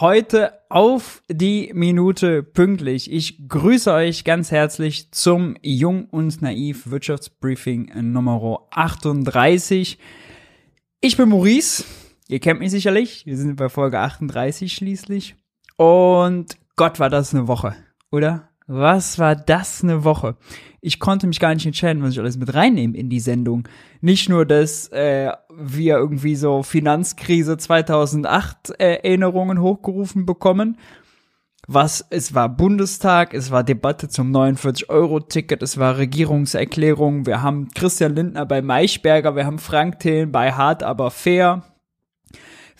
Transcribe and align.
Heute 0.00 0.54
auf 0.70 1.22
die 1.28 1.72
Minute 1.74 2.42
pünktlich. 2.42 3.12
Ich 3.12 3.46
grüße 3.46 3.92
euch 3.92 4.24
ganz 4.24 4.50
herzlich 4.50 5.12
zum 5.12 5.56
Jung 5.60 6.06
und 6.06 6.40
Naiv 6.40 6.90
Wirtschaftsbriefing 6.90 7.92
Nummer 8.10 8.66
38. 8.70 9.98
Ich 11.02 11.16
bin 11.18 11.28
Maurice. 11.28 11.84
Ihr 12.28 12.40
kennt 12.40 12.60
mich 12.60 12.70
sicherlich. 12.70 13.26
Wir 13.26 13.36
sind 13.36 13.56
bei 13.56 13.68
Folge 13.68 13.98
38 13.98 14.72
schließlich. 14.72 15.36
Und 15.76 16.56
Gott, 16.76 16.98
war 16.98 17.10
das 17.10 17.34
eine 17.34 17.46
Woche, 17.46 17.76
oder? 18.10 18.49
Was 18.72 19.18
war 19.18 19.34
das 19.34 19.82
eine 19.82 20.04
Woche? 20.04 20.36
Ich 20.80 21.00
konnte 21.00 21.26
mich 21.26 21.40
gar 21.40 21.52
nicht 21.52 21.66
entscheiden, 21.66 22.04
was 22.04 22.12
ich 22.12 22.20
alles 22.20 22.38
mit 22.38 22.54
reinnehmen 22.54 22.94
in 22.94 23.10
die 23.10 23.18
Sendung. 23.18 23.66
Nicht 24.00 24.28
nur, 24.28 24.46
dass 24.46 24.86
äh, 24.92 25.32
wir 25.52 25.96
irgendwie 25.96 26.36
so 26.36 26.62
Finanzkrise 26.62 27.56
2008 27.56 28.70
äh, 28.78 28.94
Erinnerungen 29.02 29.60
hochgerufen 29.60 30.24
bekommen. 30.24 30.78
Was, 31.66 32.06
es 32.10 32.32
war 32.32 32.48
Bundestag, 32.48 33.34
es 33.34 33.50
war 33.50 33.64
Debatte 33.64 34.08
zum 34.08 34.30
49-Euro-Ticket, 34.30 35.64
es 35.64 35.76
war 35.76 35.98
Regierungserklärung, 35.98 37.26
wir 37.26 37.42
haben 37.42 37.70
Christian 37.74 38.14
Lindner 38.14 38.46
bei 38.46 38.62
Maischberger, 38.62 39.34
wir 39.34 39.46
haben 39.46 39.58
Frank 39.58 39.98
Thelen 39.98 40.30
bei 40.30 40.52
Hart 40.52 40.84
aber 40.84 41.10
fair, 41.10 41.64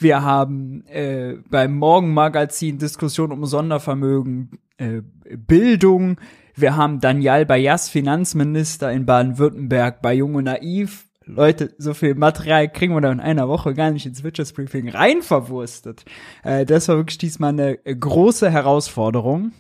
wir 0.01 0.23
haben 0.23 0.87
äh, 0.87 1.37
beim 1.51 1.77
Morgenmagazin 1.77 2.79
Diskussion 2.79 3.33
um 3.33 3.45
Sondervermögen, 3.45 4.59
äh, 4.79 5.03
Bildung. 5.37 6.17
Wir 6.55 6.77
haben 6.77 7.01
Daniel 7.01 7.45
Bayas, 7.45 7.89
Finanzminister 7.89 8.91
in 8.91 9.07
Baden-Württemberg 9.07 10.01
bei 10.01 10.15
Jung 10.15 10.37
und 10.37 10.45
Naiv. 10.45 11.07
Leute, 11.27 11.75
so 11.79 11.95
viel 11.95 12.15
Material 12.15 12.71
kriegen 12.73 12.95
wir 12.95 13.01
da 13.01 13.13
in 13.13 13.21
einer 13.21 13.49
Woche 13.49 13.75
gar 13.75 13.91
nicht 13.91 14.07
ins 14.07 14.25
Wirtschaftsbriefing 14.25 14.89
rein 14.89 15.23
verwurstet. 15.23 16.05
Äh, 16.43 16.65
das 16.65 16.89
war 16.89 16.97
wirklich 16.97 17.19
diesmal 17.19 17.51
eine 17.51 17.77
große 17.77 18.51
Herausforderung. 18.51 19.53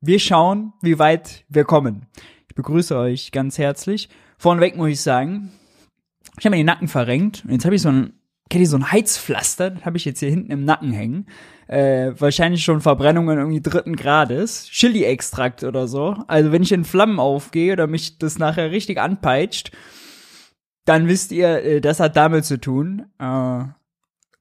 Wir 0.00 0.18
schauen, 0.18 0.72
wie 0.80 0.98
weit 0.98 1.44
wir 1.48 1.64
kommen. 1.64 2.06
Ich 2.48 2.54
begrüße 2.54 2.96
euch 2.96 3.32
ganz 3.32 3.58
herzlich. 3.58 4.08
Vorneweg 4.38 4.76
muss 4.76 4.88
ich 4.88 5.02
sagen, 5.02 5.52
ich 6.38 6.46
habe 6.46 6.56
mir 6.56 6.62
den 6.62 6.66
Nacken 6.66 6.88
verrenkt 6.88 7.44
und 7.44 7.52
jetzt 7.52 7.66
habe 7.66 7.74
ich 7.74 7.82
so 7.82 7.90
ein 7.90 8.14
kennt 8.50 8.62
ihr 8.62 8.68
so 8.68 8.76
ein 8.76 8.92
Heizpflaster, 8.92 9.70
das 9.70 9.84
habe 9.84 9.96
ich 9.96 10.04
jetzt 10.04 10.18
hier 10.18 10.28
hinten 10.28 10.50
im 10.50 10.64
Nacken 10.64 10.92
hängen. 10.92 11.26
Äh, 11.68 12.12
wahrscheinlich 12.18 12.64
schon 12.64 12.80
Verbrennungen 12.80 13.38
irgendwie 13.38 13.62
dritten 13.62 13.94
Grades. 13.94 14.66
Chili-Extrakt 14.66 15.62
oder 15.62 15.86
so. 15.86 16.16
Also 16.26 16.50
wenn 16.50 16.62
ich 16.62 16.72
in 16.72 16.84
Flammen 16.84 17.20
aufgehe 17.20 17.72
oder 17.72 17.86
mich 17.86 18.18
das 18.18 18.38
nachher 18.38 18.72
richtig 18.72 18.98
anpeitscht, 18.98 19.70
dann 20.84 21.06
wisst 21.06 21.30
ihr, 21.30 21.62
äh, 21.62 21.80
das 21.80 22.00
hat 22.00 22.16
damit 22.16 22.44
zu 22.44 22.60
tun. 22.60 23.06
Äh, 23.20 23.64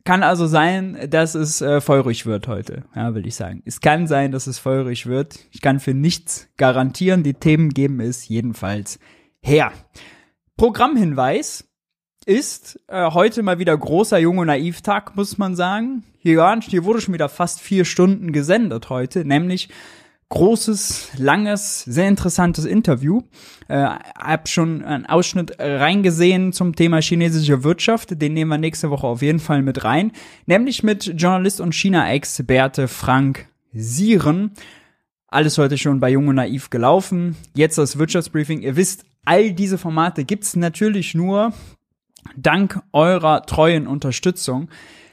kann 0.06 0.24
also 0.24 0.48
sein, 0.48 0.98
dass 1.12 1.36
es 1.36 1.62
äh, 1.62 1.82
feurig 1.82 2.26
wird 2.26 2.48
heute, 2.48 2.86
ja, 2.96 3.14
will 3.14 3.28
ich 3.28 3.36
sagen. 3.36 3.62
Es 3.66 3.80
kann 3.80 4.08
sein, 4.08 4.32
dass 4.32 4.48
es 4.48 4.58
feurig 4.58 5.06
wird. 5.06 5.38
Ich 5.52 5.62
kann 5.62 5.80
für 5.80 5.94
nichts 5.94 6.50
garantieren. 6.58 7.22
Die 7.22 7.36
Themen 7.36 7.70
geben 7.70 8.00
es 8.00 8.28
jedenfalls 8.28 8.98
her. 9.40 9.72
Programmhinweis 10.58 11.69
ist 12.30 12.80
äh, 12.88 13.10
heute 13.10 13.42
mal 13.42 13.58
wieder 13.58 13.76
großer 13.76 14.20
Junge 14.20 14.46
Naivtag, 14.46 15.16
muss 15.16 15.40
man 15.40 15.56
sagen. 15.56 16.04
Hier, 16.20 16.60
hier 16.62 16.84
wurde 16.84 17.02
schon 17.02 17.16
wieder 17.16 17.28
fast 17.28 17.60
vier 17.60 17.86
Stunden 17.86 18.32
gesendet 18.32 18.92
heute, 18.92 19.26
nämlich 19.26 19.70
großes, 20.30 21.14
langes, 21.18 21.84
sehr 21.86 22.08
interessantes 22.08 22.66
Interview. 22.66 23.24
Äh, 23.68 23.84
hab 23.84 24.48
schon 24.48 24.86
einen 24.86 25.08
Ausschnitt 25.08 25.56
reingesehen 25.58 26.54
zum 26.54 26.76
Thema 26.76 27.02
chinesische 27.02 27.64
Wirtschaft. 27.64 28.22
Den 28.22 28.36
nehmen 28.36 28.52
wir 28.52 28.60
nächste 28.60 28.92
Woche 28.92 29.08
auf 29.08 29.24
jeden 29.24 29.40
Fall 29.40 29.64
mit 29.64 29.84
rein. 29.84 30.12
Nämlich 30.46 30.84
mit 30.84 31.06
Journalist 31.20 31.60
und 31.60 31.74
China-Experte 31.74 32.88
Frank 32.88 33.48
Sieren. 33.74 34.52
Alles 35.30 35.58
heute 35.58 35.80
schon 35.80 36.00
bei 36.00 36.12
Jung 36.12 36.28
und 36.28 36.36
Naiv 36.36 36.70
gelaufen. 36.70 37.36
Jetzt 37.56 37.80
das 37.80 37.98
Wirtschaftsbriefing. 37.98 38.62
Ihr 38.62 38.76
wisst, 38.76 39.04
all 39.26 39.52
diese 39.52 39.80
Formate 39.80 40.26
gibt's 40.26 40.56
natürlich 40.56 41.16
nur 41.16 41.54
Dank 42.36 42.82
eurer 42.92 43.44
treuen 43.44 43.88
Unterstützung. 43.88 44.70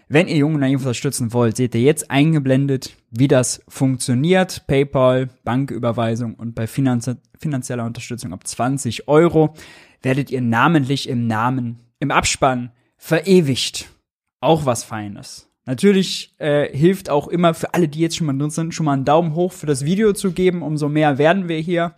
Wenn 0.09 0.28
ihr 0.28 0.37
Jung 0.37 0.59
Naiv 0.59 0.81
unterstützen 0.81 1.33
wollt, 1.33 1.56
seht 1.56 1.75
ihr 1.75 1.81
jetzt 1.81 2.11
eingeblendet, 2.11 2.97
wie 3.11 3.27
das 3.27 3.61
funktioniert. 3.67 4.65
PayPal, 4.69 5.31
Banküberweisung 5.43 6.34
und 6.34 6.55
bei 6.55 6.69
Finanz 6.69 7.11
finanzieller 7.39 7.84
Unterstützung 7.84 8.33
ab 8.33 8.47
20 8.47 9.09
Euro 9.09 9.55
werdet 10.03 10.31
ihr 10.31 10.41
namentlich 10.41 11.09
im 11.09 11.27
Namen, 11.27 11.81
im 11.99 12.12
Abspann 12.12 12.71
verewigt. 12.97 13.88
Auch 14.41 14.65
was 14.65 14.84
Feines. 14.84 15.50
Natürlich 15.65 16.34
äh, 16.38 16.69
hilft 16.77 17.11
auch 17.11 17.27
immer 17.27 17.53
für 17.53 17.75
alle, 17.75 17.88
die 17.88 17.99
jetzt 17.99 18.17
schon 18.17 18.28
mal 18.28 18.38
drin 18.38 18.50
sind, 18.50 18.73
schon 18.73 18.87
mal 18.87 18.93
einen 18.93 19.05
Daumen 19.05 19.34
hoch 19.34 19.53
für 19.53 19.67
das 19.67 19.84
Video 19.84 20.12
zu 20.12 20.31
geben. 20.31 20.62
Umso 20.62 20.88
mehr 20.88 21.19
werden 21.19 21.49
wir 21.49 21.59
hier. 21.59 21.94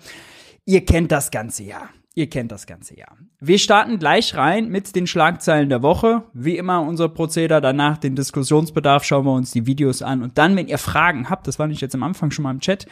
Ihr 0.65 0.85
kennt 0.87 1.13
das 1.13 1.31
ganze 1.31 1.65
ja. 1.65 1.91
Ihr 2.19 2.29
kennt 2.29 2.51
das 2.51 2.67
ganze 2.67 2.99
Jahr. 2.99 3.17
Wir 3.39 3.61
starten 3.61 4.01
gleich 4.01 4.35
rein 4.37 4.71
mit 4.71 4.97
den 4.97 5.07
Schlagzeilen 5.07 5.69
der 5.69 5.83
Woche. 5.83 6.25
Wie 6.33 6.57
immer 6.57 6.83
unser 6.83 7.09
Prozeder. 7.09 7.61
Danach 7.61 7.97
den 7.97 8.17
Diskussionsbedarf 8.17 9.05
schauen 9.05 9.25
wir 9.25 9.35
uns 9.35 9.53
die 9.53 9.67
Videos 9.67 10.03
an. 10.03 10.25
Und 10.25 10.37
dann, 10.37 10.57
wenn 10.57 10.67
ihr 10.67 10.79
Fragen 10.79 11.31
habt, 11.31 11.47
das 11.47 11.61
war 11.61 11.69
nicht 11.69 11.81
jetzt 11.81 11.95
am 11.95 12.03
Anfang 12.03 12.33
schon 12.33 12.43
mal 12.43 12.51
im 12.51 12.59
Chat, 12.59 12.87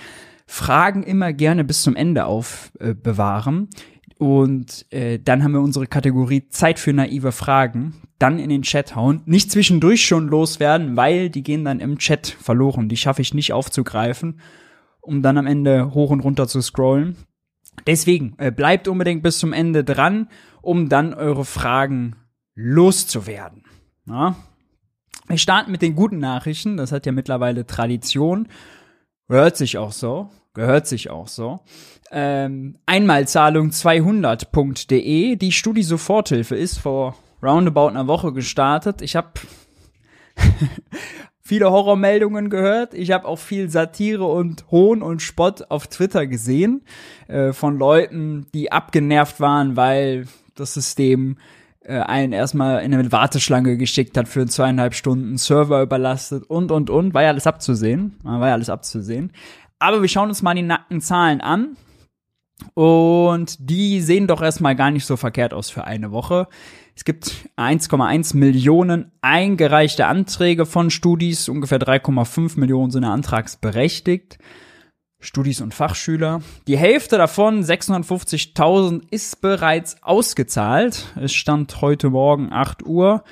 Fragen 0.47 1.03
immer 1.03 1.33
gerne 1.33 1.65
bis 1.65 1.83
zum 1.83 1.97
Ende 1.97 2.25
aufbewahren. 2.25 3.69
Äh, 3.73 4.23
und 4.23 4.87
äh, 4.93 5.19
dann 5.19 5.43
haben 5.43 5.55
wir 5.55 5.61
unsere 5.61 5.89
Kategorie 5.89 6.49
Zeit 6.51 6.79
für 6.79 6.93
naive 6.93 7.33
Fragen. 7.33 7.95
Dann 8.21 8.39
in 8.39 8.49
den 8.49 8.63
Chat 8.63 8.95
hauen. 8.95 9.23
Nicht 9.27 9.51
zwischendurch 9.51 10.07
schon 10.07 10.29
loswerden, 10.29 10.97
weil 10.97 11.31
die 11.31 11.43
gehen 11.43 11.65
dann 11.65 11.81
im 11.81 11.99
Chat 11.99 12.29
verloren. 12.29 12.89
Die 12.89 12.97
schaffe 12.97 13.23
ich 13.23 13.35
nicht 13.35 13.53
aufzugreifen, 13.53 14.39
um 15.01 15.21
dann 15.21 15.37
am 15.37 15.49
Ende 15.49 15.95
hoch 15.95 16.11
und 16.11 16.21
runter 16.21 16.47
zu 16.47 16.61
scrollen. 16.61 17.17
Deswegen 17.87 18.35
äh, 18.39 18.51
bleibt 18.51 18.89
unbedingt 18.89 19.23
bis 19.23 19.39
zum 19.39 19.53
Ende 19.53 19.85
dran, 19.85 20.29
um 20.63 20.89
dann 20.89 21.15
eure 21.15 21.45
Fragen 21.45 22.17
loszuwerden. 22.55 23.65
Ja? 24.09 24.37
Wir 25.29 25.39
starten 25.39 25.73
mit 25.73 25.83
den 25.83 25.97
guten 25.97 26.19
Nachrichten. 26.19 26.77
Das 26.77 26.93
hat 26.93 27.07
ja 27.07 27.13
mittlerweile 27.13 27.67
Tradition. 27.67 28.49
Hört 29.29 29.57
sich 29.57 29.79
auch 29.79 29.93
so. 29.93 30.31
Gehört 30.55 30.87
sich 30.87 31.11
auch 31.11 31.29
so. 31.29 31.61
Ähm, 32.11 32.79
Einmalzahlung 32.87 33.71
200.de. 33.71 35.37
Die 35.37 35.53
Studi-Soforthilfe 35.53 36.57
ist 36.57 36.79
vor 36.79 37.17
roundabout 37.43 37.89
einer 37.89 38.07
Woche 38.07 38.33
gestartet. 38.33 39.03
Ich 39.03 39.17
habe 39.17 39.33
viele 41.47 41.71
Horrormeldungen 41.71 42.51
gehört. 42.51 42.93
Ich 42.93 43.13
habe 43.13 43.27
auch 43.27 43.39
viel 43.39 43.71
Satire 43.71 44.25
und 44.25 44.65
Hohn 44.73 45.01
und 45.01 45.23
Spott 45.23 45.71
auf 45.71 45.87
Twitter 45.87 46.27
gesehen 46.27 46.83
äh, 47.29 47.53
von 47.53 47.79
Leuten, 47.79 48.47
die 48.53 48.73
abgenervt 48.73 49.39
waren, 49.39 49.77
weil 49.77 50.27
das 50.57 50.75
System 50.75 51.39
äh, 51.81 52.01
einen 52.01 52.33
erstmal 52.33 52.83
in 52.83 52.93
eine 52.93 53.13
Warteschlange 53.13 53.77
geschickt 53.77 54.17
hat 54.17 54.27
für 54.27 54.45
zweieinhalb 54.47 54.95
Stunden, 54.95 55.39
Server 55.39 55.83
überlastet 55.83 56.43
und 56.51 56.73
und 56.73 56.91
und. 56.91 57.15
War 57.15 57.23
ja 57.23 57.29
alles 57.29 57.47
abzusehen. 57.47 58.19
War 58.25 58.49
ja 58.49 58.55
alles 58.55 58.69
abzusehen. 58.69 59.33
Aber 59.79 60.03
wir 60.03 60.09
schauen 60.09 60.29
uns 60.29 60.43
mal 60.43 60.55
die 60.55 60.63
nackten 60.63 61.01
Zahlen 61.01 61.41
an. 61.41 61.77
Und 62.75 63.57
die 63.61 64.01
sehen 64.01 64.27
doch 64.27 64.43
erstmal 64.43 64.75
gar 64.75 64.91
nicht 64.91 65.07
so 65.07 65.17
verkehrt 65.17 65.55
aus 65.55 65.71
für 65.71 65.85
eine 65.85 66.11
Woche. 66.11 66.49
Es 66.97 67.05
gibt 67.05 67.51
1,1 67.59 68.35
Millionen 68.37 69.13
eingereichte 69.21 70.07
Anträge 70.07 70.65
von 70.65 70.89
Studis, 70.91 71.47
ungefähr 71.51 71.79
3,5 71.79 72.59
Millionen 72.59 72.91
sind 72.91 73.05
antragsberechtigt. 73.05 74.39
Studis 75.21 75.61
und 75.61 75.75
Fachschüler. 75.75 76.41
Die 76.67 76.79
Hälfte 76.79 77.19
davon, 77.19 77.63
650.000, 77.63 79.03
ist 79.11 79.43
bereits 79.43 80.03
ausgezahlt. 80.03 81.13
Es 81.17 81.35
stand 81.35 81.83
heute 81.83 82.09
Morgen 82.11 82.51
8 82.51 82.87
Uhr. 82.87 83.25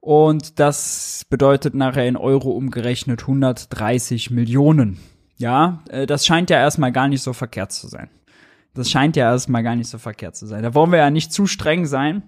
Und 0.00 0.58
das 0.58 1.26
bedeutet 1.28 1.74
nachher 1.74 2.08
in 2.08 2.16
Euro 2.16 2.50
umgerechnet 2.50 3.20
130 3.22 4.30
Millionen. 4.30 4.98
Ja, 5.36 5.82
äh, 5.90 6.06
das 6.06 6.24
scheint 6.24 6.48
ja 6.48 6.58
erstmal 6.58 6.92
gar 6.92 7.08
nicht 7.08 7.22
so 7.22 7.34
verkehrt 7.34 7.72
zu 7.72 7.88
sein. 7.88 8.08
Das 8.74 8.90
scheint 8.90 9.16
ja 9.16 9.30
erstmal 9.30 9.62
gar 9.62 9.76
nicht 9.76 9.88
so 9.88 9.98
verkehrt 9.98 10.34
zu 10.34 10.46
sein. 10.46 10.62
Da 10.62 10.74
wollen 10.74 10.92
wir 10.92 10.98
ja 10.98 11.10
nicht 11.10 11.32
zu 11.32 11.46
streng 11.46 11.84
sein 11.84 12.22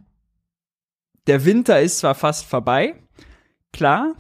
der 1.27 1.45
Winter 1.45 1.81
ist 1.81 1.99
zwar 1.99 2.15
fast 2.15 2.47
vorbei, 2.47 2.95
klar, 3.73 4.15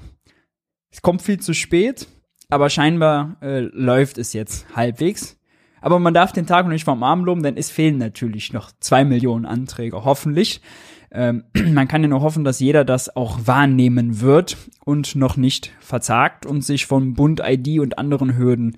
es 0.90 1.02
kommt 1.02 1.22
viel 1.22 1.40
zu 1.40 1.54
spät, 1.54 2.06
aber 2.48 2.70
scheinbar 2.70 3.36
äh, 3.42 3.60
läuft 3.60 4.18
es 4.18 4.32
jetzt 4.32 4.66
halbwegs. 4.76 5.38
Aber 5.80 5.98
man 5.98 6.14
darf 6.14 6.32
den 6.32 6.46
Tag 6.46 6.64
noch 6.64 6.72
nicht 6.72 6.84
vom 6.84 7.02
Arm 7.02 7.24
loben, 7.24 7.42
denn 7.42 7.56
es 7.58 7.70
fehlen 7.70 7.98
natürlich 7.98 8.52
noch 8.52 8.70
zwei 8.80 9.04
Millionen 9.04 9.44
Anträge, 9.44 10.04
hoffentlich. 10.04 10.62
Ähm, 11.10 11.44
man 11.72 11.88
kann 11.88 12.02
ja 12.02 12.08
nur 12.08 12.22
hoffen, 12.22 12.44
dass 12.44 12.60
jeder 12.60 12.84
das 12.84 13.14
auch 13.14 13.40
wahrnehmen 13.44 14.20
wird 14.20 14.56
und 14.84 15.14
noch 15.14 15.36
nicht 15.36 15.72
verzagt 15.80 16.46
und 16.46 16.62
sich 16.62 16.86
von 16.86 17.14
Bund 17.14 17.42
ID 17.44 17.80
und 17.80 17.98
anderen 17.98 18.38
Hürden 18.38 18.76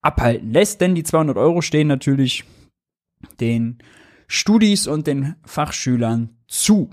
abhalten 0.00 0.52
lässt, 0.52 0.80
denn 0.80 0.94
die 0.94 1.04
200 1.04 1.36
Euro 1.36 1.60
stehen 1.60 1.86
natürlich 1.86 2.44
den 3.40 3.78
Studis 4.26 4.86
und 4.86 5.06
den 5.06 5.36
Fachschülern 5.44 6.30
zu. 6.46 6.90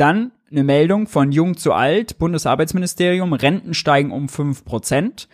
Dann 0.00 0.32
eine 0.50 0.64
Meldung 0.64 1.06
von 1.06 1.30
Jung 1.30 1.58
zu 1.58 1.74
Alt, 1.74 2.18
Bundesarbeitsministerium, 2.18 3.34
Renten 3.34 3.74
steigen 3.74 4.12
um 4.12 4.30
5 4.30 4.64
Prozent. 4.64 5.28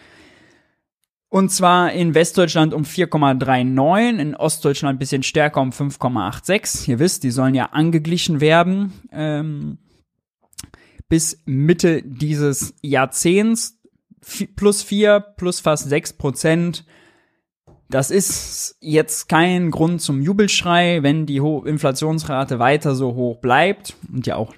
Und 1.29 1.53
zwar 1.53 1.93
in 1.93 2.15
Westdeutschland 2.15 2.75
um 2.75 2.83
4,39, 2.83 4.19
in 4.19 4.35
Ostdeutschland 4.35 4.97
ein 4.97 4.99
bisschen 4.99 5.23
stärker 5.23 5.61
um 5.61 5.71
5,86. 5.71 6.89
Ihr 6.89 6.99
wisst, 6.99 7.23
die 7.23 7.31
sollen 7.31 7.55
ja 7.55 7.67
angeglichen 7.67 8.41
werden 8.41 8.93
ähm, 9.13 9.79
bis 11.09 11.43
Mitte 11.45 12.03
dieses 12.03 12.75
Jahrzehnts. 12.83 13.79
plus 14.57 14.83
4, 14.83 15.21
plus 15.21 15.61
fast 15.61 15.89
6 15.89 16.15
Prozent. 16.15 16.85
Das 17.89 18.11
ist 18.11 18.77
jetzt 18.81 19.29
kein 19.29 19.71
Grund 19.71 20.01
zum 20.01 20.21
Jubelschrei, 20.21 21.03
wenn 21.03 21.27
die 21.27 21.41
Ho 21.41 21.63
Inflationsrate 21.65 22.59
weiter 22.59 22.95
so 22.95 23.15
hoch 23.15 23.39
bleibt 23.39 23.95
und 24.13 24.27
ja 24.27 24.37
auch 24.37 24.55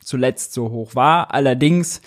zuletzt 0.00 0.54
so 0.54 0.70
hoch 0.70 0.94
war. 0.94 1.34
Allerdings 1.34 2.00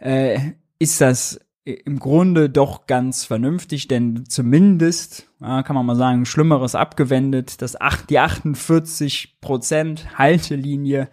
äh, 0.00 0.38
ist 0.78 1.00
das 1.00 1.40
im 1.64 1.98
Grunde 1.98 2.48
doch 2.50 2.86
ganz 2.86 3.24
vernünftig, 3.24 3.86
denn 3.86 4.24
zumindest, 4.28 5.26
ja, 5.40 5.62
kann 5.62 5.76
man 5.76 5.86
mal 5.86 5.96
sagen, 5.96 6.24
Schlimmeres 6.24 6.74
abgewendet, 6.74 7.62
dass 7.62 7.80
acht, 7.80 8.10
die 8.10 8.18
48 8.18 9.40
Prozent 9.40 10.18
Haltelinie 10.18 11.08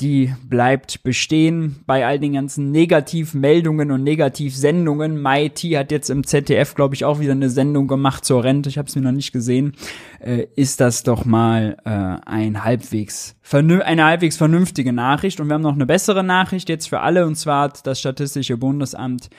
die 0.00 0.34
bleibt 0.48 1.02
bestehen 1.02 1.76
bei 1.86 2.06
all 2.06 2.18
den 2.18 2.32
ganzen 2.32 2.72
Negativmeldungen 2.72 3.90
und 3.90 4.02
Negativsendungen. 4.02 5.22
MIT 5.22 5.60
hat 5.76 5.92
jetzt 5.92 6.10
im 6.10 6.26
ZDF, 6.26 6.74
glaube 6.74 6.94
ich, 6.94 7.04
auch 7.04 7.20
wieder 7.20 7.32
eine 7.32 7.50
Sendung 7.50 7.86
gemacht 7.86 8.24
zur 8.24 8.42
Rente. 8.42 8.68
Ich 8.68 8.78
habe 8.78 8.88
es 8.88 8.96
mir 8.96 9.02
noch 9.02 9.12
nicht 9.12 9.32
gesehen. 9.32 9.74
Äh, 10.20 10.46
ist 10.56 10.80
das 10.80 11.04
doch 11.04 11.24
mal 11.24 11.76
äh, 11.84 12.28
ein 12.28 12.64
halbwegs 12.64 13.36
eine 13.52 14.04
halbwegs 14.04 14.36
vernünftige 14.36 14.92
Nachricht. 14.92 15.40
Und 15.40 15.48
wir 15.48 15.54
haben 15.54 15.62
noch 15.62 15.74
eine 15.74 15.86
bessere 15.86 16.24
Nachricht 16.24 16.68
jetzt 16.68 16.88
für 16.88 17.00
alle. 17.00 17.26
Und 17.26 17.36
zwar 17.36 17.64
hat 17.64 17.86
das 17.86 18.00
Statistische 18.00 18.56
Bundesamt 18.56 19.30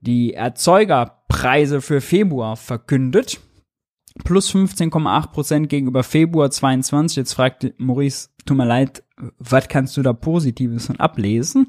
die 0.00 0.34
Erzeugerpreise 0.34 1.80
für 1.80 2.00
Februar 2.00 2.56
verkündet 2.56 3.40
plus 4.24 4.52
15,8 4.52 5.26
Prozent 5.28 5.68
gegenüber 5.68 6.02
Februar 6.02 6.50
22. 6.50 7.16
Jetzt 7.16 7.34
fragt 7.34 7.72
Maurice, 7.78 8.28
tut 8.44 8.56
mir 8.56 8.66
leid, 8.66 9.02
was 9.38 9.68
kannst 9.68 9.96
du 9.96 10.02
da 10.02 10.12
Positives 10.12 10.86
von 10.86 10.98
ablesen? 11.00 11.68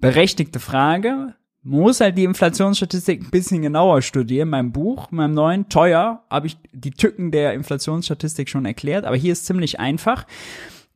Berechtigte 0.00 0.60
Frage. 0.60 1.34
Muss 1.62 2.00
halt 2.00 2.18
die 2.18 2.24
Inflationsstatistik 2.24 3.22
ein 3.22 3.30
bisschen 3.30 3.62
genauer 3.62 4.02
studieren. 4.02 4.50
Mein 4.50 4.70
Buch, 4.70 5.10
meinem 5.10 5.32
neuen, 5.32 5.68
teuer, 5.70 6.22
habe 6.28 6.46
ich 6.46 6.58
die 6.72 6.90
Tücken 6.90 7.30
der 7.30 7.54
Inflationsstatistik 7.54 8.50
schon 8.50 8.66
erklärt, 8.66 9.06
aber 9.06 9.16
hier 9.16 9.32
ist 9.32 9.46
ziemlich 9.46 9.80
einfach. 9.80 10.26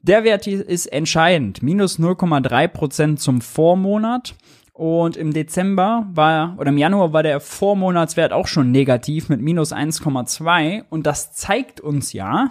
Der 0.03 0.25
Wert 0.25 0.47
ist 0.47 0.87
entscheidend. 0.87 1.63
Minus 1.63 1.99
0,3 1.99 2.69
Prozent 2.69 3.21
zum 3.21 3.41
Vormonat 3.41 4.35
und 4.79 5.17
im 5.17 5.33
Dezember 5.33 6.07
war, 6.13 6.55
oder 6.59 6.69
im 6.69 6.79
Januar 6.79 7.13
war 7.13 7.25
der 7.25 7.41
Vormonatswert 7.41 8.33
auch 8.33 8.47
schon 8.47 8.71
negativ 8.71 9.29
mit 9.29 9.41
minus 9.41 9.73
1,2. 9.73 10.85
Und 10.89 11.07
das 11.07 11.33
zeigt 11.33 11.81
uns 11.81 12.13
ja, 12.13 12.51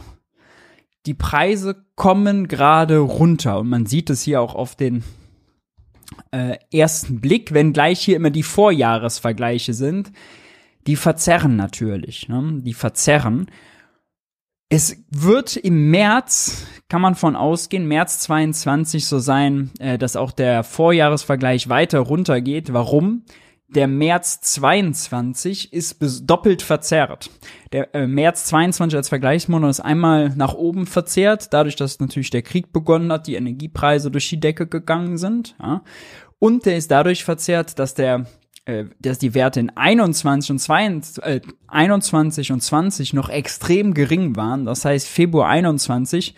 die 1.07 1.13
Preise 1.13 1.85
kommen 1.95 2.47
gerade 2.47 2.97
runter. 2.97 3.59
Und 3.59 3.69
man 3.69 3.85
sieht 3.85 4.09
es 4.09 4.21
hier 4.21 4.41
auch 4.41 4.53
auf 4.53 4.75
den 4.75 5.03
äh, 6.31 6.57
ersten 6.71 7.21
Blick, 7.21 7.53
wenn 7.53 7.73
gleich 7.73 8.01
hier 8.01 8.17
immer 8.17 8.29
die 8.29 8.43
Vorjahresvergleiche 8.43 9.73
sind. 9.73 10.11
Die 10.85 10.97
verzerren 10.97 11.55
natürlich. 11.55 12.27
Ne? 12.27 12.61
Die 12.61 12.73
verzerren. 12.73 13.49
Es 14.69 15.01
wird 15.09 15.55
im 15.55 15.91
März, 15.91 16.67
kann 16.89 17.01
man 17.01 17.15
von 17.15 17.37
ausgehen, 17.37 17.87
März 17.87 18.19
22 18.19 19.05
so 19.05 19.19
sein, 19.19 19.71
äh, 19.79 19.97
dass 19.97 20.17
auch 20.17 20.31
der 20.31 20.63
Vorjahresvergleich 20.63 21.69
weiter 21.69 21.99
runtergeht. 21.99 22.73
Warum? 22.73 23.23
Der 23.69 23.87
März 23.87 24.39
22 24.41 25.73
ist 25.73 25.97
doppelt 26.21 26.61
verzerrt. 26.61 27.29
Der 27.73 27.93
äh, 27.93 28.07
März 28.07 28.45
22 28.45 28.95
als 28.95 29.09
Vergleichsmonat 29.09 29.71
ist 29.71 29.79
einmal 29.81 30.29
nach 30.35 30.53
oben 30.53 30.85
verzerrt, 30.85 31.51
dadurch, 31.51 31.75
dass 31.75 31.99
natürlich 31.99 32.29
der 32.29 32.43
Krieg 32.43 32.71
begonnen 32.71 33.11
hat, 33.11 33.27
die 33.27 33.35
Energiepreise 33.35 34.09
durch 34.09 34.29
die 34.29 34.39
Decke 34.39 34.67
gegangen 34.67 35.17
sind. 35.17 35.55
Ja. 35.61 35.83
Und 36.39 36.65
der 36.65 36.77
ist 36.77 36.91
dadurch 36.91 37.25
verzerrt, 37.25 37.77
dass 37.77 37.93
der 37.93 38.25
äh, 38.67 38.85
dass 38.99 39.17
die 39.17 39.33
Werte 39.33 39.61
in 39.61 39.69
21 39.69 40.51
und 40.51 40.59
22, 40.59 41.23
äh, 41.23 41.41
21 41.67 42.51
und 42.51 42.61
20 42.61 43.13
noch 43.13 43.29
extrem 43.29 43.93
gering 43.93 44.35
waren. 44.35 44.65
Das 44.65 44.83
heißt, 44.83 45.07
Februar 45.07 45.47
21 45.47 46.35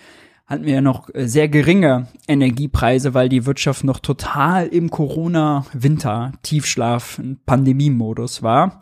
hatten 0.49 0.65
wir 0.65 0.73
ja 0.73 0.81
noch 0.81 1.07
äh, 1.13 1.27
sehr 1.27 1.47
geringe 1.47 2.07
Energiepreise, 2.27 3.13
weil 3.13 3.29
die 3.29 3.45
Wirtschaft 3.45 3.83
noch 3.83 3.99
total 3.99 4.65
im 4.65 4.89
Corona-Winter-Tiefschlaf, 4.89 7.21
Pandemiemodus 7.45 8.41
war. 8.41 8.79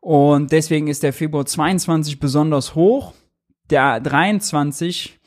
Und 0.00 0.52
deswegen 0.52 0.88
ist 0.88 1.02
der 1.02 1.14
Februar 1.14 1.46
22 1.46 2.20
besonders 2.20 2.74
hoch. 2.74 3.14
Der 3.70 3.98
23 3.98 5.18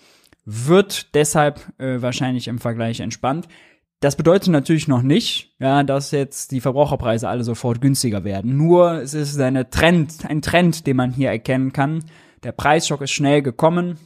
wird 0.46 1.16
deshalb 1.16 1.60
äh, 1.80 2.04
wahrscheinlich 2.04 2.48
im 2.48 2.60
Vergleich 2.60 3.00
entspannt. 3.00 3.48
Das 4.00 4.16
bedeutet 4.16 4.50
natürlich 4.50 4.88
noch 4.88 5.02
nicht, 5.02 5.56
ja, 5.58 5.82
dass 5.82 6.12
jetzt 6.12 6.52
die 6.52 6.62
Verbraucherpreise 6.62 7.28
alle 7.28 7.44
sofort 7.44 7.82
günstiger 7.82 8.24
werden. 8.24 8.56
Nur 8.56 9.02
es 9.02 9.16
ist 9.16 9.40
eine 9.40 9.72
Trend, 9.72 10.30
ein 10.30 10.44
Trend, 10.44 10.86
den 10.86 10.98
man 10.98 11.12
hier 11.12 11.32
erkennen 11.32 11.74
kann. 11.74 12.04
Der 12.44 12.52
Preisschock 12.52 13.02
ist 13.02 13.10
schnell 13.10 13.42
gekommen 13.42 13.98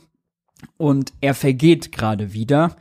und 0.77 1.13
er 1.21 1.33
vergeht 1.33 1.91
gerade 1.91 2.33
wieder. 2.33 2.75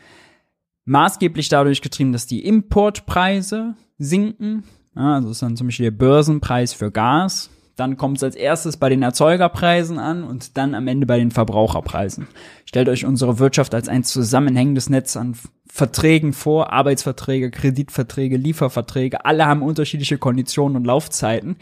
Maßgeblich 0.85 1.49
dadurch 1.49 1.83
getrieben, 1.83 2.13
dass 2.13 2.27
die 2.27 2.45
Importpreise 2.45 3.75
sinken. 3.99 4.65
Also 4.95 5.31
ist 5.31 5.43
dann 5.43 5.57
zum 5.57 5.69
Beispiel 5.69 5.85
der 5.85 5.97
Börsenpreis 5.97 6.73
für 6.73 6.91
Gas. 6.91 7.51
Dann 7.77 7.97
kommt 7.97 8.19
es 8.19 8.23
als 8.23 8.37
erstes 8.37 8.77
bei 8.77 8.89
den 8.89 9.03
Erzeugerpreisen 9.03 9.99
an 9.99 10.23
und 10.25 10.59
dann 10.59 10.75
am 10.75 10.87
Ende 10.87 11.07
bei 11.07 11.19
den 11.19 11.31
Verbraucherpreisen. 11.31 12.27
Stellt 12.67 12.89
euch 12.89 13.07
unsere 13.07 13.39
Wirtschaft 13.39 13.75
als 13.75 13.89
ein 13.89 14.05
zusammenhängendes 14.05 14.91
Netz 14.91 15.17
an 15.17 15.35
Verträgen 15.67 16.33
vor, 16.33 16.73
Arbeitsverträge, 16.73 17.51
Kreditverträge, 17.51 18.37
Lieferverträge, 18.37 19.25
alle 19.25 19.47
haben 19.47 19.63
unterschiedliche 19.63 20.19
Konditionen 20.19 20.77
und 20.77 20.85
Laufzeiten. 20.85 21.57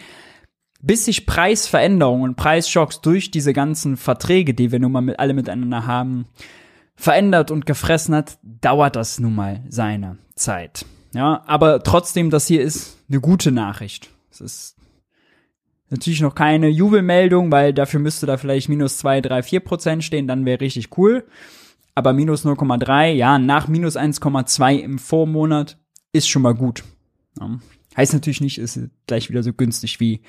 Bis 0.80 1.04
sich 1.04 1.26
Preisveränderungen 1.26 2.30
und 2.30 2.36
Preisschocks 2.36 3.00
durch 3.00 3.30
diese 3.30 3.52
ganzen 3.52 3.96
Verträge, 3.96 4.54
die 4.54 4.70
wir 4.70 4.78
nun 4.78 4.92
mal 4.92 5.00
mit, 5.00 5.18
alle 5.18 5.34
miteinander 5.34 5.86
haben, 5.86 6.26
verändert 6.94 7.50
und 7.50 7.66
gefressen 7.66 8.14
hat, 8.14 8.38
dauert 8.42 8.96
das 8.96 9.18
nun 9.18 9.34
mal 9.34 9.62
seine 9.68 10.18
Zeit. 10.34 10.84
Ja, 11.14 11.42
aber 11.46 11.82
trotzdem, 11.82 12.30
das 12.30 12.46
hier 12.46 12.62
ist 12.62 12.98
eine 13.08 13.20
gute 13.20 13.50
Nachricht. 13.50 14.10
Es 14.30 14.40
ist 14.40 14.76
natürlich 15.90 16.20
noch 16.20 16.34
keine 16.34 16.68
Jubelmeldung, 16.68 17.50
weil 17.50 17.72
dafür 17.72 17.98
müsste 17.98 18.26
da 18.26 18.36
vielleicht 18.36 18.68
minus 18.68 18.98
zwei, 18.98 19.20
drei, 19.20 19.42
vier 19.42 19.60
Prozent 19.60 20.04
stehen, 20.04 20.28
dann 20.28 20.44
wäre 20.44 20.60
richtig 20.60 20.96
cool 20.96 21.24
aber 21.98 22.12
minus 22.12 22.46
0,3, 22.46 23.10
ja, 23.10 23.40
nach 23.40 23.66
minus 23.66 23.96
1,2 23.96 24.78
im 24.78 25.00
Vormonat 25.00 25.78
ist 26.12 26.28
schon 26.28 26.42
mal 26.42 26.54
gut. 26.54 26.84
Ja. 27.40 27.58
Heißt 27.96 28.12
natürlich 28.12 28.40
nicht, 28.40 28.58
ist 28.58 28.78
gleich 29.08 29.28
wieder 29.28 29.42
so 29.42 29.52
günstig 29.52 29.98
wie 29.98 30.20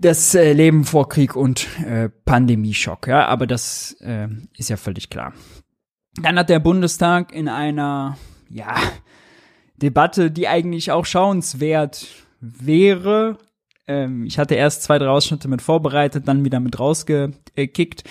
das 0.00 0.34
äh, 0.34 0.52
Leben 0.52 0.84
vor 0.84 1.08
Krieg 1.08 1.36
und 1.36 1.66
äh, 1.84 2.08
Pandemieschock, 2.08 3.06
ja, 3.06 3.26
aber 3.26 3.46
das 3.46 3.96
äh, 4.00 4.28
ist 4.56 4.70
ja 4.70 4.76
völlig 4.76 5.10
klar. 5.10 5.32
Dann 6.20 6.38
hat 6.38 6.48
der 6.48 6.58
Bundestag 6.58 7.32
in 7.32 7.48
einer, 7.48 8.18
ja, 8.48 8.74
Debatte, 9.76 10.30
die 10.30 10.48
eigentlich 10.48 10.90
auch 10.90 11.06
schauenswert 11.06 12.06
wäre, 12.40 13.38
ähm, 13.90 14.24
ich 14.24 14.38
hatte 14.38 14.54
erst 14.54 14.84
zwei, 14.84 14.98
drei 14.98 15.08
Ausschnitte 15.08 15.48
mit 15.48 15.62
vorbereitet, 15.62 16.28
dann 16.28 16.44
wieder 16.44 16.60
mit 16.60 16.78
rausgekickt, 16.78 18.04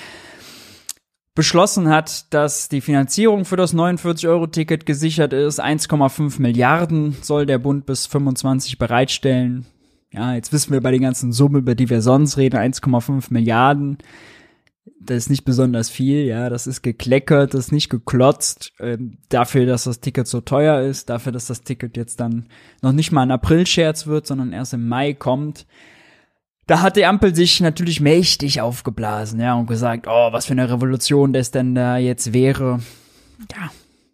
beschlossen 1.36 1.88
hat, 1.88 2.34
dass 2.34 2.68
die 2.68 2.82
Finanzierung 2.82 3.46
für 3.46 3.56
das 3.56 3.74
49-Euro-Ticket 3.74 4.86
gesichert 4.86 5.32
ist. 5.32 5.62
1,5 5.62 6.42
Milliarden 6.42 7.16
soll 7.22 7.46
der 7.46 7.60
Bund 7.60 7.86
bis 7.86 8.08
25 8.08 8.78
bereitstellen. 8.78 9.66
Ja, 10.12 10.34
jetzt 10.34 10.52
wissen 10.52 10.74
wir 10.74 10.82
bei 10.82 10.92
den 10.92 11.02
ganzen 11.02 11.32
Summen, 11.32 11.58
über 11.58 11.76
die 11.76 11.90
wir 11.90 12.02
sonst 12.02 12.38
reden, 12.38 12.58
1,5 12.58 13.28
Milliarden. 13.30 14.00
Das 15.00 15.18
ist 15.18 15.30
nicht 15.30 15.46
besonders 15.46 15.90
viel, 15.90 16.26
ja, 16.26 16.50
das 16.50 16.68
ist 16.68 16.82
gekleckert, 16.82 17.54
das 17.54 17.68
ist 17.68 17.72
nicht 17.72 17.90
geklotzt, 17.90 18.74
äh, 18.80 18.98
dafür, 19.30 19.66
dass 19.66 19.84
das 19.84 20.00
Ticket 20.00 20.28
so 20.28 20.42
teuer 20.42 20.82
ist, 20.82 21.10
dafür, 21.10 21.32
dass 21.32 21.46
das 21.46 21.62
Ticket 21.62 21.96
jetzt 21.96 22.20
dann 22.20 22.48
noch 22.82 22.92
nicht 22.92 23.12
mal 23.12 23.22
ein 23.22 23.32
April-Scherz 23.32 24.08
wird, 24.08 24.26
sondern 24.26 24.52
erst 24.52 24.74
im 24.74 24.88
Mai 24.88 25.14
kommt. 25.14 25.68
Da 26.66 26.82
hat 26.82 26.98
die 26.98 27.06
Ampel 27.06 27.34
sich 27.34 27.62
natürlich 27.62 28.02
mächtig 28.02 28.62
aufgeblasen, 28.62 29.40
ja, 29.40 29.54
und 29.54 29.68
gesagt, 29.68 30.06
oh, 30.08 30.32
was 30.32 30.48
für 30.48 30.54
eine 30.54 30.70
Revolution 30.70 31.34
das 31.34 31.52
denn 31.52 31.76
da 31.76 31.98
jetzt 31.98 32.34
wäre. 32.34 32.80
Ja, 33.52 33.72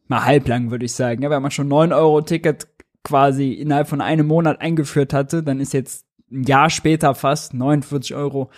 mal 0.07 0.25
halblang 0.25 0.71
würde 0.71 0.85
ich 0.85 0.93
sagen. 0.93 1.23
Ja, 1.23 1.29
wenn 1.29 1.41
man 1.41 1.51
schon 1.51 1.69
9-Euro-Ticket 1.69 2.67
quasi 3.05 3.53
innerhalb 3.53 3.87
von 3.87 4.01
einem 4.01 4.27
Monat 4.27 4.59
eingeführt 4.59 5.13
hatte, 5.13 5.43
dann 5.43 5.61
ist 5.61 5.71
jetzt 5.71 6.05
ein 6.29 6.43
Jahr 6.43 6.69
später 6.69 7.15
fast 7.15 7.53
49 7.53 8.15
Euro 8.15 8.49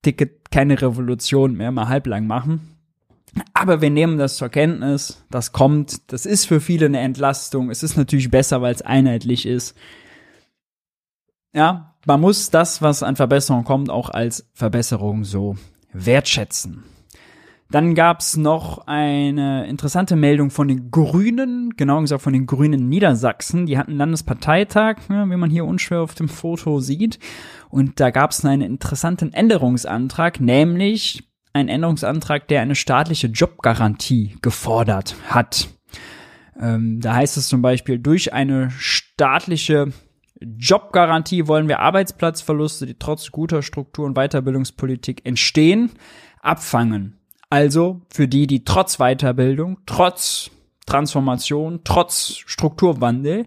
Ticket 0.00 0.50
keine 0.50 0.80
Revolution 0.80 1.54
mehr, 1.54 1.70
mal 1.70 1.88
halblang 1.88 2.26
machen. 2.26 2.76
Aber 3.54 3.80
wir 3.80 3.90
nehmen 3.90 4.18
das 4.18 4.36
zur 4.36 4.48
Kenntnis, 4.48 5.24
das 5.30 5.52
kommt, 5.52 6.12
das 6.12 6.26
ist 6.26 6.46
für 6.46 6.60
viele 6.60 6.86
eine 6.86 7.00
Entlastung. 7.00 7.70
Es 7.70 7.82
ist 7.82 7.96
natürlich 7.96 8.30
besser, 8.30 8.62
weil 8.62 8.74
es 8.74 8.82
einheitlich 8.82 9.46
ist. 9.46 9.76
Ja, 11.54 11.94
man 12.06 12.20
muss 12.20 12.50
das, 12.50 12.82
was 12.82 13.02
an 13.02 13.16
Verbesserungen 13.16 13.64
kommt, 13.64 13.90
auch 13.90 14.10
als 14.10 14.48
Verbesserung 14.54 15.24
so 15.24 15.56
wertschätzen. 15.92 16.84
Dann 17.72 17.94
gab's 17.94 18.36
noch 18.36 18.86
eine 18.86 19.66
interessante 19.66 20.14
Meldung 20.14 20.50
von 20.50 20.68
den 20.68 20.90
Grünen, 20.90 21.70
genau 21.74 22.02
gesagt 22.02 22.20
von 22.20 22.34
den 22.34 22.44
Grünen 22.44 22.90
Niedersachsen. 22.90 23.64
Die 23.64 23.78
hatten 23.78 23.96
Landesparteitag, 23.96 24.96
ja, 25.08 25.24
wie 25.24 25.36
man 25.36 25.48
hier 25.48 25.64
unschwer 25.64 26.02
auf 26.02 26.14
dem 26.14 26.28
Foto 26.28 26.80
sieht. 26.80 27.18
Und 27.70 27.98
da 27.98 28.10
gab's 28.10 28.44
einen 28.44 28.60
interessanten 28.60 29.32
Änderungsantrag, 29.32 30.38
nämlich 30.38 31.24
ein 31.54 31.68
Änderungsantrag, 31.68 32.46
der 32.46 32.60
eine 32.60 32.74
staatliche 32.74 33.28
Jobgarantie 33.28 34.36
gefordert 34.42 35.16
hat. 35.30 35.70
Ähm, 36.60 37.00
da 37.00 37.14
heißt 37.14 37.38
es 37.38 37.48
zum 37.48 37.62
Beispiel, 37.62 37.98
durch 37.98 38.34
eine 38.34 38.70
staatliche 38.76 39.94
Jobgarantie 40.42 41.48
wollen 41.48 41.68
wir 41.68 41.78
Arbeitsplatzverluste, 41.78 42.84
die 42.84 42.98
trotz 42.98 43.30
guter 43.30 43.62
Struktur- 43.62 44.04
und 44.04 44.14
Weiterbildungspolitik 44.14 45.24
entstehen, 45.24 45.92
abfangen. 46.42 47.21
Also 47.52 48.00
für 48.08 48.28
die, 48.28 48.46
die 48.46 48.64
trotz 48.64 48.96
Weiterbildung, 48.96 49.76
trotz 49.84 50.50
Transformation, 50.86 51.80
trotz 51.84 52.38
Strukturwandel, 52.46 53.44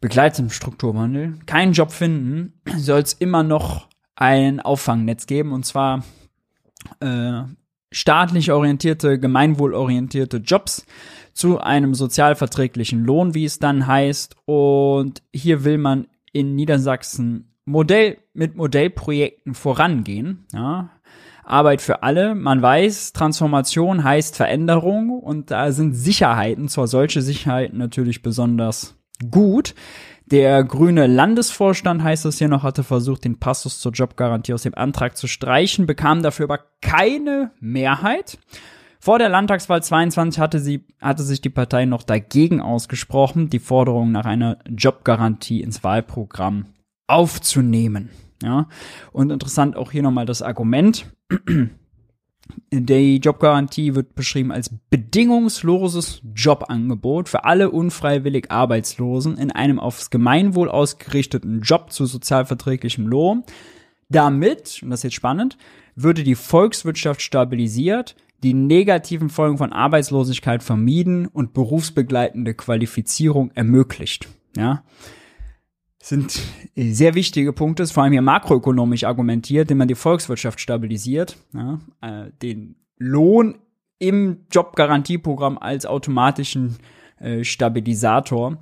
begleitetem 0.00 0.50
Strukturwandel, 0.50 1.38
keinen 1.46 1.72
Job 1.72 1.92
finden, 1.92 2.54
soll 2.76 2.98
es 2.98 3.12
immer 3.12 3.44
noch 3.44 3.86
ein 4.16 4.58
Auffangnetz 4.58 5.28
geben 5.28 5.52
und 5.52 5.64
zwar 5.64 6.02
äh, 6.98 7.42
staatlich 7.92 8.50
orientierte, 8.50 9.20
gemeinwohlorientierte 9.20 10.38
Jobs 10.38 10.84
zu 11.32 11.60
einem 11.60 11.94
sozialverträglichen 11.94 13.04
Lohn, 13.04 13.34
wie 13.34 13.44
es 13.44 13.60
dann 13.60 13.86
heißt. 13.86 14.34
Und 14.46 15.22
hier 15.32 15.62
will 15.62 15.78
man 15.78 16.08
in 16.32 16.56
Niedersachsen 16.56 17.54
Modell 17.66 18.18
mit 18.32 18.56
Modellprojekten 18.56 19.54
vorangehen. 19.54 20.44
Ja. 20.52 20.90
Arbeit 21.46 21.80
für 21.80 22.02
alle. 22.02 22.34
Man 22.34 22.60
weiß, 22.60 23.12
Transformation 23.12 24.04
heißt 24.04 24.36
Veränderung 24.36 25.10
und 25.10 25.50
da 25.50 25.72
sind 25.72 25.94
Sicherheiten, 25.94 26.68
zwar 26.68 26.86
solche 26.86 27.22
Sicherheiten 27.22 27.78
natürlich 27.78 28.22
besonders 28.22 28.96
gut. 29.30 29.74
Der 30.26 30.64
grüne 30.64 31.06
Landesvorstand, 31.06 32.02
heißt 32.02 32.26
es 32.26 32.38
hier 32.38 32.48
noch, 32.48 32.64
hatte 32.64 32.82
versucht, 32.82 33.24
den 33.24 33.38
Passus 33.38 33.78
zur 33.78 33.92
Jobgarantie 33.92 34.54
aus 34.54 34.62
dem 34.62 34.74
Antrag 34.74 35.16
zu 35.16 35.28
streichen, 35.28 35.86
bekam 35.86 36.22
dafür 36.22 36.44
aber 36.46 36.64
keine 36.82 37.52
Mehrheit. 37.60 38.38
Vor 38.98 39.20
der 39.20 39.28
Landtagswahl 39.28 39.84
22 39.84 40.40
hatte, 40.40 40.58
sie, 40.58 40.84
hatte 41.00 41.22
sich 41.22 41.40
die 41.40 41.50
Partei 41.50 41.84
noch 41.84 42.02
dagegen 42.02 42.60
ausgesprochen, 42.60 43.50
die 43.50 43.60
Forderung 43.60 44.10
nach 44.10 44.24
einer 44.24 44.58
Jobgarantie 44.68 45.60
ins 45.60 45.84
Wahlprogramm 45.84 46.66
aufzunehmen. 47.06 48.10
Ja, 48.42 48.68
und 49.12 49.32
interessant 49.32 49.76
auch 49.76 49.92
hier 49.92 50.02
nochmal 50.02 50.26
das 50.26 50.42
Argument. 50.42 51.06
Die 52.70 53.16
Jobgarantie 53.16 53.94
wird 53.94 54.14
beschrieben 54.14 54.52
als 54.52 54.70
bedingungsloses 54.90 56.22
Jobangebot 56.34 57.28
für 57.28 57.44
alle 57.44 57.70
unfreiwillig 57.70 58.50
Arbeitslosen 58.50 59.36
in 59.36 59.50
einem 59.50 59.80
aufs 59.80 60.10
Gemeinwohl 60.10 60.68
ausgerichteten 60.68 61.60
Job 61.62 61.92
zu 61.92 62.06
sozialverträglichem 62.06 63.06
Lohn. 63.06 63.42
Damit, 64.08 64.80
und 64.82 64.90
das 64.90 65.00
ist 65.00 65.04
jetzt 65.04 65.14
spannend, 65.14 65.58
würde 65.96 66.22
die 66.22 66.36
Volkswirtschaft 66.36 67.20
stabilisiert, 67.20 68.14
die 68.42 68.54
negativen 68.54 69.28
Folgen 69.28 69.58
von 69.58 69.72
Arbeitslosigkeit 69.72 70.62
vermieden 70.62 71.26
und 71.26 71.54
berufsbegleitende 71.54 72.54
Qualifizierung 72.54 73.50
ermöglicht. 73.54 74.28
Ja, 74.56 74.84
sind 76.06 76.40
sehr 76.76 77.14
wichtige 77.14 77.52
Punkte, 77.52 77.84
vor 77.88 78.04
allem 78.04 78.12
hier 78.12 78.22
makroökonomisch 78.22 79.02
argumentiert, 79.02 79.62
indem 79.62 79.78
man 79.78 79.88
die 79.88 79.96
Volkswirtschaft 79.96 80.60
stabilisiert, 80.60 81.36
ja, 81.52 81.80
äh, 82.00 82.30
den 82.42 82.76
Lohn 82.96 83.58
im 83.98 84.46
Jobgarantieprogramm 84.52 85.58
als 85.58 85.84
automatischen 85.84 86.76
äh, 87.18 87.42
Stabilisator. 87.42 88.58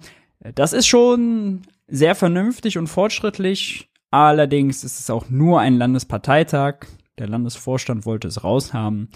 Das 0.54 0.72
ist 0.72 0.86
schon 0.86 1.62
sehr 1.86 2.14
vernünftig 2.14 2.78
und 2.78 2.86
fortschrittlich. 2.86 3.90
Allerdings 4.10 4.82
ist 4.82 5.00
es 5.00 5.10
auch 5.10 5.28
nur 5.28 5.60
ein 5.60 5.76
Landesparteitag. 5.76 6.86
Der 7.18 7.28
Landesvorstand 7.28 8.06
wollte 8.06 8.28
es 8.28 8.42
raushaben. 8.42 9.10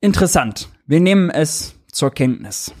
Interessant. 0.00 0.68
Wir 0.86 1.00
nehmen 1.00 1.30
es 1.30 1.74
zur 1.90 2.12
Kenntnis. 2.12 2.72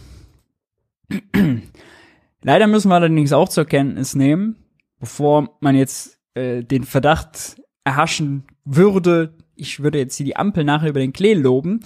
Leider 2.46 2.68
müssen 2.68 2.90
wir 2.90 2.94
allerdings 2.94 3.32
auch 3.32 3.48
zur 3.48 3.64
Kenntnis 3.64 4.14
nehmen, 4.14 4.54
bevor 5.00 5.56
man 5.58 5.74
jetzt 5.74 6.20
äh, 6.34 6.62
den 6.62 6.84
Verdacht 6.84 7.60
erhaschen 7.82 8.44
würde, 8.64 9.34
ich 9.56 9.82
würde 9.82 9.98
jetzt 9.98 10.14
hier 10.14 10.26
die 10.26 10.36
Ampel 10.36 10.62
nachher 10.62 10.90
über 10.90 11.00
den 11.00 11.12
Klee 11.12 11.34
loben, 11.34 11.80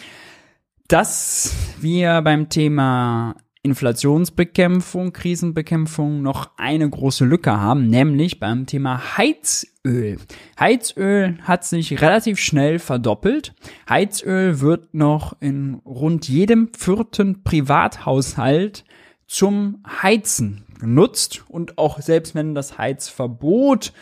dass 0.86 1.56
wir 1.80 2.20
beim 2.20 2.50
Thema 2.50 3.36
Inflationsbekämpfung, 3.62 5.14
Krisenbekämpfung 5.14 6.20
noch 6.20 6.50
eine 6.58 6.90
große 6.90 7.24
Lücke 7.24 7.58
haben, 7.58 7.88
nämlich 7.88 8.38
beim 8.38 8.66
Thema 8.66 9.16
Heizöl. 9.16 10.18
Heizöl 10.58 11.38
hat 11.40 11.64
sich 11.64 12.02
relativ 12.02 12.38
schnell 12.38 12.78
verdoppelt. 12.78 13.54
Heizöl 13.88 14.60
wird 14.60 14.92
noch 14.92 15.40
in 15.40 15.76
rund 15.86 16.28
jedem 16.28 16.68
vierten 16.76 17.44
Privathaushalt 17.44 18.84
zum 19.30 19.84
Heizen 20.02 20.64
genutzt 20.80 21.44
und 21.46 21.78
auch 21.78 22.00
selbst 22.00 22.34
wenn 22.34 22.56
das 22.56 22.78
Heizverbot 22.78 23.92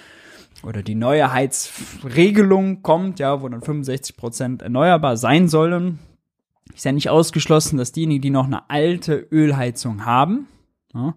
oder 0.62 0.82
die 0.82 0.94
neue 0.94 1.30
Heizregelung 1.30 2.82
kommt, 2.82 3.18
ja, 3.18 3.42
wo 3.42 3.48
dann 3.50 3.60
65 3.60 4.16
Prozent 4.16 4.62
erneuerbar 4.62 5.18
sein 5.18 5.46
sollen, 5.48 5.98
ist 6.74 6.86
ja 6.86 6.92
nicht 6.92 7.10
ausgeschlossen, 7.10 7.76
dass 7.76 7.92
diejenigen, 7.92 8.22
die 8.22 8.30
noch 8.30 8.46
eine 8.46 8.70
alte 8.70 9.16
Ölheizung 9.30 10.06
haben, 10.06 10.48
ja, 10.94 11.14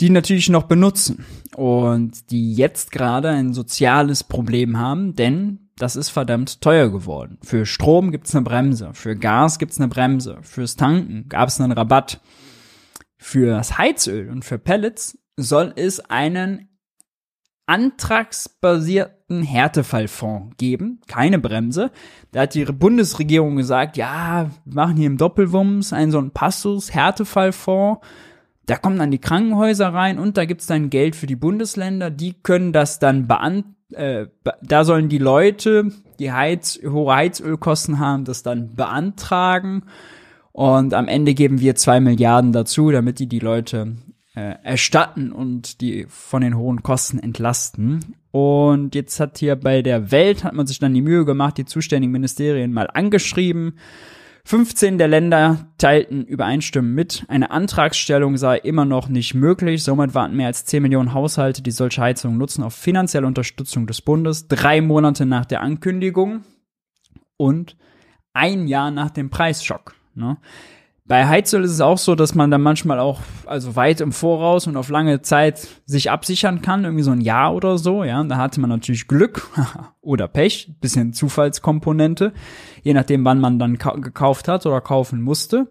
die 0.00 0.08
natürlich 0.08 0.48
noch 0.48 0.64
benutzen 0.64 1.26
und 1.54 2.30
die 2.30 2.54
jetzt 2.54 2.92
gerade 2.92 3.28
ein 3.28 3.52
soziales 3.52 4.24
Problem 4.24 4.78
haben, 4.78 5.16
denn 5.16 5.68
das 5.76 5.96
ist 5.96 6.08
verdammt 6.08 6.62
teuer 6.62 6.88
geworden. 6.88 7.36
Für 7.42 7.66
Strom 7.66 8.10
gibt's 8.10 8.34
eine 8.34 8.44
Bremse, 8.44 8.90
für 8.94 9.16
Gas 9.16 9.58
gibt's 9.58 9.78
eine 9.78 9.88
Bremse, 9.88 10.38
fürs 10.40 10.76
Tanken 10.76 11.28
gab's 11.28 11.60
einen 11.60 11.72
Rabatt. 11.72 12.22
Fürs 13.18 13.78
Heizöl 13.78 14.30
und 14.30 14.44
für 14.44 14.58
Pellets 14.58 15.18
soll 15.36 15.72
es 15.76 16.00
einen 16.00 16.68
antragsbasierten 17.66 19.42
Härtefallfonds 19.42 20.56
geben, 20.56 21.00
keine 21.06 21.38
Bremse. 21.38 21.90
Da 22.32 22.42
hat 22.42 22.54
die 22.54 22.64
Bundesregierung 22.64 23.56
gesagt, 23.56 23.96
ja, 23.96 24.50
wir 24.64 24.74
machen 24.74 24.96
hier 24.96 25.06
im 25.06 25.18
Doppelwumms 25.18 25.92
einen 25.92 26.10
so 26.10 26.18
einen 26.18 26.30
Passus, 26.30 26.94
Härtefallfonds. 26.94 28.00
Da 28.64 28.76
kommen 28.76 28.98
dann 28.98 29.10
die 29.10 29.20
Krankenhäuser 29.20 29.92
rein 29.92 30.18
und 30.18 30.36
da 30.36 30.44
gibt's 30.44 30.66
dann 30.66 30.88
Geld 30.88 31.14
für 31.14 31.26
die 31.26 31.36
Bundesländer. 31.36 32.10
Die 32.10 32.34
können 32.34 32.72
das 32.72 32.98
dann 32.98 33.26
beantragen. 33.26 33.74
Äh, 33.92 34.26
da 34.62 34.84
sollen 34.84 35.08
die 35.08 35.18
Leute, 35.18 35.90
die 36.18 36.30
Heiz, 36.30 36.78
hohe 36.84 37.14
Heizölkosten 37.14 37.98
haben, 37.98 38.24
das 38.24 38.42
dann 38.42 38.74
beantragen. 38.74 39.84
Und 40.58 40.92
am 40.92 41.06
Ende 41.06 41.34
geben 41.34 41.60
wir 41.60 41.76
zwei 41.76 42.00
Milliarden 42.00 42.50
dazu, 42.50 42.90
damit 42.90 43.20
die 43.20 43.28
die 43.28 43.38
Leute 43.38 43.94
äh, 44.34 44.56
erstatten 44.64 45.30
und 45.30 45.80
die 45.80 46.06
von 46.08 46.42
den 46.42 46.56
hohen 46.56 46.82
Kosten 46.82 47.20
entlasten. 47.20 48.16
Und 48.32 48.96
jetzt 48.96 49.20
hat 49.20 49.38
hier 49.38 49.54
bei 49.54 49.82
der 49.82 50.10
Welt, 50.10 50.42
hat 50.42 50.54
man 50.54 50.66
sich 50.66 50.80
dann 50.80 50.94
die 50.94 51.00
Mühe 51.00 51.24
gemacht, 51.24 51.58
die 51.58 51.64
zuständigen 51.64 52.10
Ministerien 52.10 52.72
mal 52.72 52.90
angeschrieben. 52.92 53.78
15 54.46 54.98
der 54.98 55.06
Länder 55.06 55.68
teilten 55.78 56.24
übereinstimmend 56.24 56.92
mit, 56.92 57.24
eine 57.28 57.52
Antragsstellung 57.52 58.36
sei 58.36 58.56
immer 58.58 58.84
noch 58.84 59.08
nicht 59.08 59.34
möglich. 59.34 59.84
Somit 59.84 60.16
warten 60.16 60.34
mehr 60.34 60.48
als 60.48 60.64
10 60.64 60.82
Millionen 60.82 61.14
Haushalte, 61.14 61.62
die 61.62 61.70
solche 61.70 62.02
Heizungen 62.02 62.36
nutzen, 62.36 62.64
auf 62.64 62.74
finanzielle 62.74 63.28
Unterstützung 63.28 63.86
des 63.86 64.02
Bundes. 64.02 64.48
Drei 64.48 64.80
Monate 64.80 65.24
nach 65.24 65.44
der 65.44 65.60
Ankündigung 65.60 66.42
und 67.36 67.76
ein 68.32 68.66
Jahr 68.66 68.90
nach 68.90 69.10
dem 69.10 69.30
Preisschock. 69.30 69.94
Ne? 70.18 70.36
Bei 71.08 71.26
Heizöl 71.26 71.64
ist 71.64 71.70
es 71.70 71.80
auch 71.80 71.96
so, 71.96 72.14
dass 72.14 72.34
man 72.34 72.50
dann 72.50 72.60
manchmal 72.60 73.00
auch, 73.00 73.20
also 73.46 73.76
weit 73.76 74.02
im 74.02 74.12
Voraus 74.12 74.66
und 74.66 74.76
auf 74.76 74.90
lange 74.90 75.22
Zeit 75.22 75.66
sich 75.86 76.10
absichern 76.10 76.60
kann, 76.60 76.84
irgendwie 76.84 77.02
so 77.02 77.12
ein 77.12 77.22
Jahr 77.22 77.54
oder 77.54 77.78
so, 77.78 78.04
ja. 78.04 78.22
Da 78.24 78.36
hatte 78.36 78.60
man 78.60 78.68
natürlich 78.68 79.08
Glück 79.08 79.48
oder 80.02 80.28
Pech, 80.28 80.74
bisschen 80.82 81.14
Zufallskomponente, 81.14 82.34
je 82.82 82.92
nachdem, 82.92 83.24
wann 83.24 83.40
man 83.40 83.58
dann 83.58 83.78
gekauft 83.78 84.48
hat 84.48 84.66
oder 84.66 84.82
kaufen 84.82 85.22
musste. 85.22 85.70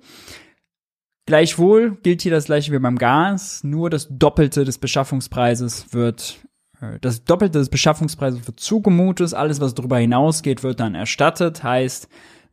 Gleichwohl 1.28 1.98
gilt 2.02 2.24
hier 2.24 2.32
das 2.32 2.46
gleiche 2.46 2.72
wie 2.72 2.80
beim 2.80 2.98
Gas, 2.98 3.64
nur 3.64 3.92
das 3.92 4.08
Doppelte 4.10 4.66
des 4.66 4.80
Beschaffungspreises 4.80 5.94
wird, 5.94 6.40
äh, 6.82 6.98
das 7.02 7.26
Doppelte 7.26 7.60
des 7.60 7.70
Beschaffungspreises 7.70 8.48
wird 8.48 8.60
zugemutet, 8.60 9.36
alles 9.36 9.62
was 9.62 9.76
darüber 9.76 10.00
hinausgeht, 10.00 10.64
wird 10.64 10.80
dann 10.80 10.96
erstattet, 10.96 11.62
heißt, 11.62 12.08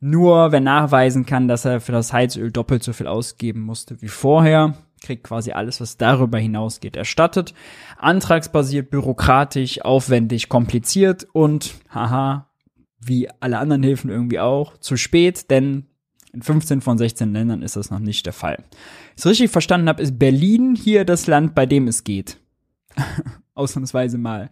Nur 0.07 0.51
wer 0.51 0.59
nachweisen 0.61 1.25
kann, 1.25 1.47
dass 1.47 1.65
er 1.65 1.81
für 1.81 1.91
das 1.91 2.13
Heizöl 2.13 2.51
doppelt 2.51 2.83
so 2.83 2.93
viel 2.93 3.07
ausgeben 3.07 3.61
musste 3.61 4.03
wie 4.03 4.07
vorher, 4.07 4.75
kriegt 5.01 5.23
quasi 5.23 5.51
alles, 5.51 5.81
was 5.81 5.97
darüber 5.97 6.37
hinausgeht, 6.37 6.95
erstattet. 6.95 7.55
Antragsbasiert, 7.97 8.91
bürokratisch, 8.91 9.81
aufwendig, 9.81 10.47
kompliziert 10.47 11.25
und, 11.33 11.73
haha, 11.89 12.51
wie 12.99 13.29
alle 13.39 13.57
anderen 13.57 13.81
Hilfen 13.81 14.11
irgendwie 14.11 14.39
auch, 14.39 14.77
zu 14.77 14.95
spät, 14.95 15.49
denn 15.49 15.87
in 16.33 16.43
15 16.43 16.81
von 16.81 16.99
16 16.99 17.33
Ländern 17.33 17.63
ist 17.63 17.75
das 17.75 17.89
noch 17.89 17.97
nicht 17.97 18.27
der 18.27 18.33
Fall. 18.33 18.63
Was 19.15 19.25
ich 19.25 19.31
richtig 19.31 19.49
verstanden 19.49 19.89
habe, 19.89 20.03
ist 20.03 20.19
Berlin 20.19 20.75
hier 20.75 21.03
das 21.03 21.25
Land, 21.25 21.55
bei 21.55 21.65
dem 21.65 21.87
es 21.87 22.03
geht. 22.03 22.37
Ausnahmsweise 23.55 24.19
mal 24.19 24.51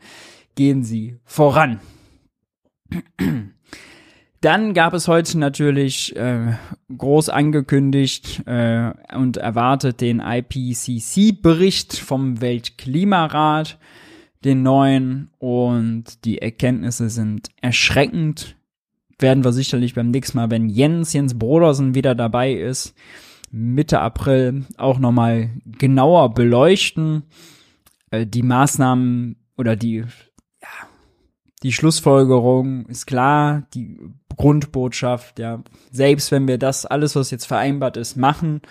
gehen 0.55 0.81
sie 0.81 1.19
voran. 1.25 1.79
Dann 4.43 4.73
gab 4.73 4.93
es 4.93 5.07
heute 5.07 5.39
natürlich 5.39 6.13
äh, 6.17 6.55
groß 6.97 7.29
angekündigt 7.29 8.43
äh, 8.45 8.91
und 9.15 9.37
erwartet 9.37 10.01
den 10.01 10.19
IPCC-Bericht 10.19 11.95
vom 11.95 12.41
Weltklimarat, 12.41 13.79
den 14.43 14.61
neuen, 14.61 15.29
und 15.39 16.25
die 16.25 16.41
Erkenntnisse 16.41 17.09
sind 17.09 17.51
erschreckend. 17.61 18.57
Werden 19.17 19.45
wir 19.45 19.53
sicherlich 19.53 19.95
beim 19.95 20.11
nächsten 20.11 20.37
Mal, 20.37 20.51
wenn 20.51 20.67
Jens, 20.67 21.13
Jens 21.13 21.39
Brodersen 21.39 21.95
wieder 21.95 22.13
dabei 22.13 22.51
ist, 22.51 22.95
Mitte 23.49 24.01
April 24.01 24.65
auch 24.75 24.99
nochmal 24.99 25.51
genauer 25.63 26.33
beleuchten. 26.33 27.23
Äh, 28.11 28.27
die 28.27 28.43
Maßnahmen 28.43 29.37
oder 29.55 29.77
die 29.77 30.03
die 31.63 31.71
Schlussfolgerung 31.71 32.85
ist 32.87 33.05
klar, 33.05 33.63
die 33.73 33.97
Grundbotschaft, 34.35 35.39
ja, 35.39 35.63
selbst 35.91 36.31
wenn 36.31 36.47
wir 36.47 36.57
das 36.57 36.85
alles, 36.85 37.15
was 37.15 37.31
jetzt 37.31 37.45
vereinbart 37.45 37.97
ist, 37.97 38.17
machen, 38.17 38.61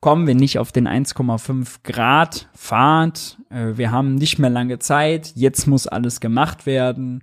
kommen 0.00 0.26
wir 0.26 0.34
nicht 0.34 0.58
auf 0.58 0.72
den 0.72 0.88
1,5 0.88 1.80
Grad 1.84 2.48
Fahrt. 2.54 3.38
Äh, 3.50 3.76
wir 3.76 3.90
haben 3.90 4.14
nicht 4.14 4.38
mehr 4.38 4.50
lange 4.50 4.78
Zeit. 4.78 5.32
Jetzt 5.34 5.66
muss 5.66 5.86
alles 5.86 6.20
gemacht 6.20 6.64
werden. 6.64 7.22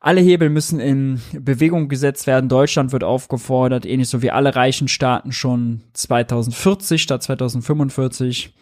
Alle 0.00 0.20
Hebel 0.20 0.50
müssen 0.50 0.80
in 0.80 1.22
Bewegung 1.32 1.88
gesetzt 1.88 2.26
werden. 2.26 2.50
Deutschland 2.50 2.92
wird 2.92 3.04
aufgefordert, 3.04 3.86
ähnlich 3.86 4.10
so 4.10 4.20
wie 4.20 4.30
alle 4.30 4.54
reichen 4.54 4.86
Staaten 4.86 5.32
schon 5.32 5.80
2040 5.94 7.02
statt 7.02 7.22
2045 7.22 8.52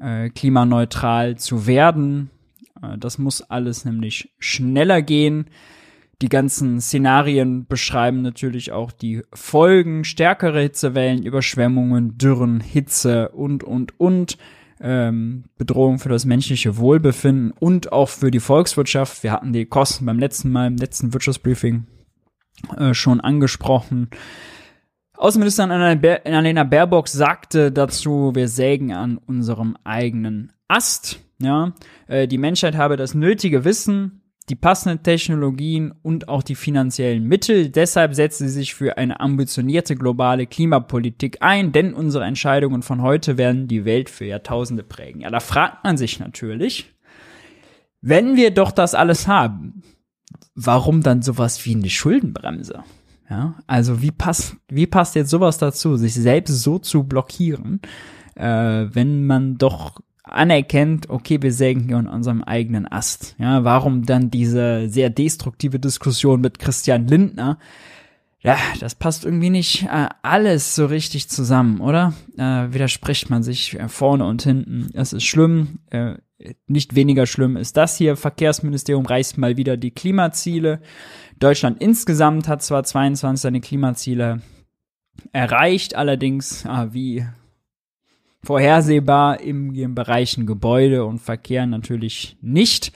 äh, 0.00 0.30
klimaneutral 0.30 1.36
zu 1.38 1.66
werden. 1.66 2.30
Äh, 2.82 2.98
das 2.98 3.18
muss 3.18 3.42
alles 3.42 3.84
nämlich 3.84 4.34
schneller 4.38 5.02
gehen. 5.02 5.46
Die 6.20 6.28
ganzen 6.28 6.80
Szenarien 6.80 7.66
beschreiben 7.66 8.22
natürlich 8.22 8.70
auch 8.70 8.92
die 8.92 9.22
Folgen, 9.32 10.04
stärkere 10.04 10.60
Hitzewellen, 10.60 11.24
Überschwemmungen, 11.24 12.16
Dürren, 12.16 12.60
Hitze 12.60 13.30
und, 13.30 13.64
und, 13.64 13.98
und. 13.98 14.38
Ähm, 14.80 15.44
Bedrohung 15.58 15.98
für 15.98 16.08
das 16.08 16.24
menschliche 16.24 16.76
Wohlbefinden 16.76 17.52
und 17.52 17.92
auch 17.92 18.08
für 18.08 18.30
die 18.30 18.40
Volkswirtschaft. 18.40 19.22
Wir 19.22 19.32
hatten 19.32 19.52
die 19.52 19.66
Kosten 19.66 20.06
beim 20.06 20.18
letzten 20.18 20.50
Mal, 20.50 20.66
im 20.68 20.76
letzten 20.76 21.12
Wirtschaftsbriefing 21.12 21.86
äh, 22.76 22.94
schon 22.94 23.20
angesprochen. 23.20 24.08
Außenministerin 25.22 25.70
Annalena 25.70 26.64
Baerbock 26.64 27.06
sagte 27.06 27.70
dazu, 27.70 28.32
wir 28.34 28.48
sägen 28.48 28.92
an 28.92 29.18
unserem 29.18 29.76
eigenen 29.84 30.52
Ast. 30.66 31.20
Ja, 31.38 31.74
äh, 32.08 32.26
die 32.26 32.38
Menschheit 32.38 32.76
habe 32.76 32.96
das 32.96 33.14
nötige 33.14 33.64
Wissen, 33.64 34.22
die 34.48 34.56
passenden 34.56 35.04
Technologien 35.04 35.94
und 36.02 36.28
auch 36.28 36.42
die 36.42 36.56
finanziellen 36.56 37.22
Mittel. 37.22 37.68
Deshalb 37.68 38.14
setzt 38.14 38.38
sie 38.38 38.48
sich 38.48 38.74
für 38.74 38.98
eine 38.98 39.20
ambitionierte 39.20 39.94
globale 39.94 40.48
Klimapolitik 40.48 41.36
ein, 41.38 41.70
denn 41.70 41.94
unsere 41.94 42.24
Entscheidungen 42.24 42.82
von 42.82 43.00
heute 43.00 43.38
werden 43.38 43.68
die 43.68 43.84
Welt 43.84 44.10
für 44.10 44.24
Jahrtausende 44.24 44.82
prägen. 44.82 45.20
Ja, 45.20 45.30
da 45.30 45.38
fragt 45.38 45.84
man 45.84 45.96
sich 45.96 46.18
natürlich, 46.18 46.92
wenn 48.00 48.34
wir 48.34 48.50
doch 48.50 48.72
das 48.72 48.96
alles 48.96 49.28
haben, 49.28 49.84
warum 50.56 51.00
dann 51.00 51.22
sowas 51.22 51.64
wie 51.64 51.76
eine 51.76 51.90
Schuldenbremse? 51.90 52.82
Ja, 53.32 53.54
also 53.66 54.02
wie 54.02 54.10
passt, 54.10 54.56
wie 54.68 54.86
passt 54.86 55.14
jetzt 55.14 55.30
sowas 55.30 55.56
dazu, 55.56 55.96
sich 55.96 56.12
selbst 56.12 56.62
so 56.62 56.78
zu 56.78 57.04
blockieren, 57.04 57.80
äh, 58.34 58.44
wenn 58.44 59.24
man 59.24 59.56
doch 59.56 60.00
anerkennt, 60.22 61.08
okay, 61.08 61.40
wir 61.40 61.50
sägen 61.50 61.86
hier 61.86 61.96
an 61.96 62.08
unserem 62.08 62.42
eigenen 62.42 62.86
Ast. 62.86 63.34
Ja, 63.38 63.64
warum 63.64 64.04
dann 64.04 64.30
diese 64.30 64.86
sehr 64.90 65.08
destruktive 65.08 65.78
Diskussion 65.78 66.42
mit 66.42 66.58
Christian 66.58 67.06
Lindner? 67.06 67.58
Ja, 68.40 68.58
das 68.80 68.96
passt 68.96 69.24
irgendwie 69.24 69.50
nicht 69.50 69.84
äh, 69.84 70.08
alles 70.20 70.74
so 70.74 70.84
richtig 70.84 71.30
zusammen, 71.30 71.80
oder? 71.80 72.12
Äh, 72.36 72.74
widerspricht 72.74 73.30
man 73.30 73.42
sich 73.42 73.80
äh, 73.80 73.88
vorne 73.88 74.26
und 74.26 74.42
hinten. 74.42 74.90
Das 74.92 75.14
ist 75.14 75.24
schlimm. 75.24 75.78
Äh, 75.88 76.16
nicht 76.66 76.94
weniger 76.94 77.26
schlimm 77.26 77.56
ist 77.56 77.76
das 77.76 77.96
hier. 77.96 78.16
Verkehrsministerium 78.16 79.06
reißt 79.06 79.38
mal 79.38 79.56
wieder 79.56 79.76
die 79.76 79.92
Klimaziele. 79.92 80.80
Deutschland 81.42 81.82
insgesamt 81.82 82.46
hat 82.46 82.62
zwar 82.62 82.84
22 82.84 83.42
seine 83.42 83.60
Klimaziele 83.60 84.42
erreicht, 85.32 85.96
allerdings, 85.96 86.64
ah, 86.66 86.88
wie 86.92 87.26
vorhersehbar 88.44 89.40
im, 89.40 89.74
im 89.74 89.94
Bereichen 89.94 90.46
Gebäude 90.46 91.04
und 91.04 91.18
Verkehr 91.18 91.66
natürlich 91.66 92.36
nicht. 92.40 92.92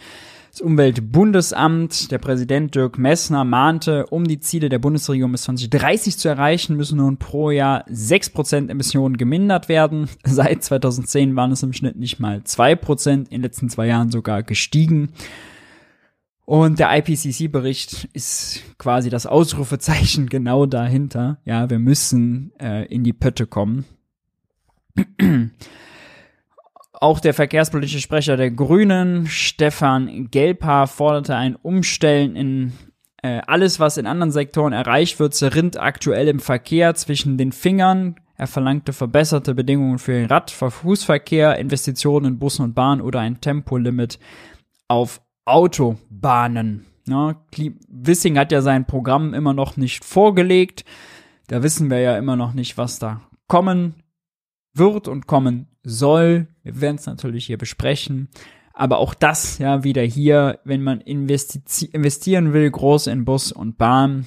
Das 0.52 0.61
Umweltbundesamt, 0.61 2.12
der 2.12 2.18
Präsident 2.18 2.74
Dirk 2.74 2.98
Messner 2.98 3.44
mahnte, 3.44 4.06
um 4.06 4.24
die 4.24 4.40
Ziele 4.40 4.68
der 4.68 4.78
Bundesregierung 4.78 5.32
bis 5.32 5.42
2030 5.42 6.16
zu 6.16 6.28
erreichen, 6.28 6.76
müssen 6.76 6.98
nun 6.98 7.18
pro 7.18 7.50
Jahr 7.50 7.85
6% 7.88 8.70
Emissionen 8.70 9.16
gemindert 9.16 9.68
werden. 9.68 10.09
Seit 10.24 10.62
2010 10.62 11.35
waren 11.35 11.52
es 11.52 11.62
im 11.64 11.72
Schnitt 11.72 11.96
nicht 11.96 12.20
mal 12.20 12.38
2%, 12.38 13.11
in 13.11 13.24
den 13.24 13.42
letzten 13.42 13.68
zwei 13.68 13.88
Jahren 13.88 14.11
sogar 14.11 14.42
gestiegen. 14.42 15.11
Und 16.46 16.78
der 16.78 16.96
IPCC-Bericht 16.96 18.09
ist 18.12 18.62
quasi 18.78 19.11
das 19.11 19.26
Ausrufezeichen 19.26 20.26
genau 20.30 20.64
dahinter. 20.64 21.38
Ja, 21.44 21.68
wir 21.68 21.80
müssen 21.80 22.52
äh, 22.61 22.87
in 22.87 23.02
die 23.02 23.12
Pötte 23.12 23.46
kommen. 23.46 23.85
Auch 26.92 27.20
der 27.20 27.35
verkehrspolitische 27.35 28.00
Sprecher 28.00 28.37
der 28.38 28.52
Grünen, 28.52 29.26
Stefan 29.26 30.30
Gelpa, 30.30 30.87
forderte 30.87 31.35
ein 31.35 31.56
Umstellen 31.56 32.37
in 32.37 32.72
äh, 33.22 33.42
alles, 33.46 33.80
was 33.80 33.98
in 33.98 34.06
anderen 34.06 34.30
Sektoren 34.30 34.72
erreicht 34.72 35.18
wird, 35.18 35.35
zerrinnt 35.35 35.78
aktuell 35.78 36.28
im 36.28 36.38
Verkehr 36.38 36.94
zwischen 36.94 37.37
den 37.38 37.50
Fingern. 37.50 38.14
Er 38.37 38.46
verlangte 38.46 38.92
verbesserte 38.92 39.54
Bedingungen 39.54 39.98
für 39.98 40.12
den 40.12 40.26
Rad-, 40.26 40.52
Fußverkehr, 40.52 41.59
Investitionen 41.59 42.26
in 42.26 42.38
Bussen 42.38 42.62
und 42.62 42.74
Bahnen 42.74 43.00
oder 43.00 43.18
ein 43.18 43.40
Tempolimit 43.40 44.20
auf 44.88 45.20
Autobahnen. 45.46 46.85
Ja, 47.09 47.40
Wissing 47.88 48.37
hat 48.37 48.52
ja 48.52 48.61
sein 48.61 48.87
Programm 48.87 49.32
immer 49.32 49.54
noch 49.54 49.76
nicht 49.76 50.04
vorgelegt. 50.04 50.85
Da 51.46 51.62
wissen 51.62 51.88
wir 51.88 52.00
ja 52.00 52.18
immer 52.18 52.37
noch 52.37 52.52
nicht, 52.52 52.76
was 52.76 52.98
da 52.98 53.22
kommen 53.46 53.94
wird 54.74 55.09
und 55.09 55.26
kommen 55.26 55.68
soll. 55.82 56.48
Wir 56.62 56.80
werden 56.80 56.96
es 56.96 57.06
natürlich 57.06 57.46
hier 57.46 57.59
besprechen. 57.59 58.28
Aber 58.74 58.98
auch 58.98 59.14
das, 59.14 59.59
ja, 59.59 59.85
wieder 59.85 60.02
hier, 60.02 60.59
wenn 60.64 60.82
man 60.82 61.00
investi 61.00 61.87
investieren 61.92 62.52
will, 62.52 62.70
groß 62.70 63.06
in 63.06 63.24
Bus 63.24 63.50
und 63.50 63.78
Bahn, 63.78 64.26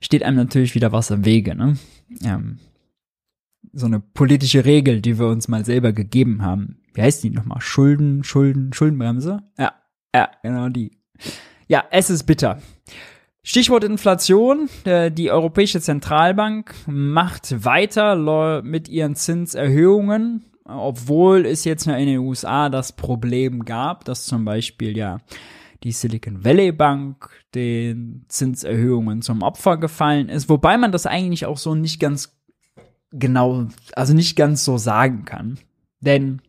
steht 0.00 0.22
einem 0.22 0.38
natürlich 0.38 0.74
wieder 0.74 0.90
was 0.90 1.10
im 1.10 1.24
Wege, 1.26 1.54
ne? 1.54 1.76
Ähm, 2.24 2.60
so 3.72 3.84
eine 3.84 4.00
politische 4.00 4.64
Regel, 4.64 5.02
die 5.02 5.18
wir 5.18 5.26
uns 5.26 5.48
mal 5.48 5.66
selber 5.66 5.92
gegeben 5.92 6.40
haben. 6.42 6.77
Wie 6.98 7.02
heißt 7.02 7.22
die 7.22 7.30
nochmal? 7.30 7.60
Schulden, 7.60 8.24
Schulden, 8.24 8.72
Schuldenbremse? 8.72 9.44
Ja, 9.56 9.72
ja, 10.12 10.32
genau 10.42 10.68
die. 10.68 10.98
Ja, 11.68 11.84
es 11.92 12.10
ist 12.10 12.24
bitter. 12.24 12.60
Stichwort 13.44 13.84
Inflation. 13.84 14.68
Die 14.84 15.30
Europäische 15.30 15.80
Zentralbank 15.80 16.74
macht 16.88 17.64
weiter 17.64 18.62
mit 18.62 18.88
ihren 18.88 19.14
Zinserhöhungen, 19.14 20.46
obwohl 20.64 21.46
es 21.46 21.62
jetzt 21.62 21.86
in 21.86 22.06
den 22.06 22.18
USA 22.18 22.68
das 22.68 22.90
Problem 22.90 23.64
gab, 23.64 24.04
dass 24.04 24.24
zum 24.24 24.44
Beispiel 24.44 24.96
ja 24.96 25.18
die 25.84 25.92
Silicon 25.92 26.44
Valley 26.44 26.72
Bank 26.72 27.30
den 27.54 28.24
Zinserhöhungen 28.26 29.22
zum 29.22 29.42
Opfer 29.42 29.76
gefallen 29.76 30.28
ist, 30.28 30.48
wobei 30.48 30.76
man 30.76 30.90
das 30.90 31.06
eigentlich 31.06 31.46
auch 31.46 31.58
so 31.58 31.76
nicht 31.76 32.00
ganz 32.00 32.36
genau, 33.12 33.68
also 33.94 34.14
nicht 34.14 34.34
ganz 34.34 34.64
so 34.64 34.78
sagen 34.78 35.24
kann. 35.24 35.60
Denn 36.00 36.42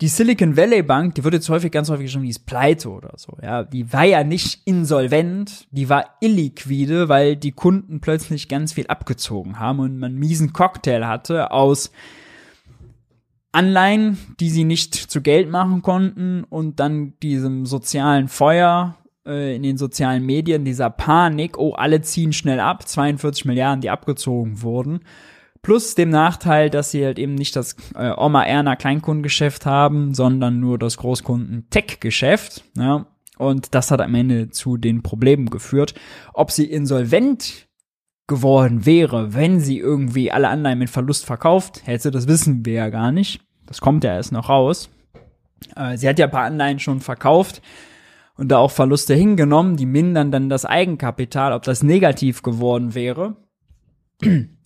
die 0.00 0.08
Silicon 0.08 0.56
Valley 0.56 0.82
Bank, 0.82 1.14
die 1.14 1.24
wird 1.24 1.34
jetzt 1.34 1.48
häufig, 1.50 1.70
ganz 1.70 1.90
häufig 1.90 2.06
geschrieben, 2.06 2.24
die 2.24 2.30
ist 2.30 2.46
pleite 2.46 2.88
oder 2.90 3.12
so, 3.16 3.36
ja. 3.42 3.64
Die 3.64 3.92
war 3.92 4.04
ja 4.04 4.24
nicht 4.24 4.62
insolvent, 4.64 5.66
die 5.70 5.88
war 5.88 6.16
illiquide, 6.20 7.08
weil 7.08 7.36
die 7.36 7.52
Kunden 7.52 8.00
plötzlich 8.00 8.48
ganz 8.48 8.72
viel 8.72 8.86
abgezogen 8.86 9.58
haben 9.58 9.80
und 9.80 9.98
man 9.98 10.12
einen 10.12 10.18
miesen 10.18 10.52
Cocktail 10.52 11.06
hatte 11.06 11.50
aus 11.50 11.92
Anleihen, 13.52 14.16
die 14.38 14.48
sie 14.48 14.64
nicht 14.64 14.94
zu 14.94 15.20
Geld 15.20 15.50
machen 15.50 15.82
konnten 15.82 16.44
und 16.44 16.80
dann 16.80 17.14
diesem 17.20 17.66
sozialen 17.66 18.28
Feuer, 18.28 18.96
äh, 19.26 19.56
in 19.56 19.62
den 19.62 19.76
sozialen 19.76 20.24
Medien, 20.24 20.64
dieser 20.64 20.88
Panik, 20.88 21.58
oh, 21.58 21.72
alle 21.72 22.00
ziehen 22.00 22.32
schnell 22.32 22.60
ab, 22.60 22.86
42 22.86 23.44
Milliarden, 23.44 23.80
die 23.80 23.90
abgezogen 23.90 24.62
wurden. 24.62 25.00
Plus 25.62 25.94
dem 25.94 26.08
Nachteil, 26.08 26.70
dass 26.70 26.90
sie 26.90 27.04
halt 27.04 27.18
eben 27.18 27.34
nicht 27.34 27.54
das 27.54 27.76
äh, 27.94 28.12
Oma 28.16 28.44
Erna 28.44 28.76
Kleinkundengeschäft 28.76 29.66
haben, 29.66 30.14
sondern 30.14 30.58
nur 30.58 30.78
das 30.78 30.96
Großkunden-Tech-Geschäft. 30.96 32.64
Ja. 32.76 33.06
Und 33.36 33.74
das 33.74 33.90
hat 33.90 34.00
am 34.00 34.14
Ende 34.14 34.50
zu 34.50 34.76
den 34.76 35.02
Problemen 35.02 35.50
geführt. 35.50 35.94
Ob 36.32 36.50
sie 36.50 36.64
insolvent 36.64 37.68
geworden 38.26 38.86
wäre, 38.86 39.34
wenn 39.34 39.60
sie 39.60 39.78
irgendwie 39.78 40.30
alle 40.30 40.48
Anleihen 40.48 40.78
mit 40.78 40.88
Verlust 40.88 41.26
verkauft 41.26 41.82
hätte, 41.84 42.10
das 42.10 42.28
wissen 42.28 42.64
wir 42.64 42.74
ja 42.74 42.88
gar 42.88 43.12
nicht. 43.12 43.40
Das 43.66 43.80
kommt 43.80 44.04
ja 44.04 44.14
erst 44.14 44.32
noch 44.32 44.48
raus. 44.48 44.88
Äh, 45.76 45.96
sie 45.96 46.08
hat 46.08 46.18
ja 46.18 46.26
ein 46.26 46.30
paar 46.30 46.44
Anleihen 46.44 46.78
schon 46.78 47.00
verkauft 47.00 47.60
und 48.36 48.48
da 48.48 48.58
auch 48.58 48.70
Verluste 48.70 49.14
hingenommen, 49.14 49.76
die 49.76 49.86
mindern 49.86 50.30
dann 50.30 50.48
das 50.48 50.64
Eigenkapital, 50.64 51.52
ob 51.52 51.64
das 51.64 51.82
negativ 51.82 52.42
geworden 52.42 52.94
wäre. 52.94 53.36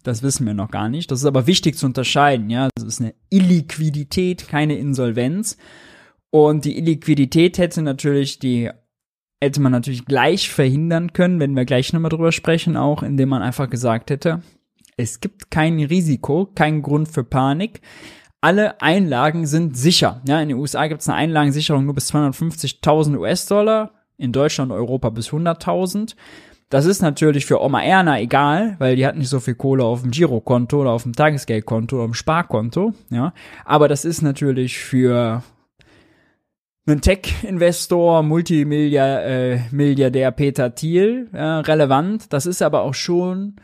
Das 0.05 0.23
wissen 0.23 0.47
wir 0.47 0.55
noch 0.55 0.71
gar 0.71 0.89
nicht. 0.89 1.11
Das 1.11 1.21
ist 1.21 1.27
aber 1.27 1.49
wichtig 1.49 1.77
zu 1.77 1.87
unterscheiden, 1.87 2.51
ja. 2.51 2.69
Das 2.77 2.85
ist 2.85 3.01
eine 3.01 3.15
Illiquidität, 3.31 4.47
keine 4.47 4.77
Insolvenz. 4.77 5.57
Und 6.31 6.65
die 6.65 6.79
Illiquidität 6.79 7.59
hätte 7.59 7.83
natürlich 7.83 8.39
die 8.39 8.71
hätte 9.43 9.61
man 9.61 9.73
natürlich 9.73 10.07
gleich 10.07 10.49
verhindern 10.49 11.13
können, 11.13 11.39
wenn 11.39 11.55
wir 11.55 11.67
gleich 11.67 11.93
nochmal 11.93 12.09
drüber 12.09 12.33
sprechen, 12.33 12.77
auch 12.77 13.03
indem 13.03 13.29
man 13.29 13.43
einfach 13.43 13.69
gesagt 13.69 14.11
hätte, 14.11 14.43
es 14.97 15.21
gibt 15.21 15.51
kein 15.51 15.79
Risiko, 15.81 16.47
keinen 16.55 16.83
Grund 16.83 17.09
für 17.09 17.25
Panik. 17.25 17.81
Alle 18.41 18.81
Einlagen 18.81 19.47
sind 19.47 19.77
sicher. 19.77 20.23
Ja, 20.27 20.41
in 20.41 20.49
den 20.49 20.59
USA 20.59 20.87
gibt 20.87 21.01
es 21.01 21.09
eine 21.09 21.19
Einlagensicherung 21.19 21.85
nur 21.85 21.95
bis 21.95 22.13
250.000 22.13 23.19
US-Dollar, 23.19 23.93
in 24.17 24.33
Deutschland 24.33 24.71
und 24.71 24.79
Europa 24.79 25.11
bis 25.11 25.31
100.000. 25.31 26.15
Das 26.71 26.87
ist 26.87 27.03
natürlich 27.03 27.47
für 27.47 27.63
Oma 27.63 27.83
Erna 27.83 28.21
egal, 28.21 28.77
weil 28.79 28.97
die 28.97 29.07
hat 29.07 29.17
nicht 29.17 29.29
so 29.29 29.41
viel 29.41 29.55
Kohle 29.55 29.85
auf 29.85 30.03
dem 30.03 30.11
Girokonto 30.11 30.81
oder 30.81 30.91
auf 30.91 31.05
dem 31.05 31.13
Tagesgeldkonto 31.13 31.97
oder 31.97 32.05
auf 32.05 32.11
dem 32.11 32.15
Sparkonto, 32.15 32.95
ja. 33.11 33.33
Aber 33.65 33.89
das 33.89 34.05
ist 34.05 34.23
natürlich 34.23 34.79
für 34.79 35.43
einen 36.87 37.01
Tech-Investor, 37.01 38.23
Multimilliardär 38.23 40.29
äh, 40.29 40.33
Peter 40.33 40.75
Thiel 40.75 41.29
äh, 41.33 41.43
relevant. 41.43 42.33
Das 42.33 42.47
ist 42.47 42.63
aber 42.63 42.83
auch 42.83 42.95
schon 42.95 43.57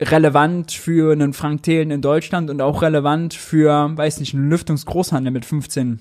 relevant 0.00 0.72
für 0.72 1.12
einen 1.12 1.32
Frank 1.32 1.62
Thelen 1.62 1.90
in 1.90 2.02
Deutschland 2.02 2.50
und 2.50 2.60
auch 2.60 2.82
relevant 2.82 3.34
für, 3.34 3.96
weiß 3.96 4.20
nicht, 4.20 4.34
einen 4.34 4.50
Lüftungsgroßhandel 4.50 5.32
mit 5.32 5.44
15 5.44 6.00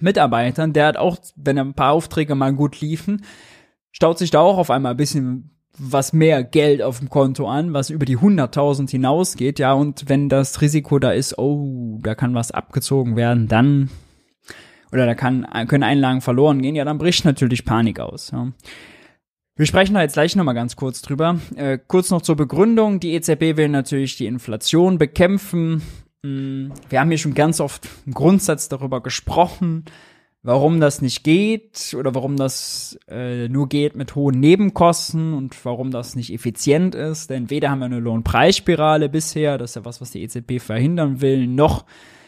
Mitarbeitern. 0.00 0.72
Der 0.72 0.86
hat 0.86 0.96
auch, 0.96 1.18
wenn 1.36 1.58
ein 1.58 1.74
paar 1.74 1.92
Aufträge 1.92 2.34
mal 2.34 2.52
gut 2.52 2.80
liefen, 2.80 3.22
staut 3.96 4.18
sich 4.18 4.30
da 4.30 4.40
auch 4.40 4.58
auf 4.58 4.70
einmal 4.70 4.90
ein 4.90 4.98
bisschen 4.98 5.52
was 5.78 6.12
mehr 6.12 6.44
Geld 6.44 6.82
auf 6.82 6.98
dem 6.98 7.08
Konto 7.08 7.48
an, 7.48 7.72
was 7.72 7.88
über 7.88 8.04
die 8.04 8.18
100.000 8.18 8.90
hinausgeht, 8.90 9.58
ja, 9.58 9.72
und 9.72 10.06
wenn 10.06 10.28
das 10.28 10.60
Risiko 10.60 10.98
da 10.98 11.12
ist, 11.12 11.38
oh, 11.38 11.98
da 12.02 12.14
kann 12.14 12.34
was 12.34 12.50
abgezogen 12.50 13.16
werden, 13.16 13.48
dann 13.48 13.88
oder 14.92 15.06
da 15.06 15.14
kann, 15.14 15.46
können 15.66 15.82
Einlagen 15.82 16.20
verloren 16.20 16.60
gehen, 16.60 16.74
ja, 16.74 16.84
dann 16.84 16.98
bricht 16.98 17.24
natürlich 17.24 17.64
Panik 17.64 17.98
aus. 17.98 18.32
Ja. 18.32 18.52
Wir 19.56 19.64
sprechen 19.64 19.94
da 19.94 20.02
jetzt 20.02 20.12
gleich 20.12 20.36
nochmal 20.36 20.54
ganz 20.54 20.76
kurz 20.76 21.00
drüber. 21.00 21.40
Äh, 21.54 21.78
kurz 21.86 22.10
noch 22.10 22.20
zur 22.20 22.36
Begründung. 22.36 23.00
Die 23.00 23.14
EZB 23.14 23.56
will 23.56 23.70
natürlich 23.70 24.16
die 24.16 24.26
Inflation 24.26 24.98
bekämpfen. 24.98 25.80
Hm, 26.22 26.70
wir 26.90 27.00
haben 27.00 27.08
hier 27.08 27.18
schon 27.18 27.34
ganz 27.34 27.60
oft 27.60 27.88
im 28.04 28.12
Grundsatz 28.12 28.68
darüber 28.68 29.02
gesprochen, 29.02 29.86
warum 30.46 30.78
das 30.78 31.02
nicht 31.02 31.24
geht 31.24 31.92
oder 31.98 32.14
warum 32.14 32.36
das 32.36 32.96
äh, 33.08 33.48
nur 33.48 33.68
geht 33.68 33.96
mit 33.96 34.14
hohen 34.14 34.38
Nebenkosten 34.38 35.34
und 35.34 35.64
warum 35.64 35.90
das 35.90 36.14
nicht 36.14 36.32
effizient 36.32 36.94
ist. 36.94 37.30
Denn 37.30 37.50
weder 37.50 37.70
haben 37.70 37.80
wir 37.80 37.86
eine 37.86 37.98
Lohnpreisspirale 37.98 39.08
bisher, 39.08 39.58
das 39.58 39.72
ist 39.72 39.74
ja 39.74 39.84
was, 39.84 40.00
was 40.00 40.12
die 40.12 40.22
EZB 40.22 40.60
verhindern 40.60 41.20
will, 41.20 41.48
noch 41.48 41.84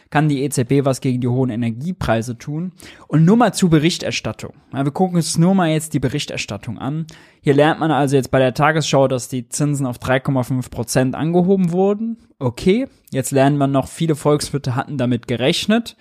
kann 0.09 0.27
die 0.27 0.43
EZB 0.43 0.83
was 0.83 0.99
gegen 0.99 1.21
die 1.21 1.29
hohen 1.29 1.49
Energiepreise 1.49 2.37
tun. 2.37 2.73
Und 3.07 3.23
nur 3.23 3.37
mal 3.37 3.53
zur 3.53 3.69
Berichterstattung. 3.69 4.53
Wir 4.71 4.91
gucken 4.91 5.15
uns 5.15 5.37
nur 5.37 5.55
mal 5.55 5.69
jetzt 5.69 5.93
die 5.93 5.99
Berichterstattung 5.99 6.77
an. 6.77 7.05
Hier 7.41 7.53
lernt 7.53 7.79
man 7.79 7.91
also 7.91 8.17
jetzt 8.17 8.31
bei 8.31 8.39
der 8.39 8.53
Tagesschau, 8.53 9.07
dass 9.07 9.29
die 9.29 9.47
Zinsen 9.47 9.85
auf 9.85 9.97
3,5 9.97 10.69
Prozent 10.71 11.15
angehoben 11.15 11.71
wurden. 11.71 12.17
Okay, 12.37 12.87
jetzt 13.11 13.31
lernen 13.31 13.57
wir 13.57 13.67
noch, 13.67 13.87
viele 13.87 14.15
Volkswirte 14.15 14.75
hatten 14.75 14.97
damit 14.97 15.27
gerechnet. 15.27 15.95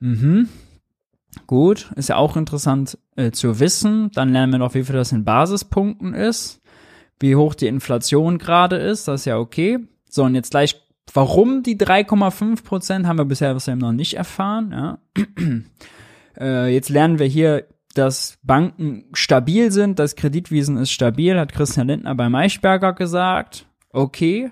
Mhm. 0.00 0.48
Gut, 1.46 1.90
ist 1.96 2.08
ja 2.08 2.16
auch 2.16 2.36
interessant 2.36 2.98
äh, 3.16 3.30
zu 3.30 3.60
wissen. 3.60 4.10
Dann 4.14 4.32
lernen 4.32 4.52
wir 4.52 4.58
noch, 4.58 4.74
wie 4.74 4.84
viel 4.84 4.94
das 4.94 5.12
in 5.12 5.24
Basispunkten 5.24 6.14
ist, 6.14 6.60
wie 7.20 7.36
hoch 7.36 7.54
die 7.54 7.66
Inflation 7.66 8.38
gerade 8.38 8.76
ist. 8.76 9.08
Das 9.08 9.22
ist 9.22 9.24
ja 9.26 9.38
okay. 9.38 9.78
So, 10.08 10.24
und 10.24 10.34
jetzt 10.34 10.50
gleich 10.50 10.84
Warum 11.12 11.62
die 11.62 11.76
3,5 11.76 12.64
Prozent 12.64 13.06
haben 13.06 13.18
wir 13.18 13.24
bisher 13.24 13.54
was 13.54 13.66
noch 13.66 13.92
nicht 13.92 14.14
erfahren. 14.14 14.72
Ja. 14.72 14.98
äh, 16.40 16.72
jetzt 16.72 16.88
lernen 16.88 17.18
wir 17.18 17.26
hier, 17.26 17.66
dass 17.94 18.38
Banken 18.42 19.04
stabil 19.12 19.70
sind, 19.70 19.98
das 19.98 20.16
Kreditwesen 20.16 20.76
ist 20.76 20.90
stabil, 20.90 21.38
hat 21.38 21.52
Christian 21.52 21.86
Lindner 21.86 22.14
bei 22.14 22.28
Maischberger 22.28 22.92
gesagt. 22.92 23.66
Okay. 23.90 24.50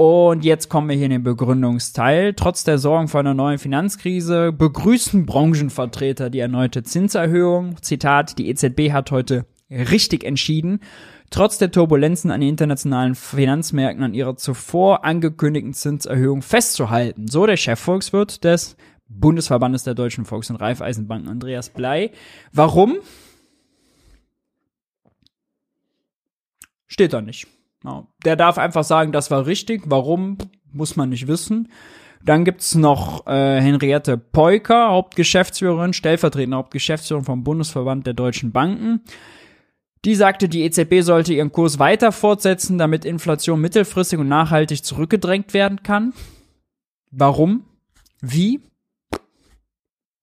Und 0.00 0.44
jetzt 0.44 0.68
kommen 0.68 0.88
wir 0.88 0.94
hier 0.94 1.06
in 1.06 1.10
den 1.10 1.24
Begründungsteil. 1.24 2.32
Trotz 2.34 2.62
der 2.62 2.78
Sorgen 2.78 3.08
vor 3.08 3.18
einer 3.18 3.34
neuen 3.34 3.58
Finanzkrise 3.58 4.52
begrüßen 4.52 5.26
Branchenvertreter 5.26 6.30
die 6.30 6.38
erneute 6.38 6.84
Zinserhöhung. 6.84 7.82
Zitat, 7.82 8.38
die 8.38 8.48
EZB 8.48 8.92
hat 8.92 9.10
heute 9.10 9.46
richtig 9.70 10.22
entschieden 10.22 10.80
trotz 11.30 11.58
der 11.58 11.70
Turbulenzen 11.70 12.30
an 12.30 12.40
den 12.40 12.50
internationalen 12.50 13.14
Finanzmärkten 13.14 14.04
an 14.04 14.14
ihrer 14.14 14.36
zuvor 14.36 15.04
angekündigten 15.04 15.74
Zinserhöhung 15.74 16.42
festzuhalten. 16.42 17.28
So 17.28 17.46
der 17.46 17.56
Chefvolkswirt 17.56 18.44
des 18.44 18.76
Bundesverbandes 19.08 19.84
der 19.84 19.94
deutschen 19.94 20.24
Volks- 20.24 20.50
und 20.50 20.56
Raiffeisenbanken, 20.56 21.28
Andreas 21.28 21.70
Blei. 21.70 22.12
Warum? 22.52 22.98
Steht 26.86 27.12
da 27.12 27.20
nicht. 27.20 27.46
Der 28.24 28.36
darf 28.36 28.58
einfach 28.58 28.84
sagen, 28.84 29.12
das 29.12 29.30
war 29.30 29.46
richtig. 29.46 29.82
Warum, 29.86 30.38
muss 30.72 30.96
man 30.96 31.10
nicht 31.10 31.26
wissen. 31.26 31.68
Dann 32.24 32.44
gibt's 32.44 32.74
noch 32.74 33.26
äh, 33.26 33.60
Henriette 33.60 34.18
Peuker, 34.18 34.90
Hauptgeschäftsführerin, 34.90 35.92
stellvertretende 35.92 36.56
Hauptgeschäftsführerin 36.56 37.24
vom 37.24 37.44
Bundesverband 37.44 38.06
der 38.06 38.14
deutschen 38.14 38.50
Banken. 38.50 39.02
Die 40.04 40.14
sagte, 40.14 40.48
die 40.48 40.62
EZB 40.62 41.00
sollte 41.02 41.34
ihren 41.34 41.52
Kurs 41.52 41.78
weiter 41.78 42.12
fortsetzen, 42.12 42.78
damit 42.78 43.04
Inflation 43.04 43.60
mittelfristig 43.60 44.18
und 44.18 44.28
nachhaltig 44.28 44.84
zurückgedrängt 44.84 45.54
werden 45.54 45.82
kann. 45.82 46.12
Warum? 47.10 47.64
Wie? 48.20 48.60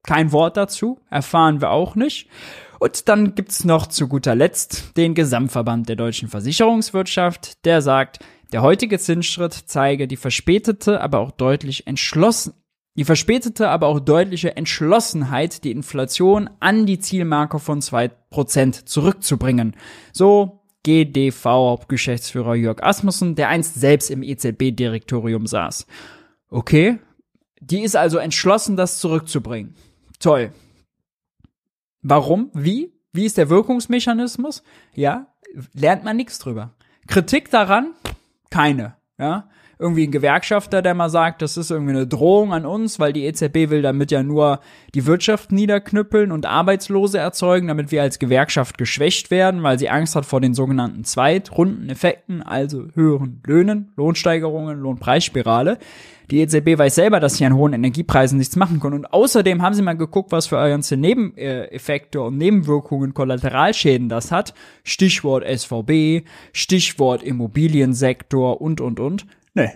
Kein 0.03 0.31
Wort 0.31 0.55
dazu, 0.55 0.99
erfahren 1.09 1.61
wir 1.61 1.71
auch 1.71 1.95
nicht. 1.95 2.29
Und 2.79 3.07
dann 3.07 3.35
gibt's 3.35 3.63
noch 3.63 3.87
zu 3.87 4.07
guter 4.07 4.35
Letzt 4.35 4.97
den 4.97 5.13
Gesamtverband 5.13 5.89
der 5.89 5.95
deutschen 5.95 6.27
Versicherungswirtschaft, 6.27 7.65
der 7.65 7.81
sagt, 7.81 8.19
der 8.51 8.61
heutige 8.61 8.99
Zinsschritt 8.99 9.53
zeige 9.65 10.07
die 10.07 10.17
verspätete, 10.17 11.01
aber 11.01 11.19
auch 11.19 11.31
deutlich 11.31 11.87
entschlossen, 11.87 12.53
die 12.97 13.03
verspätete, 13.03 13.67
aber 13.69 13.87
auch 13.87 13.99
deutliche 13.99 14.55
Entschlossenheit, 14.55 15.63
die 15.63 15.71
Inflation 15.71 16.49
an 16.59 16.85
die 16.85 16.99
Zielmarke 16.99 17.59
von 17.59 17.81
zwei 17.81 18.07
Prozent 18.07 18.87
zurückzubringen. 18.87 19.75
So 20.13 20.61
GDV-Hauptgeschäftsführer 20.83 22.55
Jörg 22.55 22.81
Asmussen, 22.83 23.35
der 23.35 23.49
einst 23.49 23.75
selbst 23.75 24.09
im 24.11 24.23
EZB-Direktorium 24.23 25.47
saß. 25.47 25.87
Okay, 26.49 26.99
die 27.59 27.81
ist 27.81 27.97
also 27.97 28.17
entschlossen, 28.17 28.77
das 28.77 28.99
zurückzubringen. 28.99 29.75
Toll. 30.19 30.51
Warum? 32.07 32.51
Wie? 32.53 32.93
Wie 33.13 33.25
ist 33.25 33.35
der 33.35 33.49
Wirkungsmechanismus? 33.49 34.61
Ja, 34.93 35.25
lernt 35.73 36.03
man 36.03 36.15
nichts 36.15 36.37
drüber. 36.37 36.75
Kritik 37.07 37.49
daran? 37.49 37.93
Keine. 38.51 38.95
Ja, 39.17 39.49
irgendwie 39.79 40.07
ein 40.07 40.11
Gewerkschafter, 40.11 40.81
der 40.81 40.93
mal 40.93 41.09
sagt, 41.09 41.41
das 41.41 41.57
ist 41.57 41.71
irgendwie 41.71 41.93
eine 41.93 42.07
Drohung 42.07 42.53
an 42.53 42.65
uns, 42.65 42.99
weil 42.99 43.13
die 43.13 43.25
EZB 43.25 43.69
will 43.69 43.81
damit 43.81 44.11
ja 44.11 44.23
nur 44.23 44.59
die 44.93 45.05
Wirtschaft 45.05 45.51
niederknüppeln 45.51 46.31
und 46.31 46.45
Arbeitslose 46.45 47.17
erzeugen, 47.17 47.67
damit 47.67 47.91
wir 47.91 48.01
als 48.01 48.19
Gewerkschaft 48.19 48.77
geschwächt 48.77 49.31
werden, 49.31 49.63
weil 49.63 49.77
sie 49.79 49.89
Angst 49.89 50.15
hat 50.15 50.25
vor 50.25 50.41
den 50.41 50.53
sogenannten 50.53 51.03
Zweitrundeneffekten, 51.03 52.41
also 52.41 52.85
höheren 52.93 53.41
Löhnen, 53.45 53.91
Lohnsteigerungen, 53.97 54.79
Lohnpreisspirale. 54.79 55.77
Die 56.31 56.39
EZB 56.39 56.77
weiß 56.77 56.95
selber, 56.95 57.19
dass 57.19 57.35
sie 57.37 57.45
an 57.45 57.55
hohen 57.55 57.73
Energiepreisen 57.73 58.37
nichts 58.37 58.55
machen 58.55 58.79
können. 58.79 58.95
Und 58.95 59.13
außerdem 59.13 59.61
haben 59.61 59.75
sie 59.75 59.83
mal 59.83 59.93
geguckt, 59.93 60.31
was 60.31 60.47
für 60.47 60.55
ganze 60.55 60.97
Nebeneffekte 60.97 62.21
und 62.21 62.37
Nebenwirkungen, 62.37 63.13
Kollateralschäden 63.13 64.09
das 64.09 64.31
hat. 64.31 64.53
Stichwort 64.83 65.43
SVB, 65.45 66.27
Stichwort 66.51 67.21
Immobiliensektor 67.21 68.59
und, 68.59 68.81
und, 68.81 68.99
und. 68.99 69.27
Nee. 69.55 69.71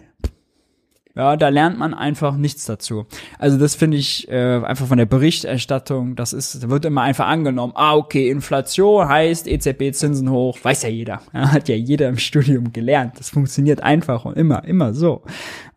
Ja, 1.15 1.36
da 1.36 1.50
lernt 1.50 1.78
man 1.78 1.94
einfach 1.94 2.38
nichts 2.38 2.65
dazu. 2.65 3.06
Also 3.39 3.58
das 3.58 3.76
finde 3.76 3.98
ich 3.98 4.30
äh, 4.30 4.62
einfach 4.63 4.88
von 4.88 4.98
der 4.98 5.06
Berichterstattung, 5.06 6.15
das 6.15 6.32
ist, 6.34 6.70
wird 6.70 6.86
immer 6.86 7.02
einfach 7.02 7.28
angenommen. 7.28 7.74
Ah, 7.76 7.96
okay, 7.96 8.30
Inflation 8.30 9.10
heißt 9.10 9.48
EZB-Zinsen 9.48 10.30
hoch, 10.30 10.60
weiß 10.62 10.84
ja 10.84 10.89
jeder. 10.89 11.22
Ja, 11.34 11.52
hat 11.52 11.68
ja 11.68 11.76
jeder 11.76 12.08
im 12.08 12.18
Studium 12.18 12.72
gelernt. 12.72 13.20
Das 13.20 13.32
funktioniert 13.32 13.82
einfach 13.82 14.24
und 14.24 14.38
immer, 14.38 14.63
immer 14.63 14.94
so. 14.94 15.24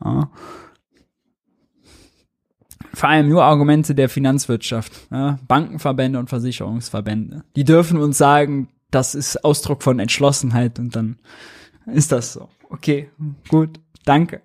Ja. 0.04 0.30
Vor 2.94 3.08
allem 3.08 3.28
nur 3.28 3.42
Argumente 3.42 3.94
der 3.94 4.08
Finanzwirtschaft, 4.10 4.92
ja, 5.10 5.38
Bankenverbände 5.48 6.18
und 6.18 6.28
Versicherungsverbände. 6.28 7.42
Die 7.56 7.64
dürfen 7.64 7.98
uns 7.98 8.18
sagen, 8.18 8.68
das 8.90 9.14
ist 9.14 9.44
Ausdruck 9.44 9.82
von 9.82 9.98
Entschlossenheit 9.98 10.78
und 10.78 10.94
dann 10.94 11.18
ist 11.86 12.12
das 12.12 12.34
so. 12.34 12.48
Okay, 12.68 13.10
gut, 13.48 13.80
danke. 14.04 14.42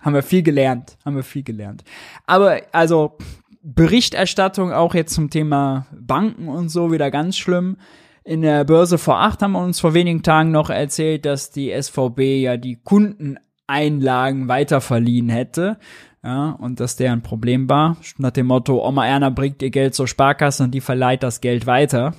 Haben 0.00 0.14
wir 0.14 0.22
viel 0.22 0.42
gelernt, 0.42 0.96
haben 1.04 1.16
wir 1.16 1.22
viel 1.22 1.42
gelernt. 1.42 1.84
Aber 2.26 2.60
also 2.72 3.16
Berichterstattung 3.62 4.72
auch 4.72 4.94
jetzt 4.94 5.14
zum 5.14 5.30
Thema 5.30 5.86
Banken 5.92 6.48
und 6.48 6.68
so 6.68 6.92
wieder 6.92 7.10
ganz 7.10 7.36
schlimm. 7.36 7.76
In 8.24 8.42
der 8.42 8.64
Börse 8.64 8.98
vor 8.98 9.20
acht 9.20 9.42
haben 9.42 9.52
wir 9.52 9.62
uns 9.62 9.80
vor 9.80 9.94
wenigen 9.94 10.22
Tagen 10.22 10.50
noch 10.50 10.70
erzählt, 10.70 11.24
dass 11.24 11.50
die 11.50 11.72
SVB 11.72 12.42
ja 12.42 12.56
die 12.56 12.76
Kundeneinlagen 12.76 14.48
weiterverliehen 14.48 15.28
hätte. 15.28 15.78
Ja, 16.24 16.50
und 16.50 16.78
dass 16.78 16.94
der 16.94 17.12
ein 17.12 17.22
Problem 17.22 17.68
war. 17.68 17.96
Nach 18.16 18.30
dem 18.30 18.46
Motto, 18.46 18.86
Oma 18.86 19.06
Erna 19.06 19.30
bringt 19.30 19.60
ihr 19.60 19.70
Geld 19.70 19.96
zur 19.96 20.06
Sparkasse 20.06 20.62
und 20.62 20.70
die 20.70 20.80
verleiht 20.80 21.24
das 21.24 21.40
Geld 21.40 21.66
weiter. 21.66 22.14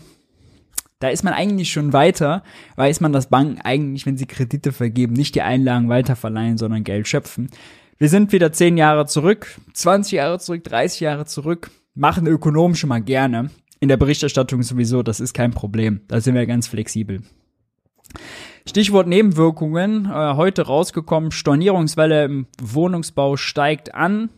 Da 1.03 1.09
ist 1.09 1.25
man 1.25 1.33
eigentlich 1.33 1.69
schon 1.69 1.91
weiter, 1.91 2.43
weiß 2.77 3.01
man, 3.01 3.11
dass 3.11 3.27
Banken 3.27 3.59
eigentlich, 3.59 4.05
wenn 4.05 4.15
sie 4.15 4.25
Kredite 4.25 4.71
vergeben, 4.71 5.11
nicht 5.11 5.35
die 5.35 5.41
Einlagen 5.41 5.89
weiterverleihen, 5.89 6.57
sondern 6.57 6.85
Geld 6.85 7.09
schöpfen. 7.09 7.49
Wir 7.97 8.07
sind 8.07 8.31
wieder 8.31 8.53
10 8.53 8.77
Jahre 8.77 9.05
zurück, 9.05 9.59
20 9.73 10.13
Jahre 10.13 10.39
zurück, 10.39 10.63
30 10.63 11.01
Jahre 11.01 11.25
zurück, 11.25 11.71
machen 11.93 12.25
Ökonomen 12.25 12.77
schon 12.77 12.87
mal 12.87 13.01
gerne. 13.01 13.49
In 13.81 13.89
der 13.89 13.97
Berichterstattung 13.97 14.63
sowieso, 14.63 15.03
das 15.03 15.19
ist 15.19 15.33
kein 15.33 15.51
Problem. 15.51 15.99
Da 16.07 16.21
sind 16.21 16.35
wir 16.35 16.45
ganz 16.45 16.67
flexibel. 16.67 17.21
Stichwort 18.65 19.07
Nebenwirkungen, 19.07 20.05
äh, 20.05 20.35
heute 20.37 20.67
rausgekommen, 20.67 21.31
Stornierungswelle 21.31 22.23
im 22.23 22.47
Wohnungsbau 22.61 23.35
steigt 23.35 23.93
an. 23.93 24.29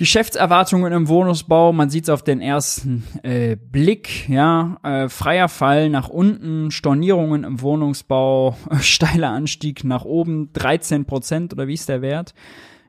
Geschäftserwartungen 0.00 0.94
im 0.94 1.08
Wohnungsbau, 1.08 1.74
man 1.74 1.90
sieht 1.90 2.04
es 2.04 2.08
auf 2.08 2.22
den 2.22 2.40
ersten 2.40 3.04
äh, 3.22 3.54
Blick, 3.54 4.30
ja, 4.30 4.78
äh, 4.82 5.10
freier 5.10 5.50
Fall 5.50 5.90
nach 5.90 6.08
unten, 6.08 6.70
Stornierungen 6.70 7.44
im 7.44 7.60
Wohnungsbau, 7.60 8.56
steiler 8.80 9.28
Anstieg 9.28 9.84
nach 9.84 10.06
oben, 10.06 10.54
13 10.54 11.04
Prozent 11.04 11.52
oder 11.52 11.68
wie 11.68 11.74
ist 11.74 11.90
der 11.90 12.00
Wert? 12.00 12.32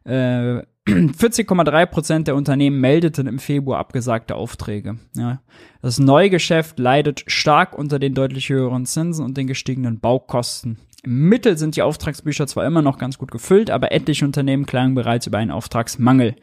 Äh, 0.06 0.62
40,3 0.88 1.86
Prozent 1.88 2.28
der 2.30 2.36
Unternehmen 2.38 2.80
meldeten 2.80 3.28
im 3.28 3.40
Februar 3.40 3.80
abgesagte 3.80 4.36
Aufträge. 4.36 4.98
Ja. 5.14 5.42
Das 5.82 6.00
Neugeschäft 6.00 6.80
leidet 6.80 7.26
stark 7.28 7.78
unter 7.78 8.00
den 8.00 8.14
deutlich 8.14 8.48
höheren 8.48 8.86
Zinsen 8.86 9.26
und 9.26 9.36
den 9.36 9.48
gestiegenen 9.48 10.00
Baukosten. 10.00 10.78
Im 11.04 11.28
Mittel 11.28 11.58
sind 11.58 11.76
die 11.76 11.82
Auftragsbücher 11.82 12.48
zwar 12.48 12.66
immer 12.66 12.82
noch 12.82 12.98
ganz 12.98 13.18
gut 13.18 13.32
gefüllt, 13.32 13.70
aber 13.70 13.92
etliche 13.92 14.24
Unternehmen 14.24 14.66
klagen 14.66 14.96
bereits 14.96 15.28
über 15.28 15.40
einen 15.40 15.52
Auftragsmangel. 15.52 16.38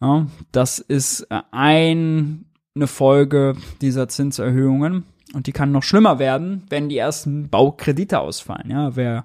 Ja, 0.00 0.26
das 0.52 0.78
ist 0.78 1.22
äh, 1.30 1.40
ein, 1.50 2.46
eine 2.74 2.86
Folge 2.86 3.56
dieser 3.80 4.08
Zinserhöhungen 4.08 5.04
und 5.34 5.46
die 5.46 5.52
kann 5.52 5.72
noch 5.72 5.82
schlimmer 5.82 6.18
werden, 6.18 6.64
wenn 6.70 6.88
die 6.88 6.98
ersten 6.98 7.48
Baukredite 7.48 8.20
ausfallen. 8.20 8.70
Ja, 8.70 8.96
wer 8.96 9.24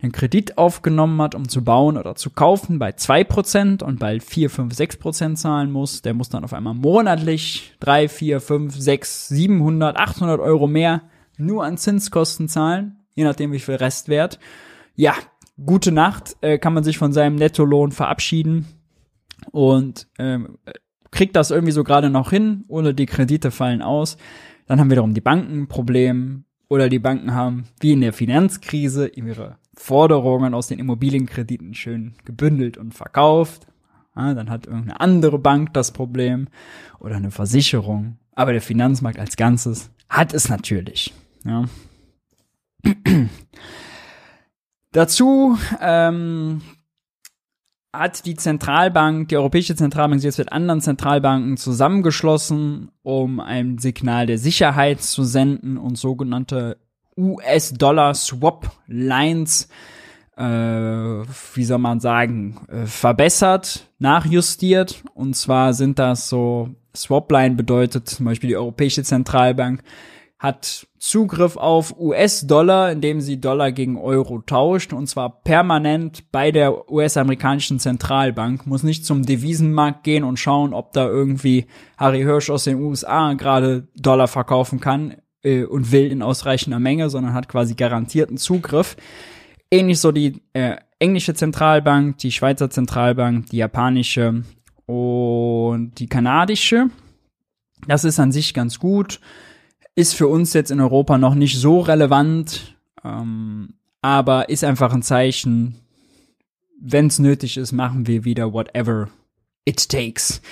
einen 0.00 0.12
Kredit 0.12 0.58
aufgenommen 0.58 1.20
hat, 1.22 1.34
um 1.34 1.48
zu 1.48 1.62
bauen 1.62 1.96
oder 1.96 2.14
zu 2.16 2.30
kaufen, 2.30 2.78
bei 2.78 2.92
zwei 2.92 3.22
Prozent 3.22 3.82
und 3.82 4.00
bald 4.00 4.22
vier, 4.22 4.50
fünf, 4.50 4.74
sechs 4.74 4.96
Prozent 4.96 5.38
zahlen 5.38 5.70
muss, 5.70 6.02
der 6.02 6.14
muss 6.14 6.28
dann 6.28 6.44
auf 6.44 6.52
einmal 6.52 6.74
monatlich 6.74 7.74
drei, 7.78 8.08
vier, 8.08 8.40
fünf, 8.40 8.76
sechs, 8.76 9.28
700, 9.28 9.96
800 9.96 10.40
Euro 10.40 10.66
mehr 10.66 11.02
nur 11.38 11.64
an 11.64 11.78
Zinskosten 11.78 12.48
zahlen, 12.48 12.96
je 13.14 13.24
nachdem 13.24 13.52
wie 13.52 13.60
viel 13.60 13.76
Restwert. 13.76 14.38
Ja, 14.94 15.14
gute 15.64 15.92
Nacht, 15.92 16.36
äh, 16.40 16.58
kann 16.58 16.74
man 16.74 16.84
sich 16.84 16.98
von 16.98 17.12
seinem 17.12 17.36
Nettolohn 17.36 17.92
verabschieden 17.92 18.66
und 19.50 20.08
ähm, 20.18 20.58
kriegt 21.10 21.36
das 21.36 21.50
irgendwie 21.50 21.72
so 21.72 21.84
gerade 21.84 22.10
noch 22.10 22.30
hin 22.30 22.64
oder 22.68 22.92
die 22.92 23.06
Kredite 23.06 23.50
fallen 23.50 23.82
aus. 23.82 24.16
Dann 24.66 24.80
haben 24.80 24.90
wiederum 24.90 25.14
die 25.14 25.20
Banken 25.20 25.62
ein 25.62 25.68
Problem 25.68 26.44
oder 26.68 26.88
die 26.88 26.98
Banken 26.98 27.34
haben, 27.34 27.64
wie 27.80 27.92
in 27.92 28.00
der 28.00 28.12
Finanzkrise, 28.12 29.08
ihre 29.08 29.58
Forderungen 29.74 30.54
aus 30.54 30.68
den 30.68 30.78
Immobilienkrediten 30.78 31.74
schön 31.74 32.14
gebündelt 32.24 32.78
und 32.78 32.94
verkauft. 32.94 33.66
Ja, 34.16 34.34
dann 34.34 34.50
hat 34.50 34.66
irgendeine 34.66 35.00
andere 35.00 35.38
Bank 35.38 35.72
das 35.74 35.92
Problem 35.92 36.48
oder 36.98 37.16
eine 37.16 37.30
Versicherung. 37.30 38.18
Aber 38.34 38.52
der 38.52 38.62
Finanzmarkt 38.62 39.18
als 39.18 39.36
Ganzes 39.36 39.90
hat 40.08 40.34
es 40.34 40.48
natürlich. 40.48 41.12
Ja. 41.44 41.64
Dazu 44.92 45.58
ähm, 45.80 46.60
hat 47.92 48.24
die 48.24 48.36
Zentralbank, 48.36 49.28
die 49.28 49.36
Europäische 49.36 49.76
Zentralbank 49.76 50.20
sich 50.20 50.28
jetzt 50.28 50.38
mit 50.38 50.50
anderen 50.50 50.80
Zentralbanken 50.80 51.58
zusammengeschlossen, 51.58 52.90
um 53.02 53.38
ein 53.38 53.76
Signal 53.78 54.24
der 54.26 54.38
Sicherheit 54.38 55.02
zu 55.02 55.24
senden 55.24 55.76
und 55.76 55.98
sogenannte 55.98 56.78
US-Dollar-Swap-Lines, 57.18 59.68
äh, 60.36 60.44
wie 60.44 61.64
soll 61.64 61.78
man 61.78 62.00
sagen, 62.00 62.56
äh, 62.68 62.86
verbessert, 62.86 63.90
nachjustiert. 63.98 65.04
Und 65.12 65.36
zwar 65.36 65.74
sind 65.74 65.98
das 65.98 66.30
so, 66.30 66.70
Swap-Line 66.96 67.56
bedeutet 67.56 68.08
zum 68.08 68.24
Beispiel 68.24 68.48
die 68.48 68.56
Europäische 68.56 69.02
Zentralbank 69.02 69.82
hat 70.42 70.88
Zugriff 70.98 71.56
auf 71.56 71.96
US-Dollar, 71.96 72.90
indem 72.90 73.20
sie 73.20 73.40
Dollar 73.40 73.70
gegen 73.70 73.96
Euro 73.96 74.40
tauscht 74.40 74.92
und 74.92 75.06
zwar 75.06 75.40
permanent 75.42 76.32
bei 76.32 76.50
der 76.50 76.90
US-amerikanischen 76.90 77.78
Zentralbank. 77.78 78.66
Muss 78.66 78.82
nicht 78.82 79.06
zum 79.06 79.24
Devisenmarkt 79.24 80.02
gehen 80.02 80.24
und 80.24 80.40
schauen, 80.40 80.74
ob 80.74 80.92
da 80.94 81.06
irgendwie 81.06 81.66
Harry 81.96 82.22
Hirsch 82.22 82.50
aus 82.50 82.64
den 82.64 82.82
USA 82.82 83.34
gerade 83.34 83.86
Dollar 83.94 84.26
verkaufen 84.26 84.80
kann 84.80 85.14
äh, 85.44 85.62
und 85.62 85.92
will 85.92 86.10
in 86.10 86.22
ausreichender 86.22 86.80
Menge, 86.80 87.08
sondern 87.08 87.34
hat 87.34 87.48
quasi 87.48 87.74
garantierten 87.74 88.36
Zugriff. 88.36 88.96
Ähnlich 89.70 90.00
so 90.00 90.10
die 90.10 90.42
äh, 90.54 90.74
englische 90.98 91.34
Zentralbank, 91.34 92.18
die 92.18 92.32
Schweizer 92.32 92.68
Zentralbank, 92.68 93.46
die 93.50 93.58
japanische 93.58 94.42
und 94.86 95.92
die 96.00 96.08
kanadische. 96.08 96.88
Das 97.86 98.02
ist 98.02 98.18
an 98.18 98.32
sich 98.32 98.54
ganz 98.54 98.80
gut 98.80 99.20
ist 99.94 100.14
für 100.14 100.28
uns 100.28 100.52
jetzt 100.52 100.70
in 100.70 100.80
Europa 100.80 101.18
noch 101.18 101.34
nicht 101.34 101.58
so 101.58 101.80
relevant, 101.80 102.76
ähm, 103.04 103.74
aber 104.00 104.48
ist 104.48 104.64
einfach 104.64 104.92
ein 104.92 105.02
Zeichen, 105.02 105.76
wenn 106.80 107.06
es 107.06 107.18
nötig 107.18 107.56
ist, 107.56 107.72
machen 107.72 108.06
wir 108.06 108.24
wieder 108.24 108.52
whatever 108.52 109.08
it 109.64 109.88
takes. 109.88 110.42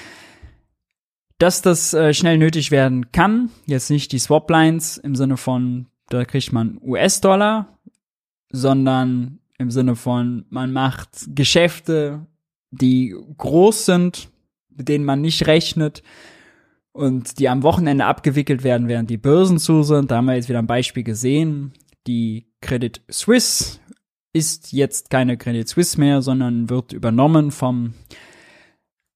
Dass 1.39 1.63
das 1.63 1.95
äh, 1.95 2.13
schnell 2.13 2.39
nötig 2.39 2.71
werden 2.71 3.13
kann, 3.13 3.51
jetzt 3.67 3.91
nicht 3.91 4.13
die 4.13 4.19
Swap-Lines 4.19 4.99
im 4.99 5.17
Sinne 5.17 5.37
von, 5.37 5.87
da 6.09 6.25
kriegt 6.25 6.53
man 6.53 6.79
US-Dollar, 6.83 7.79
sondern 8.51 9.41
im 9.59 9.71
Sinne 9.71 9.97
von, 9.97 10.45
man 10.51 10.73
macht 10.73 11.35
Geschäfte, 11.35 12.27
die 12.71 13.17
groß 13.39 13.87
sind, 13.87 14.29
mit 14.69 14.89
denen 14.89 15.05
man 15.05 15.21
nicht 15.21 15.47
rechnet, 15.47 16.03
und 16.93 17.39
die 17.39 17.49
am 17.49 17.63
Wochenende 17.63 18.07
abgewickelt 18.07 18.65
werden, 18.65 18.89
während 18.89 19.11
die 19.11 19.17
Börsen 19.17 19.59
zu 19.59 19.83
sind. 19.83 20.11
Da 20.11 20.17
haben 20.17 20.27
wir 20.27 20.35
jetzt 20.35 20.49
wieder 20.49 20.59
ein 20.59 20.67
Beispiel 20.67 21.05
gesehen. 21.05 21.73
Die 22.07 22.47
Credit 22.61 23.03
Suisse 23.09 23.79
ist 24.33 24.73
jetzt 24.73 25.11
keine 25.11 25.37
Credit 25.37 25.69
Suisse 25.69 25.99
mehr, 25.99 26.23
sondern 26.23 26.71
wird 26.71 26.93
übernommen 26.93 27.51
vom 27.51 27.95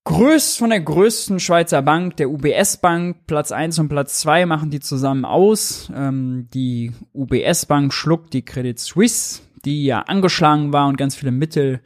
größt, 0.05 0.59
von 0.59 0.71
der 0.71 0.81
größten 0.81 1.41
Schweizer 1.41 1.83
Bank, 1.83 2.17
der 2.17 2.31
UBS 2.31 2.77
Bank. 2.79 3.27
Platz 3.27 3.53
eins 3.53 3.79
und 3.79 3.89
Platz 3.89 4.21
zwei 4.21 4.47
machen 4.47 4.71
die 4.71 4.81
zusammen 4.81 5.25
aus. 5.25 5.91
Ähm, 5.95 6.49
die 6.53 6.93
UBS 7.13 7.67
Bank 7.67 7.93
schluckt 7.93 8.33
die 8.35 8.45
Credit 8.45 8.79
Suisse, 8.79 9.41
die 9.65 9.85
ja 9.85 10.01
angeschlagen 10.01 10.73
war 10.73 10.89
und 10.89 10.97
ganz 10.97 11.17
viele 11.17 11.33
Mittel 11.33 11.81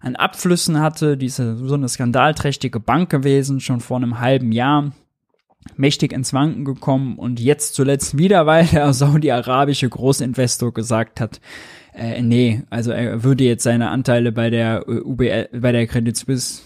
an 0.00 0.16
Abflüssen 0.16 0.80
hatte. 0.80 1.16
Die 1.16 1.26
ist 1.26 1.36
so 1.36 1.74
eine 1.74 1.88
skandalträchtige 1.88 2.80
Bank 2.80 3.10
gewesen, 3.10 3.60
schon 3.60 3.80
vor 3.80 3.98
einem 3.98 4.20
halben 4.20 4.52
Jahr 4.52 4.92
mächtig 5.76 6.12
ins 6.12 6.32
Wanken 6.32 6.64
gekommen 6.64 7.18
und 7.18 7.40
jetzt 7.40 7.74
zuletzt 7.74 8.18
wieder, 8.18 8.46
weil 8.46 8.66
der 8.66 8.92
saudi-arabische 8.92 9.88
Großinvestor 9.88 10.72
gesagt 10.72 11.20
hat, 11.20 11.40
äh, 11.94 12.22
nee, 12.22 12.62
also 12.70 12.92
er 12.92 13.24
würde 13.24 13.44
jetzt 13.44 13.64
seine 13.64 13.90
Anteile 13.90 14.32
bei 14.32 14.50
der 14.50 14.84
äh, 14.86 15.00
UBL, 15.00 15.48
bei 15.60 15.72
der 15.72 15.86
Credit 15.86 16.16
Suisse 16.16 16.62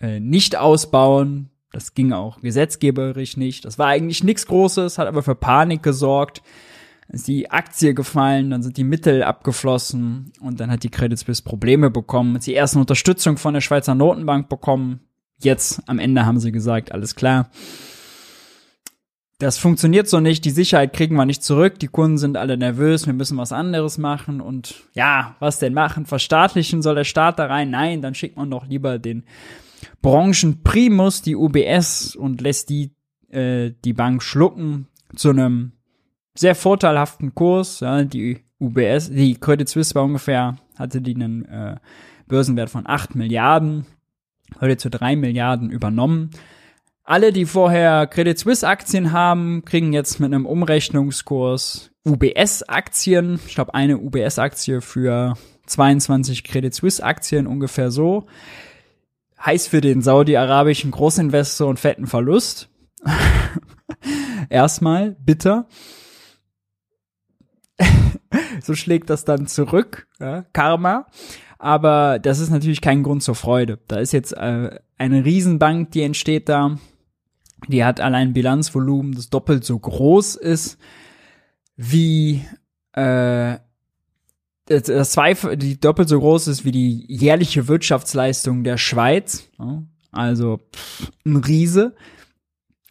äh, 0.00 0.20
nicht 0.20 0.56
ausbauen. 0.56 1.50
Das 1.72 1.94
ging 1.94 2.12
auch 2.12 2.40
gesetzgeberisch 2.40 3.36
nicht. 3.36 3.64
Das 3.64 3.78
war 3.78 3.86
eigentlich 3.86 4.24
nichts 4.24 4.46
Großes, 4.46 4.98
hat 4.98 5.06
aber 5.06 5.22
für 5.22 5.36
Panik 5.36 5.84
gesorgt. 5.84 6.42
ist 7.08 7.28
die 7.28 7.50
Aktie 7.50 7.94
gefallen, 7.94 8.50
dann 8.50 8.62
sind 8.62 8.76
die 8.76 8.84
Mittel 8.84 9.22
abgeflossen 9.22 10.32
und 10.40 10.58
dann 10.58 10.70
hat 10.70 10.82
die 10.82 10.90
Credit 10.90 11.18
Suisse 11.18 11.44
Probleme 11.44 11.90
bekommen, 11.90 12.34
hat 12.34 12.42
sie 12.42 12.54
erst 12.54 12.74
eine 12.74 12.80
Unterstützung 12.80 13.36
von 13.36 13.54
der 13.54 13.60
Schweizer 13.60 13.94
Notenbank 13.94 14.48
bekommen. 14.48 15.00
Jetzt 15.42 15.80
am 15.86 16.00
Ende 16.00 16.26
haben 16.26 16.40
sie 16.40 16.50
gesagt, 16.50 16.90
alles 16.92 17.14
klar. 17.14 17.50
Das 19.40 19.56
funktioniert 19.56 20.06
so 20.06 20.20
nicht, 20.20 20.44
die 20.44 20.50
Sicherheit 20.50 20.92
kriegen 20.92 21.16
wir 21.16 21.24
nicht 21.24 21.42
zurück, 21.42 21.78
die 21.78 21.88
Kunden 21.88 22.18
sind 22.18 22.36
alle 22.36 22.58
nervös, 22.58 23.06
wir 23.06 23.14
müssen 23.14 23.38
was 23.38 23.52
anderes 23.52 23.96
machen 23.96 24.42
und 24.42 24.74
ja, 24.92 25.34
was 25.38 25.58
denn 25.58 25.72
machen? 25.72 26.04
Verstaatlichen 26.04 26.82
soll 26.82 26.94
der 26.94 27.04
Staat 27.04 27.38
da 27.38 27.46
rein? 27.46 27.70
Nein, 27.70 28.02
dann 28.02 28.14
schickt 28.14 28.36
man 28.36 28.50
doch 28.50 28.66
lieber 28.66 28.98
den 28.98 29.24
Branchenprimus, 30.02 31.22
die 31.22 31.36
UBS 31.36 32.14
und 32.14 32.42
lässt 32.42 32.68
die 32.68 32.92
äh, 33.30 33.72
die 33.82 33.94
Bank 33.94 34.22
schlucken 34.22 34.88
zu 35.16 35.30
einem 35.30 35.72
sehr 36.34 36.54
vorteilhaften 36.54 37.34
Kurs. 37.34 37.80
Ja, 37.80 38.04
die 38.04 38.40
UBS, 38.58 39.08
die 39.10 39.36
Credit 39.36 39.68
Suisse 39.68 39.94
war 39.94 40.04
ungefähr, 40.04 40.56
hatte 40.76 41.00
die 41.00 41.14
einen 41.14 41.46
äh, 41.46 41.76
Börsenwert 42.26 42.68
von 42.68 42.86
8 42.86 43.14
Milliarden, 43.14 43.86
heute 44.60 44.76
zu 44.76 44.90
3 44.90 45.16
Milliarden 45.16 45.70
übernommen. 45.70 46.30
Alle, 47.10 47.32
die 47.32 47.44
vorher 47.44 48.06
Credit 48.06 48.38
Suisse 48.38 48.64
Aktien 48.64 49.10
haben, 49.10 49.64
kriegen 49.64 49.92
jetzt 49.92 50.20
mit 50.20 50.32
einem 50.32 50.46
Umrechnungskurs 50.46 51.90
UBS 52.06 52.62
Aktien. 52.62 53.40
Ich 53.48 53.56
glaube, 53.56 53.74
eine 53.74 53.98
UBS 53.98 54.38
Aktie 54.38 54.80
für 54.80 55.34
22 55.66 56.44
Credit 56.44 56.72
Suisse 56.72 57.02
Aktien 57.02 57.48
ungefähr 57.48 57.90
so. 57.90 58.26
Heißt 59.44 59.66
für 59.70 59.80
den 59.80 60.02
saudi-arabischen 60.02 60.92
Großinvestor 60.92 61.66
und 61.66 61.80
fetten 61.80 62.06
Verlust. 62.06 62.68
Erstmal 64.48 65.16
bitter. 65.18 65.66
so 68.62 68.76
schlägt 68.76 69.10
das 69.10 69.24
dann 69.24 69.48
zurück, 69.48 70.06
ja, 70.20 70.42
Karma. 70.52 71.08
Aber 71.58 72.20
das 72.20 72.38
ist 72.38 72.50
natürlich 72.50 72.80
kein 72.80 73.02
Grund 73.02 73.24
zur 73.24 73.34
Freude. 73.34 73.80
Da 73.88 73.96
ist 73.96 74.12
jetzt 74.12 74.30
äh, 74.32 74.78
eine 74.96 75.24
Riesenbank, 75.24 75.90
die 75.90 76.02
entsteht 76.02 76.48
da. 76.48 76.78
Die 77.68 77.84
hat 77.84 78.00
allein 78.00 78.32
Bilanzvolumen, 78.32 79.14
das 79.14 79.30
doppelt 79.30 79.64
so 79.64 79.78
groß 79.78 80.36
ist 80.36 80.78
wie 81.76 82.44
äh, 82.92 83.58
das 84.66 85.10
Zweifel, 85.10 85.56
die 85.56 85.80
doppelt 85.80 86.08
so 86.08 86.20
groß 86.20 86.46
ist 86.46 86.64
wie 86.64 86.70
die 86.70 87.04
jährliche 87.08 87.66
Wirtschaftsleistung 87.66 88.62
der 88.62 88.76
Schweiz. 88.76 89.48
Also 90.12 90.60
pff, 90.72 91.10
ein 91.24 91.36
Riese. 91.36 91.96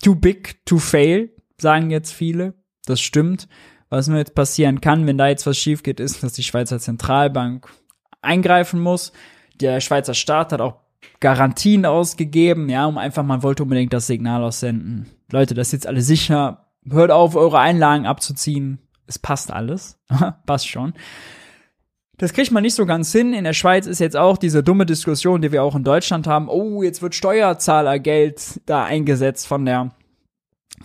Too 0.01 0.15
big 0.15 0.65
to 0.65 0.77
fail, 0.77 1.29
sagen 1.57 1.89
jetzt 1.89 2.11
viele. 2.11 2.53
Das 2.85 2.99
stimmt. 2.99 3.47
Was 3.89 4.07
nur 4.07 4.17
jetzt 4.17 4.35
passieren 4.35 4.81
kann, 4.81 5.07
wenn 5.07 5.17
da 5.17 5.27
jetzt 5.27 5.45
was 5.45 5.57
schief 5.57 5.83
geht, 5.83 5.99
ist, 5.99 6.21
dass 6.21 6.33
die 6.33 6.43
Schweizer 6.43 6.79
Zentralbank 6.79 7.69
eingreifen 8.21 8.79
muss. 8.79 9.11
Der 9.59 9.79
Schweizer 9.81 10.13
Staat 10.13 10.51
hat 10.51 10.61
auch 10.61 10.81
Garantien 11.19 11.85
ausgegeben, 11.85 12.69
ja, 12.69 12.85
um 12.85 12.97
einfach, 12.97 13.23
man 13.23 13.43
wollte 13.43 13.63
unbedingt 13.63 13.93
das 13.93 14.07
Signal 14.07 14.43
aussenden. 14.43 15.07
Leute, 15.31 15.53
das 15.53 15.67
ist 15.67 15.73
jetzt 15.73 15.87
alles 15.87 16.07
sicher. 16.07 16.67
Hört 16.89 17.11
auf, 17.11 17.35
eure 17.35 17.59
Einlagen 17.59 18.05
abzuziehen. 18.05 18.79
Es 19.05 19.19
passt 19.19 19.51
alles. 19.51 19.99
passt 20.45 20.67
schon. 20.67 20.93
Das 22.17 22.33
kriegt 22.33 22.51
man 22.51 22.63
nicht 22.63 22.75
so 22.75 22.85
ganz 22.85 23.11
hin. 23.11 23.33
In 23.33 23.45
der 23.45 23.53
Schweiz 23.53 23.87
ist 23.87 23.99
jetzt 23.99 24.17
auch 24.17 24.37
diese 24.37 24.61
dumme 24.61 24.85
Diskussion, 24.85 25.41
die 25.41 25.51
wir 25.51 25.63
auch 25.63 25.75
in 25.75 25.85
Deutschland 25.85 26.27
haben. 26.27 26.49
Oh, 26.49 26.83
jetzt 26.83 27.01
wird 27.01 27.15
Steuerzahlergeld 27.15 28.61
da 28.65 28.83
eingesetzt 28.83 29.47
von 29.47 29.65
der 29.65 29.91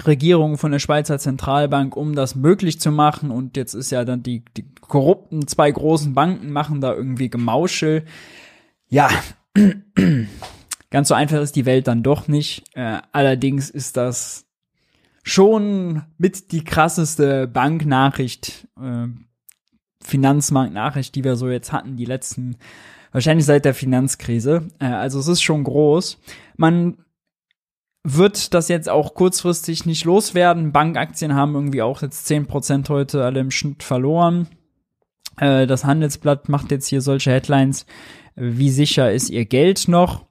Regierung 0.05 0.59
von 0.59 0.73
der 0.73 0.79
Schweizer 0.79 1.19
Zentralbank, 1.19 1.97
um 1.97 2.15
das 2.15 2.35
möglich 2.35 2.81
zu 2.81 2.91
machen. 2.91 3.31
Und 3.31 3.57
jetzt 3.57 3.75
ist 3.75 3.91
ja 3.91 4.05
dann 4.05 4.23
die, 4.23 4.45
die 4.57 4.65
korrupten 4.81 5.47
zwei 5.47 5.71
großen 5.71 6.15
Banken 6.15 6.51
machen 6.51 6.81
da 6.81 6.95
irgendwie 6.95 7.31
Gemauschel. 7.31 8.05
Ja, 8.89 9.09
ganz 10.91 11.09
so 11.09 11.15
einfach 11.15 11.41
ist 11.41 11.57
die 11.57 11.67
Welt 11.67 11.89
dann 11.89 12.03
doch 12.03 12.29
nicht. 12.29 12.65
Äh, 12.75 12.99
allerdings 13.13 13.71
ist 13.71 13.97
das 13.97 14.47
schon 15.23 16.03
mit 16.19 16.53
die 16.53 16.65
krasseste 16.65 17.49
Banknachricht, 17.49 18.69
äh, 18.81 19.07
Finanzmarktnachricht, 20.03 21.15
die 21.15 21.25
wir 21.25 21.37
so 21.37 21.49
jetzt 21.49 21.73
hatten, 21.73 21.97
die 21.97 22.05
letzten, 22.05 22.57
wahrscheinlich 23.11 23.47
seit 23.47 23.65
der 23.65 23.75
Finanzkrise. 23.75 24.69
Äh, 24.79 24.87
also 24.87 25.19
es 25.19 25.29
ist 25.29 25.43
schon 25.43 25.65
groß. 25.65 26.21
Man 26.57 26.99
wird 28.05 28.53
das 28.53 28.69
jetzt 28.69 28.89
auch 28.89 29.15
kurzfristig 29.15 29.87
nicht 29.87 30.05
loswerden. 30.05 30.73
Bankaktien 30.73 31.35
haben 31.35 31.55
irgendwie 31.55 31.83
auch 31.83 32.03
jetzt 32.03 32.27
zehn 32.27 32.47
Prozent 32.47 32.91
heute 32.91 33.25
alle 33.25 33.41
im 33.41 33.51
Schnitt 33.51 33.83
verloren. 33.83 34.47
Äh, 35.39 35.67
das 35.67 35.85
Handelsblatt 35.85 36.49
macht 36.49 36.71
jetzt 36.71 36.87
hier 36.89 37.01
solche 37.01 37.33
Headlines. 37.33 37.87
Wie 38.37 38.71
sicher 38.71 39.13
ist 39.13 39.31
ihr 39.31 39.45
Geld 39.45 39.89
noch? 39.89 40.27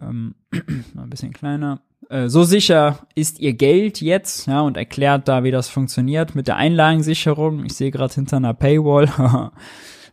Ähm, 0.00 0.34
ein 0.52 1.10
bisschen 1.10 1.32
kleiner. 1.32 1.82
Äh, 2.08 2.28
so 2.28 2.44
sicher 2.44 3.06
ist 3.14 3.38
ihr 3.40 3.52
Geld 3.52 4.00
jetzt, 4.00 4.46
ja, 4.46 4.60
und 4.60 4.76
erklärt 4.76 5.28
da, 5.28 5.44
wie 5.44 5.50
das 5.50 5.68
funktioniert 5.68 6.34
mit 6.34 6.48
der 6.48 6.56
Einlagensicherung. 6.56 7.64
Ich 7.64 7.74
sehe 7.74 7.90
gerade 7.90 8.14
hinter 8.14 8.38
einer 8.38 8.54
Paywall. 8.54 9.06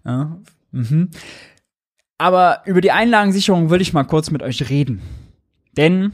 ja, 0.06 0.42
mhm. 0.72 1.10
Aber 2.18 2.62
über 2.66 2.82
die 2.82 2.92
Einlagensicherung 2.92 3.70
will 3.70 3.82
ich 3.82 3.94
mal 3.94 4.04
kurz 4.04 4.32
mit 4.32 4.42
euch 4.42 4.70
reden. 4.70 5.02
Denn 5.78 6.14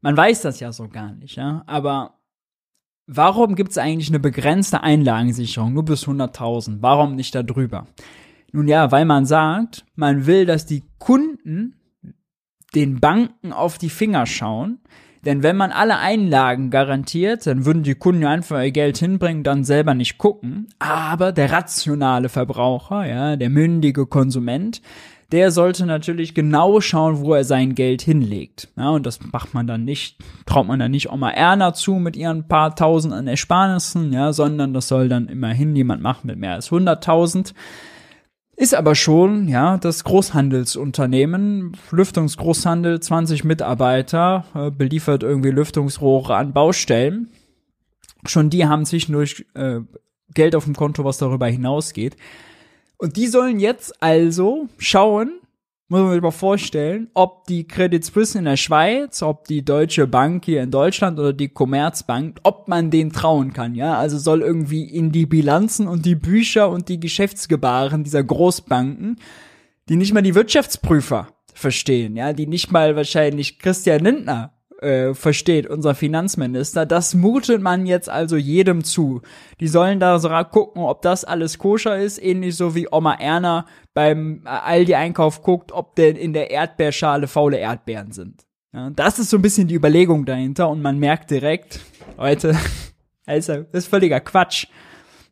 man 0.00 0.16
weiß 0.16 0.42
das 0.42 0.60
ja 0.60 0.72
so 0.72 0.88
gar 0.88 1.12
nicht, 1.12 1.36
ja. 1.36 1.62
Aber 1.66 2.18
warum 3.06 3.54
gibt 3.54 3.70
es 3.70 3.78
eigentlich 3.78 4.08
eine 4.08 4.20
begrenzte 4.20 4.82
Einlagensicherung, 4.82 5.72
nur 5.72 5.84
bis 5.84 6.06
100.000? 6.06 6.78
Warum 6.80 7.14
nicht 7.14 7.34
darüber? 7.34 7.86
Nun 8.52 8.68
ja, 8.68 8.90
weil 8.92 9.04
man 9.04 9.26
sagt, 9.26 9.84
man 9.94 10.26
will, 10.26 10.46
dass 10.46 10.66
die 10.66 10.84
Kunden 10.98 11.74
den 12.74 13.00
Banken 13.00 13.52
auf 13.52 13.78
die 13.78 13.90
Finger 13.90 14.26
schauen. 14.26 14.78
Denn 15.24 15.42
wenn 15.42 15.56
man 15.56 15.72
alle 15.72 15.98
Einlagen 15.98 16.70
garantiert, 16.70 17.46
dann 17.46 17.64
würden 17.64 17.82
die 17.82 17.96
Kunden 17.96 18.22
ja 18.22 18.30
einfach 18.30 18.62
ihr 18.62 18.70
Geld 18.70 18.98
hinbringen, 18.98 19.42
dann 19.42 19.64
selber 19.64 19.94
nicht 19.94 20.18
gucken. 20.18 20.68
Aber 20.78 21.32
der 21.32 21.50
rationale 21.50 22.28
Verbraucher, 22.28 23.06
ja, 23.06 23.34
der 23.34 23.50
mündige 23.50 24.06
Konsument, 24.06 24.80
der 25.32 25.50
sollte 25.50 25.84
natürlich 25.86 26.34
genau 26.34 26.80
schauen, 26.80 27.18
wo 27.18 27.34
er 27.34 27.42
sein 27.42 27.74
Geld 27.74 28.02
hinlegt. 28.02 28.68
Ja, 28.76 28.90
und 28.90 29.04
das 29.04 29.18
macht 29.32 29.54
man 29.54 29.66
dann 29.66 29.84
nicht, 29.84 30.18
traut 30.46 30.68
man 30.68 30.78
dann 30.78 30.92
nicht 30.92 31.10
Oma 31.10 31.30
Erna 31.30 31.74
zu 31.74 31.94
mit 31.94 32.16
ihren 32.16 32.46
paar 32.46 32.76
tausend 32.76 33.12
an 33.12 33.26
Ersparnissen, 33.26 34.12
ja, 34.12 34.32
sondern 34.32 34.72
das 34.72 34.86
soll 34.86 35.08
dann 35.08 35.26
immerhin 35.26 35.74
jemand 35.74 36.02
machen 36.02 36.28
mit 36.28 36.38
mehr 36.38 36.52
als 36.52 36.70
100.000. 36.70 37.52
Ist 38.56 38.74
aber 38.74 38.94
schon, 38.94 39.48
ja, 39.48 39.76
das 39.76 40.02
Großhandelsunternehmen, 40.04 41.76
Lüftungsgroßhandel, 41.90 43.00
20 43.00 43.44
Mitarbeiter, 43.44 44.46
äh, 44.54 44.70
beliefert 44.70 45.22
irgendwie 45.22 45.50
Lüftungsrohre 45.50 46.34
an 46.34 46.54
Baustellen. 46.54 47.28
Schon 48.24 48.48
die 48.48 48.64
haben 48.64 48.86
zwischendurch 48.86 49.44
äh, 49.52 49.80
Geld 50.32 50.56
auf 50.56 50.64
dem 50.64 50.74
Konto, 50.74 51.04
was 51.04 51.18
darüber 51.18 51.46
hinausgeht. 51.46 52.16
Und 52.96 53.16
die 53.16 53.26
sollen 53.26 53.60
jetzt 53.60 54.02
also 54.02 54.68
schauen, 54.78 55.38
muss 55.88 56.00
man 56.00 56.12
sich 56.12 56.22
mal 56.22 56.30
vorstellen, 56.32 57.08
ob 57.14 57.46
die 57.46 57.66
Credit 57.66 58.04
Suisse 58.04 58.36
in 58.36 58.44
der 58.44 58.56
Schweiz, 58.56 59.22
ob 59.22 59.46
die 59.46 59.64
Deutsche 59.64 60.06
Bank 60.06 60.44
hier 60.44 60.62
in 60.62 60.70
Deutschland 60.70 61.18
oder 61.18 61.32
die 61.32 61.48
Commerzbank, 61.48 62.40
ob 62.42 62.66
man 62.66 62.90
denen 62.90 63.12
trauen 63.12 63.52
kann, 63.52 63.74
ja. 63.74 63.96
Also 63.96 64.18
soll 64.18 64.42
irgendwie 64.42 64.84
in 64.84 65.12
die 65.12 65.26
Bilanzen 65.26 65.86
und 65.86 66.04
die 66.04 66.16
Bücher 66.16 66.70
und 66.70 66.88
die 66.88 66.98
Geschäftsgebaren 66.98 68.02
dieser 68.02 68.24
Großbanken, 68.24 69.20
die 69.88 69.96
nicht 69.96 70.12
mal 70.12 70.22
die 70.22 70.34
Wirtschaftsprüfer 70.34 71.28
verstehen, 71.54 72.16
ja, 72.16 72.32
die 72.32 72.48
nicht 72.48 72.72
mal 72.72 72.96
wahrscheinlich 72.96 73.58
Christian 73.60 74.00
Lindner 74.00 74.55
äh, 74.80 75.14
versteht, 75.14 75.66
unser 75.66 75.94
Finanzminister. 75.94 76.86
Das 76.86 77.14
mutet 77.14 77.62
man 77.62 77.86
jetzt 77.86 78.08
also 78.08 78.36
jedem 78.36 78.84
zu. 78.84 79.22
Die 79.60 79.68
sollen 79.68 80.00
da 80.00 80.18
so 80.18 80.28
gucken, 80.50 80.82
ob 80.82 81.02
das 81.02 81.24
alles 81.24 81.58
koscher 81.58 81.98
ist, 81.98 82.22
ähnlich 82.22 82.56
so 82.56 82.74
wie 82.74 82.88
Oma 82.90 83.14
Erna 83.14 83.66
beim 83.94 84.42
äh, 84.44 84.48
Aldi-Einkauf 84.48 85.42
guckt, 85.42 85.72
ob 85.72 85.96
denn 85.96 86.16
in 86.16 86.32
der 86.32 86.50
Erdbeerschale 86.50 87.28
faule 87.28 87.58
Erdbeeren 87.58 88.12
sind. 88.12 88.46
Ja, 88.72 88.90
das 88.90 89.18
ist 89.18 89.30
so 89.30 89.38
ein 89.38 89.42
bisschen 89.42 89.68
die 89.68 89.74
Überlegung 89.74 90.26
dahinter 90.26 90.68
und 90.68 90.82
man 90.82 90.98
merkt 90.98 91.30
direkt, 91.30 91.80
Leute, 92.18 92.54
also, 93.26 93.62
das 93.72 93.84
ist 93.84 93.88
völliger 93.88 94.20
Quatsch. 94.20 94.66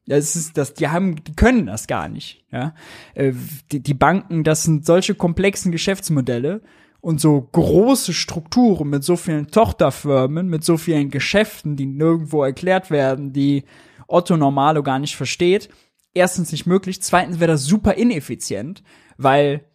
Das 0.07 0.37
ist, 0.37 0.57
das, 0.59 0.75
die 0.75 0.88
haben, 0.88 1.23
die 1.25 1.35
können 1.35 1.66
das 1.66 1.87
gar 1.87 2.08
nicht, 2.08 2.44
ja. 2.50 2.75
Äh, 3.14 3.33
die, 3.73 3.83
die 3.83 3.94
Banken, 3.94 4.44
das 4.44 4.62
sind 4.62 4.85
solche 4.85 5.14
komplexen 5.14 5.73
Geschäftsmodelle 5.73 6.62
und 7.05 7.21
so 7.21 7.38
große 7.52 8.15
Strukturen 8.15 8.88
mit 8.88 9.05
so 9.05 9.17
vielen 9.17 9.48
Tochterfirmen, 9.48 10.48
mit 10.48 10.65
so 10.65 10.79
vielen 10.79 11.11
Geschäften, 11.11 11.77
die 11.77 11.85
nirgendwo 11.85 12.42
erklärt 12.42 12.90
werden, 12.90 13.35
die 13.35 13.65
Otto 14.09 14.38
Normalo 14.38 14.83
gar 14.83 14.98
nicht 14.98 15.15
versteht. 15.15 15.69
Erstens 16.15 16.50
nicht 16.50 16.65
möglich, 16.65 17.02
zweitens 17.02 17.40
wäre 17.40 17.52
das 17.52 17.67
super 17.67 17.92
ineffizient, 17.94 18.83
weil 19.19 19.67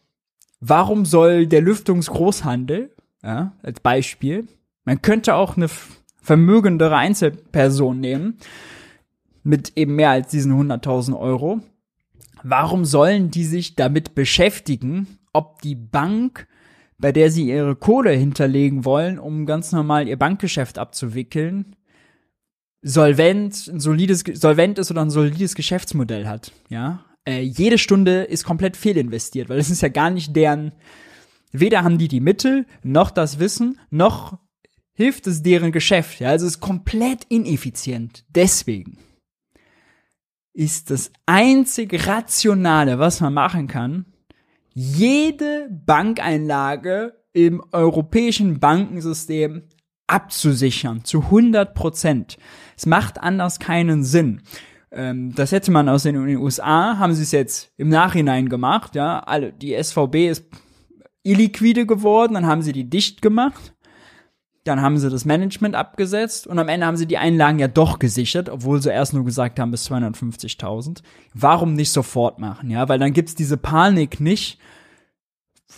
warum 0.60 1.06
soll 1.06 1.46
der 1.46 1.62
Lüftungsgroßhandel, 1.62 2.96
ja, 3.22 3.54
als 3.62 3.80
Beispiel, 3.80 4.48
man 4.84 5.04
könnte 5.04 5.36
auch 5.36 5.56
eine 5.56 5.68
vermögendere 6.24 6.96
Einzelperson 6.96 8.00
nehmen, 8.00 8.40
mit 9.44 9.74
eben 9.78 9.96
mehr 9.96 10.10
als 10.10 10.32
diesen 10.32 10.52
100.000 10.52 11.16
Euro. 11.16 11.60
Warum 12.42 12.86
sollen 12.86 13.30
die 13.30 13.46
sich 13.46 13.76
damit 13.76 14.16
beschäftigen, 14.16 15.20
ob 15.32 15.62
die 15.62 15.76
Bank, 15.76 16.48
bei 17.00 17.12
der 17.12 17.32
sie 17.32 17.50
ihre 17.50 17.76
Kohle 17.76 18.12
hinterlegen 18.12 18.86
wollen, 18.86 19.18
um 19.18 19.46
ganz 19.46 19.72
normal 19.72 20.08
ihr 20.08 20.18
Bankgeschäft 20.18 20.78
abzuwickeln, 20.78 21.76
solvent, 22.82 23.68
ein 23.68 23.80
solides, 23.80 24.24
solvent 24.34 24.80
ist 24.80 24.92
oder 24.92 25.02
ein 25.02 25.10
solides 25.10 25.56
Geschäftsmodell 25.56 26.28
hat, 26.28 26.52
ja? 26.70 27.06
Äh, 27.26 27.42
jede 27.42 27.78
Stunde 27.78 28.24
ist 28.24 28.44
komplett 28.44 28.78
fehlinvestiert, 28.78 29.50
weil 29.50 29.60
es 29.60 29.70
ist 29.70 29.82
ja 29.82 29.90
gar 29.90 30.10
nicht 30.10 30.36
deren, 30.36 30.74
weder 31.52 31.84
haben 31.84 31.98
die 31.98 32.08
die 32.08 32.22
Mittel, 32.22 32.66
noch 32.84 33.12
das 33.12 33.40
Wissen, 33.40 33.80
noch 33.90 34.38
hilft 34.94 35.28
es 35.28 35.42
deren 35.42 35.72
Geschäft, 35.72 36.20
ja? 36.20 36.30
Also 36.30 36.46
es 36.46 36.56
ist 36.56 36.60
komplett 36.60 37.26
ineffizient. 37.30 38.26
Deswegen 38.30 38.98
ist 40.54 40.92
das 40.92 41.12
einzig 41.26 42.08
Rationale, 42.08 43.00
was 43.00 43.22
man 43.22 43.34
machen 43.34 43.68
kann, 43.68 44.06
jede 44.74 45.70
Bankeinlage 45.86 47.14
im 47.34 47.64
europäischen 47.72 48.60
Bankensystem 48.60 49.64
abzusichern, 50.08 51.04
zu 51.04 51.24
100 51.24 51.74
Prozent. 51.74 52.38
Es 52.76 52.86
macht 52.86 53.20
anders 53.22 53.60
keinen 53.60 54.04
Sinn. 54.04 54.42
Ähm, 54.92 55.34
das 55.36 55.52
hätte 55.52 55.72
man 55.72 55.88
aus 55.88 56.04
den, 56.04 56.18
USA, 56.38 56.98
haben 56.98 57.14
sie 57.14 57.24
es 57.24 57.32
jetzt 57.32 57.72
im 57.78 57.90
Nachhinein 57.90 58.50
gemacht, 58.50 58.96
ja, 58.96 59.20
alle, 59.20 59.54
die 59.54 59.82
SVB 59.82 60.30
ist 60.30 60.46
illiquide 61.24 61.86
geworden, 61.86 62.34
dann 62.34 62.48
haben 62.48 62.64
sie 62.64 62.74
die 62.74 62.90
dicht 62.90 63.22
gemacht 63.22 63.74
dann 64.64 64.82
haben 64.82 64.98
sie 64.98 65.10
das 65.10 65.26
Management 65.26 65.76
abgesetzt 65.76 66.46
und 66.48 66.60
am 66.60 66.68
Ende 66.68 66.86
haben 66.86 66.98
sie 66.98 67.08
die 67.08 67.18
Einlagen 67.18 67.60
ja 67.60 67.68
doch 67.68 68.00
gesichert, 68.00 68.50
obwohl 68.50 68.82
sie 68.82 68.92
erst 68.92 69.14
nur 69.14 69.26
gesagt 69.26 69.60
haben 69.60 69.72
bis 69.72 69.90
250.000. 69.90 71.02
Warum 71.34 71.74
nicht 71.74 71.92
sofort 71.92 72.40
machen, 72.40 72.70
ja? 72.70 72.88
Weil 72.90 73.00
dann 73.00 73.14
gibt's 73.14 73.36
diese 73.36 73.58
Panik 73.58 74.20
nicht, 74.20 74.60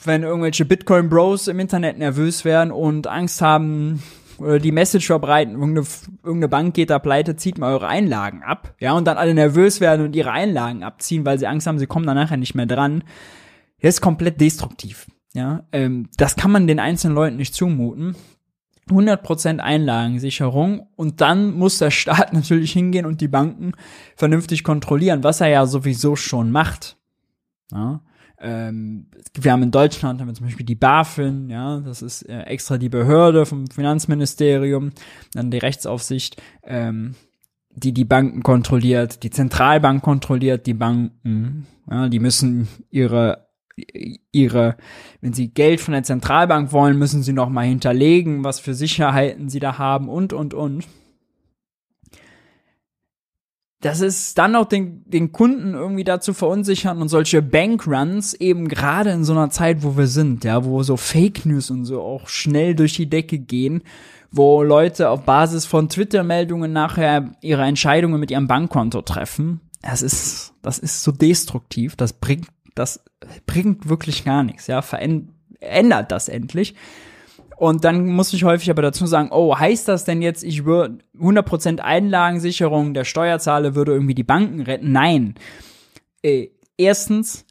wenn 0.04 0.24
irgendwelche 0.24 0.66
Bitcoin-Bros 0.66 1.48
im 1.48 1.60
Internet 1.60 1.98
nervös 1.98 2.44
werden 2.44 2.72
und 2.72 3.08
Angst 3.08 3.42
haben, 3.42 4.02
oder 4.42 4.60
die 4.60 4.72
Message 4.72 5.06
verbreiten, 5.06 5.54
irgendeine, 5.54 6.48
Bank 6.48 6.74
geht 6.74 6.90
da 6.90 7.00
pleite, 7.00 7.36
zieht 7.36 7.58
mal 7.58 7.74
eure 7.74 7.88
Einlagen 7.88 8.44
ab, 8.44 8.74
ja, 8.80 8.94
und 8.94 9.06
dann 9.06 9.18
alle 9.18 9.34
nervös 9.34 9.80
werden 9.80 10.06
und 10.06 10.16
ihre 10.16 10.32
Einlagen 10.32 10.84
abziehen, 10.84 11.26
weil 11.26 11.38
sie 11.38 11.48
Angst 11.48 11.68
haben, 11.68 11.80
sie 11.80 11.88
kommen 11.88 12.08
dann 12.08 12.16
nachher 12.16 12.38
nicht 12.38 12.56
mehr 12.56 12.66
dran. 12.66 13.04
Das 13.82 13.96
ist 13.96 14.02
komplett 14.02 14.42
destruktiv, 14.42 15.08
ja. 15.34 15.64
Ähm, 15.72 16.10
das 16.18 16.36
kann 16.36 16.52
man 16.52 16.68
den 16.68 16.80
einzelnen 16.80 17.16
Leuten 17.16 17.38
nicht 17.38 17.54
zumuten. 17.54 18.16
100% 18.92 19.60
Einlagensicherung 19.60 20.88
und 20.96 21.22
dann 21.22 21.54
muss 21.54 21.80
der 21.80 21.92
Staat 21.92 22.34
natürlich 22.34 22.74
hingehen 22.74 23.06
und 23.06 23.22
die 23.22 23.28
Banken 23.28 23.74
vernünftig 24.16 24.64
kontrollieren, 24.64 25.24
was 25.24 25.42
er 25.42 25.48
ja 25.48 25.66
sowieso 25.66 26.16
schon 26.16 26.52
macht. 26.52 26.98
Ja, 27.72 28.02
ähm, 28.40 29.06
wir 29.36 29.52
haben 29.52 29.64
in 29.64 29.72
Deutschland 29.72 30.20
haben 30.20 30.28
wir 30.28 30.34
zum 30.34 30.48
Beispiel 30.48 30.66
die 30.66 30.76
BaFin, 30.76 31.50
ja, 31.50 31.80
das 31.80 32.02
ist 32.02 32.24
äh, 32.24 32.42
extra 32.42 32.78
die 32.78 32.90
Behörde 32.90 33.46
vom 33.46 33.68
Finanzministerium, 33.68 34.92
dann 35.34 35.52
die 35.52 35.60
Rechtsaufsicht, 35.60 36.42
ähm, 36.64 37.16
die 37.70 37.94
die 37.94 38.04
Banken 38.04 38.42
kontrolliert, 38.42 39.24
die 39.24 39.30
Zentralbank 39.30 40.02
kontrolliert 40.02 40.66
die 40.66 40.74
Banken, 40.74 41.68
ja, 41.90 42.10
die 42.10 42.20
müssen 42.20 42.68
ihre 42.90 43.51
ihre, 44.32 44.78
wenn 45.22 45.34
sie 45.34 45.50
Geld 45.50 45.82
von 45.82 45.94
der 45.94 46.04
Zentralbank 46.04 46.72
wollen, 46.72 46.98
müssen 46.98 47.24
sie 47.24 47.34
noch 47.34 47.50
mal 47.50 47.66
hinterlegen, 47.66 48.44
was 48.44 48.60
für 48.60 48.74
Sicherheiten 48.74 49.50
sie 49.50 49.60
da 49.60 49.78
haben 49.78 50.10
und, 50.10 50.34
und, 50.34 50.54
und. 50.54 50.86
Das 53.82 54.00
ist 54.00 54.38
dann 54.38 54.56
auch 54.56 54.66
den, 54.66 55.04
den 55.10 55.32
Kunden 55.32 55.74
irgendwie 55.74 56.04
dazu 56.04 56.34
verunsichern 56.34 57.02
und 57.02 57.10
solche 57.10 57.42
Bankruns 57.42 58.36
eben 58.36 58.68
gerade 58.68 59.10
in 59.10 59.24
so 59.24 59.34
einer 59.34 59.50
Zeit, 59.50 59.82
wo 59.82 59.98
wir 59.98 60.06
sind, 60.06 60.44
ja, 60.44 60.64
wo 60.64 60.84
so 60.84 60.98
Fake 60.98 61.48
News 61.48 61.72
und 61.72 61.86
so 61.86 62.00
auch 62.00 62.28
schnell 62.28 62.76
durch 62.76 62.94
die 62.94 63.10
Decke 63.10 63.40
gehen, 63.40 63.82
wo 64.32 64.62
Leute 64.62 65.10
auf 65.10 65.24
Basis 65.24 65.66
von 65.66 65.90
Twitter-Meldungen 65.90 66.72
nachher 66.72 67.32
ihre 67.42 67.64
Entscheidungen 67.64 68.20
mit 68.20 68.30
ihrem 68.30 68.48
Bankkonto 68.48 69.02
treffen. 69.02 69.62
Das 69.82 70.04
ist, 70.04 70.54
das 70.62 70.78
ist 70.78 71.04
so 71.04 71.12
destruktiv. 71.12 71.96
Das 71.96 72.14
bringt 72.14 72.48
das 72.76 73.04
bringt 73.46 73.90
wirklich 73.90 74.24
gar 74.24 74.44
nichts, 74.44 74.68
ja, 74.68 74.82
verändert 74.82 76.12
das 76.12 76.30
endlich. 76.30 76.76
Und 77.62 77.84
dann 77.84 78.08
muss 78.08 78.34
ich 78.34 78.44
häufig 78.44 78.72
aber 78.72 78.82
dazu 78.82 79.06
sagen, 79.06 79.30
oh, 79.32 79.56
heißt 79.56 79.88
das 79.88 80.04
denn 80.04 80.24
jetzt, 80.24 80.44
ich 80.44 80.66
würde 80.66 80.98
100% 81.20 81.80
Einlagensicherung 81.80 82.96
der 82.96 83.04
Steuerzahler 83.04 83.76
würde 83.76 83.92
irgendwie 83.92 84.16
die 84.16 84.24
Banken 84.24 84.62
retten? 84.62 84.92
Nein. 84.92 85.36
Äh, 86.24 86.48
erstens 86.76 87.46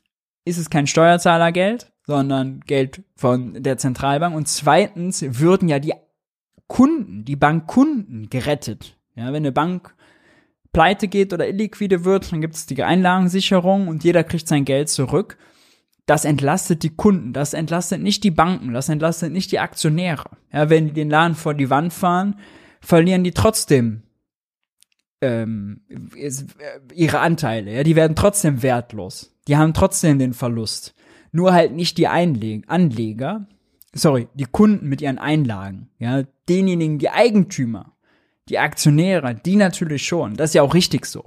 ist 0.45 0.59
es 0.59 0.69
kein 0.69 0.89
Steuerzahlergeld, 0.89 1.93
sondern 2.07 2.59
Geld 2.67 3.05
von 3.15 3.63
der 3.63 3.79
Zentralbank. 3.79 4.35
Und 4.35 4.49
zweitens 4.49 5.25
würden 5.39 5.69
ja 5.69 5.79
die 5.79 5.95
Kunden, 6.67 7.25
die 7.25 7.37
Bankkunden 7.37 8.29
gerettet. 8.31 8.97
Ja, 9.15 9.27
wenn 9.27 9.37
eine 9.37 9.53
Bank 9.53 9.95
pleite 10.73 11.09
geht 11.09 11.33
oder 11.33 11.49
illiquide 11.49 12.05
wird, 12.05 12.33
dann 12.33 12.41
gibt 12.41 12.55
es 12.55 12.67
die 12.67 12.83
Einlagensicherung 12.83 13.89
und 13.89 14.05
jeder 14.05 14.25
kriegt 14.25 14.49
sein 14.49 14.65
Geld 14.65 14.89
zurück. 14.89 15.37
Das 16.07 16.25
entlastet 16.25 16.83
die 16.83 16.95
Kunden, 16.95 17.33
das 17.33 17.55
entlastet 17.55 18.03
nicht 18.03 18.25
die 18.25 18.31
Banken, 18.31 18.73
das 18.73 18.89
entlastet 18.89 19.33
nicht 19.33 19.53
die 19.53 19.59
Aktionäre. 19.59 20.31
Ja, 20.53 20.71
wenn 20.71 20.87
die 20.87 20.93
den 20.93 21.11
Laden 21.11 21.37
vor 21.37 21.55
die 21.55 21.71
Wand 21.71 21.93
fahren, 21.93 22.37
verlieren 22.81 23.23
die 23.23 23.33
trotzdem 23.33 24.03
ähm, 25.21 25.83
ihre 26.95 27.21
Anteile. 27.21 27.73
Ja, 27.75 27.83
die 27.83 27.97
werden 27.97 28.17
trotzdem 28.17 28.63
wertlos. 28.63 29.37
Die 29.47 29.57
haben 29.57 29.75
trotzdem 29.75 30.19
den 30.19 30.33
Verlust. 30.33 30.95
Nur 31.33 31.53
halt 31.53 31.73
nicht 31.73 31.99
die 31.99 32.09
Einleg 32.09 32.65
Anleger, 32.67 33.47
sorry, 33.93 34.29
die 34.35 34.47
Kunden 34.47 34.89
mit 34.89 35.01
ihren 35.01 35.19
Einlagen. 35.19 35.91
Ja, 35.99 36.25
denjenigen, 36.49 36.99
die 36.99 37.11
Eigentümer 37.11 37.97
die 38.51 38.59
Aktionäre, 38.59 39.35
die 39.35 39.57
natürlich 39.57 40.07
schon. 40.07 40.35
Das 40.35 40.51
ist 40.51 40.55
ja 40.55 40.63
auch 40.63 40.75
richtig 40.75 41.07
so. 41.07 41.25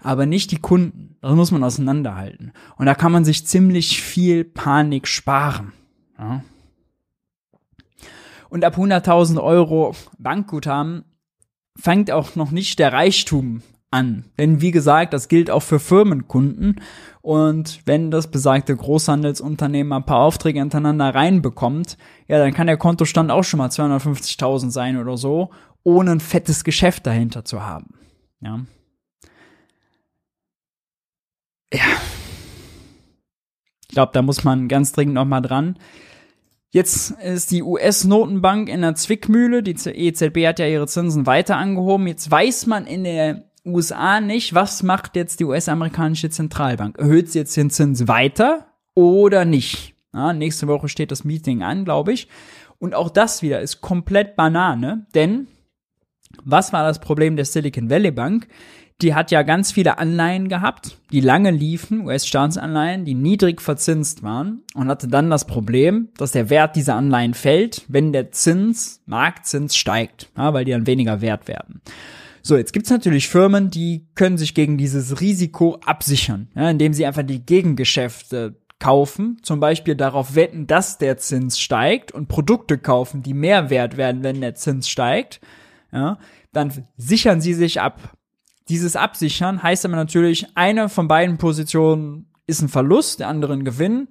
Aber 0.00 0.26
nicht 0.26 0.50
die 0.50 0.60
Kunden. 0.60 1.16
Das 1.20 1.34
muss 1.34 1.50
man 1.50 1.64
auseinanderhalten. 1.64 2.52
Und 2.76 2.86
da 2.86 2.94
kann 2.94 3.12
man 3.12 3.24
sich 3.24 3.46
ziemlich 3.46 4.02
viel 4.02 4.44
Panik 4.44 5.06
sparen. 5.06 5.72
Ja. 6.18 6.42
Und 8.48 8.64
ab 8.64 8.76
100.000 8.76 9.42
Euro 9.42 9.94
Bankguthaben 10.18 11.04
fängt 11.78 12.10
auch 12.10 12.36
noch 12.36 12.50
nicht 12.50 12.78
der 12.78 12.92
Reichtum 12.92 13.62
an. 13.90 14.24
Denn 14.38 14.60
wie 14.60 14.70
gesagt, 14.70 15.12
das 15.12 15.28
gilt 15.28 15.50
auch 15.50 15.62
für 15.62 15.78
Firmenkunden. 15.78 16.80
Und 17.22 17.80
wenn 17.86 18.10
das 18.10 18.30
besagte 18.30 18.76
Großhandelsunternehmen 18.76 19.92
ein 19.92 20.06
paar 20.06 20.20
Aufträge 20.20 20.60
hintereinander 20.60 21.14
reinbekommt, 21.14 21.96
ja, 22.28 22.38
dann 22.38 22.54
kann 22.54 22.66
der 22.66 22.76
Kontostand 22.76 23.30
auch 23.30 23.44
schon 23.44 23.58
mal 23.58 23.68
250.000 23.68 24.70
sein 24.70 24.96
oder 24.96 25.16
so 25.16 25.50
ohne 25.86 26.10
ein 26.10 26.20
fettes 26.20 26.64
Geschäft 26.64 27.06
dahinter 27.06 27.44
zu 27.44 27.64
haben. 27.64 27.94
Ja. 28.40 28.60
Ja. 31.72 31.84
Ich 33.82 33.94
glaube, 33.94 34.10
da 34.12 34.20
muss 34.22 34.42
man 34.42 34.66
ganz 34.66 34.90
dringend 34.90 35.14
noch 35.14 35.24
mal 35.24 35.40
dran. 35.40 35.78
Jetzt 36.70 37.12
ist 37.12 37.52
die 37.52 37.62
US-Notenbank 37.62 38.68
in 38.68 38.82
der 38.82 38.96
Zwickmühle. 38.96 39.62
Die 39.62 39.76
EZB 39.76 40.48
hat 40.48 40.58
ja 40.58 40.66
ihre 40.66 40.88
Zinsen 40.88 41.24
weiter 41.24 41.56
angehoben. 41.56 42.08
Jetzt 42.08 42.28
weiß 42.28 42.66
man 42.66 42.88
in 42.88 43.04
der 43.04 43.44
USA 43.64 44.20
nicht, 44.20 44.54
was 44.54 44.82
macht 44.82 45.14
jetzt 45.14 45.38
die 45.38 45.44
US-amerikanische 45.44 46.30
Zentralbank? 46.30 46.98
Erhöht 46.98 47.30
sie 47.30 47.38
jetzt 47.38 47.56
den 47.56 47.70
Zins 47.70 48.08
weiter 48.08 48.66
oder 48.94 49.44
nicht? 49.44 49.94
Ja, 50.12 50.32
nächste 50.32 50.66
Woche 50.66 50.88
steht 50.88 51.12
das 51.12 51.22
Meeting 51.22 51.62
an, 51.62 51.84
glaube 51.84 52.12
ich. 52.12 52.28
Und 52.78 52.96
auch 52.96 53.08
das 53.08 53.40
wieder 53.42 53.60
ist 53.60 53.80
komplett 53.80 54.34
Banane, 54.34 55.06
denn 55.14 55.46
was 56.46 56.72
war 56.72 56.84
das 56.84 57.00
Problem 57.00 57.36
der 57.36 57.44
Silicon 57.44 57.90
Valley 57.90 58.12
Bank? 58.12 58.46
Die 59.02 59.14
hat 59.14 59.30
ja 59.30 59.42
ganz 59.42 59.72
viele 59.72 59.98
Anleihen 59.98 60.48
gehabt, 60.48 60.96
die 61.12 61.20
lange 61.20 61.50
liefen, 61.50 62.06
US-Staatsanleihen, 62.06 63.04
die 63.04 63.12
niedrig 63.12 63.60
verzinst 63.60 64.22
waren 64.22 64.62
und 64.72 64.88
hatte 64.88 65.06
dann 65.06 65.28
das 65.28 65.46
Problem, 65.46 66.08
dass 66.16 66.32
der 66.32 66.48
Wert 66.48 66.76
dieser 66.76 66.94
Anleihen 66.94 67.34
fällt, 67.34 67.84
wenn 67.88 68.12
der 68.12 68.30
Zins, 68.30 69.02
Marktzins 69.04 69.76
steigt, 69.76 70.30
ja, 70.34 70.54
weil 70.54 70.64
die 70.64 70.70
dann 70.70 70.86
weniger 70.86 71.20
wert 71.20 71.46
werden. 71.46 71.82
So, 72.40 72.56
jetzt 72.56 72.72
gibt's 72.72 72.88
natürlich 72.88 73.28
Firmen, 73.28 73.70
die 73.70 74.06
können 74.14 74.38
sich 74.38 74.54
gegen 74.54 74.78
dieses 74.78 75.20
Risiko 75.20 75.78
absichern, 75.84 76.48
ja, 76.54 76.70
indem 76.70 76.94
sie 76.94 77.04
einfach 77.04 77.24
die 77.24 77.44
Gegengeschäfte 77.44 78.54
kaufen, 78.78 79.38
zum 79.42 79.60
Beispiel 79.60 79.94
darauf 79.94 80.36
wetten, 80.36 80.66
dass 80.66 80.96
der 80.96 81.18
Zins 81.18 81.60
steigt 81.60 82.12
und 82.12 82.28
Produkte 82.28 82.78
kaufen, 82.78 83.22
die 83.22 83.34
mehr 83.34 83.68
wert 83.68 83.98
werden, 83.98 84.22
wenn 84.22 84.40
der 84.40 84.54
Zins 84.54 84.88
steigt 84.88 85.40
ja, 85.92 86.18
dann 86.52 86.72
sichern 86.96 87.40
sie 87.40 87.54
sich 87.54 87.80
ab. 87.80 88.16
Dieses 88.68 88.96
Absichern 88.96 89.62
heißt 89.62 89.84
aber 89.84 89.96
natürlich, 89.96 90.46
eine 90.56 90.88
von 90.88 91.06
beiden 91.08 91.38
Positionen 91.38 92.26
ist 92.46 92.62
ein 92.62 92.68
Verlust, 92.68 93.20
der 93.20 93.28
andere 93.28 93.52
ein 93.52 93.64
Gewinn. 93.64 94.08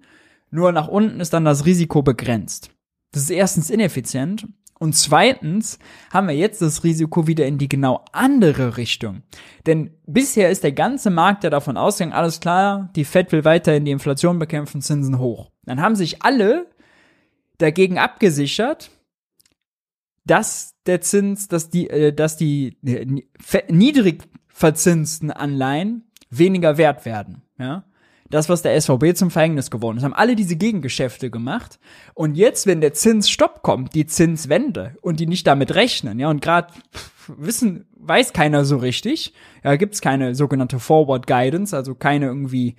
Nur 0.51 0.71
nach 0.71 0.87
unten 0.87 1.19
ist 1.19 1.33
dann 1.33 1.43
das 1.45 1.65
Risiko 1.65 2.01
begrenzt. 2.01 2.71
Das 3.11 3.23
ist 3.23 3.29
erstens 3.29 3.69
ineffizient 3.69 4.47
Und 4.77 4.93
zweitens 4.93 5.79
haben 6.11 6.27
wir 6.27 6.35
jetzt 6.35 6.61
das 6.61 6.83
Risiko 6.83 7.27
wieder 7.27 7.45
in 7.45 7.57
die 7.57 7.69
genau 7.69 8.03
andere 8.11 8.75
Richtung. 8.77 9.23
Denn 9.65 9.91
bisher 10.05 10.49
ist 10.49 10.63
der 10.63 10.73
ganze 10.73 11.09
Markt 11.09 11.43
ja 11.43 11.49
davon 11.49 11.77
ausgegangen, 11.77 12.13
alles 12.13 12.41
klar, 12.41 12.89
die 12.95 13.05
Fed 13.05 13.31
will 13.31 13.45
weiterhin 13.45 13.85
die 13.85 13.91
Inflation 13.91 14.37
bekämpfen, 14.37 14.81
Zinsen 14.81 15.17
hoch. 15.17 15.51
Dann 15.63 15.81
haben 15.81 15.95
sich 15.95 16.23
alle 16.23 16.67
dagegen 17.57 17.97
abgesichert, 17.97 18.91
dass 20.25 20.75
der 20.85 21.01
Zins, 21.01 21.47
dass 21.47 21.69
die, 21.69 21.89
äh, 21.89 22.13
dass 22.13 22.37
die 22.37 22.77
äh, 22.85 23.05
niedrig 23.69 24.23
verzinsten 24.47 25.31
Anleihen 25.31 26.05
weniger 26.29 26.77
wert 26.77 27.05
werden. 27.05 27.43
Ja, 27.57 27.85
das, 28.29 28.49
was 28.49 28.61
der 28.61 28.79
SVB 28.79 29.15
zum 29.15 29.29
Verhängnis 29.31 29.69
geworden 29.69 29.97
ist. 29.97 30.03
Haben 30.03 30.13
alle 30.13 30.35
diese 30.35 30.55
Gegengeschäfte 30.55 31.29
gemacht. 31.29 31.79
Und 32.15 32.35
jetzt, 32.35 32.65
wenn 32.65 32.81
der 32.81 32.93
Zinsstopp 32.93 33.61
kommt, 33.61 33.93
die 33.93 34.07
Zinswende 34.07 34.95
und 35.01 35.19
die 35.19 35.27
nicht 35.27 35.45
damit 35.45 35.75
rechnen, 35.75 36.19
ja, 36.19 36.29
und 36.29 36.41
gerade 36.41 36.73
wissen, 37.27 37.85
weiß 37.97 38.33
keiner 38.33 38.65
so 38.65 38.77
richtig, 38.77 39.33
ja, 39.63 39.75
gibt's 39.75 40.01
keine 40.01 40.35
sogenannte 40.35 40.79
Forward 40.79 41.27
Guidance, 41.27 41.75
also 41.75 41.95
keine 41.95 42.25
irgendwie 42.25 42.75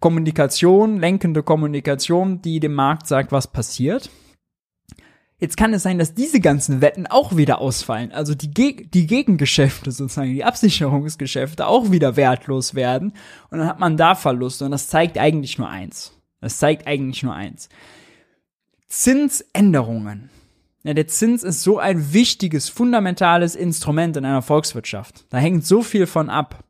Kommunikation, 0.00 0.98
lenkende 0.98 1.42
Kommunikation, 1.42 2.42
die 2.42 2.60
dem 2.60 2.74
Markt 2.74 3.06
sagt, 3.06 3.32
was 3.32 3.46
passiert. 3.48 4.10
Jetzt 5.38 5.58
kann 5.58 5.74
es 5.74 5.82
sein, 5.82 5.98
dass 5.98 6.14
diese 6.14 6.40
ganzen 6.40 6.80
Wetten 6.80 7.06
auch 7.06 7.36
wieder 7.36 7.60
ausfallen. 7.60 8.10
Also 8.10 8.34
die, 8.34 8.50
Geg 8.50 8.90
die 8.92 9.06
Gegengeschäfte 9.06 9.92
sozusagen, 9.92 10.32
die 10.32 10.44
Absicherungsgeschäfte 10.44 11.66
auch 11.66 11.90
wieder 11.90 12.16
wertlos 12.16 12.74
werden. 12.74 13.12
Und 13.50 13.58
dann 13.58 13.68
hat 13.68 13.78
man 13.78 13.98
da 13.98 14.14
Verluste. 14.14 14.64
Und 14.64 14.70
das 14.70 14.88
zeigt 14.88 15.18
eigentlich 15.18 15.58
nur 15.58 15.68
eins. 15.68 16.12
Das 16.40 16.58
zeigt 16.58 16.86
eigentlich 16.86 17.22
nur 17.22 17.34
eins. 17.34 17.68
Zinsänderungen. 18.88 20.30
Ja, 20.84 20.94
der 20.94 21.08
Zins 21.08 21.42
ist 21.42 21.62
so 21.62 21.78
ein 21.78 22.14
wichtiges, 22.14 22.70
fundamentales 22.70 23.56
Instrument 23.56 24.16
in 24.16 24.24
einer 24.24 24.42
Volkswirtschaft. 24.42 25.26
Da 25.28 25.38
hängt 25.38 25.66
so 25.66 25.82
viel 25.82 26.06
von 26.06 26.30
ab. 26.30 26.64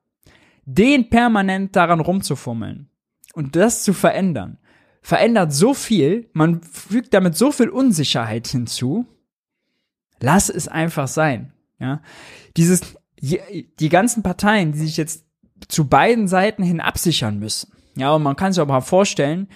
Den 0.64 1.08
permanent 1.08 1.76
daran 1.76 2.00
rumzufummeln 2.00 2.88
und 3.34 3.54
das 3.54 3.84
zu 3.84 3.92
verändern 3.92 4.58
verändert 5.06 5.52
so 5.52 5.72
viel, 5.72 6.28
man 6.32 6.62
fügt 6.62 7.14
damit 7.14 7.36
so 7.36 7.52
viel 7.52 7.68
Unsicherheit 7.68 8.48
hinzu. 8.48 9.06
Lass 10.18 10.48
es 10.48 10.66
einfach 10.66 11.06
sein. 11.06 11.52
Ja, 11.78 12.00
dieses, 12.56 12.80
die 13.20 13.88
ganzen 13.88 14.24
Parteien, 14.24 14.72
die 14.72 14.80
sich 14.80 14.96
jetzt 14.96 15.24
zu 15.68 15.86
beiden 15.86 16.26
Seiten 16.26 16.64
hin 16.64 16.80
absichern 16.80 17.38
müssen. 17.38 17.70
Ja, 17.94 18.16
und 18.16 18.24
man 18.24 18.34
kann 18.34 18.52
sich 18.52 18.60
aber 18.60 18.72
mal 18.72 18.80
vorstellen, 18.80 19.46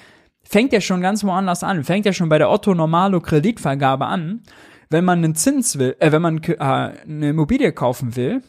fängt 0.45 0.73
ja 0.73 0.81
schon 0.81 1.01
ganz 1.01 1.25
woanders 1.25 1.65
an, 1.65 1.83
fängt 1.83 2.07
ja 2.07 2.13
schon 2.13 2.29
bei 2.29 2.39
der 2.39 2.49
Otto 2.49 2.73
Normalo 2.73 3.21
Kreditvergabe 3.21 4.07
an, 4.07 4.43
wenn 4.89 5.05
man 5.05 5.19
einen 5.19 5.35
Zins 5.35 5.81
will, 5.81 5.97
äh, 5.99 6.13
wenn 6.13 6.23
man 6.23 6.41
äh, 6.45 6.59
eine 6.59 7.31
Immobilie 7.31 7.73
kaufen 7.73 8.15
will, 8.15 8.41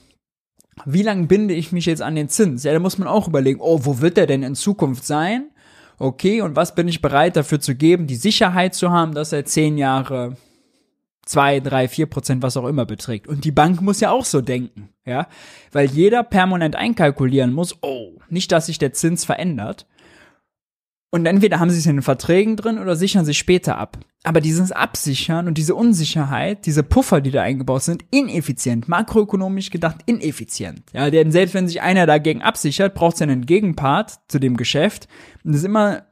wie 0.86 1.02
lange 1.02 1.26
binde 1.26 1.56
ich 1.56 1.72
mich 1.72 1.88
jetzt 1.88 2.04
an 2.04 2.14
den 2.14 2.30
Zins? 2.30 2.64
Ja, 2.64 2.74
da 2.74 2.80
muss 2.80 3.00
man 3.00 3.08
auch 3.08 3.28
überlegen, 3.28 3.60
oh, 3.60 3.80
wo 3.86 4.02
wird 4.02 4.18
der 4.18 4.28
denn 4.28 4.44
in 4.44 4.54
Zukunft 4.54 5.04
sein? 5.04 5.51
Okay, 6.02 6.42
und 6.42 6.56
was 6.56 6.76
bin 6.76 6.88
ich 6.88 7.02
bereit 7.02 7.36
dafür 7.36 7.60
zu 7.60 7.76
geben, 7.76 8.08
die 8.08 8.16
Sicherheit 8.16 8.74
zu 8.74 8.92
haben, 8.92 9.14
dass 9.14 9.32
er 9.32 9.46
zehn 9.46 9.78
Jahre 9.78 10.36
zwei, 11.26 11.60
drei, 11.60 11.88
vier 11.88 12.08
Prozent, 12.08 12.42
was 12.42 12.58
auch 12.58 12.68
immer 12.68 12.86
beträgt. 12.86 13.28
Und 13.28 13.46
die 13.46 13.52
Bank 13.52 13.82
muss 13.82 14.00
ja 14.00 14.12
auch 14.12 14.26
so 14.26 14.42
denken, 14.42 14.90
ja, 15.06 15.28
weil 15.72 15.90
jeder 15.90 16.24
permanent 16.24 16.76
einkalkulieren 16.76 17.54
muss, 17.54 17.78
oh, 17.82 18.20
nicht, 18.30 18.52
dass 18.52 18.66
sich 18.66 18.80
der 18.80 18.94
Zins 18.94 19.24
verändert. 19.26 19.86
Und 21.14 21.26
entweder 21.26 21.60
haben 21.60 21.70
sie 21.70 21.78
es 21.78 21.86
in 21.86 21.98
den 21.98 22.02
Verträgen 22.02 22.56
drin 22.56 22.80
oder 22.80 22.96
sichern 22.96 23.26
sich 23.26 23.38
später 23.38 23.78
ab. 23.78 24.00
Aber 24.24 24.40
dieses 24.40 24.72
Absichern 24.72 25.48
und 25.48 25.58
diese 25.58 25.76
Unsicherheit, 25.76 26.66
diese 26.66 26.84
Puffer, 26.84 27.20
die 27.20 27.32
da 27.32 27.42
eingebaut 27.42 27.84
sind, 27.84 28.06
ineffizient, 28.12 28.88
makroökonomisch 28.88 29.72
gedacht 29.72 29.98
ineffizient. 30.06 30.84
Ja, 30.94 31.10
denn 31.10 31.32
selbst 31.32 31.54
wenn 31.54 31.68
sich 31.68 31.82
einer 31.82 32.06
dagegen 32.06 32.42
absichert, 32.42 32.94
braucht 32.94 33.16
es 33.16 33.22
einen 33.22 33.46
Gegenpart 33.46 34.20
zu 34.30 34.40
dem 34.40 34.56
Geschäft. 34.56 35.10
Und 35.44 35.52
das 35.52 35.62
ist 35.62 35.66
immer 35.66 36.06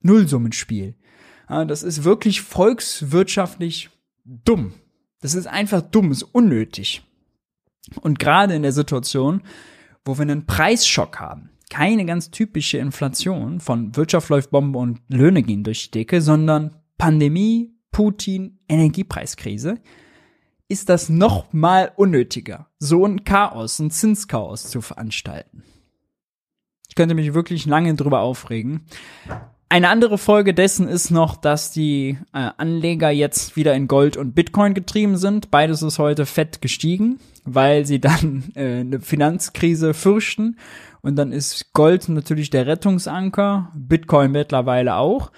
Nullsummenspiel. 0.00 0.94
Ja, 1.50 1.66
das 1.66 1.82
ist 1.82 2.04
wirklich 2.04 2.40
volkswirtschaftlich 2.40 3.90
dumm. 4.24 4.72
Das 5.20 5.34
ist 5.34 5.46
einfach 5.46 5.82
dumm, 5.82 6.12
ist 6.12 6.22
unnötig. 6.22 7.02
Und 8.00 8.18
gerade 8.18 8.54
in 8.54 8.62
der 8.62 8.72
Situation, 8.72 9.42
wo 10.04 10.16
wir 10.16 10.22
einen 10.22 10.46
Preisschock 10.46 11.20
haben, 11.20 11.50
keine 11.70 12.04
ganz 12.04 12.30
typische 12.30 12.78
Inflation 12.78 13.60
von 13.60 13.96
Wirtschaft 13.96 14.28
läuft 14.28 14.50
Bombe 14.50 14.78
und 14.78 15.00
Löhne 15.08 15.42
gehen 15.42 15.64
durch 15.64 15.90
die 15.90 15.98
Decke, 15.98 16.20
sondern 16.20 16.76
Pandemie, 16.98 17.74
Putin, 17.90 18.58
Energiepreiskrise, 18.68 19.76
ist 20.68 20.88
das 20.88 21.08
noch 21.08 21.52
mal 21.52 21.92
unnötiger, 21.96 22.68
so 22.78 23.06
ein 23.06 23.24
Chaos, 23.24 23.78
ein 23.78 23.90
Zinschaos 23.90 24.64
zu 24.64 24.80
veranstalten. 24.80 25.62
Ich 26.88 26.94
könnte 26.94 27.14
mich 27.14 27.34
wirklich 27.34 27.66
lange 27.66 27.94
drüber 27.94 28.20
aufregen. 28.20 28.86
Eine 29.68 29.88
andere 29.88 30.16
Folge 30.16 30.54
dessen 30.54 30.86
ist 30.86 31.10
noch, 31.10 31.36
dass 31.36 31.72
die 31.72 32.18
äh, 32.32 32.50
Anleger 32.56 33.10
jetzt 33.10 33.56
wieder 33.56 33.74
in 33.74 33.88
Gold 33.88 34.16
und 34.16 34.34
Bitcoin 34.34 34.74
getrieben 34.74 35.16
sind. 35.16 35.50
Beides 35.50 35.82
ist 35.82 35.98
heute 35.98 36.24
fett 36.24 36.62
gestiegen, 36.62 37.18
weil 37.44 37.84
sie 37.84 38.00
dann 38.00 38.44
äh, 38.54 38.80
eine 38.80 39.00
Finanzkrise 39.00 39.92
fürchten 39.92 40.56
und 41.02 41.16
dann 41.16 41.32
ist 41.32 41.72
Gold 41.72 42.08
natürlich 42.08 42.50
der 42.50 42.66
Rettungsanker, 42.66 43.72
Bitcoin 43.74 44.30
mittlerweile 44.30 44.96
auch. 44.96 45.32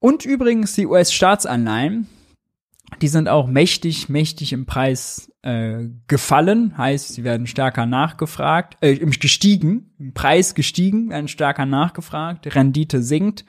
Und 0.00 0.24
übrigens 0.24 0.74
die 0.74 0.86
US-Staatsanleihen, 0.86 2.08
die 3.00 3.08
sind 3.08 3.28
auch 3.28 3.46
mächtig, 3.46 4.08
mächtig 4.08 4.52
im 4.52 4.66
Preis 4.66 5.30
äh, 5.42 5.84
gefallen, 6.06 6.76
heißt, 6.76 7.14
sie 7.14 7.24
werden 7.24 7.46
stärker 7.46 7.86
nachgefragt, 7.86 8.76
äh, 8.80 8.96
gestiegen, 8.96 9.92
im 9.98 10.14
Preis 10.14 10.54
gestiegen, 10.54 11.10
werden 11.10 11.28
stärker 11.28 11.66
nachgefragt, 11.66 12.54
Rendite 12.54 13.02
sinkt. 13.02 13.44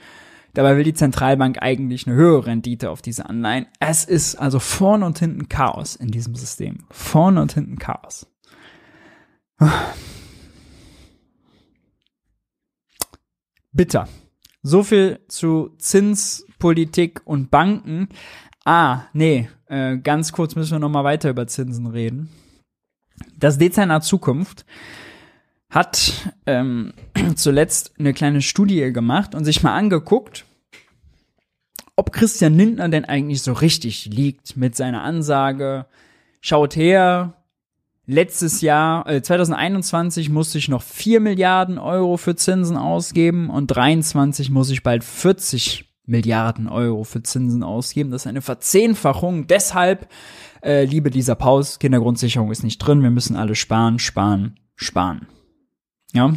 Dabei 0.54 0.78
will 0.78 0.84
die 0.84 0.94
Zentralbank 0.96 1.62
eigentlich 1.62 2.08
eine 2.08 2.16
höhere 2.16 2.48
Rendite 2.48 2.90
auf 2.90 3.02
diese 3.02 3.30
Anleihen. 3.30 3.68
Es 3.80 4.04
ist 4.04 4.36
also 4.36 4.60
vorne 4.60 5.06
und 5.06 5.20
hinten 5.20 5.48
Chaos 5.48 5.96
in 5.96 6.10
diesem 6.10 6.36
System. 6.36 6.80
Vorne 6.90 7.42
und 7.42 7.54
hinten 7.54 7.78
Chaos. 7.78 8.28
bitter. 13.72 14.08
So 14.62 14.84
viel 14.84 15.20
zu 15.28 15.76
Zinspolitik 15.78 17.22
und 17.24 17.50
Banken. 17.50 18.10
Ah, 18.66 19.04
nee, 19.14 19.50
äh, 19.68 19.98
ganz 19.98 20.32
kurz 20.32 20.56
müssen 20.56 20.74
wir 20.74 20.80
noch 20.80 20.90
mal 20.90 21.04
weiter 21.04 21.30
über 21.30 21.48
Zinsen 21.48 21.88
reden. 21.88 22.30
Das 23.38 23.58
Dezernat 23.58 24.04
Zukunft 24.04 24.66
hat 25.70 26.34
ähm, 26.46 26.94
zuletzt 27.36 27.94
eine 28.00 28.14
kleine 28.14 28.42
Studie 28.42 28.92
gemacht 28.92 29.36
und 29.36 29.46
sich 29.46 29.64
mal 29.64 29.76
angeguckt, 29.76 30.46
ob 31.96 32.12
Christian 32.12 32.56
Lindner 32.56 32.90
denn 32.90 33.06
eigentlich 33.06 33.42
so 33.42 33.54
richtig 33.54 34.06
liegt 34.06 34.56
mit 34.56 34.76
seiner 34.76 35.04
Ansage, 35.04 35.86
schaut 36.42 36.76
her, 36.76 37.36
Letztes 38.12 38.62
Jahr, 38.62 39.08
äh, 39.08 39.22
2021 39.22 40.32
musste 40.32 40.58
ich 40.58 40.68
noch 40.68 40.82
4 40.82 41.20
Milliarden 41.20 41.78
Euro 41.78 42.18
für 42.18 42.36
Zinsen 42.36 42.76
ausgeben 42.76 43.52
und 43.52 43.68
23 43.68 44.50
muss 44.50 44.72
ich 44.72 44.82
bald 44.82 45.04
40 45.04 45.89
Milliarden 46.10 46.68
Euro 46.68 47.04
für 47.04 47.24
Zinsen 47.24 47.64
ausgeben. 47.64 48.12
Das 48.12 48.24
ist 48.24 48.28
eine 48.28 48.42
Verzehnfachung. 48.42 49.48
Deshalb, 49.48 50.10
äh, 50.62 50.86
liebe 50.86 51.10
dieser 51.10 51.36
Paus, 51.36 51.80
Kindergrundsicherung 51.80 52.52
ist 52.52 52.64
nicht 52.64 52.80
drin. 52.80 53.04
Wir 53.04 53.12
müssen 53.12 53.36
alle 53.36 53.56
sparen, 53.56 54.00
sparen, 54.00 54.60
sparen. 54.76 55.28
Ja. 56.14 56.34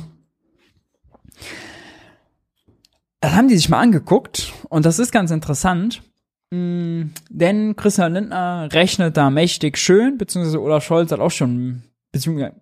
Das 3.20 3.35
haben 3.35 3.49
die 3.49 3.57
sich 3.57 3.68
mal 3.68 3.81
angeguckt 3.81 4.53
und 4.68 4.85
das 4.85 4.99
ist 4.99 5.12
ganz 5.12 5.31
interessant. 5.31 6.03
Mm, 6.51 7.12
denn 7.31 7.77
Christian 7.77 8.12
Lindner 8.12 8.68
rechnet 8.73 9.16
da 9.16 9.31
mächtig 9.31 9.79
schön, 9.79 10.18
beziehungsweise 10.18 10.61
Olaf 10.61 10.85
Scholz 10.85 11.11
hat 11.11 11.20
auch 11.20 11.31
schon, 11.31 11.83
beziehungsweise 12.11 12.61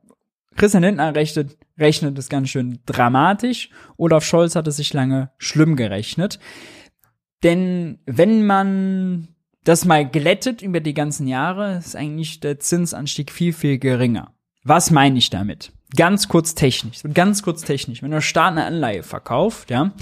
Christian 0.56 0.82
Lindner 0.82 1.14
rechnet, 1.14 1.56
rechnet 1.78 2.18
es 2.18 2.28
ganz 2.28 2.50
schön 2.50 2.80
dramatisch. 2.86 3.70
Olaf 3.96 4.24
Scholz 4.24 4.54
hat 4.54 4.68
es 4.68 4.76
sich 4.76 4.92
lange 4.92 5.30
schlimm 5.38 5.76
gerechnet. 5.76 6.38
Denn 7.42 7.98
wenn 8.06 8.46
man 8.46 9.28
das 9.64 9.84
mal 9.84 10.08
glättet 10.08 10.62
über 10.62 10.80
die 10.80 10.94
ganzen 10.94 11.26
Jahre, 11.26 11.76
ist 11.76 11.96
eigentlich 11.96 12.40
der 12.40 12.58
Zinsanstieg 12.60 13.30
viel, 13.30 13.52
viel 13.52 13.78
geringer. 13.78 14.34
Was 14.64 14.90
meine 14.90 15.18
ich 15.18 15.30
damit? 15.30 15.72
Ganz 15.96 16.28
kurz 16.28 16.54
technisch. 16.54 16.98
Ganz 17.14 17.42
kurz 17.42 17.62
technisch. 17.62 18.02
Wenn 18.02 18.10
der 18.10 18.20
Staat 18.20 18.52
eine 18.52 18.64
Anleihe 18.64 19.02
verkauft, 19.02 19.70
ja, 19.70 19.92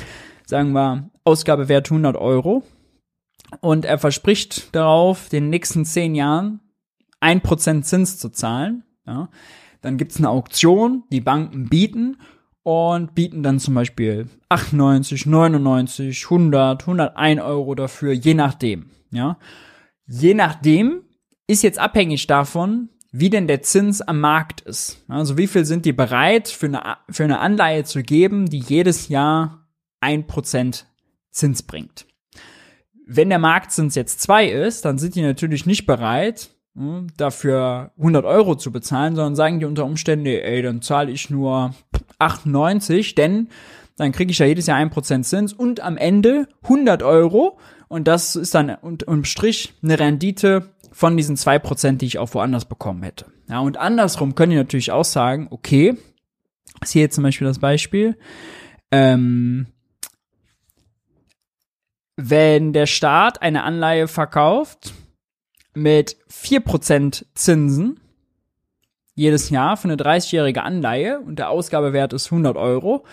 sagen 0.46 0.72
wir 0.72 1.10
Ausgabewert 1.24 1.90
100 1.90 2.16
Euro, 2.16 2.64
und 3.60 3.84
er 3.84 3.98
verspricht 3.98 4.74
darauf, 4.74 5.28
den 5.28 5.48
nächsten 5.48 5.84
zehn 5.84 6.14
Jahren 6.14 6.60
ein 7.20 7.40
Prozent 7.40 7.86
Zins 7.86 8.18
zu 8.18 8.28
zahlen. 8.28 8.84
Ja. 9.06 9.30
Dann 9.80 9.96
gibt's 9.96 10.18
eine 10.18 10.28
Auktion, 10.28 11.04
die 11.10 11.20
Banken 11.20 11.68
bieten 11.68 12.18
und 12.68 13.14
bieten 13.14 13.42
dann 13.42 13.58
zum 13.58 13.72
Beispiel 13.72 14.28
98, 14.50 15.24
99, 15.24 16.24
100, 16.24 16.82
101 16.82 17.40
Euro 17.40 17.74
dafür, 17.74 18.12
je 18.12 18.34
nachdem. 18.34 18.90
Ja. 19.10 19.38
Je 20.06 20.34
nachdem 20.34 21.00
ist 21.46 21.62
jetzt 21.62 21.78
abhängig 21.78 22.26
davon, 22.26 22.90
wie 23.10 23.30
denn 23.30 23.46
der 23.46 23.62
Zins 23.62 24.02
am 24.02 24.20
Markt 24.20 24.60
ist. 24.60 25.02
Also 25.08 25.38
wie 25.38 25.46
viel 25.46 25.64
sind 25.64 25.86
die 25.86 25.94
bereit 25.94 26.48
für 26.48 26.66
eine, 26.66 26.98
für 27.08 27.24
eine 27.24 27.38
Anleihe 27.38 27.84
zu 27.84 28.02
geben, 28.02 28.50
die 28.50 28.60
jedes 28.60 29.08
Jahr 29.08 29.66
ein 30.00 30.26
Prozent 30.26 30.84
Zins 31.30 31.62
bringt. 31.62 32.04
Wenn 33.06 33.30
der 33.30 33.38
Marktzins 33.38 33.94
jetzt 33.94 34.20
zwei 34.20 34.46
ist, 34.46 34.84
dann 34.84 34.98
sind 34.98 35.14
die 35.14 35.22
natürlich 35.22 35.64
nicht 35.64 35.86
bereit, 35.86 36.50
dafür 37.16 37.90
100 37.98 38.24
Euro 38.24 38.54
zu 38.54 38.70
bezahlen, 38.70 39.16
sondern 39.16 39.34
sagen 39.34 39.58
die 39.58 39.66
unter 39.66 39.84
Umständen, 39.84 40.26
ey, 40.26 40.62
dann 40.62 40.82
zahle 40.82 41.10
ich 41.10 41.28
nur 41.28 41.74
98, 42.18 43.14
denn 43.14 43.48
dann 43.96 44.12
kriege 44.12 44.30
ich 44.30 44.38
ja 44.38 44.46
jedes 44.46 44.66
Jahr 44.66 44.76
ein 44.76 44.90
Prozent 44.90 45.26
Zins 45.26 45.52
und 45.52 45.80
am 45.80 45.96
Ende 45.96 46.46
100 46.62 47.02
Euro 47.02 47.58
und 47.88 48.06
das 48.06 48.36
ist 48.36 48.54
dann 48.54 48.70
unterm 48.70 49.24
Strich 49.24 49.74
eine 49.82 49.98
Rendite 49.98 50.70
von 50.92 51.16
diesen 51.16 51.36
zwei 51.36 51.58
Prozent, 51.58 52.00
die 52.00 52.06
ich 52.06 52.18
auch 52.18 52.32
woanders 52.34 52.64
bekommen 52.64 53.02
hätte. 53.02 53.26
Ja, 53.48 53.60
und 53.60 53.76
andersrum 53.76 54.34
können 54.34 54.50
die 54.50 54.56
natürlich 54.56 54.92
auch 54.92 55.04
sagen, 55.04 55.48
okay, 55.50 55.96
ist 56.80 56.92
hier 56.92 57.02
jetzt 57.02 57.16
zum 57.16 57.24
Beispiel 57.24 57.46
das 57.46 57.58
Beispiel, 57.58 58.16
ähm, 58.92 59.66
wenn 62.16 62.72
der 62.72 62.86
Staat 62.86 63.42
eine 63.42 63.62
Anleihe 63.62 64.06
verkauft 64.06 64.92
mit 65.78 66.16
vier 66.28 66.60
Prozent 66.60 67.26
Zinsen 67.34 68.00
jedes 69.14 69.50
Jahr 69.50 69.76
für 69.76 69.88
eine 69.88 69.96
30-jährige 69.96 70.62
Anleihe 70.62 71.20
und 71.20 71.38
der 71.38 71.50
Ausgabewert 71.50 72.12
ist 72.12 72.26
100 72.26 72.56
Euro, 72.56 73.04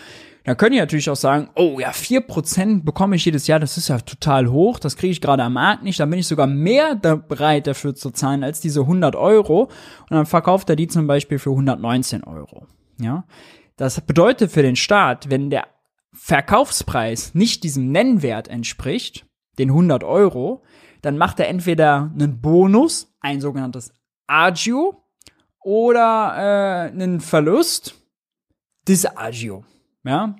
dann 0.45 0.57
können 0.57 0.74
die 0.74 0.80
natürlich 0.80 1.09
auch 1.09 1.16
sagen, 1.16 1.49
oh 1.55 1.80
ja, 1.80 1.91
vier 1.91 2.22
Prozent 2.22 2.86
bekomme 2.86 3.16
ich 3.16 3.26
jedes 3.26 3.47
Jahr, 3.47 3.59
das 3.59 3.78
ist 3.78 3.88
ja 3.88 3.97
total 3.97 4.47
hoch, 4.51 4.78
das 4.78 4.95
kriege 4.95 5.11
ich 5.11 5.20
gerade 5.20 5.43
am 5.43 5.53
Markt 5.53 5.84
nicht, 5.84 5.99
dann 5.99 6.11
bin 6.11 6.20
ich 6.20 6.28
sogar 6.28 6.45
mehr 6.45 6.93
da 6.93 7.16
bereit 7.16 7.66
dafür 7.66 7.95
zu 7.95 8.11
zahlen 8.11 8.43
als 8.43 8.59
diese 8.59 8.82
100 8.82 9.16
Euro. 9.16 9.63
Und 9.63 10.11
dann 10.11 10.28
verkauft 10.28 10.70
er 10.70 10.76
die 10.76 10.88
zum 10.88 11.07
Beispiel 11.07 11.39
für 11.39 11.49
119 11.49 12.24
Euro. 12.24 12.68
Ja, 13.01 13.26
das 13.76 13.99
bedeutet 14.01 14.51
für 14.51 14.61
den 14.61 14.76
Staat, 14.76 15.32
wenn 15.32 15.49
der 15.49 15.66
Verkaufspreis 16.13 17.34
nicht 17.34 17.63
diesem 17.63 17.91
Nennwert 17.91 18.47
entspricht, 18.47 19.26
den 19.57 19.70
100 19.70 20.03
Euro, 20.03 20.61
dann 21.06 21.18
macht 21.18 21.39
er 21.39 21.47
entweder 21.47 22.12
einen 22.14 22.41
Bonus, 22.41 23.16
ein 23.22 23.41
sogenanntes 23.41 23.93
Agio, 24.28 25.01
oder 25.60 26.34
äh, 26.38 26.91
einen 26.91 27.22
Verlust, 27.22 27.95
Disagio. 28.88 29.64
Ja? 30.03 30.36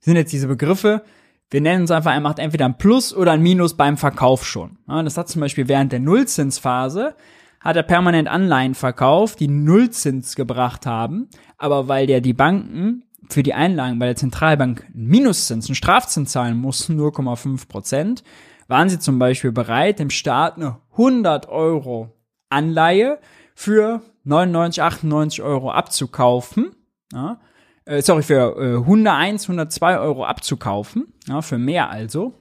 sind 0.00 0.16
jetzt 0.16 0.32
diese 0.32 0.48
Begriffe. 0.48 1.02
Wir 1.50 1.60
nennen 1.60 1.82
uns 1.82 1.90
einfach, 1.90 2.12
er 2.12 2.20
macht 2.20 2.38
entweder 2.38 2.64
ein 2.64 2.78
Plus 2.78 3.14
oder 3.14 3.32
ein 3.32 3.42
Minus 3.42 3.76
beim 3.76 3.96
Verkauf 3.96 4.46
schon. 4.46 4.78
Ja, 4.88 5.02
das 5.02 5.16
hat 5.16 5.28
zum 5.28 5.40
Beispiel 5.40 5.68
während 5.68 5.92
der 5.92 6.00
Nullzinsphase 6.00 7.14
hat 7.60 7.76
er 7.76 7.82
permanent 7.82 8.26
Anleihen 8.26 8.74
verkauft, 8.74 9.38
die 9.38 9.48
Nullzins 9.48 10.34
gebracht 10.34 10.86
haben, 10.86 11.28
aber 11.58 11.88
weil 11.88 12.06
der 12.06 12.22
die 12.22 12.32
Banken 12.32 13.04
für 13.28 13.42
die 13.42 13.52
Einlagen 13.52 13.98
bei 13.98 14.06
der 14.06 14.16
Zentralbank 14.16 14.86
einen 14.94 15.06
Minuszins, 15.06 15.66
einen 15.66 15.74
Strafzins 15.74 16.32
zahlen 16.32 16.56
mussten, 16.56 16.98
0,5 16.98 17.68
Prozent, 17.68 18.24
waren 18.70 18.88
sie 18.88 18.98
zum 18.98 19.18
Beispiel 19.18 19.52
bereit, 19.52 19.98
dem 19.98 20.10
Staat 20.10 20.56
eine 20.56 20.78
100 20.92 21.48
Euro 21.48 22.14
Anleihe 22.48 23.18
für 23.54 24.00
99, 24.24 24.82
98 24.82 25.42
Euro 25.42 25.72
abzukaufen. 25.72 26.74
Ja, 27.12 27.40
äh, 27.84 28.00
sorry, 28.00 28.22
für 28.22 28.56
äh, 28.56 28.76
101, 28.76 29.44
102 29.44 29.98
Euro 29.98 30.24
abzukaufen, 30.24 31.12
ja, 31.26 31.42
für 31.42 31.58
mehr 31.58 31.90
also. 31.90 32.32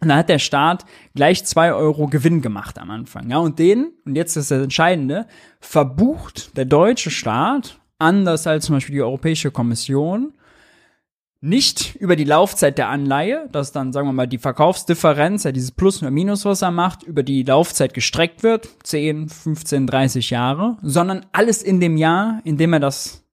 Und 0.00 0.08
da 0.08 0.16
hat 0.16 0.28
der 0.28 0.38
Staat 0.38 0.84
gleich 1.14 1.44
zwei 1.44 1.72
Euro 1.72 2.06
Gewinn 2.06 2.42
gemacht 2.42 2.78
am 2.78 2.90
Anfang. 2.90 3.30
Ja, 3.30 3.38
und 3.38 3.58
den, 3.58 3.92
und 4.04 4.14
jetzt 4.14 4.36
ist 4.36 4.50
das 4.50 4.62
Entscheidende, 4.62 5.26
verbucht 5.60 6.56
der 6.56 6.66
deutsche 6.66 7.10
Staat, 7.10 7.80
anders 7.98 8.46
als 8.46 8.66
zum 8.66 8.76
Beispiel 8.76 8.94
die 8.94 9.02
Europäische 9.02 9.50
Kommission, 9.50 10.34
nicht 11.40 11.94
über 11.96 12.16
die 12.16 12.24
Laufzeit 12.24 12.78
der 12.78 12.88
Anleihe, 12.88 13.48
dass 13.52 13.70
dann, 13.70 13.92
sagen 13.92 14.08
wir 14.08 14.12
mal, 14.12 14.26
die 14.26 14.38
Verkaufsdifferenz, 14.38 15.44
ja 15.44 15.52
dieses 15.52 15.70
Plus 15.70 16.02
oder 16.02 16.10
Minus, 16.10 16.44
was 16.44 16.62
er 16.62 16.72
macht, 16.72 17.04
über 17.04 17.22
die 17.22 17.44
Laufzeit 17.44 17.94
gestreckt 17.94 18.42
wird, 18.42 18.68
10, 18.82 19.28
15, 19.28 19.86
30 19.86 20.30
Jahre, 20.30 20.76
sondern 20.82 21.26
alles 21.32 21.62
in 21.62 21.80
dem 21.80 21.96
Jahr, 21.96 22.40
in 22.44 22.56
dem 22.56 22.72
er 22.72 22.80
das 22.80 23.24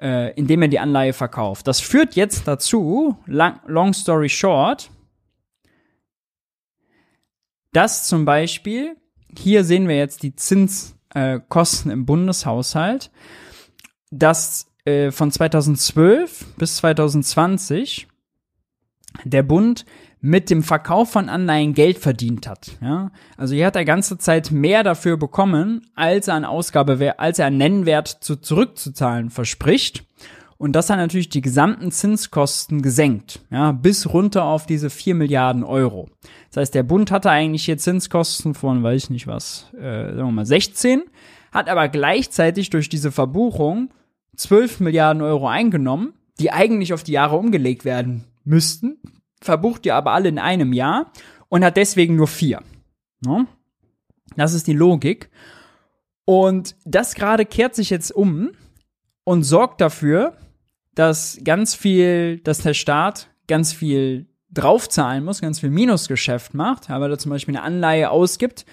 äh, 0.00 0.32
indem 0.34 0.62
er 0.62 0.68
die 0.68 0.78
Anleihe 0.78 1.12
verkauft. 1.12 1.66
Das 1.66 1.80
führt 1.80 2.14
jetzt 2.14 2.48
dazu, 2.48 3.16
long, 3.26 3.60
long 3.66 3.92
story 3.92 4.28
short, 4.28 4.90
dass 7.72 8.08
zum 8.08 8.24
Beispiel, 8.24 8.96
hier 9.36 9.62
sehen 9.64 9.88
wir 9.88 9.96
jetzt 9.96 10.22
die 10.22 10.34
Zinskosten 10.34 11.90
äh, 11.90 11.94
im 11.94 12.06
Bundeshaushalt, 12.06 13.10
dass 14.10 14.69
äh, 14.84 15.10
von 15.10 15.30
2012 15.30 16.54
bis 16.56 16.76
2020 16.76 18.08
der 19.24 19.42
Bund 19.42 19.84
mit 20.20 20.50
dem 20.50 20.62
Verkauf 20.62 21.10
von 21.10 21.28
Anleihen 21.28 21.72
Geld 21.74 21.98
verdient 21.98 22.46
hat. 22.46 22.72
Ja? 22.80 23.10
Also 23.36 23.54
hier 23.54 23.66
hat 23.66 23.76
er 23.76 23.84
ganze 23.84 24.18
Zeit 24.18 24.50
mehr 24.50 24.82
dafür 24.82 25.16
bekommen, 25.16 25.86
als 25.94 26.28
er 26.28 26.34
an 26.34 26.44
Ausgabe, 26.44 27.18
als 27.18 27.38
er 27.38 27.46
an 27.46 27.56
Nennwert 27.56 28.08
zu, 28.08 28.36
zurückzuzahlen 28.36 29.30
verspricht. 29.30 30.04
Und 30.58 30.72
das 30.72 30.90
hat 30.90 30.98
natürlich 30.98 31.30
die 31.30 31.40
gesamten 31.40 31.90
Zinskosten 31.90 32.82
gesenkt, 32.82 33.40
ja, 33.50 33.72
bis 33.72 34.12
runter 34.12 34.44
auf 34.44 34.66
diese 34.66 34.90
4 34.90 35.14
Milliarden 35.14 35.64
Euro. 35.64 36.10
Das 36.50 36.58
heißt, 36.58 36.74
der 36.74 36.82
Bund 36.82 37.10
hatte 37.10 37.30
eigentlich 37.30 37.64
hier 37.64 37.78
Zinskosten 37.78 38.52
von, 38.52 38.82
weiß 38.82 39.04
ich 39.04 39.10
nicht 39.10 39.26
was, 39.26 39.72
äh, 39.72 40.08
sagen 40.08 40.28
wir 40.28 40.32
mal 40.32 40.44
16, 40.44 41.04
hat 41.50 41.70
aber 41.70 41.88
gleichzeitig 41.88 42.68
durch 42.68 42.90
diese 42.90 43.10
Verbuchung 43.10 43.88
12 44.40 44.80
Milliarden 44.80 45.22
Euro 45.22 45.48
eingenommen, 45.48 46.14
die 46.38 46.50
eigentlich 46.50 46.94
auf 46.94 47.02
die 47.02 47.12
Jahre 47.12 47.36
umgelegt 47.36 47.84
werden 47.84 48.24
müssten, 48.44 48.98
verbucht 49.42 49.84
ihr 49.84 49.94
aber 49.94 50.12
alle 50.12 50.30
in 50.30 50.38
einem 50.38 50.72
Jahr 50.72 51.12
und 51.48 51.62
hat 51.62 51.76
deswegen 51.76 52.16
nur 52.16 52.26
vier. 52.26 52.62
Ne? 53.20 53.46
Das 54.36 54.54
ist 54.54 54.66
die 54.66 54.72
Logik. 54.72 55.28
Und 56.24 56.74
das 56.86 57.14
gerade 57.14 57.44
kehrt 57.44 57.74
sich 57.74 57.90
jetzt 57.90 58.12
um 58.12 58.52
und 59.24 59.42
sorgt 59.42 59.80
dafür, 59.82 60.36
dass 60.94 61.38
ganz 61.44 61.74
viel, 61.74 62.38
dass 62.38 62.58
der 62.58 62.74
Staat 62.74 63.28
ganz 63.46 63.74
viel 63.74 64.26
draufzahlen 64.50 65.22
muss, 65.22 65.42
ganz 65.42 65.60
viel 65.60 65.70
Minusgeschäft 65.70 66.54
macht, 66.54 66.88
weil 66.88 67.10
er 67.10 67.18
zum 67.18 67.30
Beispiel 67.30 67.56
eine 67.56 67.64
Anleihe 67.64 68.10
ausgibt, 68.10 68.64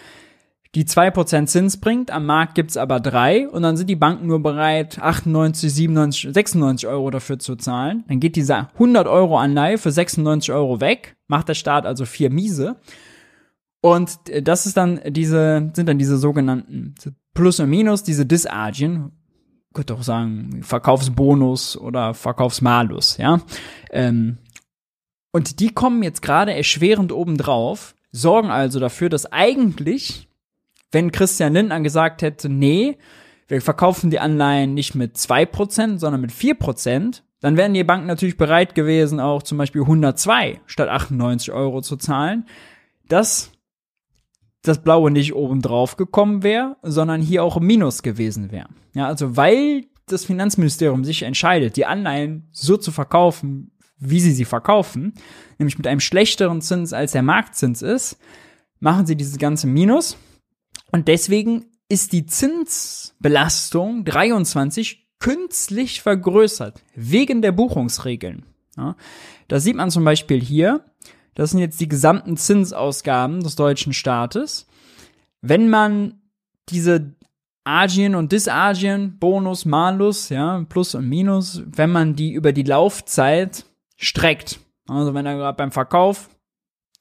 die 0.77 0.85
2% 0.85 1.47
Zins 1.47 1.77
bringt, 1.77 2.11
am 2.11 2.27
Markt 2.27 2.53
gibt's 2.53 2.77
aber 2.77 2.99
drei 2.99 3.49
und 3.49 3.63
dann 3.63 3.77
sind 3.77 3.89
die 3.89 3.95
Banken 3.95 4.27
nur 4.27 4.43
bereit, 4.43 4.99
98, 5.01 5.73
97, 5.73 6.31
96 6.31 6.87
Euro 6.87 7.09
dafür 7.09 7.39
zu 7.39 7.55
zahlen. 7.55 8.03
Dann 8.07 8.19
geht 8.19 8.35
dieser 8.35 8.69
100 8.73 9.07
Euro 9.07 9.39
Anleihe 9.39 9.79
für 9.79 9.89
96 9.89 10.53
Euro 10.53 10.79
weg, 10.79 11.17
macht 11.27 11.49
der 11.49 11.55
Staat 11.55 11.87
also 11.87 12.05
vier 12.05 12.29
Miese. 12.29 12.75
Und 13.81 14.19
das 14.43 14.67
ist 14.67 14.77
dann 14.77 15.01
diese, 15.07 15.71
sind 15.73 15.89
dann 15.89 15.97
diese 15.97 16.17
sogenannten 16.17 16.93
Plus 17.33 17.59
und 17.59 17.71
Minus, 17.71 18.03
diese 18.03 18.27
Disagien, 18.27 19.13
könnte 19.73 19.95
auch 19.95 20.03
sagen, 20.03 20.61
Verkaufsbonus 20.61 21.75
oder 21.75 22.13
Verkaufsmalus, 22.13 23.17
ja. 23.17 23.41
Ähm, 23.89 24.37
und 25.31 25.59
die 25.59 25.69
kommen 25.69 26.03
jetzt 26.03 26.21
gerade 26.21 26.53
erschwerend 26.53 27.11
obendrauf, 27.11 27.95
sorgen 28.11 28.51
also 28.51 28.79
dafür, 28.79 29.09
dass 29.09 29.25
eigentlich 29.31 30.27
wenn 30.91 31.11
Christian 31.11 31.53
Lindner 31.53 31.81
gesagt 31.81 32.21
hätte, 32.21 32.49
nee, 32.49 32.97
wir 33.47 33.61
verkaufen 33.61 34.09
die 34.09 34.19
Anleihen 34.19 34.73
nicht 34.73 34.95
mit 34.95 35.15
2%, 35.15 35.99
sondern 35.99 36.21
mit 36.21 36.31
4%, 36.31 37.21
dann 37.39 37.55
wären 37.57 37.73
die 37.73 37.83
Banken 37.83 38.07
natürlich 38.07 38.37
bereit 38.37 38.75
gewesen, 38.75 39.19
auch 39.19 39.43
zum 39.43 39.57
Beispiel 39.57 39.81
102 39.81 40.59
statt 40.65 40.89
98 40.89 41.51
Euro 41.51 41.81
zu 41.81 41.97
zahlen. 41.97 42.45
Dass 43.07 43.51
das 44.63 44.81
Blaue 44.81 45.11
nicht 45.11 45.33
oben 45.33 45.61
drauf 45.61 45.97
gekommen 45.97 46.43
wäre, 46.43 46.77
sondern 46.83 47.21
hier 47.21 47.43
auch 47.43 47.57
im 47.57 47.65
Minus 47.65 48.03
gewesen 48.03 48.51
wäre. 48.51 48.67
Ja, 48.93 49.07
also 49.07 49.37
weil 49.37 49.85
das 50.07 50.25
Finanzministerium 50.25 51.05
sich 51.05 51.23
entscheidet, 51.23 51.77
die 51.77 51.85
Anleihen 51.85 52.47
so 52.51 52.75
zu 52.75 52.91
verkaufen, 52.91 53.71
wie 53.97 54.19
sie 54.19 54.33
sie 54.33 54.45
verkaufen, 54.45 55.13
nämlich 55.57 55.77
mit 55.77 55.87
einem 55.87 55.99
schlechteren 55.99 56.61
Zins 56.61 56.93
als 56.93 57.13
der 57.13 57.23
Marktzins 57.23 57.81
ist, 57.81 58.17
machen 58.79 59.05
sie 59.05 59.15
dieses 59.15 59.37
ganze 59.37 59.67
Minus 59.67 60.17
und 60.91 61.07
deswegen 61.07 61.65
ist 61.89 62.13
die 62.13 62.25
Zinsbelastung 62.25 64.03
23 64.05 65.07
künstlich 65.19 66.01
vergrößert, 66.01 66.83
wegen 66.95 67.41
der 67.41 67.51
Buchungsregeln. 67.51 68.45
Ja, 68.75 68.95
da 69.47 69.59
sieht 69.59 69.75
man 69.75 69.89
zum 69.89 70.03
Beispiel 70.03 70.39
hier, 70.41 70.85
das 71.33 71.51
sind 71.51 71.59
jetzt 71.59 71.79
die 71.79 71.87
gesamten 71.87 72.37
Zinsausgaben 72.37 73.41
des 73.41 73.55
deutschen 73.55 73.93
Staates. 73.93 74.67
Wenn 75.41 75.69
man 75.69 76.21
diese 76.69 77.15
Agien 77.63 78.15
und 78.15 78.31
Disagien, 78.31 79.17
Bonus, 79.19 79.65
Malus, 79.65 80.29
ja, 80.29 80.63
Plus 80.69 80.95
und 80.95 81.07
Minus, 81.07 81.63
wenn 81.65 81.91
man 81.91 82.15
die 82.15 82.33
über 82.33 82.53
die 82.53 82.63
Laufzeit 82.63 83.65
streckt, 83.97 84.59
also 84.87 85.13
wenn 85.13 85.25
er 85.25 85.35
gerade 85.35 85.57
beim 85.57 85.71
Verkauf 85.71 86.29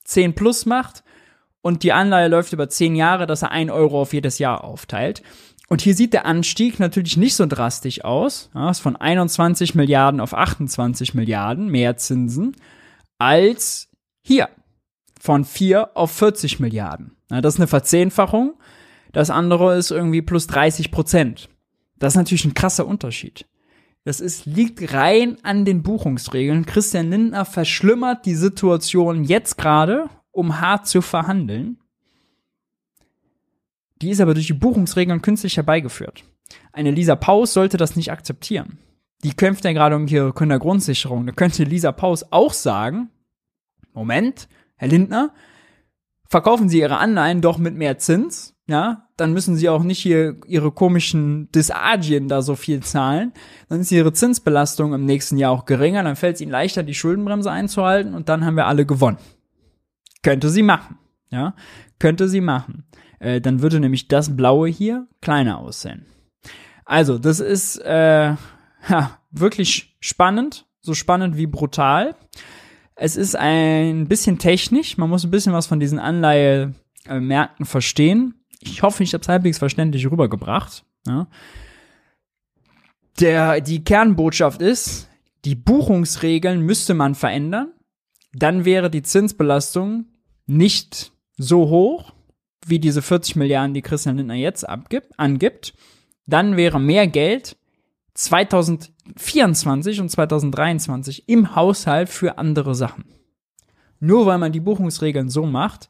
10 0.04 0.34
plus 0.34 0.66
macht 0.66 1.02
und 1.66 1.82
die 1.82 1.92
Anleihe 1.92 2.28
läuft 2.28 2.52
über 2.52 2.68
zehn 2.68 2.94
Jahre, 2.94 3.26
dass 3.26 3.42
er 3.42 3.50
ein 3.50 3.70
Euro 3.70 4.00
auf 4.00 4.12
jedes 4.12 4.38
Jahr 4.38 4.62
aufteilt. 4.62 5.24
Und 5.68 5.80
hier 5.80 5.96
sieht 5.96 6.12
der 6.12 6.24
Anstieg 6.24 6.78
natürlich 6.78 7.16
nicht 7.16 7.34
so 7.34 7.44
drastisch 7.44 8.04
aus. 8.04 8.50
Ja, 8.54 8.70
ist 8.70 8.78
von 8.78 8.94
21 8.94 9.74
Milliarden 9.74 10.20
auf 10.20 10.32
28 10.32 11.14
Milliarden 11.14 11.68
mehr 11.68 11.96
Zinsen 11.96 12.54
als 13.18 13.88
hier 14.22 14.48
von 15.20 15.44
4 15.44 15.96
auf 15.96 16.12
40 16.12 16.60
Milliarden. 16.60 17.16
Ja, 17.32 17.40
das 17.40 17.54
ist 17.54 17.60
eine 17.60 17.66
Verzehnfachung. 17.66 18.54
Das 19.10 19.30
andere 19.30 19.76
ist 19.76 19.90
irgendwie 19.90 20.22
plus 20.22 20.46
30 20.46 20.92
Prozent. 20.92 21.48
Das 21.98 22.12
ist 22.12 22.18
natürlich 22.18 22.44
ein 22.44 22.54
krasser 22.54 22.86
Unterschied. 22.86 23.44
Das 24.04 24.20
ist, 24.20 24.46
liegt 24.46 24.94
rein 24.94 25.36
an 25.42 25.64
den 25.64 25.82
Buchungsregeln. 25.82 26.64
Christian 26.64 27.10
Lindner 27.10 27.44
verschlimmert 27.44 28.24
die 28.24 28.36
Situation 28.36 29.24
jetzt 29.24 29.58
gerade, 29.58 30.08
um 30.36 30.60
hart 30.60 30.86
zu 30.86 31.02
verhandeln. 31.02 31.78
Die 34.02 34.10
ist 34.10 34.20
aber 34.20 34.34
durch 34.34 34.46
die 34.46 34.52
Buchungsregeln 34.52 35.22
künstlich 35.22 35.56
herbeigeführt. 35.56 36.24
Eine 36.72 36.90
Lisa 36.90 37.16
Paus 37.16 37.54
sollte 37.54 37.78
das 37.78 37.96
nicht 37.96 38.12
akzeptieren. 38.12 38.78
Die 39.24 39.32
kämpft 39.32 39.64
ja 39.64 39.72
gerade 39.72 39.96
um 39.96 40.06
ihre 40.06 40.34
Kindergrundsicherung. 40.34 41.26
Da 41.26 41.32
könnte 41.32 41.64
Lisa 41.64 41.92
Paus 41.92 42.26
auch 42.30 42.52
sagen, 42.52 43.08
Moment, 43.94 44.48
Herr 44.76 44.88
Lindner, 44.88 45.32
verkaufen 46.28 46.68
Sie 46.68 46.80
Ihre 46.80 46.98
Anleihen 46.98 47.40
doch 47.40 47.56
mit 47.56 47.74
mehr 47.74 47.96
Zins, 47.96 48.54
ja, 48.68 49.08
dann 49.16 49.32
müssen 49.32 49.56
Sie 49.56 49.68
auch 49.68 49.84
nicht 49.84 50.00
hier 50.00 50.36
Ihre 50.46 50.72
komischen 50.72 51.50
Disagien 51.52 52.28
da 52.28 52.42
so 52.42 52.56
viel 52.56 52.82
zahlen. 52.82 53.32
Dann 53.68 53.80
ist 53.80 53.92
Ihre 53.92 54.12
Zinsbelastung 54.12 54.92
im 54.92 55.04
nächsten 55.04 55.38
Jahr 55.38 55.52
auch 55.52 55.64
geringer, 55.64 56.02
dann 56.02 56.16
fällt 56.16 56.34
es 56.34 56.40
Ihnen 56.42 56.50
leichter, 56.50 56.82
die 56.82 56.94
Schuldenbremse 56.94 57.50
einzuhalten 57.50 58.12
und 58.12 58.28
dann 58.28 58.44
haben 58.44 58.56
wir 58.56 58.66
alle 58.66 58.84
gewonnen. 58.84 59.18
Könnte 60.26 60.50
sie 60.50 60.64
machen, 60.64 60.98
ja, 61.30 61.54
könnte 62.00 62.28
sie 62.28 62.40
machen. 62.40 62.82
Äh, 63.20 63.40
dann 63.40 63.62
würde 63.62 63.78
nämlich 63.78 64.08
das 64.08 64.36
Blaue 64.36 64.68
hier 64.68 65.06
kleiner 65.20 65.58
aussehen. 65.58 66.04
Also, 66.84 67.16
das 67.16 67.38
ist 67.38 67.76
äh, 67.76 68.34
ja, 68.88 69.18
wirklich 69.30 69.96
spannend, 70.00 70.66
so 70.80 70.94
spannend 70.94 71.36
wie 71.36 71.46
brutal. 71.46 72.16
Es 72.96 73.14
ist 73.14 73.36
ein 73.36 74.08
bisschen 74.08 74.40
technisch, 74.40 74.98
man 74.98 75.10
muss 75.10 75.22
ein 75.22 75.30
bisschen 75.30 75.52
was 75.52 75.68
von 75.68 75.78
diesen 75.78 76.00
Anleihemärkten 76.00 77.64
verstehen. 77.64 78.34
Ich 78.58 78.82
hoffe, 78.82 79.04
ich 79.04 79.14
habe 79.14 79.22
es 79.22 79.28
halbwegs 79.28 79.58
verständlich 79.58 80.10
rübergebracht. 80.10 80.84
Ja. 81.06 81.28
Der, 83.20 83.60
die 83.60 83.84
Kernbotschaft 83.84 84.60
ist, 84.60 85.08
die 85.44 85.54
Buchungsregeln 85.54 86.62
müsste 86.62 86.94
man 86.94 87.14
verändern. 87.14 87.68
Dann 88.32 88.64
wäre 88.64 88.90
die 88.90 89.02
Zinsbelastung 89.02 90.06
nicht 90.46 91.12
so 91.36 91.68
hoch 91.68 92.12
wie 92.66 92.78
diese 92.78 93.02
40 93.02 93.36
Milliarden, 93.36 93.74
die 93.74 93.82
Christian 93.82 94.16
Lindner 94.16 94.34
jetzt 94.34 94.68
abgibt, 94.68 95.18
angibt. 95.18 95.74
Dann 96.26 96.56
wäre 96.56 96.80
mehr 96.80 97.06
Geld 97.06 97.56
2024 98.14 100.00
und 100.00 100.08
2023 100.08 101.28
im 101.28 101.54
Haushalt 101.54 102.08
für 102.08 102.38
andere 102.38 102.74
Sachen. 102.74 103.04
Nur 104.00 104.26
weil 104.26 104.38
man 104.38 104.52
die 104.52 104.60
Buchungsregeln 104.60 105.30
so 105.30 105.46
macht, 105.46 105.88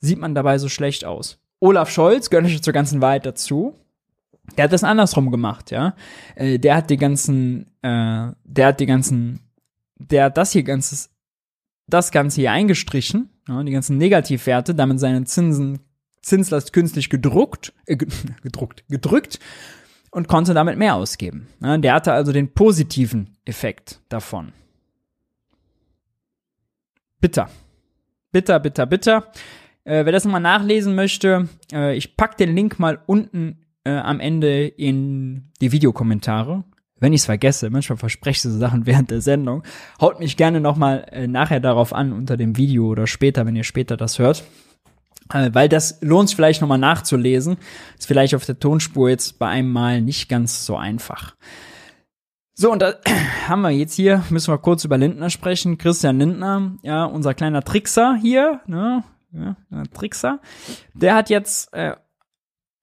sieht 0.00 0.18
man 0.18 0.34
dabei 0.34 0.58
so 0.58 0.68
schlecht 0.68 1.04
aus. 1.04 1.38
Olaf 1.60 1.90
Scholz 1.90 2.30
gehört 2.30 2.46
nicht 2.46 2.64
zur 2.64 2.72
ganzen 2.72 3.00
Wahrheit 3.00 3.26
dazu. 3.26 3.74
Der 4.56 4.64
hat 4.64 4.72
das 4.72 4.84
andersrum 4.84 5.30
gemacht, 5.30 5.70
ja. 5.70 5.94
Äh, 6.34 6.58
der 6.58 6.76
hat 6.76 6.90
die 6.90 6.96
ganzen, 6.96 7.66
äh, 7.82 8.32
der 8.44 8.66
hat 8.66 8.80
die 8.80 8.86
ganzen, 8.86 9.40
der 9.96 10.24
hat 10.24 10.36
das 10.36 10.52
hier 10.52 10.62
ganzes, 10.62 11.10
das 11.86 12.10
Ganze 12.10 12.40
hier 12.40 12.52
eingestrichen, 12.52 13.30
ja, 13.48 13.62
die 13.62 13.72
ganzen 13.72 13.96
Negativwerte, 13.96 14.74
damit 14.74 15.00
seine 15.00 15.24
Zinsen, 15.24 15.80
Zinslast 16.22 16.72
künstlich 16.72 17.10
gedruckt, 17.10 17.72
äh, 17.86 17.96
gedruckt, 18.42 18.84
gedrückt 18.88 19.38
und 20.10 20.28
konnte 20.28 20.54
damit 20.54 20.78
mehr 20.78 20.94
ausgeben. 20.94 21.48
Ja, 21.60 21.76
der 21.78 21.94
hatte 21.94 22.12
also 22.12 22.32
den 22.32 22.52
positiven 22.52 23.36
Effekt 23.44 24.00
davon. 24.08 24.52
Bitter. 27.20 27.48
Bitter, 28.32 28.60
bitter, 28.60 28.86
bitter. 28.86 29.32
Äh, 29.84 30.04
wer 30.04 30.12
das 30.12 30.24
nochmal 30.24 30.40
nachlesen 30.40 30.94
möchte, 30.94 31.48
äh, 31.72 31.96
ich 31.96 32.16
pack 32.16 32.36
den 32.36 32.54
Link 32.54 32.78
mal 32.78 33.00
unten 33.06 33.66
äh, 33.84 33.90
am 33.90 34.20
Ende 34.20 34.66
in 34.66 35.52
die 35.60 35.70
Videokommentare. 35.70 36.64
Wenn 36.98 37.12
ich 37.12 37.20
es 37.20 37.26
vergesse, 37.26 37.68
manchmal 37.70 37.98
verspreche 37.98 38.36
ich 38.36 38.42
so 38.42 38.58
Sachen 38.58 38.86
während 38.86 39.10
der 39.10 39.20
Sendung, 39.20 39.62
haut 40.00 40.18
mich 40.18 40.36
gerne 40.36 40.60
nochmal 40.60 41.06
äh, 41.10 41.26
nachher 41.26 41.60
darauf 41.60 41.92
an 41.92 42.12
unter 42.12 42.36
dem 42.36 42.56
Video 42.56 42.86
oder 42.86 43.06
später, 43.06 43.44
wenn 43.44 43.56
ihr 43.56 43.64
später 43.64 43.96
das 43.96 44.18
hört. 44.18 44.44
Äh, 45.32 45.50
weil 45.52 45.68
das 45.68 45.98
lohnt 46.00 46.28
sich 46.28 46.36
vielleicht 46.36 46.60
nochmal 46.60 46.78
nachzulesen. 46.78 47.58
Ist 47.98 48.06
vielleicht 48.06 48.34
auf 48.34 48.46
der 48.46 48.58
Tonspur 48.58 49.10
jetzt 49.10 49.38
bei 49.38 49.48
einem 49.48 49.70
Mal 49.72 50.00
nicht 50.00 50.28
ganz 50.28 50.64
so 50.64 50.76
einfach. 50.76 51.34
So, 52.54 52.72
und 52.72 52.80
da 52.80 52.94
haben 53.48 53.60
wir 53.60 53.70
jetzt 53.70 53.94
hier, 53.94 54.24
müssen 54.30 54.52
wir 54.52 54.58
kurz 54.58 54.84
über 54.84 54.96
Lindner 54.96 55.28
sprechen. 55.28 55.76
Christian 55.76 56.18
Lindner, 56.18 56.76
ja, 56.82 57.04
unser 57.04 57.34
kleiner 57.34 57.62
Trickser 57.62 58.16
hier, 58.20 58.60
ne, 58.66 59.04
ja, 59.32 59.56
Trickser, 59.92 60.40
der 60.94 61.14
hat 61.14 61.28
jetzt 61.28 61.72
äh, 61.74 61.96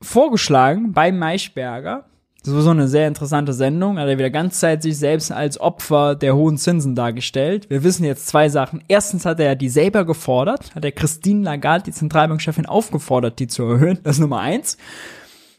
vorgeschlagen 0.01 0.91
bei 0.93 1.11
Maischberger, 1.11 2.05
sowieso 2.45 2.71
eine 2.71 2.87
sehr 2.87 3.07
interessante 3.07 3.53
Sendung. 3.53 3.97
Hat 3.97 4.07
er 4.07 4.17
wieder 4.17 4.29
ganz 4.29 4.59
Zeit 4.59 4.83
sich 4.83 4.97
selbst 4.97 5.31
als 5.31 5.59
Opfer 5.59 6.15
der 6.15 6.35
hohen 6.35 6.57
Zinsen 6.57 6.95
dargestellt. 6.95 7.69
Wir 7.69 7.83
wissen 7.83 8.03
jetzt 8.03 8.27
zwei 8.27 8.49
Sachen. 8.49 8.83
Erstens 8.87 9.25
hat 9.25 9.39
er 9.39 9.55
die 9.55 9.69
selber 9.69 10.05
gefordert, 10.05 10.75
hat 10.75 10.83
er 10.85 10.91
Christine 10.91 11.43
Lagarde, 11.43 11.85
die 11.85 11.91
Zentralbankchefin, 11.91 12.65
aufgefordert, 12.65 13.39
die 13.39 13.47
zu 13.47 13.63
erhöhen. 13.63 13.99
Das 14.03 14.17
ist 14.17 14.21
Nummer 14.21 14.39
eins. 14.39 14.77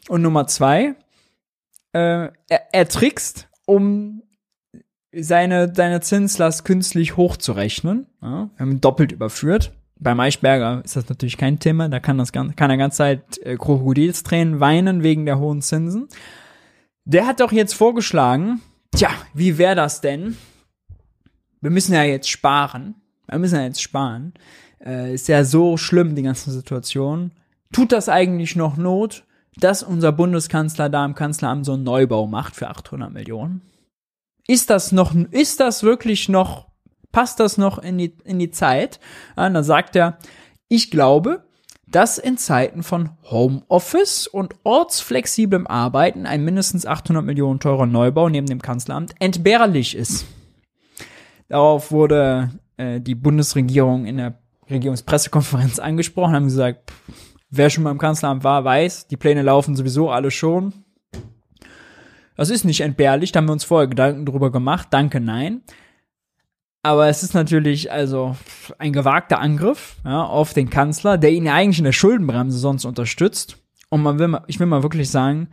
Und 0.07 0.21
Nummer 0.21 0.45
zwei, 0.47 0.95
äh, 1.93 2.29
er, 2.49 2.61
er 2.71 2.87
trickst, 2.87 3.47
um 3.65 4.21
seine, 5.11 5.73
seine 5.73 6.01
Zinslast 6.01 6.65
künstlich 6.65 7.17
hochzurechnen. 7.17 8.07
Ja, 8.21 8.49
wir 8.55 8.59
haben 8.59 8.71
ihn 8.71 8.81
doppelt 8.81 9.11
überführt. 9.11 9.71
Bei 9.97 10.13
Maischberger 10.13 10.81
ist 10.83 10.97
das 10.97 11.07
natürlich 11.07 11.37
kein 11.37 11.59
Thema. 11.59 11.87
Da 11.87 11.99
kann, 11.99 12.17
das, 12.17 12.33
kann 12.33 12.53
er 12.57 12.77
ganze 12.77 12.97
Zeit 12.97 13.37
äh, 13.39 13.55
Krokodilstränen 13.55 14.59
weinen 14.59 15.03
wegen 15.03 15.25
der 15.25 15.39
hohen 15.39 15.61
Zinsen. 15.61 16.09
Der 17.05 17.27
hat 17.27 17.39
doch 17.39 17.51
jetzt 17.51 17.75
vorgeschlagen, 17.75 18.61
tja, 18.91 19.09
wie 19.33 19.59
wäre 19.59 19.75
das 19.75 20.01
denn? 20.01 20.37
Wir 21.61 21.69
müssen 21.69 21.93
ja 21.93 22.03
jetzt 22.03 22.29
sparen. 22.29 22.95
Wir 23.27 23.37
müssen 23.37 23.55
ja 23.55 23.63
jetzt 23.63 23.81
sparen. 23.81 24.33
Äh, 24.83 25.13
ist 25.13 25.27
ja 25.27 25.43
so 25.43 25.77
schlimm, 25.77 26.15
die 26.15 26.23
ganze 26.23 26.51
Situation. 26.51 27.31
Tut 27.71 27.91
das 27.91 28.09
eigentlich 28.09 28.55
noch 28.55 28.75
Not, 28.75 29.23
dass 29.57 29.83
unser 29.83 30.11
Bundeskanzler 30.11 30.89
da 30.89 31.05
im 31.05 31.13
Kanzleramt 31.13 31.65
so 31.65 31.73
einen 31.73 31.83
Neubau 31.83 32.25
macht 32.25 32.55
für 32.55 32.69
800 32.69 33.13
Millionen? 33.13 33.61
Ist 34.47 34.71
das 34.71 34.91
noch, 34.91 35.13
ist 35.31 35.59
das 35.59 35.83
wirklich 35.83 36.27
noch, 36.27 36.69
passt 37.11 37.39
das 37.39 37.57
noch 37.57 37.77
in 37.77 37.99
die, 37.99 38.17
in 38.23 38.39
die 38.39 38.51
Zeit? 38.51 38.99
Ja, 39.37 39.49
dann 39.49 39.63
sagt 39.63 39.95
er, 39.95 40.17
ich 40.69 40.89
glaube, 40.89 41.45
dass 41.87 42.17
in 42.17 42.37
Zeiten 42.37 42.83
von 42.83 43.11
Homeoffice 43.23 44.27
und 44.27 44.55
ortsflexiblem 44.63 45.67
Arbeiten 45.67 46.25
ein 46.25 46.43
mindestens 46.43 46.85
800 46.85 47.23
Millionen 47.23 47.59
teurer 47.59 47.85
Neubau 47.85 48.29
neben 48.29 48.47
dem 48.47 48.61
Kanzleramt 48.61 49.13
entbehrlich 49.19 49.95
ist. 49.95 50.25
Darauf 51.47 51.91
wurde 51.91 52.49
äh, 52.77 52.99
die 52.99 53.15
Bundesregierung 53.15 54.05
in 54.05 54.17
der 54.17 54.39
Regierungspressekonferenz 54.69 55.79
angesprochen, 55.79 56.33
haben 56.33 56.45
gesagt, 56.45 56.91
wer 57.49 57.69
schon 57.69 57.83
mal 57.83 57.91
im 57.91 57.97
Kanzleramt 57.97 58.43
war, 58.43 58.63
weiß, 58.63 59.07
die 59.07 59.17
Pläne 59.17 59.43
laufen 59.43 59.75
sowieso 59.75 60.09
alle 60.09 60.31
schon. 60.31 60.73
Das 62.35 62.49
ist 62.49 62.65
nicht 62.65 62.81
entbehrlich, 62.81 63.31
da 63.31 63.37
haben 63.37 63.47
wir 63.47 63.53
uns 63.53 63.63
vorher 63.63 63.87
Gedanken 63.87 64.25
drüber 64.25 64.51
gemacht. 64.51 64.87
Danke, 64.91 65.19
nein. 65.19 65.61
Aber 66.85 67.07
es 67.07 67.23
ist 67.23 67.33
natürlich 67.33 67.91
also 67.91 68.35
ein 68.77 68.93
gewagter 68.93 69.39
Angriff 69.39 69.95
ja, 70.05 70.23
auf 70.23 70.53
den 70.53 70.69
Kanzler, 70.69 71.17
der 71.17 71.31
ihn 71.31 71.47
ja 71.47 71.55
eigentlich 71.55 71.79
in 71.79 71.85
der 71.85 71.93
Schuldenbremse 71.93 72.59
sonst 72.59 72.85
unterstützt. 72.85 73.57
Und 73.89 74.03
man 74.03 74.19
will 74.19 74.27
mal, 74.27 74.43
ich 74.45 74.59
will 74.59 74.67
mal 74.67 74.83
wirklich 74.83 75.09
sagen, 75.09 75.47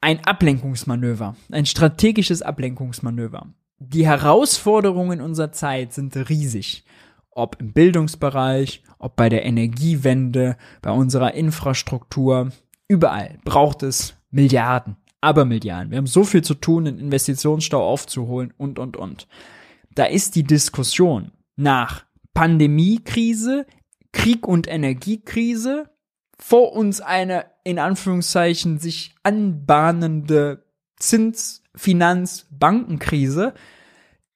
ein 0.00 0.24
Ablenkungsmanöver, 0.24 1.34
ein 1.50 1.66
strategisches 1.66 2.42
Ablenkungsmanöver. 2.42 3.48
Die 3.80 4.06
Herausforderungen 4.06 5.20
unserer 5.20 5.50
Zeit 5.50 5.92
sind 5.92 6.16
riesig. 6.28 6.84
Ob 7.32 7.56
im 7.58 7.72
Bildungsbereich, 7.72 8.84
ob 9.00 9.16
bei 9.16 9.28
der 9.28 9.44
Energiewende, 9.44 10.56
bei 10.82 10.92
unserer 10.92 11.34
Infrastruktur, 11.34 12.52
überall 12.86 13.40
braucht 13.44 13.82
es 13.82 14.14
Milliarden, 14.30 14.98
aber 15.20 15.44
Milliarden. 15.44 15.90
Wir 15.90 15.98
haben 15.98 16.06
so 16.06 16.22
viel 16.22 16.42
zu 16.42 16.54
tun, 16.54 16.84
den 16.84 17.00
Investitionsstau 17.00 17.84
aufzuholen 17.84 18.54
und, 18.56 18.78
und, 18.78 18.96
und 18.96 19.26
da 19.98 20.04
ist 20.04 20.36
die 20.36 20.44
Diskussion 20.44 21.32
nach 21.56 22.06
Pandemiekrise, 22.32 23.66
Krieg 24.12 24.46
und 24.46 24.68
Energiekrise, 24.68 25.90
vor 26.38 26.72
uns 26.72 27.00
eine 27.00 27.46
in 27.64 27.78
Anführungszeichen 27.80 28.78
sich 28.78 29.14
anbahnende 29.24 30.64
Zins-, 31.00 31.62
Finanz-, 31.74 32.46
Bankenkrise, 32.50 33.54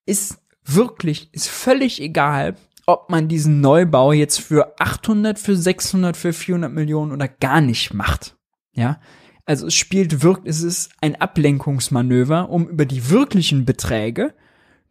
ist 0.05 0.39
wirklich, 0.65 1.33
ist 1.33 1.49
völlig 1.49 2.01
egal, 2.01 2.57
ob 2.87 3.09
man 3.09 3.29
diesen 3.29 3.61
Neubau 3.61 4.13
jetzt 4.13 4.41
für 4.41 4.75
800, 4.81 5.39
für 5.39 5.57
600, 5.57 6.17
für 6.17 6.33
400 6.33 6.73
Millionen 6.73 7.13
oder 7.13 7.29
gar 7.29 7.61
nicht 7.61 7.95
macht. 7.95 8.37
Ja, 8.75 9.01
also 9.45 9.69
es 9.69 9.75
spielt 9.75 10.23
wirkt, 10.23 10.49
es 10.49 10.63
ist 10.63 10.93
ein 11.01 11.21
Ablenkungsmanöver, 11.21 12.51
um 12.51 12.69
über 12.69 12.85
die 12.85 13.11
wirklichen 13.11 13.65
Beträge, 13.65 14.35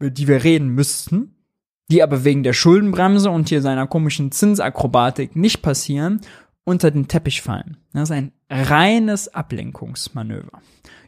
die 0.09 0.27
wir 0.27 0.43
reden 0.43 0.69
müssten, 0.69 1.35
die 1.91 2.01
aber 2.01 2.23
wegen 2.23 2.43
der 2.43 2.53
Schuldenbremse 2.53 3.29
und 3.29 3.49
hier 3.49 3.61
seiner 3.61 3.87
komischen 3.87 4.31
Zinsakrobatik 4.31 5.35
nicht 5.35 5.61
passieren, 5.61 6.21
unter 6.63 6.91
den 6.91 7.07
Teppich 7.07 7.41
fallen. 7.41 7.77
Das 7.93 8.09
ist 8.09 8.15
ein 8.15 8.31
reines 8.49 9.33
Ablenkungsmanöver. 9.33 10.61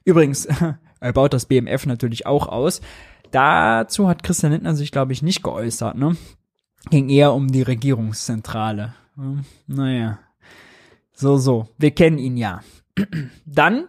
Übrigens, 0.03 0.47
er 0.99 1.13
baut 1.13 1.33
das 1.33 1.45
BMF 1.45 1.85
natürlich 1.85 2.25
auch 2.25 2.47
aus. 2.47 2.81
Dazu 3.31 4.07
hat 4.07 4.23
Christian 4.23 4.51
Lindner 4.51 4.75
sich, 4.75 4.91
glaube 4.91 5.13
ich, 5.13 5.21
nicht 5.21 5.43
geäußert. 5.43 5.97
Ne? 5.97 6.17
Ging 6.89 7.09
eher 7.09 7.33
um 7.33 7.51
die 7.51 7.61
Regierungszentrale. 7.61 8.93
Hm, 9.15 9.45
naja. 9.67 10.19
So, 11.13 11.37
so. 11.37 11.69
Wir 11.77 11.91
kennen 11.91 12.17
ihn 12.17 12.37
ja. 12.37 12.61
Dann, 13.45 13.87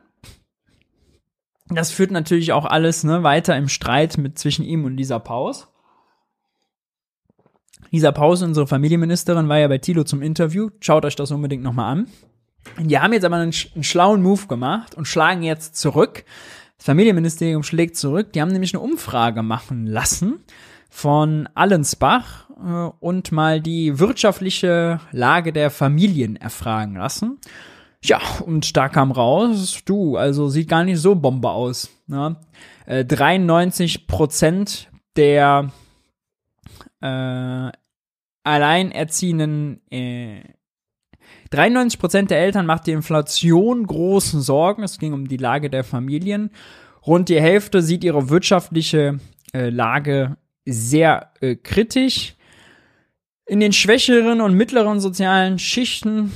das 1.69 1.91
führt 1.91 2.11
natürlich 2.11 2.53
auch 2.53 2.67
alles 2.67 3.05
ne, 3.05 3.23
weiter 3.23 3.57
im 3.57 3.69
Streit 3.69 4.19
mit 4.19 4.39
zwischen 4.39 4.65
ihm 4.65 4.85
und 4.85 4.97
Lisa 4.97 5.19
Paus. 5.19 5.69
Lisa 7.91 8.13
Paus, 8.13 8.43
unsere 8.43 8.67
Familienministerin, 8.67 9.49
war 9.49 9.59
ja 9.59 9.69
bei 9.69 9.79
Tilo 9.79 10.05
zum 10.05 10.21
Interview. 10.21 10.71
Schaut 10.81 11.05
euch 11.05 11.17
das 11.17 11.31
unbedingt 11.31 11.63
nochmal 11.63 11.93
an. 11.93 12.09
Die 12.79 12.99
haben 12.99 13.13
jetzt 13.13 13.25
aber 13.25 13.37
einen, 13.37 13.55
einen 13.75 13.85
schlauen 13.85 14.23
Move 14.23 14.47
gemacht 14.47 14.95
und 14.95 15.07
schlagen 15.07 15.43
jetzt 15.43 15.77
zurück. 15.77 16.25
Das 16.77 16.87
Familienministerium 16.87 17.63
schlägt 17.63 17.97
zurück. 17.97 18.33
Die 18.33 18.41
haben 18.41 18.51
nämlich 18.53 18.75
eine 18.75 18.83
Umfrage 18.83 19.43
machen 19.43 19.87
lassen 19.87 20.41
von 20.91 21.49
Allensbach 21.55 22.49
äh, 22.51 22.91
und 23.01 23.33
mal 23.33 23.61
die 23.61 23.99
wirtschaftliche 23.99 25.01
Lage 25.13 25.53
der 25.53 25.71
Familien 25.71 26.37
erfragen 26.37 26.97
lassen. 26.97 27.39
Ja, 28.05 28.21
und 28.45 28.77
da 28.77 28.91
kam 28.91 29.13
raus, 29.13 29.81
du, 29.87 30.19
also 30.19 30.51
sieht 30.51 30.69
gar 30.69 30.85
nicht 30.85 30.99
so 30.99 31.15
Bombe 31.15 31.49
aus. 31.49 31.89
Ne? 32.07 32.37
Äh, 32.85 33.07
93 33.07 34.07
Prozent 34.07 34.91
der 35.17 35.73
äh, 37.01 37.71
alleinerziehenden 38.43 39.81
äh, 39.91 40.43
93 41.49 41.99
Prozent 41.99 42.31
der 42.31 42.41
Eltern 42.41 42.67
macht 42.67 42.87
die 42.87 42.93
Inflation 42.93 43.87
großen 43.87 44.43
Sorgen. 44.43 44.83
Es 44.83 44.99
ging 44.99 45.15
um 45.15 45.27
die 45.27 45.39
Lage 45.39 45.71
der 45.71 45.83
Familien. 45.83 46.51
Rund 47.07 47.31
die 47.31 47.41
Hälfte 47.41 47.81
sieht 47.81 48.05
ihre 48.05 48.29
wirtschaftliche 48.29 49.19
äh, 49.55 49.71
Lage 49.71 50.37
sehr 50.67 51.33
äh, 51.41 51.57
kritisch. 51.57 52.35
In 53.47 53.61
den 53.61 53.73
schwächeren 53.73 54.43
und 54.43 54.55
mittleren 54.55 55.01
sozialen 55.01 55.59
Schichten 55.59 56.33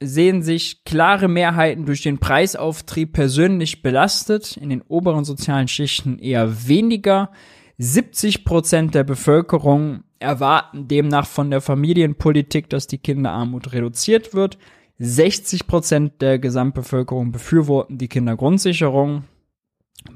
sehen 0.00 0.42
sich 0.42 0.84
klare 0.84 1.28
Mehrheiten 1.28 1.86
durch 1.86 2.02
den 2.02 2.18
Preisauftrieb 2.18 3.12
persönlich 3.12 3.82
belastet, 3.82 4.56
in 4.56 4.70
den 4.70 4.82
oberen 4.82 5.24
sozialen 5.24 5.68
Schichten 5.68 6.18
eher 6.18 6.68
weniger. 6.68 7.30
70 7.78 8.44
Prozent 8.44 8.94
der 8.94 9.04
Bevölkerung 9.04 10.04
erwarten 10.18 10.88
demnach 10.88 11.26
von 11.26 11.50
der 11.50 11.60
Familienpolitik, 11.60 12.68
dass 12.70 12.86
die 12.86 12.98
Kinderarmut 12.98 13.72
reduziert 13.72 14.34
wird. 14.34 14.58
60 14.98 15.66
Prozent 15.66 16.22
der 16.22 16.38
Gesamtbevölkerung 16.38 17.32
befürworten 17.32 17.98
die 17.98 18.08
Kindergrundsicherung. 18.08 19.24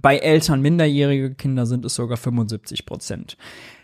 Bei 0.01 0.19
Eltern 0.19 0.63
minderjährige 0.63 1.35
Kinder 1.35 1.67
sind 1.67 1.85
es 1.85 1.95
sogar 1.95 2.17
75 2.17 2.87
Prozent. 2.87 3.37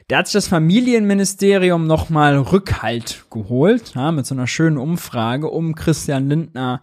Da 0.08 0.18
hat 0.18 0.28
sich 0.28 0.34
das 0.34 0.46
Familienministerium 0.48 1.86
nochmal 1.86 2.38
Rückhalt 2.38 3.24
geholt, 3.28 3.94
ja, 3.96 4.12
mit 4.12 4.24
so 4.24 4.36
einer 4.36 4.46
schönen 4.46 4.78
Umfrage, 4.78 5.50
um 5.50 5.74
Christian 5.74 6.28
Lindner 6.28 6.80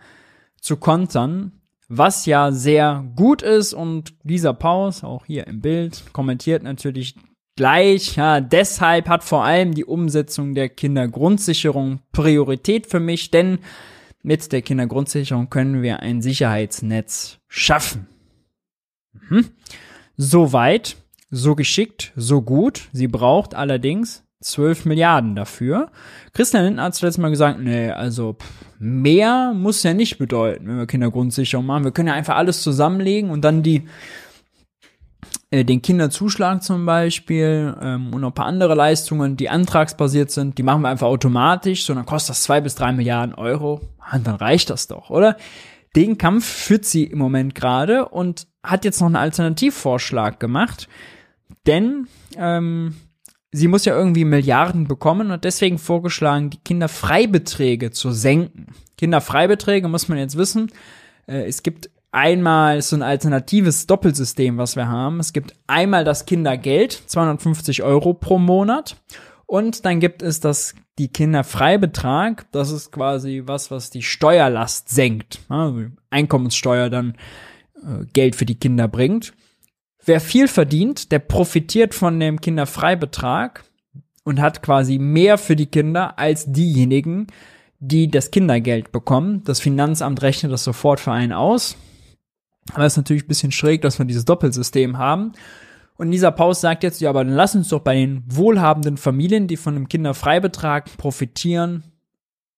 zu 0.60 0.76
kontern, 0.76 1.54
was 1.88 2.26
ja 2.26 2.52
sehr 2.52 3.06
gut 3.16 3.42
ist 3.42 3.74
und 3.74 4.14
dieser 4.24 4.54
Paus, 4.54 5.06
auch 5.06 5.26
hier 5.26 5.48
im 5.48 5.62
Bild, 5.62 6.04
kommentiert 6.12 6.64
natürlich 6.64 7.16
gleich, 7.56 8.18
ja, 8.18 8.42
deshalb 8.42 9.08
hat 9.08 9.24
vor 9.24 9.46
allem 9.46 9.74
die 9.74 9.86
Umsetzung 9.86 10.54
der 10.54 10.68
Kindergrundsicherung 10.68 12.02
Priorität 12.12 12.88
für 12.88 13.00
mich, 13.00 13.32
denn 13.32 13.60
mit 14.22 14.52
der 14.52 14.62
Kindergrundsicherung 14.62 15.50
können 15.50 15.82
wir 15.82 16.02
ein 16.02 16.22
Sicherheitsnetz 16.22 17.40
schaffen. 17.48 18.08
Mhm. 19.14 19.52
Soweit 20.18 20.98
so 21.34 21.56
geschickt, 21.56 22.14
so 22.16 22.42
gut. 22.42 22.90
Sie 22.94 23.08
braucht 23.08 23.56
allerdings 23.56 24.24
12 24.42 24.86
Milliarden 24.86 25.36
dafür. 25.36 25.90
Christian 26.34 26.66
Lindner 26.66 26.84
hat 26.84 26.96
zuletzt 26.96 27.18
mal 27.18 27.30
gesagt, 27.30 27.60
nee, 27.60 27.90
also 27.90 28.34
pff, 28.34 28.48
mehr 28.78 29.54
muss 29.56 29.84
ja 29.84 29.94
nicht 29.94 30.18
bedeuten, 30.18 30.68
wenn 30.68 30.78
wir 30.78 30.86
Kindergrundsicherung 30.86 31.66
machen. 31.66 31.86
Wir 31.86 31.92
können 31.92 32.10
ja 32.10 32.14
einfach 32.14 32.36
alles 32.36 32.62
zusammenlegen 32.62 33.32
und 33.32 33.42
dann 33.42 33.64
die 33.64 33.88
äh, 35.50 35.66
den 35.66 35.82
Kinderzuschlag 35.82 36.62
zum 36.62 36.86
Beispiel 36.86 37.76
ähm, 37.82 38.14
und 38.14 38.22
noch 38.22 38.30
ein 38.30 38.36
paar 38.36 38.46
andere 38.46 38.76
Leistungen, 38.76 39.36
die 39.36 39.50
antragsbasiert 39.50 40.30
sind, 40.30 40.58
die 40.58 40.64
machen 40.64 40.82
wir 40.82 40.90
einfach 40.90 41.08
automatisch, 41.08 41.86
so 41.86 41.94
dann 41.96 42.06
kostet 42.06 42.32
das 42.32 42.44
zwei 42.44 42.62
bis 42.62 42.76
drei 42.76 42.92
Milliarden 42.92 43.34
Euro. 43.34 43.82
Und 44.14 44.28
dann 44.28 44.36
reicht 44.36 44.70
das 44.70 44.88
doch, 44.88 45.10
oder? 45.10 45.38
Den 45.96 46.18
Kampf 46.18 46.46
führt 46.46 46.86
sie 46.86 47.06
im 47.06 47.20
Moment 47.20 47.56
gerade 47.56 48.10
und 48.10 48.48
hat 48.64 48.84
jetzt 48.86 49.00
noch 49.00 49.08
einen 49.08 49.16
Alternativvorschlag 49.16 50.40
gemacht, 50.40 50.88
denn 51.66 52.08
ähm, 52.38 52.96
sie 53.52 53.68
muss 53.68 53.86
ja 53.86 53.96
irgendwie 53.96 54.26
Milliarden 54.26 54.88
bekommen 54.88 55.32
und 55.32 55.44
deswegen 55.44 55.78
vorgeschlagen, 55.78 56.50
die 56.50 56.60
Kinderfreibeträge 56.60 57.92
zu 57.92 58.12
senken. 58.12 58.68
Kinderfreibeträge 58.98 59.88
muss 59.88 60.10
man 60.10 60.18
jetzt 60.18 60.38
wissen. 60.38 60.72
Äh, 61.28 61.46
es 61.46 61.64
gibt 61.64 61.90
einmal 62.12 62.82
so 62.82 62.96
ein 62.96 63.02
alternatives 63.02 63.88
Doppelsystem, 63.88 64.58
was 64.58 64.76
wir 64.76 64.88
haben. 64.88 65.20
Es 65.20 65.34
gibt 65.34 65.56
einmal 65.68 66.04
das 66.04 66.26
Kindergeld, 66.26 67.04
250 67.08 67.84
Euro 67.84 68.14
pro 68.14 68.38
Monat. 68.38 68.98
Und 69.46 69.86
dann 69.86 70.00
gibt 70.00 70.22
es 70.22 70.40
das, 70.40 70.74
die 70.98 71.10
Kinderfreibetrag. 71.10 72.46
Das 72.52 72.72
ist 72.72 72.92
quasi 72.92 73.44
was, 73.46 73.72
was 73.72 73.90
die 73.90 74.04
Steuerlast 74.04 74.90
senkt. 74.90 75.40
Also 75.50 75.86
Einkommenssteuer 76.10 76.90
dann 76.90 77.16
äh, 77.84 78.06
Geld 78.14 78.36
für 78.36 78.46
die 78.46 78.60
Kinder 78.60 78.88
bringt. 78.88 79.34
Wer 80.06 80.20
viel 80.20 80.48
verdient, 80.48 81.12
der 81.12 81.20
profitiert 81.20 81.94
von 81.94 82.20
dem 82.20 82.42
Kinderfreibetrag 82.42 83.64
und 84.24 84.42
hat 84.42 84.62
quasi 84.62 84.98
mehr 84.98 85.38
für 85.38 85.56
die 85.56 85.68
Kinder 85.68 86.20
als 86.20 86.52
diejenigen, 86.52 87.28
die 87.80 88.10
das 88.10 88.32
Kindergeld 88.32 88.92
bekommen. 88.92 89.44
Das 89.46 89.60
Finanzamt 89.60 90.22
rechnet 90.22 90.52
das 90.52 90.64
sofort 90.64 91.00
für 91.00 91.12
einen 91.12 91.34
aus. 91.34 91.78
Aber 92.74 92.86
es 92.86 92.94
ist 92.94 92.98
natürlich 92.98 93.24
ein 93.24 93.28
bisschen 93.28 93.52
schräg, 93.52 93.82
dass 93.82 94.00
wir 94.00 94.06
dieses 94.06 94.26
Doppelsystem 94.26 94.98
haben. 94.98 95.34
Und 95.96 96.12
dieser 96.12 96.32
Paus 96.32 96.62
sagt 96.62 96.84
jetzt, 96.84 97.02
ja, 97.02 97.10
aber 97.10 97.24
dann 97.24 97.34
lass 97.34 97.56
uns 97.56 97.70
doch 97.70 97.82
bei 97.82 97.96
den 97.96 98.24
wohlhabenden 98.28 98.98
Familien, 98.98 99.48
die 99.48 99.58
von 99.58 99.74
dem 99.76 99.88
Kinderfreibetrag 99.88 100.98
profitieren, 100.98 101.84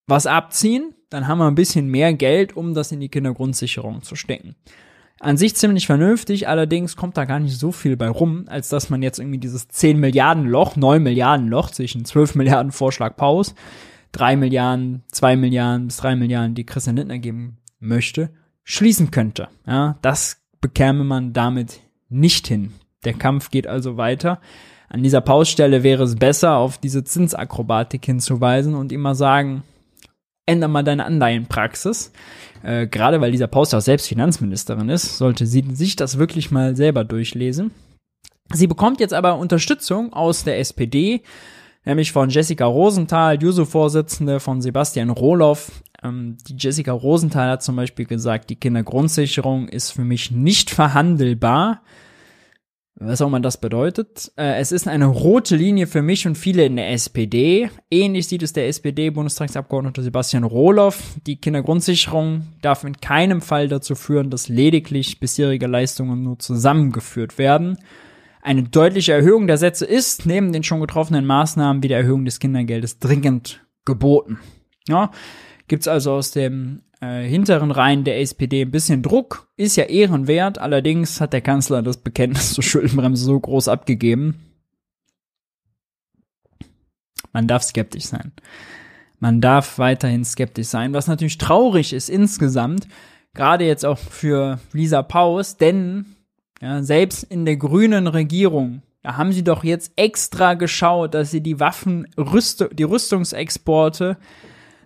was 0.06 0.26
abziehen. 0.26 0.94
Dann 1.10 1.28
haben 1.28 1.38
wir 1.38 1.46
ein 1.46 1.54
bisschen 1.54 1.88
mehr 1.88 2.14
Geld, 2.14 2.56
um 2.56 2.74
das 2.74 2.92
in 2.92 3.00
die 3.00 3.08
Kindergrundsicherung 3.08 4.02
zu 4.02 4.16
stecken. 4.16 4.56
An 5.18 5.38
sich 5.38 5.56
ziemlich 5.56 5.86
vernünftig, 5.86 6.46
allerdings 6.46 6.94
kommt 6.94 7.16
da 7.16 7.24
gar 7.24 7.38
nicht 7.40 7.58
so 7.58 7.72
viel 7.72 7.96
bei 7.96 8.08
rum, 8.08 8.44
als 8.48 8.68
dass 8.68 8.90
man 8.90 9.02
jetzt 9.02 9.18
irgendwie 9.18 9.38
dieses 9.38 9.66
10 9.68 9.98
Milliarden 9.98 10.44
Loch, 10.44 10.76
9 10.76 11.02
Milliarden 11.02 11.48
Loch 11.48 11.70
zwischen 11.70 12.04
12 12.04 12.34
Milliarden 12.34 12.70
Vorschlag 12.70 13.16
Paus, 13.16 13.54
3 14.12 14.36
Milliarden, 14.36 15.04
2 15.12 15.36
Milliarden 15.36 15.86
bis 15.86 15.96
3 15.98 16.16
Milliarden, 16.16 16.54
die 16.54 16.66
Christian 16.66 16.96
Lindner 16.96 17.18
geben 17.18 17.56
möchte, 17.80 18.30
schließen 18.62 19.10
könnte. 19.10 19.48
Ja, 19.66 19.96
das 20.02 20.42
bekäme 20.60 21.04
man 21.04 21.32
damit 21.32 21.80
nicht 22.10 22.46
hin. 22.46 22.72
Der 23.04 23.14
Kampf 23.14 23.50
geht 23.50 23.66
also 23.66 23.96
weiter. 23.96 24.40
An 24.88 25.02
dieser 25.02 25.20
Pausstelle 25.20 25.82
wäre 25.82 26.04
es 26.04 26.16
besser, 26.16 26.56
auf 26.56 26.78
diese 26.78 27.04
Zinsakrobatik 27.04 28.04
hinzuweisen 28.04 28.74
und 28.74 28.92
immer 28.92 29.14
sagen, 29.14 29.62
änder 30.44 30.68
mal 30.68 30.84
deine 30.84 31.04
Anleihenpraxis. 31.04 32.12
Äh, 32.62 32.86
Gerade 32.86 33.20
weil 33.20 33.32
dieser 33.32 33.46
Paus 33.46 33.72
auch 33.74 33.80
selbst 33.80 34.08
Finanzministerin 34.08 34.88
ist, 34.88 35.18
sollte 35.18 35.46
sie 35.46 35.64
sich 35.72 35.96
das 35.96 36.18
wirklich 36.18 36.50
mal 36.50 36.76
selber 36.76 37.04
durchlesen. 37.04 37.70
Sie 38.52 38.66
bekommt 38.66 39.00
jetzt 39.00 39.14
aber 39.14 39.38
Unterstützung 39.38 40.12
aus 40.12 40.44
der 40.44 40.58
SPD, 40.58 41.22
nämlich 41.84 42.12
von 42.12 42.30
Jessica 42.30 42.64
Rosenthal, 42.64 43.42
Juso-Vorsitzende 43.42 44.40
von 44.40 44.60
Sebastian 44.60 45.10
Rohloff. 45.10 45.82
Ähm, 46.02 46.36
die 46.46 46.56
Jessica 46.56 46.92
Rosenthal 46.92 47.50
hat 47.50 47.62
zum 47.62 47.76
Beispiel 47.76 48.06
gesagt, 48.06 48.50
die 48.50 48.56
Kindergrundsicherung 48.56 49.68
ist 49.68 49.92
für 49.92 50.04
mich 50.04 50.30
nicht 50.30 50.70
verhandelbar 50.70 51.82
was 52.98 53.20
auch 53.20 53.26
immer 53.26 53.40
das 53.40 53.60
bedeutet. 53.60 54.32
Äh, 54.36 54.58
es 54.58 54.72
ist 54.72 54.88
eine 54.88 55.06
rote 55.06 55.54
Linie 55.56 55.86
für 55.86 56.02
mich 56.02 56.26
und 56.26 56.36
viele 56.36 56.64
in 56.64 56.76
der 56.76 56.92
SPD. 56.92 57.70
Ähnlich 57.90 58.26
sieht 58.26 58.42
es 58.42 58.54
der 58.54 58.68
SPD-Bundestagsabgeordnete 58.68 60.02
Sebastian 60.02 60.44
Rohloff. 60.44 61.16
Die 61.26 61.36
Kindergrundsicherung 61.36 62.46
darf 62.62 62.84
in 62.84 62.96
keinem 62.96 63.42
Fall 63.42 63.68
dazu 63.68 63.94
führen, 63.94 64.30
dass 64.30 64.48
lediglich 64.48 65.20
bisherige 65.20 65.66
Leistungen 65.66 66.22
nur 66.22 66.38
zusammengeführt 66.38 67.36
werden. 67.36 67.76
Eine 68.40 68.62
deutliche 68.62 69.12
Erhöhung 69.12 69.46
der 69.46 69.58
Sätze 69.58 69.84
ist 69.84 70.24
neben 70.24 70.52
den 70.52 70.62
schon 70.62 70.80
getroffenen 70.80 71.26
Maßnahmen 71.26 71.82
wie 71.82 71.88
der 71.88 71.98
Erhöhung 71.98 72.24
des 72.24 72.38
Kindergeldes 72.38 72.98
dringend 72.98 73.66
geboten. 73.84 74.38
Ja, 74.88 75.10
gibt's 75.68 75.88
also 75.88 76.12
aus 76.12 76.30
dem 76.30 76.82
äh, 77.00 77.22
hinteren 77.24 77.70
Reihen 77.70 78.04
der 78.04 78.20
SPD 78.20 78.62
ein 78.62 78.70
bisschen 78.70 79.02
Druck, 79.02 79.48
ist 79.56 79.76
ja 79.76 79.84
ehrenwert, 79.84 80.58
allerdings 80.58 81.20
hat 81.20 81.32
der 81.32 81.40
Kanzler 81.40 81.82
das 81.82 81.98
Bekenntnis 81.98 82.54
zur 82.54 82.64
Schuldenbremse 82.64 83.24
so 83.24 83.38
groß 83.38 83.68
abgegeben. 83.68 84.42
Man 87.32 87.46
darf 87.46 87.62
skeptisch 87.62 88.06
sein. 88.06 88.32
Man 89.18 89.40
darf 89.40 89.78
weiterhin 89.78 90.24
skeptisch 90.24 90.68
sein, 90.68 90.92
was 90.92 91.06
natürlich 91.06 91.38
traurig 91.38 91.92
ist 91.92 92.08
insgesamt, 92.08 92.86
gerade 93.34 93.64
jetzt 93.64 93.84
auch 93.84 93.98
für 93.98 94.58
Lisa 94.72 95.02
Paus, 95.02 95.56
denn 95.56 96.06
ja, 96.60 96.82
selbst 96.82 97.22
in 97.24 97.44
der 97.44 97.56
grünen 97.56 98.06
Regierung, 98.06 98.82
da 99.02 99.16
haben 99.16 99.32
sie 99.32 99.44
doch 99.44 99.64
jetzt 99.64 99.92
extra 99.96 100.54
geschaut, 100.54 101.14
dass 101.14 101.30
sie 101.30 101.40
die 101.40 101.60
Waffen, 101.60 102.08
Rüst 102.16 102.66
die 102.72 102.82
Rüstungsexporte 102.82 104.16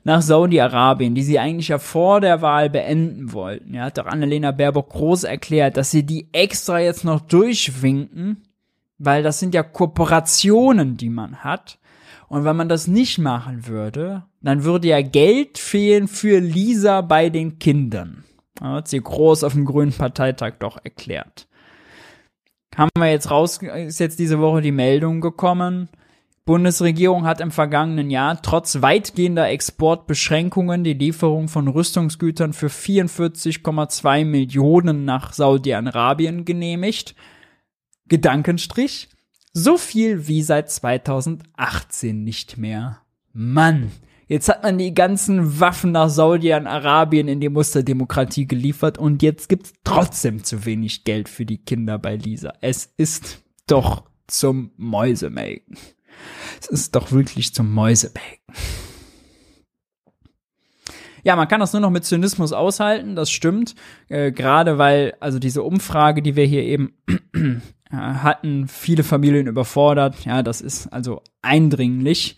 nach 0.05 0.22
Saudi-Arabien, 0.22 1.14
die 1.14 1.22
sie 1.22 1.38
eigentlich 1.38 1.68
ja 1.68 1.78
vor 1.78 2.20
der 2.20 2.42
Wahl 2.42 2.70
beenden 2.70 3.32
wollten. 3.32 3.74
Ja, 3.74 3.84
hat 3.84 3.98
doch 3.98 4.07
Annalena 4.07 4.51
Baerbock 4.51 4.90
groß 4.90 5.24
erklärt, 5.24 5.76
dass 5.76 5.90
sie 5.90 6.05
die 6.05 6.28
extra 6.32 6.80
jetzt 6.80 7.05
noch 7.05 7.20
durchwinken, 7.20 8.42
weil 8.98 9.22
das 9.22 9.38
sind 9.38 9.55
ja 9.55 9.62
Kooperationen, 9.62 10.96
die 10.96 11.11
man 11.11 11.44
hat. 11.44 11.78
Und 12.28 12.44
wenn 12.44 12.57
man 12.57 12.68
das 12.68 12.86
nicht 12.86 13.18
machen 13.18 13.66
würde, 13.66 14.24
dann 14.40 14.64
würde 14.64 14.88
ja 14.88 15.03
Geld 15.03 15.59
fehlen 15.59 16.07
für 16.07 16.38
Lisa 16.38 17.01
bei 17.01 17.28
den 17.28 17.59
Kindern. 17.59 18.24
Das 18.55 18.68
hat 18.68 18.88
sie 18.88 19.01
groß 19.01 19.44
auf 19.44 19.55
dem 19.55 19.64
Grünen 19.64 19.92
Parteitag 19.92 20.55
doch 20.61 20.78
erklärt. 20.82 21.48
Haben 22.76 22.90
wir 22.96 23.11
jetzt 23.11 23.30
raus, 23.30 23.59
ist 23.61 23.98
jetzt 23.98 24.18
diese 24.18 24.38
Woche 24.38 24.62
die 24.62 24.70
Meldung 24.70 25.20
gekommen. 25.20 25.88
Bundesregierung 26.47 27.26
hat 27.26 27.41
im 27.41 27.51
vergangenen 27.51 28.11
Jahr 28.11 28.41
trotz 28.43 28.82
weitgehender 28.82 29.49
Exportbeschränkungen 29.49 30.82
die 30.84 30.95
Lieferung 30.95 31.49
von 31.49 31.68
Rüstungsgütern 31.68 32.53
für 32.53 32.68
44,2 32.68 34.24
Millionen 34.24 35.05
nach 35.05 35.32
Saudi-Arabien 35.32 36.45
genehmigt. 36.45 37.14
Gedankenstrich. 38.09 39.09
So 39.53 39.76
viel 39.76 40.28
wie 40.28 40.43
seit 40.43 40.70
2018 40.70 42.22
nicht 42.22 42.57
mehr. 42.57 43.03
Mann, 43.32 43.91
jetzt 44.26 44.49
hat 44.49 44.62
man 44.62 44.78
die 44.78 44.95
ganzen 44.95 45.61
Waffen 45.61 45.93
nach 45.93 46.09
Saudi-Arabien 46.09 47.28
in 47.28 47.41
die 47.41 47.49
Musterdemokratie 47.49 48.47
geliefert 48.47 48.99
und 48.99 49.22
jetzt 49.22 49.49
gibt's 49.49 49.72
trotzdem 49.84 50.43
zu 50.43 50.64
wenig 50.64 51.05
Geld 51.05 51.28
für 51.28 51.45
die 51.45 51.59
Kinder 51.59 51.99
bei 51.99 52.16
Lisa. 52.16 52.53
Es 52.61 52.93
ist 52.97 53.43
doch 53.66 54.05
zum 54.26 54.70
Mäusemelken. 54.76 55.76
Es 56.61 56.67
ist 56.69 56.95
doch 56.95 57.11
wirklich 57.11 57.55
zum 57.55 57.73
Mäusemelken. 57.73 58.55
Ja, 61.23 61.37
man 61.37 61.49
kann 61.49 61.61
das 61.61 61.73
nur 61.73 61.81
noch 61.81 61.91
mit 61.91 62.05
Zynismus 62.05 62.53
aushalten, 62.53 63.15
das 63.15 63.31
stimmt. 63.31 63.75
Äh, 64.09 64.33
Gerade 64.33 64.79
weil, 64.79 65.15
also 65.21 65.39
diese 65.39 65.63
Umfrage, 65.63 66.23
die 66.23 66.37
wir 66.37 66.45
hier 66.47 66.63
eben 66.63 66.95
hatten, 67.91 68.69
viele 68.69 69.03
Familien 69.03 69.47
überfordert. 69.47 70.25
Ja, 70.25 70.43
das 70.43 70.61
ist 70.61 70.87
also 70.93 71.23
eindringlich. 71.43 72.37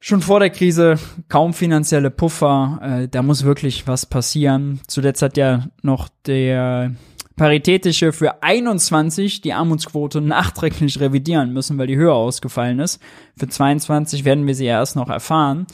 Schon 0.00 0.20
vor 0.20 0.38
der 0.38 0.50
Krise 0.50 0.98
kaum 1.28 1.54
finanzielle 1.54 2.10
Puffer, 2.10 2.78
äh, 2.82 3.08
da 3.08 3.22
muss 3.22 3.44
wirklich 3.44 3.86
was 3.86 4.06
passieren. 4.06 4.80
Zuletzt 4.86 5.22
hat 5.22 5.36
ja 5.36 5.66
noch 5.82 6.08
der 6.26 6.94
Paritätische 7.36 8.12
für 8.12 8.42
21 8.42 9.40
die 9.40 9.52
Armutsquote 9.52 10.20
nachträglich 10.20 11.00
revidieren 11.00 11.52
müssen, 11.52 11.78
weil 11.78 11.88
die 11.88 11.96
höher 11.96 12.14
ausgefallen 12.14 12.78
ist. 12.78 13.02
Für 13.36 13.48
22 13.48 14.24
werden 14.24 14.46
wir 14.46 14.54
sie 14.54 14.66
erst 14.66 14.94
noch 14.94 15.08
erfahren. 15.08 15.66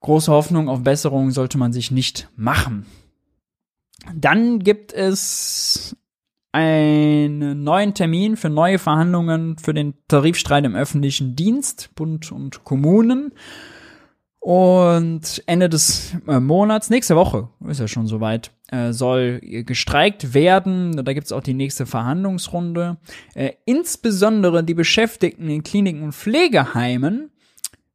Große 0.00 0.30
Hoffnung 0.30 0.68
auf 0.68 0.84
Besserung 0.84 1.32
sollte 1.32 1.58
man 1.58 1.72
sich 1.72 1.90
nicht 1.90 2.28
machen. 2.36 2.86
Dann 4.14 4.60
gibt 4.60 4.92
es 4.92 5.96
einen 6.52 7.64
neuen 7.64 7.92
Termin 7.92 8.36
für 8.36 8.48
neue 8.48 8.78
Verhandlungen 8.78 9.58
für 9.58 9.74
den 9.74 9.94
Tarifstreit 10.08 10.64
im 10.64 10.76
öffentlichen 10.76 11.34
Dienst, 11.34 11.90
Bund 11.96 12.30
und 12.30 12.64
Kommunen. 12.64 13.32
Und 14.46 15.42
Ende 15.46 15.68
des 15.68 16.14
äh, 16.28 16.38
Monats, 16.38 16.88
nächste 16.88 17.16
Woche, 17.16 17.48
ist 17.68 17.80
ja 17.80 17.88
schon 17.88 18.06
soweit, 18.06 18.52
äh, 18.68 18.92
soll 18.92 19.40
gestreikt 19.40 20.34
werden. 20.34 21.04
Da 21.04 21.14
gibt's 21.14 21.32
auch 21.32 21.42
die 21.42 21.52
nächste 21.52 21.84
Verhandlungsrunde. 21.84 22.96
Äh, 23.34 23.54
insbesondere 23.64 24.62
die 24.62 24.74
Beschäftigten 24.74 25.50
in 25.50 25.64
Kliniken 25.64 26.04
und 26.04 26.12
Pflegeheimen 26.12 27.32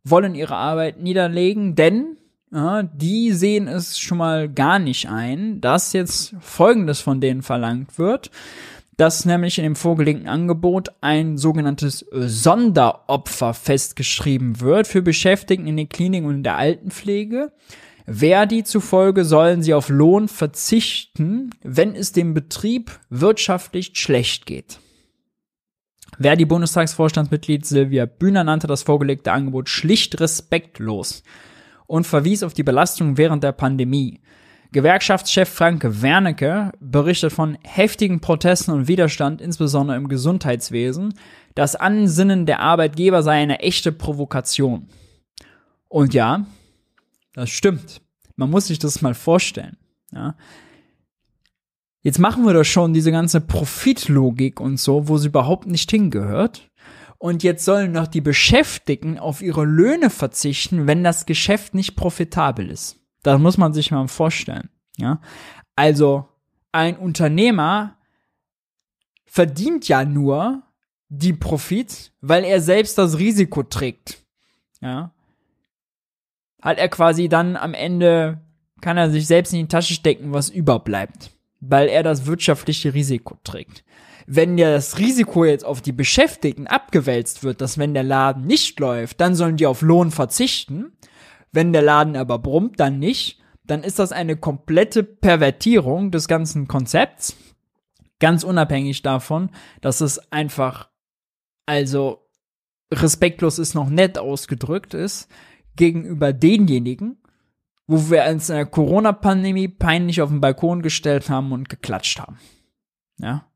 wollen 0.04 0.36
ihre 0.36 0.58
Arbeit 0.58 0.99
niederlegen, 0.99 1.76
denn 1.76 2.18
die 2.54 3.32
sehen 3.32 3.70
es 3.70 3.97
schon 3.97 4.18
mal 4.18 4.49
gar 4.49 4.78
nicht 4.78 5.08
ein, 5.08 5.62
dass 5.62 5.93
jetzt 5.93 6.36
Folgendes 6.41 6.99
von 6.99 7.22
denen 7.22 7.43
verlangt 7.43 7.97
wird 7.97 8.30
dass 9.02 9.26
nämlich 9.26 9.58
in 9.58 9.64
dem 9.64 9.76
vorgelegten 9.76 10.28
Angebot 10.28 10.89
ein 11.02 11.39
sogenanntes 11.39 12.06
Sonderopfer 12.12 13.56
festgeschrieben 13.56 14.62
wird 14.62 14.86
für 14.86 15.02
Beschäftigten 15.02 15.66
in 15.66 15.76
den 15.76 15.89
Kliniken 15.89 16.28
und 16.28 16.36
in 16.36 16.43
der 16.43 16.58
Altenpflege. 16.58 17.52
Verdi 18.06 18.64
zufolge 18.64 19.26
sollen 19.26 19.64
sie 19.64 19.74
auf 19.74 19.89
Lohn 19.89 20.28
verzichten, 20.28 21.49
wenn 21.64 21.95
es 21.95 22.12
dem 22.12 22.36
Betrieb 22.36 22.99
wirtschaftlich 23.10 23.93
schlecht 23.95 24.45
geht. 24.45 24.80
Verdi-Bundestagsvorstandsmitglied 26.20 27.66
Silvia 27.66 28.06
Bühner 28.06 28.43
nannte 28.43 28.68
das 28.68 28.84
vorgelegte 28.84 29.32
Angebot 29.32 29.68
schlicht 29.68 30.22
respektlos 30.22 31.24
und 31.88 32.06
verwies 32.06 32.43
auf 32.43 32.54
die 32.54 32.62
Belastung 32.62 33.18
während 33.18 33.43
der 33.43 33.54
Pandemie. 33.54 34.22
Gewerkschaftschef 34.74 35.49
Frank 35.49 35.84
Wernicke 36.01 36.72
berichtet 36.80 37.34
von 37.34 37.57
heftigen 37.63 38.22
Protesten 38.22 38.72
und 38.72 38.88
Widerstand, 38.88 39.41
insbesondere 39.41 39.97
im 39.97 40.07
Gesundheitswesen. 40.07 41.13
Das 41.55 41.76
Ansinnen 41.76 42.45
der 42.45 42.61
Arbeitgeber 42.61 43.22
sei 43.22 43.34
eine 43.34 43.59
echte 43.59 43.91
Provokation. 43.91 44.88
Und 45.89 46.13
ja, 46.13 46.45
das 47.34 47.49
stimmt. 47.49 48.01
Man 48.38 48.49
muss 48.49 48.67
sich 48.67 48.80
das 48.80 49.01
mal 49.01 49.13
vorstellen. 49.13 49.76
Ja. 50.13 50.36
Jetzt 52.01 52.19
machen 52.19 52.45
wir 52.45 52.53
doch 52.53 52.63
schon 52.63 52.93
diese 52.93 53.11
ganze 53.11 53.41
Profitlogik 53.41 54.61
und 54.61 54.78
so, 54.80 55.09
wo 55.09 55.17
sie 55.17 55.28
überhaupt 55.28 55.67
nicht 55.67 55.91
hingehört. 55.91 56.69
Und 57.17 57.43
jetzt 57.43 57.65
sollen 57.65 57.91
noch 57.91 58.07
die 58.07 58.22
Beschäftigten 58.22 59.19
auf 59.19 59.41
ihre 59.41 59.65
Löhne 59.65 60.09
verzichten, 60.09 60.88
wenn 60.88 61.03
das 61.03 61.26
Geschäft 61.26 61.76
nicht 61.76 61.95
profitabel 61.97 62.69
ist. 62.69 63.01
Das 63.24 63.39
muss 63.39 63.57
man 63.57 63.74
sich 63.74 63.91
mal 63.91 64.07
vorstellen. 64.07 64.69
Ja, 64.97 65.22
also 65.76 66.28
ein 66.72 66.97
Unternehmer 66.97 67.97
verdient 69.26 69.88
ja 69.88 70.05
nur 70.05 70.63
die 71.09 71.34
Profit, 71.34 72.11
weil 72.22 72.43
er 72.43 72.61
selbst 72.61 72.97
das 72.97 73.17
Risiko 73.17 73.63
trägt. 73.63 74.24
Ja, 74.82 75.13
hat 76.61 76.78
er 76.78 76.89
quasi 76.89 77.30
dann 77.30 77.55
am 77.55 77.74
Ende 77.74 78.41
kann 78.82 78.97
er 78.97 79.09
sich 79.09 79.28
selbst 79.28 79.53
in 79.53 79.59
die 79.59 79.67
Tasche 79.67 79.93
stecken, 79.93 80.34
was 80.34 80.49
überbleibt, 80.49 81.32
weil 81.59 81.88
er 81.88 82.03
das 82.03 82.26
wirtschaftliche 82.26 82.93
Risiko 82.93 83.38
trägt. 83.43 83.84
Wenn 84.28 84.57
ja 84.57 84.72
das 84.72 84.97
Risiko 84.97 85.45
jetzt 85.45 85.65
auf 85.65 85.82
die 85.82 85.91
Beschäftigten 85.91 86.67
abgewälzt 86.67 87.43
wird, 87.43 87.61
dass 87.61 87.78
wenn 87.78 87.93
der 87.93 88.03
Laden 88.03 88.45
nicht 88.45 88.80
läuft, 88.80 89.19
dann 89.19 89.36
sollen 89.36 89.57
die 89.57 89.65
auf 89.65 89.82
Lohn 89.82 90.11
verzichten, 90.11 90.93
wenn 91.52 91.74
der 91.74 91.82
Laden 91.82 92.16
aber 92.16 92.39
brummt, 92.39 92.80
dann 92.80 92.99
nicht. 92.99 93.39
Dann 93.64 93.84
ist 93.84 93.99
das 93.99 94.12
eine 94.12 94.38
komplette 94.38 95.04
Pervertierung 95.04 96.12
des 96.12 96.28
ganzen 96.28 96.68
Konzepts. 96.68 97.36
Ganz 98.20 98.43
unabhängig 98.43 99.02
davon, 99.02 99.49
dass 99.82 100.02
es 100.02 100.32
einfach, 100.32 100.89
also 101.66 102.28
respektlos 102.91 103.60
ist 103.60 103.74
noch 103.74 103.89
nett 103.89 104.18
ausgedrückt 104.18 104.93
ist, 104.93 105.30
gegenüber 105.76 106.34
denjenigen, 106.34 107.22
wo 107.88 108.10
wir 108.10 108.26
uns 108.26 108.49
in 108.49 108.56
der 108.56 108.66
Corona-Pandemie 108.66 109.68
peinlich 109.68 110.22
auf 110.22 110.30
den 110.30 110.41
Balkon 110.41 110.82
gestellt 110.82 111.30
haben 111.30 111.52
und 111.52 111.70
geklatscht 111.70 112.20
haben. 112.20 112.38
Ja. 113.18 113.47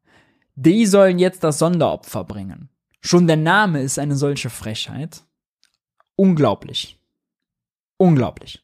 Die 0.55 0.85
sollen 0.85 1.19
jetzt 1.19 1.43
das 1.43 1.59
Sonderopfer 1.59 2.23
bringen. 2.23 2.69
Schon 3.01 3.27
der 3.27 3.37
Name 3.37 3.81
ist 3.81 3.99
eine 3.99 4.15
solche 4.15 4.49
Frechheit. 4.49 5.23
Unglaublich. 6.15 6.97
Unglaublich. 7.97 8.63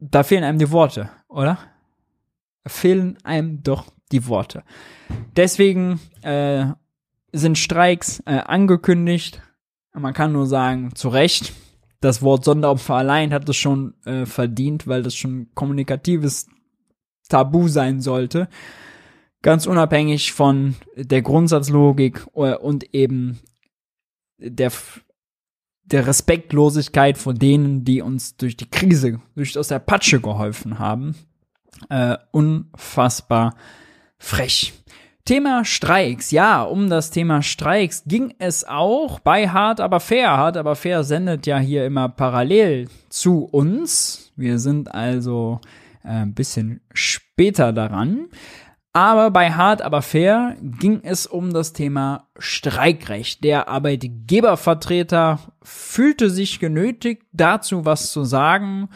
Da 0.00 0.22
fehlen 0.22 0.44
einem 0.44 0.58
die 0.58 0.70
Worte, 0.70 1.10
oder? 1.28 1.58
Da 2.64 2.70
fehlen 2.70 3.16
einem 3.22 3.62
doch 3.62 3.86
die 4.10 4.26
Worte. 4.26 4.64
Deswegen 5.36 6.00
äh, 6.22 6.66
sind 7.32 7.58
Streiks 7.58 8.20
äh, 8.26 8.38
angekündigt. 8.38 9.42
Man 9.92 10.14
kann 10.14 10.32
nur 10.32 10.46
sagen, 10.46 10.94
zu 10.94 11.08
Recht. 11.08 11.52
Das 12.00 12.22
Wort 12.22 12.44
Sonderopfer 12.44 12.94
allein 12.94 13.32
hat 13.32 13.48
es 13.48 13.56
schon 13.56 13.94
äh, 14.04 14.24
verdient, 14.24 14.86
weil 14.86 15.02
das 15.02 15.14
schon 15.14 15.48
kommunikatives 15.54 16.46
tabu 17.28 17.68
sein 17.68 18.00
sollte. 18.00 18.48
Ganz 19.42 19.66
unabhängig 19.66 20.32
von 20.32 20.76
der 20.96 21.22
Grundsatzlogik 21.22 22.26
äh, 22.34 22.54
und 22.54 22.94
eben 22.94 23.40
der, 24.38 24.72
der 25.84 26.06
Respektlosigkeit 26.06 27.18
von 27.18 27.38
denen, 27.38 27.84
die 27.84 28.02
uns 28.02 28.36
durch 28.36 28.56
die 28.56 28.70
Krise, 28.70 29.20
durch 29.34 29.58
aus 29.58 29.68
der 29.68 29.78
Patsche 29.78 30.20
geholfen 30.20 30.78
haben. 30.78 31.14
Äh, 31.90 32.16
unfassbar 32.32 33.54
frech. 34.18 34.72
Thema 35.28 35.64
Streiks. 35.66 36.30
Ja, 36.30 36.62
um 36.62 36.88
das 36.88 37.10
Thema 37.10 37.42
Streiks 37.42 38.04
ging 38.06 38.34
es 38.38 38.64
auch 38.66 39.20
bei 39.20 39.48
Hart 39.48 39.78
aber 39.78 40.00
fair. 40.00 40.30
Hart 40.30 40.56
aber 40.56 40.74
fair 40.74 41.04
sendet 41.04 41.46
ja 41.46 41.58
hier 41.58 41.84
immer 41.84 42.08
parallel 42.08 42.88
zu 43.10 43.44
uns. 43.44 44.32
Wir 44.36 44.58
sind 44.58 44.94
also 44.94 45.60
äh, 46.02 46.22
ein 46.22 46.32
bisschen 46.32 46.80
später 46.94 47.74
daran. 47.74 48.28
Aber 48.92 49.30
bei 49.30 49.52
Hart 49.52 49.82
aber 49.82 50.02
fair 50.02 50.56
ging 50.60 51.00
es 51.02 51.26
um 51.26 51.52
das 51.52 51.72
Thema 51.72 52.28
Streikrecht. 52.38 53.44
Der 53.44 53.68
Arbeitgebervertreter 53.68 55.38
fühlte 55.62 56.30
sich 56.30 56.58
genötigt, 56.58 57.22
dazu 57.32 57.84
was 57.84 58.10
zu 58.10 58.24
sagen 58.24 58.88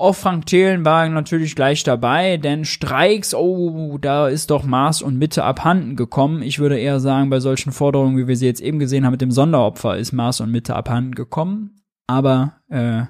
auch 0.00 0.14
Frank 0.14 0.46
Thelen 0.46 0.84
war 0.86 1.06
natürlich 1.08 1.54
gleich 1.54 1.84
dabei, 1.84 2.38
denn 2.38 2.64
Streiks, 2.64 3.34
oh, 3.34 3.98
da 3.98 4.28
ist 4.28 4.50
doch 4.50 4.64
Maß 4.64 5.02
und 5.02 5.18
Mitte 5.18 5.44
abhanden 5.44 5.94
gekommen. 5.94 6.40
Ich 6.40 6.58
würde 6.58 6.78
eher 6.78 7.00
sagen, 7.00 7.28
bei 7.28 7.38
solchen 7.38 7.70
Forderungen, 7.70 8.16
wie 8.16 8.26
wir 8.26 8.36
sie 8.36 8.46
jetzt 8.46 8.62
eben 8.62 8.78
gesehen 8.78 9.04
haben 9.04 9.12
mit 9.12 9.20
dem 9.20 9.30
Sonderopfer, 9.30 9.98
ist 9.98 10.12
Maß 10.12 10.40
und 10.40 10.50
Mitte 10.50 10.74
abhanden 10.74 11.14
gekommen. 11.14 11.82
Aber 12.06 12.54
äh, 12.70 13.02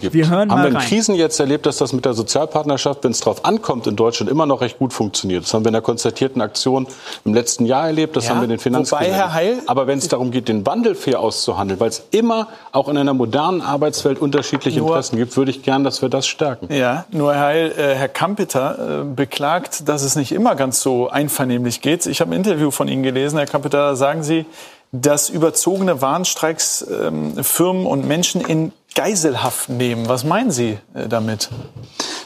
gibt. 0.00 0.14
Wir 0.14 0.28
hören 0.28 0.50
haben 0.50 0.62
wir 0.62 0.68
in 0.68 0.76
rein. 0.76 0.86
Krisen 0.86 1.14
jetzt 1.14 1.38
erlebt, 1.38 1.66
dass 1.66 1.78
das 1.78 1.92
mit 1.92 2.04
der 2.04 2.14
Sozialpartnerschaft, 2.14 3.04
wenn 3.04 3.12
es 3.12 3.20
drauf 3.20 3.44
ankommt, 3.44 3.86
in 3.86 3.96
Deutschland 3.96 4.30
immer 4.30 4.46
noch 4.46 4.60
recht 4.60 4.78
gut 4.78 4.92
funktioniert. 4.92 5.44
Das 5.44 5.54
haben 5.54 5.64
wir 5.64 5.68
in 5.68 5.74
der 5.74 5.82
konzertierten 5.82 6.42
Aktion 6.42 6.86
im 7.24 7.34
letzten 7.34 7.66
Jahr 7.66 7.86
erlebt, 7.86 8.16
das 8.16 8.24
ja, 8.24 8.30
haben 8.30 8.38
wir 8.38 8.44
in 8.44 8.50
den 8.50 8.58
Finanzkrisen. 8.58 9.12
Herr 9.12 9.32
Heil, 9.32 9.58
Aber 9.66 9.86
wenn 9.86 9.98
es 9.98 10.08
darum 10.08 10.30
geht, 10.30 10.48
den 10.48 10.66
Wandel 10.66 10.94
fair 10.94 11.20
auszuhandeln, 11.20 11.78
weil 11.78 11.90
es 11.90 12.02
immer 12.10 12.48
auch 12.72 12.88
in 12.88 12.96
einer 12.96 13.14
modernen 13.14 13.60
Arbeitswelt 13.60 14.18
unterschiedliche 14.18 14.80
nur, 14.80 14.88
Interessen 14.88 15.16
gibt, 15.16 15.36
würde 15.36 15.50
ich 15.50 15.62
gern, 15.62 15.84
dass 15.84 16.02
wir 16.02 16.08
das 16.08 16.26
stärken. 16.26 16.72
Ja, 16.74 17.04
nur 17.10 17.34
Herr 17.34 17.40
Heil, 17.40 17.72
äh, 17.76 17.94
Herr 17.94 18.08
Kampeter 18.08 19.00
äh, 19.00 19.04
beklagt, 19.04 19.88
dass 19.88 20.02
es 20.02 20.16
nicht 20.16 20.32
immer 20.32 20.54
ganz 20.54 20.80
so 20.80 21.08
einvernehmlich 21.08 21.80
geht. 21.80 22.06
Ich 22.06 22.20
habe 22.20 22.30
ein 22.30 22.36
Interview 22.36 22.70
von 22.70 22.88
Ihnen 22.88 23.02
gelesen, 23.02 23.38
Herr 23.38 23.46
Kampeter, 23.46 23.78
da 23.78 23.96
sagen 23.96 24.22
Sie, 24.22 24.46
dass 24.92 25.30
überzogene 25.30 26.02
Warnstreiks 26.02 26.84
ähm, 26.90 27.42
Firmen 27.44 27.86
und 27.86 28.06
Menschen 28.06 28.40
in 28.40 28.72
Geiselhaft 28.94 29.68
nehmen. 29.68 30.08
Was 30.08 30.24
meinen 30.24 30.50
Sie 30.50 30.78
äh, 30.94 31.08
damit? 31.08 31.48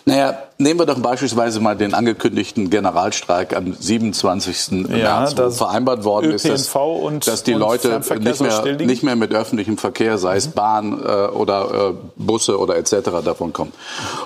Naja, 0.04 0.42
nehmen 0.58 0.78
wir 0.78 0.86
doch 0.86 0.98
beispielsweise 0.98 1.60
mal 1.60 1.76
den 1.76 1.94
angekündigten 1.94 2.70
Generalstreik 2.70 3.56
am 3.56 3.74
27. 3.74 4.88
Ja, 4.88 5.20
März, 5.20 5.34
wo 5.36 5.50
vereinbart 5.50 6.04
worden 6.04 6.32
ÖPNV 6.32 6.44
ist, 6.44 6.74
dass, 6.74 6.76
und, 6.76 7.26
dass 7.26 7.42
die 7.42 7.54
Leute 7.54 8.00
nicht 8.20 8.40
mehr, 8.40 8.76
nicht 8.76 9.02
mehr 9.02 9.16
mit 9.16 9.32
öffentlichem 9.32 9.78
Verkehr, 9.78 10.18
sei 10.18 10.36
es 10.36 10.48
mhm. 10.48 10.52
Bahn 10.52 11.02
äh, 11.04 11.26
oder 11.28 11.90
äh, 11.90 11.94
Busse 12.16 12.58
oder 12.58 12.76
etc. 12.76 13.10
davon 13.24 13.52
kommen. 13.52 13.72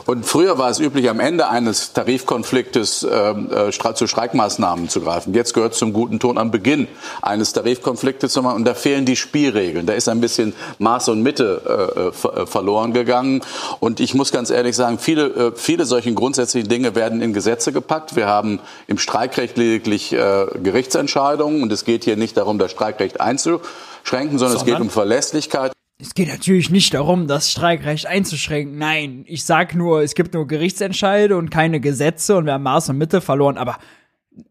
Und 0.07 0.27
früher 0.27 0.59
war 0.59 0.71
es 0.71 0.81
üblich, 0.81 1.09
am 1.09 1.21
Ende 1.21 1.49
eines 1.49 1.93
Tarifkonfliktes 1.93 3.07
ähm, 3.11 3.51
äh, 3.53 3.95
zu 3.95 4.07
Streikmaßnahmen 4.07 4.89
zu 4.89 5.01
greifen. 5.01 5.35
Jetzt 5.35 5.55
gehört 5.55 5.75
zum 5.75 5.93
guten 5.93 6.21
Ton 6.21 6.37
am 6.37 6.51
Beginn 6.51 6.89
eines 7.23 7.53
Tarifkonfliktes 7.53 8.33
zu 8.33 8.43
machen. 8.43 8.57
Und 8.57 8.65
da 8.65 8.75
fehlen 8.75 9.05
die 9.05 9.17
Spielregeln. 9.17 9.87
Da 9.87 9.95
ist 9.95 10.09
ein 10.09 10.21
bisschen 10.21 10.55
Maß 10.79 11.09
und 11.09 11.23
Mitte 11.23 12.13
äh, 12.25 12.43
äh 12.43 12.47
verloren 12.47 12.93
gegangen. 12.93 13.41
Und 13.81 14.01
ich 14.01 14.15
muss 14.15 14.33
ganz 14.33 14.51
ehrlich 14.51 14.77
sagen, 14.77 14.99
viele 14.99 15.27
äh, 15.29 15.53
viele 15.55 15.85
solchen 15.85 16.15
grundsätzlichen 16.19 16.69
Dinge 16.69 16.95
werden 16.95 17.23
in 17.23 17.33
Gesetze 17.33 17.73
gepackt. 17.73 18.17
Wir 18.17 18.27
haben 18.27 18.61
im 18.87 18.99
Streikrecht 18.99 19.57
lediglich 19.57 20.13
äh, 20.13 20.47
Gerichtsentscheidungen 20.63 21.63
und 21.63 21.73
es 21.73 21.85
geht 21.85 22.05
hier 22.05 22.17
nicht 22.17 22.37
darum, 22.37 22.59
das 22.59 22.73
Streikrecht 22.73 23.21
einzuschränken, 23.21 24.39
sondern, 24.39 24.39
sondern 24.39 24.57
es 24.57 24.65
geht 24.65 24.81
um 24.81 24.91
Verlässlichkeit. 24.91 25.73
Es 26.01 26.15
geht 26.15 26.29
natürlich 26.29 26.71
nicht 26.71 26.95
darum, 26.95 27.27
das 27.27 27.51
Streikrecht 27.51 28.07
einzuschränken. 28.07 28.79
Nein, 28.79 29.25
ich 29.27 29.45
sag 29.45 29.75
nur, 29.75 30.03
es 30.03 30.15
gibt 30.15 30.35
nur 30.35 30.47
Gerichtsentscheide 30.47 31.37
und 31.37 31.51
keine 31.51 31.81
Gesetze 31.81 32.37
und 32.37 32.47
wir 32.47 32.53
haben 32.53 32.63
Maß 32.63 32.91
und 32.91 32.99
Mitte 32.99 33.21
verloren. 33.21 33.59
Aber 33.59 33.79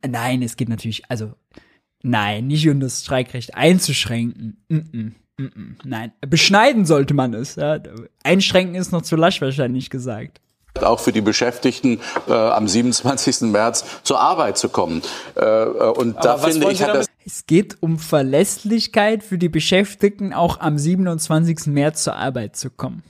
nein, 0.06 0.42
es 0.42 0.58
geht 0.58 0.68
natürlich, 0.68 1.04
also 1.10 1.34
nein, 2.04 2.48
nicht 2.48 2.68
um 2.68 2.80
das 2.80 3.02
Streikrecht 3.02 3.56
einzuschränken. 3.56 4.58
Mm 4.68 4.76
-mm, 4.76 5.12
mm 5.38 5.78
nein, 5.86 6.12
beschneiden 6.20 6.86
sollte 6.86 7.14
man 7.14 7.34
es. 7.34 7.56
Ja. 7.56 7.80
Einschränken 8.24 8.76
ist 8.76 8.92
noch 8.92 9.04
zu 9.04 9.16
lasch 9.16 9.40
wahrscheinlich 9.40 9.90
gesagt 9.90 10.42
auch 10.84 11.00
für 11.00 11.12
die 11.12 11.22
Beschäftigten 11.22 12.00
äh, 12.28 12.34
am 12.34 12.68
27. 12.68 13.42
März 13.42 13.86
zur 14.04 14.20
Arbeit 14.20 14.58
zu 14.58 14.70
kommen. 14.70 15.02
Äh, 15.36 15.42
äh 15.42 15.92
und 15.92 16.24
da 16.24 16.38
finde 16.38 16.72
ich, 16.72 16.84
hat 16.84 16.96
das 16.96 17.08
es 17.28 17.46
geht 17.46 17.84
um 17.84 18.00
Verlässlichkeit 18.00 19.22
für 19.22 19.38
die 19.38 19.50
Beschäftigten, 19.50 20.32
auch 20.32 20.62
am 20.62 20.78
27. 20.78 21.68
März 21.68 22.06
zur 22.06 22.16
Arbeit 22.16 22.56
zu 22.56 22.70
kommen. 22.70 23.04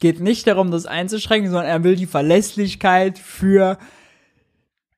Geht 0.00 0.20
nicht 0.20 0.46
darum, 0.46 0.70
das 0.70 0.86
einzuschränken, 0.86 1.50
sondern 1.50 1.68
er 1.68 1.84
will 1.84 1.96
die 1.96 2.06
Verlässlichkeit 2.06 3.18
für 3.18 3.76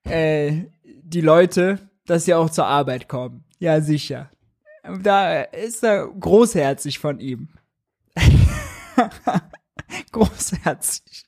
äh, 0.04 0.66
die 0.84 1.20
Leute, 1.20 1.80
dass 2.06 2.26
sie 2.26 2.34
auch 2.34 2.48
zur 2.48 2.66
Arbeit 2.66 3.08
kommen. 3.08 3.42
Ja, 3.58 3.80
sicher. 3.80 4.30
Da 5.02 5.42
ist 5.42 5.82
er 5.82 6.06
großherzig 6.06 7.00
von 7.00 7.18
ihm. 7.18 7.48
Großherzig. 10.12 11.24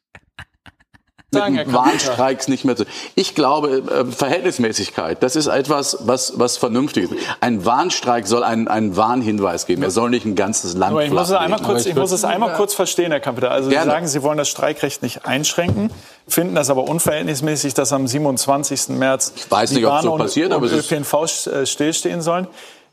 Mit 1.32 1.72
Warnstreiks 1.72 2.48
nicht 2.48 2.64
mehr 2.64 2.76
zu. 2.76 2.84
Ich 3.14 3.34
glaube, 3.34 3.78
äh, 3.78 4.04
Verhältnismäßigkeit, 4.10 5.22
das 5.22 5.34
ist 5.36 5.48
etwas, 5.48 5.98
was, 6.02 6.38
was 6.38 6.56
vernünftig 6.56 7.10
ist. 7.10 7.14
Ein 7.40 7.64
Warnstreik 7.64 8.26
soll 8.26 8.44
einen, 8.44 8.68
einen 8.68 8.96
Warnhinweis 8.96 9.66
geben. 9.66 9.82
Er 9.82 9.90
soll 9.90 10.10
nicht 10.10 10.24
ein 10.24 10.36
ganzes 10.36 10.74
Land 10.74 10.92
Aber 10.92 11.04
ich 11.04 11.10
muss, 11.10 11.28
es 11.28 11.34
einmal 11.34 11.60
kurz, 11.60 11.82
ich, 11.82 11.88
ich 11.88 11.96
muss 11.96 12.12
es 12.12 12.24
einmal 12.24 12.54
kurz 12.54 12.74
verstehen, 12.74 13.10
Herr 13.10 13.20
Kampeter. 13.20 13.50
Also 13.50 13.68
Gerne. 13.70 13.84
Sie 13.84 13.90
sagen, 13.90 14.06
Sie 14.06 14.22
wollen 14.22 14.38
das 14.38 14.48
Streikrecht 14.48 15.02
nicht 15.02 15.26
einschränken, 15.26 15.90
finden 16.28 16.54
das 16.54 16.70
aber 16.70 16.84
unverhältnismäßig, 16.84 17.74
dass 17.74 17.92
am 17.92 18.06
27. 18.06 18.90
März 18.90 19.32
ich 19.34 19.50
weiß 19.50 19.72
nicht, 19.72 19.84
ob 19.84 20.00
so 20.02 20.16
passiert, 20.16 20.54
und, 20.54 20.62
und 20.62 20.72
ÖPNV 20.72 21.46
äh, 21.46 21.66
stillstehen 21.66 22.22
sollen. 22.22 22.46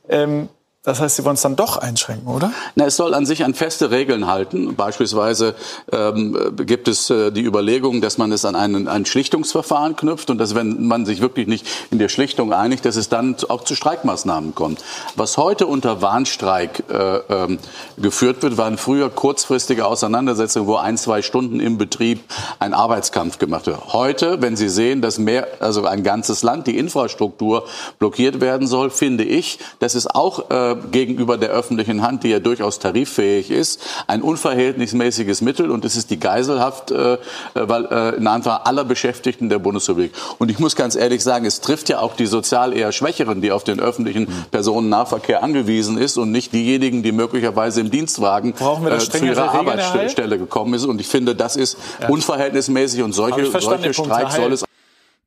Ähm, 0.09 0.49
das 0.83 0.99
heißt, 0.99 1.15
Sie 1.15 1.23
wollen 1.23 1.35
es 1.35 1.41
dann 1.41 1.55
doch 1.55 1.77
einschränken, 1.77 2.27
oder? 2.27 2.51
Na, 2.75 2.85
es 2.85 2.97
soll 2.97 3.13
an 3.13 3.25
sich 3.25 3.45
an 3.45 3.53
feste 3.53 3.89
Regeln 3.89 4.27
halten. 4.27 4.75
Beispielsweise 4.75 5.55
ähm, 5.93 6.37
gibt 6.57 6.89
es 6.89 7.09
äh, 7.09 7.31
die 7.31 7.41
Überlegung, 7.41 8.01
dass 8.01 8.17
man 8.17 8.33
es 8.33 8.43
an 8.43 8.55
einen, 8.55 8.89
ein 8.89 9.05
Schlichtungsverfahren 9.05 9.95
knüpft 9.95 10.29
und 10.29 10.39
dass, 10.39 10.55
wenn 10.55 10.85
man 10.85 11.05
sich 11.05 11.21
wirklich 11.21 11.47
nicht 11.47 11.65
in 11.89 11.99
der 11.99 12.09
Schlichtung 12.09 12.51
einigt, 12.51 12.83
dass 12.83 12.97
es 12.97 13.07
dann 13.07 13.37
auch 13.47 13.63
zu 13.63 13.75
Streikmaßnahmen 13.75 14.55
kommt. 14.55 14.83
Was 15.15 15.37
heute 15.37 15.67
unter 15.67 16.01
Warnstreik 16.01 16.83
äh, 16.89 17.17
ähm, 17.29 17.59
geführt 17.95 18.43
wird, 18.43 18.57
waren 18.57 18.77
früher 18.77 19.09
kurzfristige 19.09 19.85
Auseinandersetzungen, 19.85 20.67
wo 20.67 20.75
ein, 20.75 20.97
zwei 20.97 21.21
Stunden 21.21 21.61
im 21.61 21.77
Betrieb 21.77 22.19
ein 22.59 22.73
Arbeitskampf 22.73 23.39
gemacht 23.39 23.67
wird. 23.67 23.93
Heute, 23.93 24.41
wenn 24.41 24.57
Sie 24.57 24.67
sehen, 24.67 25.01
dass 25.01 25.17
mehr, 25.17 25.47
also 25.61 25.85
ein 25.85 26.03
ganzes 26.03 26.43
Land, 26.43 26.67
die 26.67 26.77
Infrastruktur 26.77 27.67
blockiert 27.99 28.41
werden 28.41 28.67
soll, 28.67 28.89
finde 28.89 29.23
ich, 29.23 29.59
dass 29.79 29.95
es 29.95 30.07
auch 30.07 30.49
äh, 30.49 30.72
gegenüber 30.75 31.37
der 31.37 31.49
öffentlichen 31.49 32.01
Hand, 32.01 32.23
die 32.23 32.29
ja 32.29 32.39
durchaus 32.39 32.79
tariffähig 32.79 33.51
ist, 33.51 33.81
ein 34.07 34.21
unverhältnismäßiges 34.21 35.41
Mittel 35.41 35.71
und 35.71 35.85
es 35.85 35.95
ist 35.95 36.11
die 36.11 36.19
Geiselhaft 36.19 36.91
äh, 36.91 37.17
weil, 37.53 37.85
äh, 37.85 38.15
in 38.15 38.27
Anfang 38.27 38.59
aller 38.63 38.83
Beschäftigten 38.83 39.49
der 39.49 39.59
Bundesrepublik. 39.59 40.13
Und 40.39 40.49
ich 40.51 40.59
muss 40.59 40.75
ganz 40.75 40.95
ehrlich 40.95 41.23
sagen, 41.23 41.45
es 41.45 41.61
trifft 41.61 41.89
ja 41.89 41.99
auch 41.99 42.15
die 42.15 42.25
sozial 42.25 42.75
eher 42.75 42.91
Schwächeren, 42.91 43.41
die 43.41 43.51
auf 43.51 43.63
den 43.63 43.79
öffentlichen 43.79 44.27
Personennahverkehr 44.51 45.43
angewiesen 45.43 45.97
ist 45.97 46.17
und 46.17 46.31
nicht 46.31 46.53
diejenigen, 46.53 47.03
die 47.03 47.11
möglicherweise 47.11 47.81
im 47.81 47.91
Dienstwagen 47.91 48.53
äh, 48.53 48.97
zu 48.99 49.25
ihrer 49.25 49.53
Arbeitsstelle 49.53 50.37
gekommen 50.37 50.73
ist. 50.73 50.85
Und 50.85 50.99
ich 51.01 51.07
finde, 51.07 51.35
das 51.35 51.55
ist 51.55 51.77
unverhältnismäßig 52.07 53.03
und 53.03 53.13
solche, 53.13 53.45
solche 53.59 53.93
Streiks 53.93 54.35
soll 54.35 54.53
es 54.53 54.63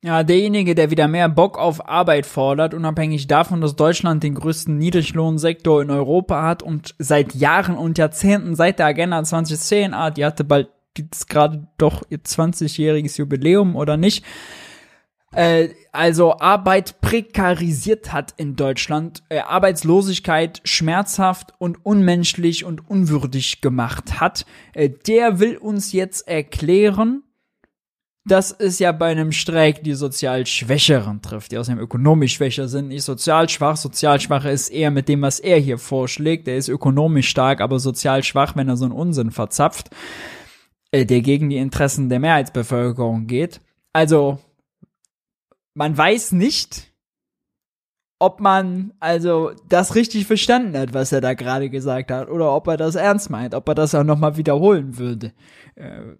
ja, 0.03 0.23
derjenige, 0.23 0.75
der 0.75 0.91
wieder 0.91 1.07
mehr 1.07 1.27
Bock 1.27 1.57
auf 1.57 1.89
Arbeit 1.89 2.25
fordert, 2.25 2.73
unabhängig 2.73 3.27
davon, 3.27 3.61
dass 3.61 3.75
Deutschland 3.75 4.23
den 4.23 4.35
größten 4.35 4.77
Niedriglohnsektor 4.77 5.81
in 5.81 5.89
Europa 5.89 6.43
hat 6.43 6.61
und 6.61 6.93
seit 6.99 7.33
Jahren 7.33 7.75
und 7.75 7.97
Jahrzehnten, 7.97 8.55
seit 8.55 8.79
der 8.79 8.87
Agenda 8.87 9.23
2010, 9.23 9.93
ah, 9.93 10.11
die 10.11 10.23
hatte 10.23 10.43
bald 10.43 10.69
jetzt 10.97 11.29
gerade 11.29 11.67
doch 11.77 12.03
ihr 12.09 12.19
20-jähriges 12.19 13.17
Jubiläum 13.17 13.75
oder 13.75 13.97
nicht, 13.97 14.23
äh, 15.33 15.69
also 15.91 16.39
Arbeit 16.39 17.01
prekarisiert 17.01 18.13
hat 18.13 18.33
in 18.37 18.55
Deutschland, 18.55 19.23
äh, 19.29 19.39
Arbeitslosigkeit 19.39 20.61
schmerzhaft 20.63 21.53
und 21.57 21.85
unmenschlich 21.85 22.65
und 22.65 22.89
unwürdig 22.89 23.61
gemacht 23.61 24.19
hat, 24.19 24.45
äh, 24.73 24.89
der 24.89 25.39
will 25.39 25.57
uns 25.57 25.91
jetzt 25.91 26.27
erklären, 26.27 27.23
dass 28.27 28.51
es 28.51 28.79
ja 28.79 28.91
bei 28.91 29.07
einem 29.07 29.31
Streik 29.31 29.83
die 29.83 29.93
sozial 29.93 30.45
Schwächeren 30.45 31.21
trifft, 31.21 31.51
die 31.51 31.57
außerdem 31.57 31.81
ökonomisch 31.81 32.33
schwächer 32.33 32.67
sind, 32.67 32.89
nicht 32.89 33.03
sozial 33.03 33.47
schwach. 33.49 33.77
Sozial 33.77 34.19
schwache 34.19 34.49
ist 34.49 34.69
eher 34.69 34.91
mit 34.91 35.07
dem, 35.07 35.21
was 35.21 35.39
er 35.39 35.59
hier 35.59 35.77
vorschlägt. 35.77 36.47
Er 36.47 36.57
ist 36.57 36.67
ökonomisch 36.67 37.29
stark, 37.29 37.61
aber 37.61 37.79
sozial 37.79 38.23
schwach, 38.23 38.55
wenn 38.55 38.67
er 38.67 38.77
so 38.77 38.85
einen 38.85 38.93
Unsinn 38.93 39.31
verzapft, 39.31 39.89
äh, 40.91 41.05
der 41.05 41.21
gegen 41.21 41.49
die 41.49 41.57
Interessen 41.57 42.09
der 42.09 42.19
Mehrheitsbevölkerung 42.19 43.27
geht. 43.27 43.61
Also, 43.93 44.39
man 45.73 45.97
weiß 45.97 46.33
nicht, 46.33 46.91
ob 48.19 48.39
man 48.41 48.93
also 48.99 49.51
das 49.69 49.95
richtig 49.95 50.25
verstanden 50.25 50.77
hat, 50.77 50.93
was 50.93 51.11
er 51.11 51.21
da 51.21 51.33
gerade 51.33 51.69
gesagt 51.69 52.11
hat, 52.11 52.29
oder 52.29 52.53
ob 52.55 52.67
er 52.67 52.77
das 52.77 52.95
ernst 52.95 53.29
meint, 53.29 53.53
ob 53.53 53.67
er 53.67 53.75
das 53.75 53.95
auch 53.95 54.03
nochmal 54.03 54.37
wiederholen 54.37 54.97
würde. 54.97 55.33
Äh, 55.75 56.15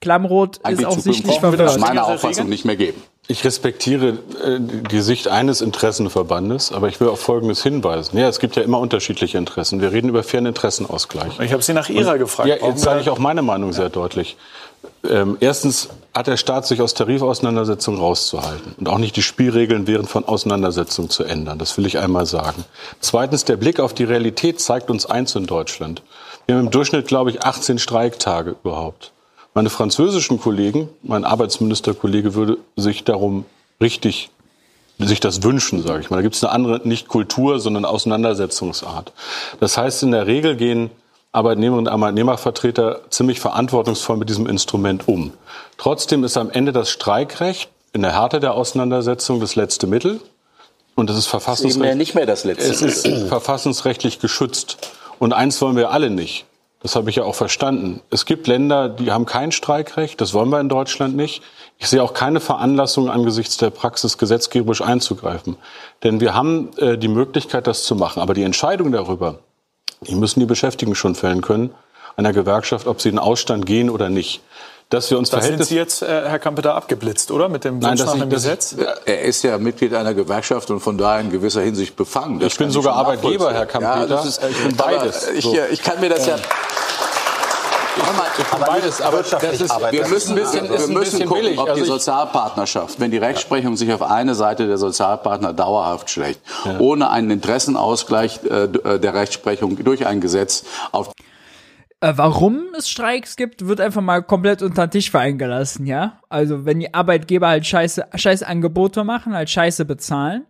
Klammrot 0.00 0.58
ist 0.58 0.84
auch 0.84 0.98
sichtlich 0.98 1.40
verwirrt. 1.40 1.60
Das 1.60 1.78
meine 1.78 2.04
Auffassung 2.04 2.48
nicht 2.48 2.64
mehr 2.64 2.76
geben. 2.76 3.02
Ich 3.28 3.44
respektiere 3.44 4.18
äh, 4.44 4.60
die 4.60 5.00
Sicht 5.00 5.26
eines 5.26 5.60
Interessenverbandes, 5.60 6.70
aber 6.70 6.88
ich 6.88 7.00
will 7.00 7.08
auf 7.08 7.18
Folgendes 7.18 7.62
hinweisen. 7.62 8.16
Ja, 8.16 8.28
es 8.28 8.38
gibt 8.38 8.54
ja 8.54 8.62
immer 8.62 8.78
unterschiedliche 8.78 9.36
Interessen. 9.36 9.80
Wir 9.80 9.90
reden 9.90 10.08
über 10.10 10.22
fairen 10.22 10.46
Interessenausgleich. 10.46 11.40
Ich 11.40 11.52
habe 11.52 11.62
Sie 11.62 11.72
nach 11.72 11.88
Ihrer 11.88 12.12
Und, 12.12 12.18
gefragt. 12.20 12.48
Ja, 12.48 12.56
jetzt 12.64 12.82
sage 12.82 13.00
ich 13.00 13.10
auch 13.10 13.18
meine 13.18 13.42
Meinung 13.42 13.70
ja. 13.70 13.76
sehr 13.76 13.88
deutlich. 13.88 14.36
Ähm, 15.08 15.38
erstens 15.40 15.88
hat 16.14 16.28
der 16.28 16.36
Staat 16.36 16.66
sich 16.66 16.80
aus 16.80 16.94
Tarifauseinandersetzungen 16.94 17.98
rauszuhalten 17.98 18.76
und 18.78 18.88
auch 18.88 18.98
nicht 18.98 19.16
die 19.16 19.22
Spielregeln 19.22 19.88
während 19.88 20.08
von 20.08 20.24
Auseinandersetzungen 20.24 21.10
zu 21.10 21.24
ändern. 21.24 21.58
Das 21.58 21.76
will 21.76 21.86
ich 21.86 21.98
einmal 21.98 22.26
sagen. 22.26 22.64
Zweitens, 23.00 23.44
der 23.44 23.56
Blick 23.56 23.80
auf 23.80 23.92
die 23.92 24.04
Realität 24.04 24.60
zeigt 24.60 24.88
uns 24.88 25.04
eins 25.06 25.34
in 25.34 25.46
Deutschland. 25.46 26.02
Wir 26.46 26.54
haben 26.54 26.66
im 26.66 26.70
Durchschnitt, 26.70 27.08
glaube 27.08 27.30
ich, 27.30 27.42
18 27.42 27.80
Streiktage 27.80 28.54
überhaupt. 28.62 29.12
Meine 29.56 29.70
französischen 29.70 30.38
Kollegen, 30.38 30.90
mein 31.02 31.24
Arbeitsministerkollege 31.24 32.34
würde 32.34 32.58
sich 32.76 33.04
darum 33.04 33.46
richtig 33.80 34.28
sich 34.98 35.18
das 35.18 35.42
wünschen, 35.42 35.82
sage 35.82 36.02
ich 36.02 36.10
mal. 36.10 36.16
Da 36.16 36.22
gibt 36.22 36.34
es 36.34 36.44
eine 36.44 36.52
andere, 36.52 36.86
nicht 36.86 37.08
Kultur, 37.08 37.58
sondern 37.58 37.86
Auseinandersetzungsart. 37.86 39.14
Das 39.58 39.78
heißt, 39.78 40.02
in 40.02 40.10
der 40.10 40.26
Regel 40.26 40.56
gehen 40.56 40.90
Arbeitnehmerinnen 41.32 41.86
und 41.86 41.88
Arbeitnehmervertreter 41.90 43.00
ziemlich 43.08 43.40
verantwortungsvoll 43.40 44.18
mit 44.18 44.28
diesem 44.28 44.46
Instrument 44.46 45.08
um. 45.08 45.32
Trotzdem 45.78 46.22
ist 46.22 46.36
am 46.36 46.50
Ende 46.50 46.72
das 46.72 46.90
Streikrecht 46.90 47.70
in 47.94 48.02
der 48.02 48.12
Härte 48.12 48.40
der 48.40 48.52
Auseinandersetzung 48.52 49.40
das 49.40 49.56
letzte 49.56 49.86
Mittel. 49.86 50.20
Und 50.96 51.08
das 51.08 51.16
ist 51.16 51.28
verfassungsrechtlich, 51.28 51.96
nicht 51.96 52.14
mehr 52.14 52.26
das 52.26 52.44
letzte 52.44 52.70
es 52.70 52.82
ist 52.82 53.08
verfassungsrechtlich 53.28 54.18
geschützt. 54.18 54.76
Und 55.18 55.32
eins 55.32 55.58
wollen 55.62 55.76
wir 55.76 55.92
alle 55.92 56.10
nicht. 56.10 56.44
Das 56.82 56.94
habe 56.94 57.10
ich 57.10 57.16
ja 57.16 57.24
auch 57.24 57.34
verstanden. 57.34 58.00
Es 58.10 58.26
gibt 58.26 58.46
Länder, 58.46 58.88
die 58.88 59.10
haben 59.10 59.24
kein 59.24 59.50
Streikrecht. 59.50 60.20
Das 60.20 60.34
wollen 60.34 60.50
wir 60.50 60.60
in 60.60 60.68
Deutschland 60.68 61.16
nicht. 61.16 61.42
Ich 61.78 61.88
sehe 61.88 62.02
auch 62.02 62.14
keine 62.14 62.38
Veranlassung 62.38 63.10
angesichts 63.10 63.56
der 63.56 63.70
Praxis 63.70 64.18
gesetzgeberisch 64.18 64.82
einzugreifen. 64.82 65.56
Denn 66.04 66.20
wir 66.20 66.34
haben 66.34 66.70
äh, 66.76 66.98
die 66.98 67.08
Möglichkeit, 67.08 67.66
das 67.66 67.84
zu 67.84 67.96
machen. 67.96 68.20
Aber 68.20 68.34
die 68.34 68.42
Entscheidung 68.42 68.92
darüber, 68.92 69.40
die 70.02 70.14
müssen 70.14 70.40
die 70.40 70.46
Beschäftigten 70.46 70.94
schon 70.94 71.14
fällen 71.14 71.40
können, 71.40 71.74
einer 72.16 72.32
Gewerkschaft, 72.32 72.86
ob 72.86 73.00
sie 73.00 73.08
in 73.08 73.16
den 73.16 73.20
Ausstand 73.20 73.66
gehen 73.66 73.90
oder 73.90 74.08
nicht 74.08 74.42
dass 74.88 75.10
wir 75.10 75.18
uns 75.18 75.30
das 75.30 75.40
Verhältnis... 75.40 75.68
sind 75.68 75.74
Sie 75.74 75.80
jetzt, 75.80 76.02
äh, 76.02 76.28
Herr 76.28 76.38
Kampeter, 76.38 76.74
abgeblitzt, 76.74 77.30
oder? 77.30 77.48
Mit 77.48 77.64
dem 77.64 77.82
Wunsch 77.82 77.98
Nein, 77.98 78.06
nach 78.06 78.18
dem 78.18 78.30
Gesetz? 78.30 78.76
Er 79.04 79.22
ist 79.22 79.42
ja 79.42 79.58
Mitglied 79.58 79.94
einer 79.94 80.14
Gewerkschaft 80.14 80.70
und 80.70 80.80
von 80.80 80.96
daher 80.96 81.20
in 81.20 81.30
gewisser 81.30 81.62
Hinsicht 81.62 81.96
befangen. 81.96 82.38
Das 82.38 82.52
ich 82.52 82.58
bin 82.58 82.70
sogar 82.70 82.94
Arbeitgeber, 82.94 83.52
Herr 83.52 83.66
Kampeter. 83.66 84.06
Ja, 84.08 84.22
ist, 84.22 84.40
ich 84.48 84.62
bin 84.62 84.76
beides. 84.76 85.28
Ich, 85.30 85.44
so. 85.44 85.56
ich, 85.70 85.82
kann 85.82 86.00
mir 86.00 86.08
das 86.08 86.26
ja... 86.26 86.36
Aber 88.50 88.66
beides, 88.66 89.00
aber 89.00 89.22
das 89.22 89.60
ist, 89.60 89.70
wir 89.90 90.06
müssen, 90.06 90.34
bisschen, 90.34 90.68
wir 90.68 90.86
müssen 90.88 91.26
gucken, 91.26 91.44
billig. 91.44 91.58
ob 91.58 91.64
die 91.66 91.80
also 91.80 91.94
Sozialpartnerschaft, 91.94 93.00
wenn 93.00 93.10
die 93.10 93.16
Rechtsprechung 93.16 93.74
sich 93.76 93.90
auf 93.90 94.02
eine 94.02 94.34
Seite 94.34 94.66
der 94.66 94.76
Sozialpartner 94.76 95.54
dauerhaft 95.54 96.10
schlägt, 96.10 96.40
ja. 96.66 96.78
ohne 96.78 97.10
einen 97.10 97.30
Interessenausgleich 97.30 98.40
äh, 98.44 98.98
der 98.98 99.14
Rechtsprechung 99.14 99.82
durch 99.82 100.06
ein 100.06 100.20
Gesetz 100.20 100.64
auf 100.92 101.08
äh, 101.08 101.10
warum 102.00 102.74
es 102.76 102.88
Streiks 102.88 103.36
gibt, 103.36 103.66
wird 103.66 103.80
einfach 103.80 104.02
mal 104.02 104.22
komplett 104.22 104.62
unter 104.62 104.86
den 104.86 104.90
Tisch 104.90 105.10
fallen 105.10 105.38
gelassen, 105.38 105.86
ja? 105.86 106.20
Also, 106.28 106.64
wenn 106.64 106.80
die 106.80 106.92
Arbeitgeber 106.92 107.48
halt 107.48 107.66
scheiße, 107.66 108.06
scheiße 108.14 108.46
Angebote 108.46 109.04
machen, 109.04 109.34
halt 109.34 109.50
scheiße 109.50 109.84
bezahlen, 109.84 110.46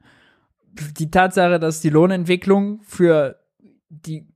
die 0.99 1.11
Tatsache, 1.11 1.59
dass 1.59 1.81
die 1.81 1.91
Lohnentwicklung 1.91 2.81
für 2.83 3.39
die 3.89 4.27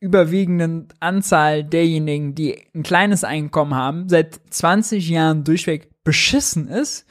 überwiegenden 0.00 0.88
Anzahl 1.00 1.64
derjenigen, 1.64 2.34
die 2.34 2.56
ein 2.74 2.82
kleines 2.82 3.24
Einkommen 3.24 3.74
haben, 3.74 4.08
seit 4.08 4.40
20 4.50 5.08
Jahren 5.08 5.44
durchweg 5.44 5.90
beschissen 6.04 6.68
ist, 6.68 7.06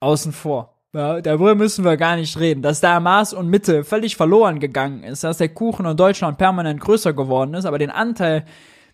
außen 0.00 0.32
vor. 0.32 0.77
Ja, 0.94 1.20
darüber 1.20 1.54
müssen 1.54 1.84
wir 1.84 1.98
gar 1.98 2.16
nicht 2.16 2.38
reden. 2.40 2.62
Dass 2.62 2.80
da 2.80 2.98
Maß 2.98 3.34
und 3.34 3.48
Mitte 3.48 3.84
völlig 3.84 4.16
verloren 4.16 4.58
gegangen 4.58 5.02
ist, 5.02 5.22
dass 5.22 5.38
der 5.38 5.50
Kuchen 5.50 5.84
in 5.84 5.96
Deutschland 5.96 6.38
permanent 6.38 6.80
größer 6.80 7.12
geworden 7.12 7.54
ist, 7.54 7.66
aber 7.66 7.78
den 7.78 7.90
Anteil 7.90 8.44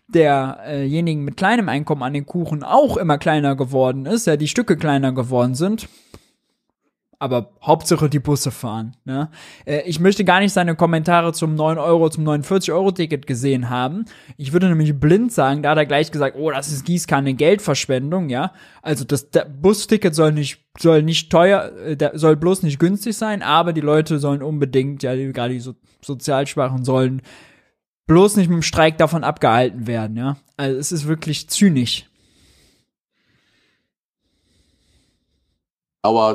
derjenigen 0.07 1.23
mit 1.23 1.37
kleinem 1.37 1.69
Einkommen 1.69 2.03
an 2.03 2.13
den 2.13 2.25
Kuchen 2.25 2.63
auch 2.63 2.97
immer 2.97 3.17
kleiner 3.17 3.55
geworden 3.55 4.05
ist, 4.05 4.27
ja, 4.27 4.35
die 4.35 4.47
Stücke 4.47 4.77
kleiner 4.77 5.13
geworden 5.13 5.55
sind, 5.55 5.87
aber 7.25 7.49
Hauptsache 7.63 8.07
die 8.07 8.19
Busse 8.19 8.51
fahren. 8.51 8.95
Ne? 9.03 9.29
Äh, 9.65 9.81
ich 9.87 9.99
möchte 9.99 10.23
gar 10.23 10.39
nicht 10.39 10.53
seine 10.53 10.75
Kommentare 10.75 11.33
zum 11.33 11.55
9 11.55 11.79
Euro, 11.79 12.07
zum 12.09 12.23
49 12.23 12.71
Euro 12.71 12.91
Ticket 12.91 13.25
gesehen 13.25 13.71
haben. 13.71 14.05
Ich 14.37 14.53
würde 14.53 14.69
nämlich 14.69 14.97
blind 14.99 15.33
sagen, 15.33 15.63
da 15.63 15.71
hat 15.71 15.79
er 15.79 15.87
gleich 15.87 16.11
gesagt, 16.11 16.37
oh, 16.37 16.51
das 16.51 16.71
ist 16.71 16.85
Gießkanne 16.85 17.33
Geldverschwendung, 17.33 18.29
ja. 18.29 18.53
Also 18.83 19.05
das 19.05 19.27
Busticket 19.59 20.13
soll 20.13 20.33
nicht, 20.33 20.63
soll 20.77 21.01
nicht 21.01 21.31
teuer, 21.31 21.71
äh, 21.83 22.11
soll 22.13 22.35
bloß 22.35 22.61
nicht 22.61 22.79
günstig 22.79 23.17
sein, 23.17 23.41
aber 23.41 23.73
die 23.73 23.81
Leute 23.81 24.19
sollen 24.19 24.43
unbedingt, 24.43 25.01
ja, 25.01 25.15
gerade 25.15 25.55
die 25.55 25.59
so, 25.59 25.73
Sozialschwachen 26.03 26.85
sollen 26.85 27.23
bloß 28.05 28.37
nicht 28.37 28.49
mit 28.49 28.57
dem 28.57 28.61
Streik 28.61 28.99
davon 28.99 29.23
abgehalten 29.23 29.87
werden, 29.87 30.15
ja. 30.15 30.37
Also 30.57 30.77
es 30.77 30.91
ist 30.91 31.07
wirklich 31.07 31.49
zynisch. 31.49 32.05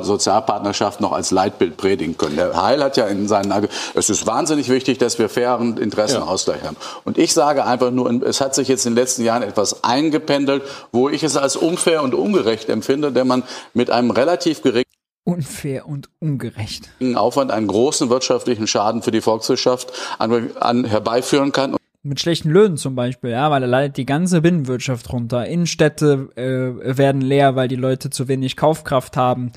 Sozialpartnerschaft 0.03 1.01
noch 1.01 1.11
als 1.11 1.31
Leitbild 1.31 1.77
predigen 1.77 2.17
können. 2.17 2.35
Der 2.35 2.61
Heil 2.61 2.83
hat 2.83 2.97
ja 2.97 3.07
in 3.07 3.27
seinen, 3.27 3.67
es 3.93 4.09
ist 4.09 4.27
wahnsinnig 4.27 4.69
wichtig, 4.69 4.97
dass 4.97 5.19
wir 5.19 5.29
fairen 5.29 5.77
Interessenausgleich 5.77 6.61
ja. 6.61 6.67
haben. 6.67 6.77
Und 7.03 7.17
ich 7.17 7.33
sage 7.33 7.65
einfach 7.65 7.91
nur, 7.91 8.09
es 8.23 8.41
hat 8.41 8.55
sich 8.55 8.67
jetzt 8.67 8.85
in 8.85 8.93
den 8.93 8.97
letzten 8.97 9.23
Jahren 9.23 9.43
etwas 9.43 9.83
eingependelt, 9.83 10.63
wo 10.91 11.09
ich 11.09 11.23
es 11.23 11.37
als 11.37 11.55
unfair 11.55 12.03
und 12.03 12.15
ungerecht 12.15 12.69
empfinde, 12.69 13.11
denn 13.11 13.27
man 13.27 13.43
mit 13.73 13.89
einem 13.89 14.11
relativ 14.11 14.61
geringen 14.61 14.85
unfair 15.23 15.87
und 15.87 16.09
ungerecht. 16.19 16.89
Aufwand 17.15 17.51
einen 17.51 17.67
großen 17.67 18.09
wirtschaftlichen 18.09 18.67
Schaden 18.67 19.01
für 19.01 19.11
die 19.11 19.21
Volkswirtschaft 19.21 19.93
an, 20.17 20.51
an 20.59 20.83
herbeiführen 20.83 21.51
kann 21.51 21.75
mit 22.03 22.19
schlechten 22.19 22.49
Löhnen 22.49 22.77
zum 22.77 22.95
Beispiel, 22.95 23.31
ja, 23.31 23.51
weil 23.51 23.61
da 23.61 23.67
leidet 23.67 23.97
die 23.97 24.05
ganze 24.05 24.41
Binnenwirtschaft 24.41 25.11
runter. 25.13 25.45
Innenstädte 25.45 26.29
äh, 26.35 26.97
werden 26.97 27.21
leer, 27.21 27.55
weil 27.55 27.67
die 27.67 27.75
Leute 27.75 28.09
zu 28.09 28.27
wenig 28.27 28.55
Kaufkraft 28.55 29.17
haben. 29.17 29.51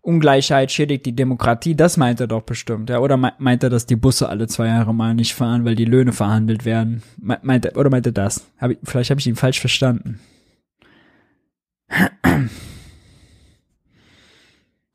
Ungleichheit 0.00 0.72
schädigt 0.72 1.06
die 1.06 1.14
Demokratie, 1.14 1.76
das 1.76 1.96
meint 1.96 2.18
er 2.18 2.26
doch 2.26 2.42
bestimmt, 2.42 2.90
ja. 2.90 2.98
Oder 2.98 3.16
meint 3.16 3.62
er, 3.62 3.70
dass 3.70 3.86
die 3.86 3.96
Busse 3.96 4.28
alle 4.28 4.48
zwei 4.48 4.66
Jahre 4.66 4.92
mal 4.92 5.14
nicht 5.14 5.34
fahren, 5.34 5.64
weil 5.64 5.76
die 5.76 5.84
Löhne 5.84 6.12
verhandelt 6.12 6.64
werden? 6.64 7.02
Meint 7.18 7.66
er, 7.66 7.76
oder 7.76 7.90
meint 7.90 8.06
er 8.06 8.12
das? 8.12 8.46
Hab 8.58 8.72
ich, 8.72 8.78
vielleicht 8.82 9.10
habe 9.10 9.20
ich 9.20 9.26
ihn 9.28 9.36
falsch 9.36 9.60
verstanden. 9.60 10.18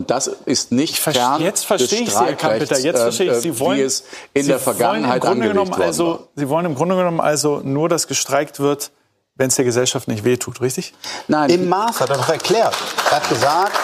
Das 0.07 0.27
ist 0.27 0.71
nicht 0.71 0.97
fern 0.97 1.41
Jetzt 1.41 1.65
verstehe 1.65 2.01
ich 2.01 2.11
Sie, 2.11 2.17
Herr 2.17 2.33
Kampeter, 2.35 2.79
jetzt 2.79 3.01
verstehe 3.01 3.31
ich. 3.31 3.37
Sie 3.39 3.49
äh, 3.49 3.59
wollen, 3.59 3.79
wie 3.79 3.83
es 3.83 4.03
in 4.33 4.43
Sie 4.43 4.49
der 4.49 4.59
Vergangenheit 4.59 5.23
wollen 5.23 5.33
im 5.33 5.39
Grunde 5.41 5.65
genommen 5.65 5.73
also, 5.81 6.27
Sie 6.35 6.49
wollen 6.49 6.65
im 6.65 6.75
Grunde 6.75 6.95
genommen 6.95 7.19
also 7.19 7.61
nur, 7.63 7.89
dass 7.89 8.07
gestreikt 8.07 8.59
wird, 8.59 8.91
wenn 9.35 9.47
es 9.49 9.55
der 9.55 9.65
Gesellschaft 9.65 10.07
nicht 10.07 10.23
wehtut, 10.23 10.61
richtig? 10.61 10.93
Nein. 11.27 11.49
Im 11.49 11.69
Maß 11.69 12.01
hat 12.01 12.09
er 12.09 12.17
doch 12.17 12.29
erklärt. 12.29 12.75
Er 13.09 13.17
hat 13.17 13.29
gesagt, 13.29 13.77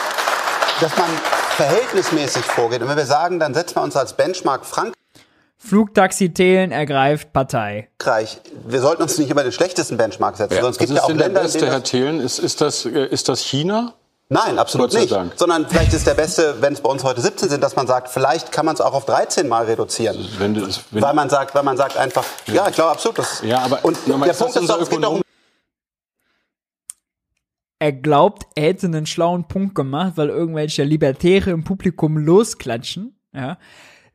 dass 0.81 0.97
man 0.97 1.09
verhältnismäßig 1.55 2.43
vorgeht. 2.43 2.81
Und 2.81 2.89
wenn 2.89 2.97
wir 2.97 3.05
sagen, 3.05 3.39
dann 3.39 3.53
setzen 3.53 3.75
wir 3.75 3.83
uns 3.83 3.95
als 3.95 4.13
Benchmark 4.13 4.65
Frankreich. 4.65 4.93
Flugtaxi 5.57 6.33
Thelen 6.33 6.71
ergreift 6.71 7.31
Partei. 7.31 7.87
Wir 8.67 8.81
sollten 8.81 9.01
uns 9.01 9.17
nicht 9.17 9.29
immer 9.29 9.43
den 9.43 9.53
schlechtesten 9.53 9.95
Benchmark 9.95 10.35
setzen. 10.35 10.55
Ja. 10.55 10.61
Sonst 10.61 10.77
gibt 10.77 10.91
es 10.91 10.97
ja 10.97 11.03
auch 11.03 11.09
Länder, 11.09 11.29
der 11.29 11.39
beste, 11.39 11.67
Herr 11.67 11.83
Thelen? 11.83 12.19
Ist, 12.19 12.39
ist, 12.39 12.59
das, 12.59 12.85
äh, 12.85 13.05
ist 13.05 13.29
das 13.29 13.39
China? 13.39 13.93
Nein, 14.33 14.57
absolut 14.57 14.91
nicht. 14.93 15.11
Dank. 15.11 15.33
Sondern 15.35 15.67
vielleicht 15.67 15.93
ist 15.93 16.07
der 16.07 16.15
beste, 16.15 16.55
wenn 16.59 16.73
es 16.73 16.81
bei 16.81 16.89
uns 16.89 17.03
heute 17.03 17.21
17 17.21 17.49
sind, 17.49 17.63
dass 17.63 17.75
man 17.75 17.85
sagt, 17.85 18.09
vielleicht 18.09 18.51
kann 18.51 18.65
man 18.65 18.73
es 18.73 18.81
auch 18.81 18.93
auf 18.93 19.05
13 19.05 19.47
mal 19.47 19.65
reduzieren. 19.65 20.27
Wenn 20.39 20.55
du, 20.55 20.67
wenn 20.91 21.01
weil 21.03 21.13
man 21.13 21.29
sagt, 21.29 21.53
weil 21.53 21.61
man 21.61 21.77
sagt 21.77 21.97
einfach, 21.97 22.25
ja, 22.47 22.55
ja 22.55 22.69
ich 22.69 22.75
glaube 22.75 22.91
absolut. 22.91 23.19
Das, 23.19 23.43
ja, 23.43 23.59
aber 23.59 23.85
und 23.85 23.97
der 24.07 24.33
Punkt 24.33 24.55
ist 24.55 24.69
doch, 24.69 24.81
es 24.81 24.89
geht 24.89 25.03
darum. 25.03 25.21
Er 27.77 27.91
glaubt, 27.91 28.43
er 28.55 28.69
hätte 28.69 28.87
einen 28.87 29.05
schlauen 29.05 29.47
Punkt 29.47 29.75
gemacht, 29.75 30.13
weil 30.15 30.29
irgendwelche 30.29 30.83
Libertäre 30.83 31.51
im 31.51 31.63
Publikum 31.63 32.17
losklatschen. 32.17 33.19
Ja. 33.33 33.57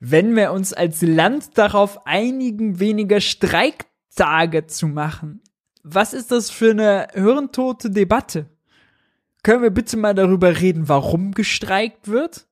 Wenn 0.00 0.34
wir 0.34 0.52
uns 0.52 0.72
als 0.72 1.02
Land 1.02 1.58
darauf 1.58 2.06
einigen, 2.06 2.80
weniger 2.80 3.20
Streiktage 3.20 4.66
zu 4.66 4.88
machen, 4.88 5.42
was 5.84 6.12
ist 6.12 6.32
das 6.32 6.50
für 6.50 6.70
eine 6.70 7.08
hirntote 7.12 7.90
Debatte? 7.90 8.46
Können 9.42 9.62
wir 9.62 9.70
bitte 9.70 9.96
mal 9.96 10.14
darüber 10.14 10.60
reden, 10.60 10.88
warum 10.88 11.32
gestreikt 11.32 12.08
wird? 12.08 12.46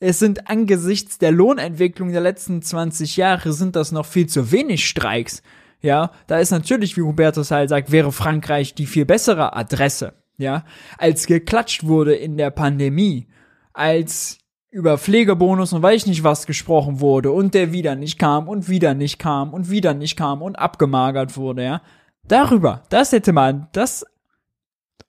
Es 0.00 0.18
sind 0.20 0.48
angesichts 0.48 1.18
der 1.18 1.32
Lohnentwicklung 1.32 2.12
der 2.12 2.20
letzten 2.20 2.62
20 2.62 3.16
Jahre 3.16 3.52
sind 3.52 3.74
das 3.74 3.90
noch 3.90 4.06
viel 4.06 4.28
zu 4.28 4.52
wenig 4.52 4.88
Streiks. 4.88 5.42
Ja, 5.80 6.12
da 6.26 6.38
ist 6.38 6.50
natürlich, 6.50 6.96
wie 6.96 7.02
Hubertus 7.02 7.50
Heil 7.50 7.68
sagt, 7.68 7.90
wäre 7.92 8.12
Frankreich 8.12 8.74
die 8.74 8.86
viel 8.86 9.04
bessere 9.04 9.54
Adresse. 9.56 10.14
ja, 10.38 10.64
als 10.98 11.26
geklatscht 11.26 11.84
wurde 11.84 12.14
in 12.14 12.36
der 12.36 12.50
Pandemie, 12.50 13.26
als 13.72 14.38
über 14.70 14.98
Pflegebonus 14.98 15.72
und 15.72 15.82
weiß 15.82 16.02
ich 16.02 16.06
nicht 16.06 16.24
was 16.24 16.46
gesprochen 16.46 17.00
wurde 17.00 17.32
und 17.32 17.54
der 17.54 17.72
wieder 17.72 17.96
nicht 17.96 18.18
kam 18.18 18.48
und 18.48 18.68
wieder 18.68 18.94
nicht 18.94 19.18
kam 19.18 19.52
und 19.52 19.70
wieder 19.70 19.94
nicht 19.94 20.16
kam 20.16 20.42
und 20.42 20.56
abgemagert 20.56 21.36
wurde, 21.36 21.64
ja. 21.64 21.82
Darüber, 22.26 22.82
das 22.90 23.12
hätte 23.12 23.32
man, 23.32 23.68
das 23.72 24.04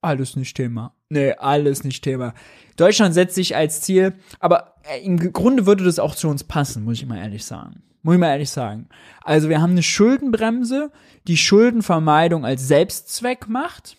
alles 0.01 0.35
nicht 0.35 0.55
Thema. 0.55 0.93
Nee, 1.09 1.33
alles 1.33 1.83
nicht 1.83 2.03
Thema. 2.03 2.33
Deutschland 2.77 3.15
setzt 3.15 3.35
sich 3.35 3.55
als 3.55 3.81
Ziel, 3.81 4.13
aber 4.39 4.75
äh, 4.83 5.03
im 5.03 5.17
Grunde 5.33 5.65
würde 5.65 5.83
das 5.83 5.99
auch 5.99 6.15
zu 6.15 6.29
uns 6.29 6.43
passen, 6.43 6.83
muss 6.83 6.97
ich 6.97 7.05
mal 7.07 7.17
ehrlich 7.17 7.45
sagen. 7.45 7.81
Muss 8.03 8.13
ich 8.13 8.19
mal 8.19 8.29
ehrlich 8.29 8.51
sagen. 8.51 8.87
Also 9.23 9.49
wir 9.49 9.59
haben 9.59 9.71
eine 9.71 9.83
Schuldenbremse, 9.83 10.91
die 11.27 11.35
Schuldenvermeidung 11.35 12.45
als 12.45 12.67
Selbstzweck 12.67 13.49
macht. 13.49 13.97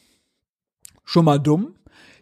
Schon 1.05 1.25
mal 1.25 1.39
dumm. 1.39 1.75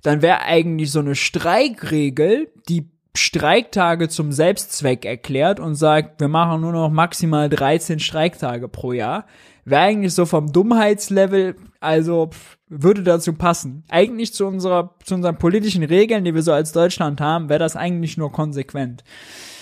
Dann 0.02 0.22
wäre 0.22 0.40
eigentlich 0.40 0.90
so 0.90 1.00
eine 1.00 1.14
Streikregel, 1.14 2.50
die 2.68 2.90
Streiktage 3.14 4.08
zum 4.08 4.32
Selbstzweck 4.32 5.04
erklärt 5.04 5.60
und 5.60 5.74
sagt, 5.74 6.20
wir 6.20 6.28
machen 6.28 6.60
nur 6.60 6.72
noch 6.72 6.90
maximal 6.90 7.48
13 7.48 8.00
Streiktage 8.00 8.68
pro 8.68 8.92
Jahr. 8.92 9.26
Wäre 9.64 9.82
eigentlich 9.82 10.14
so 10.14 10.24
vom 10.24 10.52
Dummheitslevel, 10.52 11.56
also 11.80 12.30
würde 12.68 13.02
dazu 13.02 13.32
passen. 13.32 13.84
Eigentlich 13.88 14.34
zu 14.34 14.46
unserer, 14.46 14.94
zu 15.04 15.14
unseren 15.14 15.38
politischen 15.38 15.82
Regeln, 15.82 16.24
die 16.24 16.34
wir 16.34 16.42
so 16.42 16.52
als 16.52 16.72
Deutschland 16.72 17.20
haben, 17.20 17.48
wäre 17.48 17.58
das 17.58 17.76
eigentlich 17.76 18.16
nur 18.16 18.32
konsequent. 18.32 19.04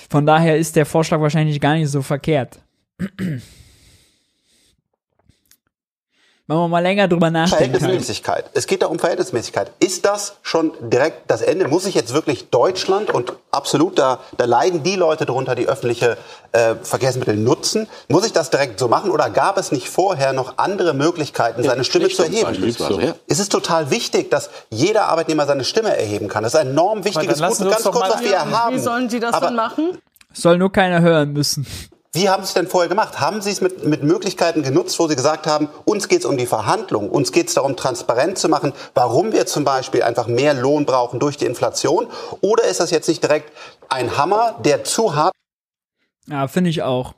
Von 0.09 0.27
daher 0.27 0.57
ist 0.57 0.77
der 0.77 0.87
Vorschlag 0.87 1.21
wahrscheinlich 1.21 1.61
gar 1.61 1.75
nicht 1.75 1.91
so 1.91 2.03
verkehrt. 2.03 2.61
Machen 6.49 6.61
wir 6.61 6.69
mal 6.69 6.83
länger 6.83 7.09
drüber 7.09 7.29
nachdenken. 7.29 7.77
Verhältnismäßigkeit. 7.77 8.45
Es 8.55 8.69
geht 8.69 8.83
da 8.83 8.87
um 8.87 9.01
Verhältnismäßigkeit. 9.01 9.73
Ist 9.81 10.05
das 10.05 10.37
schon 10.43 10.71
direkt 10.81 11.29
das 11.29 11.43
Ende? 11.43 11.67
Muss 11.67 11.87
ich 11.87 11.97
jetzt 11.97 12.15
wirklich 12.15 12.51
Deutschland 12.51 13.11
und 13.11 13.33
absolut, 13.51 13.99
da, 13.99 14.21
da 14.37 14.45
leiden 14.45 14.85
die 14.85 14.95
Leute 14.95 15.27
drunter, 15.27 15.57
die 15.57 15.67
öffentliche 15.69 16.17
äh, 16.53 16.77
Verkehrsmittel 16.81 17.37
nutzen, 17.37 17.89
muss 18.09 18.25
ich 18.25 18.33
das 18.33 18.51
direkt 18.51 18.79
so 18.79 18.87
machen 18.87 19.11
oder 19.11 19.29
gab 19.29 19.59
es 19.59 19.73
nicht 19.73 19.89
vorher 19.89 20.33
noch 20.33 20.57
andere 20.59 20.95
Möglichkeiten, 20.95 21.65
seine 21.65 21.83
Stimme 21.83 22.11
zu 22.11 22.23
erheben? 22.23 22.75
Es 23.27 23.41
ist 23.41 23.51
total 23.51 23.91
wichtig, 23.91 24.31
dass 24.31 24.51
jeder 24.71 25.07
Arbeitnehmer 25.07 25.47
seine 25.47 25.65
Stimme 25.65 25.97
erheben 25.97 26.29
kann. 26.29 26.45
Das 26.45 26.55
ist 26.55 26.61
ein 26.61 26.69
enorm 26.69 27.05
wichtiges 27.05 27.43
Gut. 27.43 27.59
Ganz 27.59 27.83
kurz, 27.83 28.09
was 28.09 28.23
wir 28.23 28.39
haben. 28.39 28.77
Wie 28.77 28.79
sollen 28.79 29.11
Sie 29.11 29.19
das 29.19 29.35
Aber 29.35 29.47
dann 29.47 29.57
machen? 29.57 29.99
Soll 30.33 30.59
nur 30.59 30.71
keiner 30.71 31.01
hören 31.01 31.33
müssen. 31.33 31.67
Wie 32.13 32.29
haben 32.29 32.43
Sie 32.43 32.49
es 32.49 32.55
denn 32.55 32.67
vorher 32.67 32.89
gemacht? 32.89 33.21
Haben 33.21 33.43
Sie 33.43 33.51
es 33.51 33.61
mit, 33.61 33.85
mit 33.85 34.03
Möglichkeiten 34.03 34.63
genutzt, 34.63 34.99
wo 34.99 35.09
Sie 35.09 35.17
gesagt 35.17 35.47
haben, 35.47 35.69
uns 35.85 36.09
geht 36.09 36.21
es 36.21 36.25
um 36.25 36.37
die 36.37 36.47
Verhandlungen, 36.47 37.11
uns 37.11 37.33
geht 37.33 37.49
es 37.49 37.55
darum, 37.55 37.77
transparent 37.77 38.39
zu 38.39 38.49
machen, 38.49 38.73
warum 38.95 39.33
wir 39.33 39.47
zum 39.47 39.65
Beispiel 39.65 40.03
einfach 40.03 40.27
mehr 40.27 40.55
Lohn 40.55 40.87
brauchen 40.87 41.21
durch 41.21 41.37
die 41.37 41.45
Inflation? 41.45 42.07
Oder 42.41 42.65
ist 42.65 42.81
das 42.81 42.91
jetzt 42.91 43.09
nicht 43.09 43.23
direkt 43.23 43.53
ein 43.89 44.17
Hammer, 44.17 44.59
der 44.65 44.85
zu 44.85 45.15
hart? 45.15 45.33
Ja, 46.29 46.49
finde 46.49 46.71
ich 46.71 46.83
auch. 46.83 47.15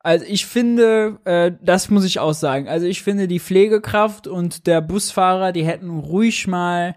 Also 0.00 0.24
ich 0.26 0.46
finde, 0.46 1.18
äh, 1.24 1.52
das 1.62 1.88
muss 1.88 2.04
ich 2.04 2.18
auch 2.18 2.34
sagen. 2.34 2.68
Also 2.68 2.86
ich 2.86 3.02
finde, 3.02 3.28
die 3.28 3.40
Pflegekraft 3.40 4.26
und 4.26 4.66
der 4.66 4.80
Busfahrer, 4.80 5.52
die 5.52 5.64
hätten 5.64 5.90
ruhig 5.90 6.48
mal 6.48 6.96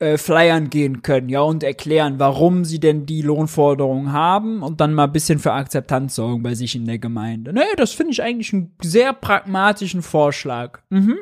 äh, 0.00 0.16
flyern 0.16 0.70
gehen 0.70 1.02
können, 1.02 1.28
ja, 1.28 1.42
und 1.42 1.62
erklären, 1.62 2.18
warum 2.18 2.64
sie 2.64 2.80
denn 2.80 3.06
die 3.06 3.22
Lohnforderung 3.22 4.12
haben 4.12 4.62
und 4.62 4.80
dann 4.80 4.94
mal 4.94 5.04
ein 5.04 5.12
bisschen 5.12 5.38
für 5.38 5.52
Akzeptanz 5.52 6.14
sorgen 6.14 6.42
bei 6.42 6.54
sich 6.54 6.74
in 6.74 6.86
der 6.86 6.98
Gemeinde. 6.98 7.52
Nee, 7.52 7.60
das 7.76 7.92
finde 7.92 8.12
ich 8.12 8.22
eigentlich 8.22 8.52
einen 8.52 8.72
sehr 8.82 9.12
pragmatischen 9.12 10.02
Vorschlag. 10.02 10.80
Mhm. 10.88 11.18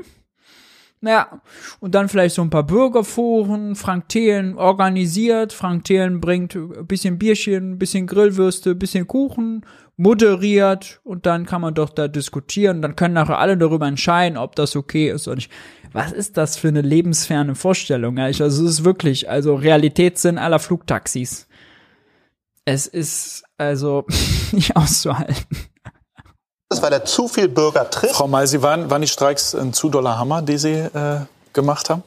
Naja, 1.01 1.41
und 1.79 1.95
dann 1.95 2.09
vielleicht 2.09 2.35
so 2.35 2.43
ein 2.43 2.51
paar 2.51 2.65
Bürgerforen, 2.65 3.77
Frank 3.77 4.09
Thelen 4.09 4.59
organisiert, 4.59 5.53
Frank 5.53 5.85
Thelen 5.85 6.21
bringt 6.21 6.57
ein 6.57 6.87
bisschen 6.87 7.19
Bierchen, 7.19 7.73
ein 7.73 7.79
bisschen 7.79 8.07
Grillwürste, 8.07 8.71
ein 8.71 8.79
bisschen 8.79 9.07
Kuchen, 9.07 9.65
moderiert 9.97 11.01
und 11.05 11.27
dann 11.27 11.47
kann 11.47 11.61
man 11.61 11.75
doch 11.75 11.91
da 11.91 12.09
diskutieren, 12.09 12.83
dann 12.83 12.97
können 12.97 13.15
nachher 13.15 13.39
alle 13.39 13.57
darüber 13.57 13.87
entscheiden, 13.87 14.39
ob 14.39 14.57
das 14.57 14.77
okay 14.77 15.11
ist 15.11 15.27
oder 15.29 15.37
nicht 15.37 15.51
was 15.93 16.13
ist 16.13 16.37
das 16.37 16.57
für 16.57 16.69
eine 16.69 16.83
lebensferne 16.83 17.55
Vorstellung? 17.55 18.19
Ja, 18.19 18.25
also 18.25 18.45
es 18.45 18.59
ist 18.59 18.85
wirklich, 18.85 19.31
also 19.31 19.55
Realitätssinn 19.55 20.39
aller 20.39 20.59
Flugtaxis. 20.59 21.49
Es 22.65 22.87
ist 22.87 23.45
also 23.57 24.05
nicht 24.53 24.77
auszuhalten. 24.77 25.57
Das, 26.71 26.83
weil 26.83 26.93
er 26.93 27.05
zu 27.05 27.29
viel 27.29 27.49
Bürger 27.49 27.89
trifft. 27.89 28.17
Frau 28.17 28.29
May, 28.29 28.47
Sie 28.47 28.63
waren, 28.63 28.91
waren 28.91 29.01
die 29.01 29.09
Streiks 29.09 29.55
ein 29.55 29.73
zu 29.73 29.89
doller 29.89 30.19
Hammer, 30.19 30.43
die 30.43 30.59
Sie 30.59 30.75
äh, 30.75 31.21
gemacht 31.55 31.89
haben? 31.89 32.03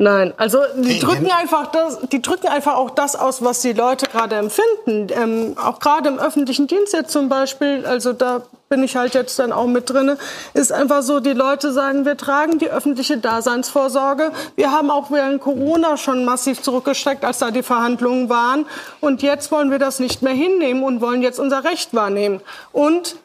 Nein, 0.00 0.32
also 0.36 0.60
die 0.76 1.00
drücken 1.00 1.28
einfach 1.28 1.72
das, 1.72 1.98
die 2.12 2.22
drücken 2.22 2.46
einfach 2.46 2.76
auch 2.76 2.90
das 2.90 3.16
aus, 3.16 3.42
was 3.42 3.62
die 3.62 3.72
Leute 3.72 4.06
gerade 4.06 4.36
empfinden. 4.36 5.08
Ähm, 5.10 5.56
auch 5.58 5.80
gerade 5.80 6.08
im 6.08 6.20
öffentlichen 6.20 6.68
Dienst 6.68 6.92
jetzt 6.92 7.10
zum 7.10 7.28
Beispiel, 7.28 7.84
also 7.84 8.12
da 8.12 8.42
bin 8.68 8.84
ich 8.84 8.94
halt 8.94 9.14
jetzt 9.14 9.38
dann 9.40 9.50
auch 9.50 9.66
mit 9.66 9.90
drinne, 9.90 10.16
ist 10.54 10.70
einfach 10.70 11.02
so, 11.02 11.18
die 11.18 11.32
Leute 11.32 11.72
sagen, 11.72 12.04
wir 12.04 12.16
tragen 12.16 12.58
die 12.58 12.70
öffentliche 12.70 13.18
Daseinsvorsorge. 13.18 14.30
Wir 14.54 14.70
haben 14.70 14.90
auch 14.92 15.10
während 15.10 15.40
Corona 15.40 15.96
schon 15.96 16.24
massiv 16.24 16.62
zurückgesteckt, 16.62 17.24
als 17.24 17.38
da 17.38 17.50
die 17.50 17.64
Verhandlungen 17.64 18.28
waren. 18.28 18.66
Und 19.00 19.22
jetzt 19.22 19.50
wollen 19.50 19.72
wir 19.72 19.80
das 19.80 19.98
nicht 19.98 20.22
mehr 20.22 20.34
hinnehmen 20.34 20.84
und 20.84 21.00
wollen 21.00 21.22
jetzt 21.22 21.40
unser 21.40 21.64
Recht 21.64 21.92
wahrnehmen. 21.92 22.40
Und 22.70 23.16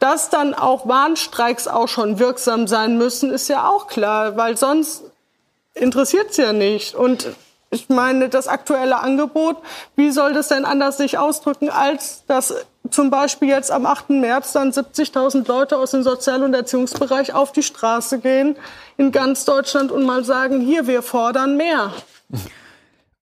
dass 0.00 0.30
dann 0.30 0.54
auch 0.54 0.88
Warnstreiks 0.88 1.68
auch 1.68 1.86
schon 1.86 2.18
wirksam 2.18 2.66
sein 2.66 2.98
müssen, 2.98 3.30
ist 3.30 3.48
ja 3.48 3.68
auch 3.68 3.86
klar, 3.86 4.36
weil 4.36 4.56
sonst 4.56 5.04
interessiert 5.74 6.30
es 6.30 6.38
ja 6.38 6.52
nicht. 6.52 6.94
Und 6.94 7.28
ich 7.70 7.88
meine, 7.88 8.28
das 8.28 8.48
aktuelle 8.48 8.98
Angebot, 8.98 9.58
wie 9.94 10.10
soll 10.10 10.32
das 10.32 10.48
denn 10.48 10.64
anders 10.64 10.96
sich 10.96 11.18
ausdrücken, 11.18 11.70
als 11.70 12.24
dass 12.26 12.54
zum 12.90 13.10
Beispiel 13.10 13.48
jetzt 13.48 13.70
am 13.70 13.86
8. 13.86 14.10
März 14.10 14.52
dann 14.52 14.72
70.000 14.72 15.46
Leute 15.46 15.76
aus 15.76 15.92
dem 15.92 16.02
Sozial- 16.02 16.42
und 16.42 16.54
Erziehungsbereich 16.54 17.34
auf 17.34 17.52
die 17.52 17.62
Straße 17.62 18.18
gehen 18.18 18.56
in 18.96 19.12
ganz 19.12 19.44
Deutschland 19.44 19.92
und 19.92 20.04
mal 20.04 20.24
sagen, 20.24 20.60
hier, 20.60 20.86
wir 20.86 21.02
fordern 21.02 21.56
mehr. 21.56 21.92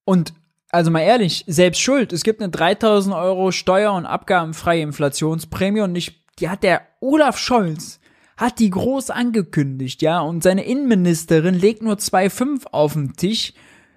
Und 0.05 0.33
also 0.71 0.91
mal 0.91 1.01
ehrlich, 1.01 1.45
selbst 1.47 1.81
schuld. 1.81 2.13
Es 2.13 2.23
gibt 2.23 2.43
eine 2.43 2.51
3000 2.51 3.15
Euro 3.15 3.53
steuer- 3.53 3.95
und 3.95 4.07
abgabenfreie 4.07 4.83
Inflationsprämie 4.83 5.81
und 5.81 5.93
nicht, 5.93 6.18
die 6.39 6.49
hat 6.49 6.63
der 6.63 6.83
Olaf 7.01 7.39
Scholz 7.39 8.01
hat 8.39 8.61
die 8.61 8.71
groß 8.71 9.11
angekündigt, 9.11 10.01
ja, 10.01 10.21
und 10.21 10.45
seine 10.45 10.65
Innenministerin 10.65 11.55
legt 11.55 11.83
nur 11.83 11.97
2,5 11.97 12.67
auf 12.71 12.93
den 12.93 13.15
Tisch, 13.15 13.53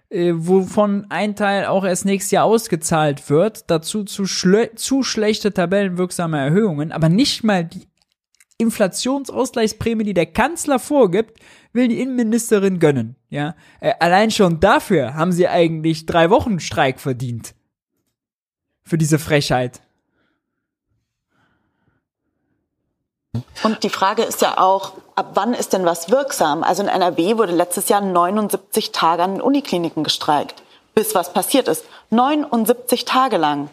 äh, 0.09 0.33
wovon 0.35 1.05
ein 1.09 1.35
Teil 1.35 1.67
auch 1.67 1.85
erst 1.85 2.05
nächstes 2.05 2.31
Jahr 2.31 2.45
ausgezahlt 2.45 3.29
wird, 3.29 3.69
dazu 3.69 4.03
zu, 4.03 4.25
schle 4.25 4.73
zu 4.75 5.03
schlechte 5.03 5.53
tabellenwirksame 5.53 6.39
Erhöhungen, 6.39 6.91
aber 6.91 7.07
nicht 7.07 7.43
mal 7.43 7.63
die 7.63 7.87
Inflationsausgleichsprämie, 8.57 10.03
die 10.03 10.13
der 10.15 10.25
Kanzler 10.25 10.79
vorgibt, 10.79 11.39
will 11.71 11.87
die 11.87 12.01
Innenministerin 12.01 12.79
gönnen, 12.79 13.15
ja. 13.29 13.55
Äh, 13.79 13.93
allein 13.99 14.31
schon 14.31 14.59
dafür 14.59 15.13
haben 15.13 15.31
sie 15.31 15.47
eigentlich 15.47 16.07
drei 16.07 16.31
Wochen 16.31 16.59
Streik 16.59 16.99
verdient. 16.99 17.53
Für 18.83 18.97
diese 18.97 19.19
Frechheit. 19.19 19.81
Und 23.63 23.83
die 23.83 23.89
Frage 23.89 24.23
ist 24.23 24.41
ja 24.41 24.57
auch, 24.57 24.93
ab 25.15 25.31
wann 25.35 25.53
ist 25.53 25.71
denn 25.71 25.85
was 25.85 26.09
wirksam? 26.09 26.63
Also 26.63 26.81
in 26.83 26.89
NRW 26.89 27.37
wurde 27.37 27.53
letztes 27.53 27.87
Jahr 27.87 28.01
79 28.01 28.91
Tage 28.91 29.23
an 29.23 29.35
den 29.35 29.41
Unikliniken 29.41 30.03
gestreikt, 30.03 30.63
bis 30.95 31.15
was 31.15 31.31
passiert 31.31 31.67
ist. 31.67 31.85
79 32.09 33.05
Tage 33.05 33.37
lang. 33.37 33.69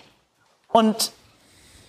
Und 0.68 1.10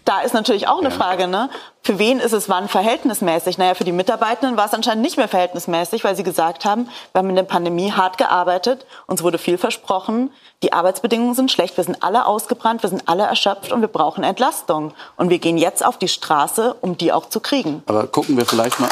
da 0.05 0.21
ist 0.21 0.34
natürlich 0.34 0.67
auch 0.67 0.80
eine 0.80 0.91
Frage, 0.91 1.27
ne? 1.27 1.49
Für 1.81 1.97
wen 1.97 2.19
ist 2.19 2.34
es 2.34 2.49
wann 2.49 2.67
verhältnismäßig? 2.67 3.57
Naja, 3.57 3.73
für 3.73 3.84
die 3.84 3.91
Mitarbeitenden 3.91 4.57
war 4.57 4.65
es 4.65 4.73
anscheinend 4.73 5.01
nicht 5.01 5.17
mehr 5.17 5.27
verhältnismäßig, 5.27 6.03
weil 6.03 6.15
sie 6.15 6.23
gesagt 6.23 6.65
haben, 6.65 6.89
wir 7.13 7.19
haben 7.19 7.30
in 7.30 7.35
der 7.35 7.43
Pandemie 7.43 7.91
hart 7.91 8.17
gearbeitet, 8.17 8.85
uns 9.07 9.23
wurde 9.23 9.38
viel 9.38 9.57
versprochen, 9.57 10.31
die 10.61 10.73
Arbeitsbedingungen 10.73 11.35
sind 11.35 11.51
schlecht, 11.51 11.77
wir 11.77 11.84
sind 11.84 12.03
alle 12.03 12.26
ausgebrannt, 12.26 12.84
wir 12.84 12.89
sind 12.89 13.07
alle 13.07 13.23
erschöpft 13.23 13.71
und 13.71 13.81
wir 13.81 13.88
brauchen 13.88 14.23
Entlastung. 14.23 14.93
Und 15.15 15.30
wir 15.30 15.39
gehen 15.39 15.57
jetzt 15.57 15.85
auf 15.85 15.97
die 15.97 16.09
Straße, 16.09 16.76
um 16.81 16.97
die 16.97 17.13
auch 17.13 17.30
zu 17.30 17.39
kriegen. 17.39 17.81
Aber 17.85 18.07
gucken 18.07 18.35
wir 18.35 18.45
vielleicht 18.45 18.80
mal. 18.80 18.89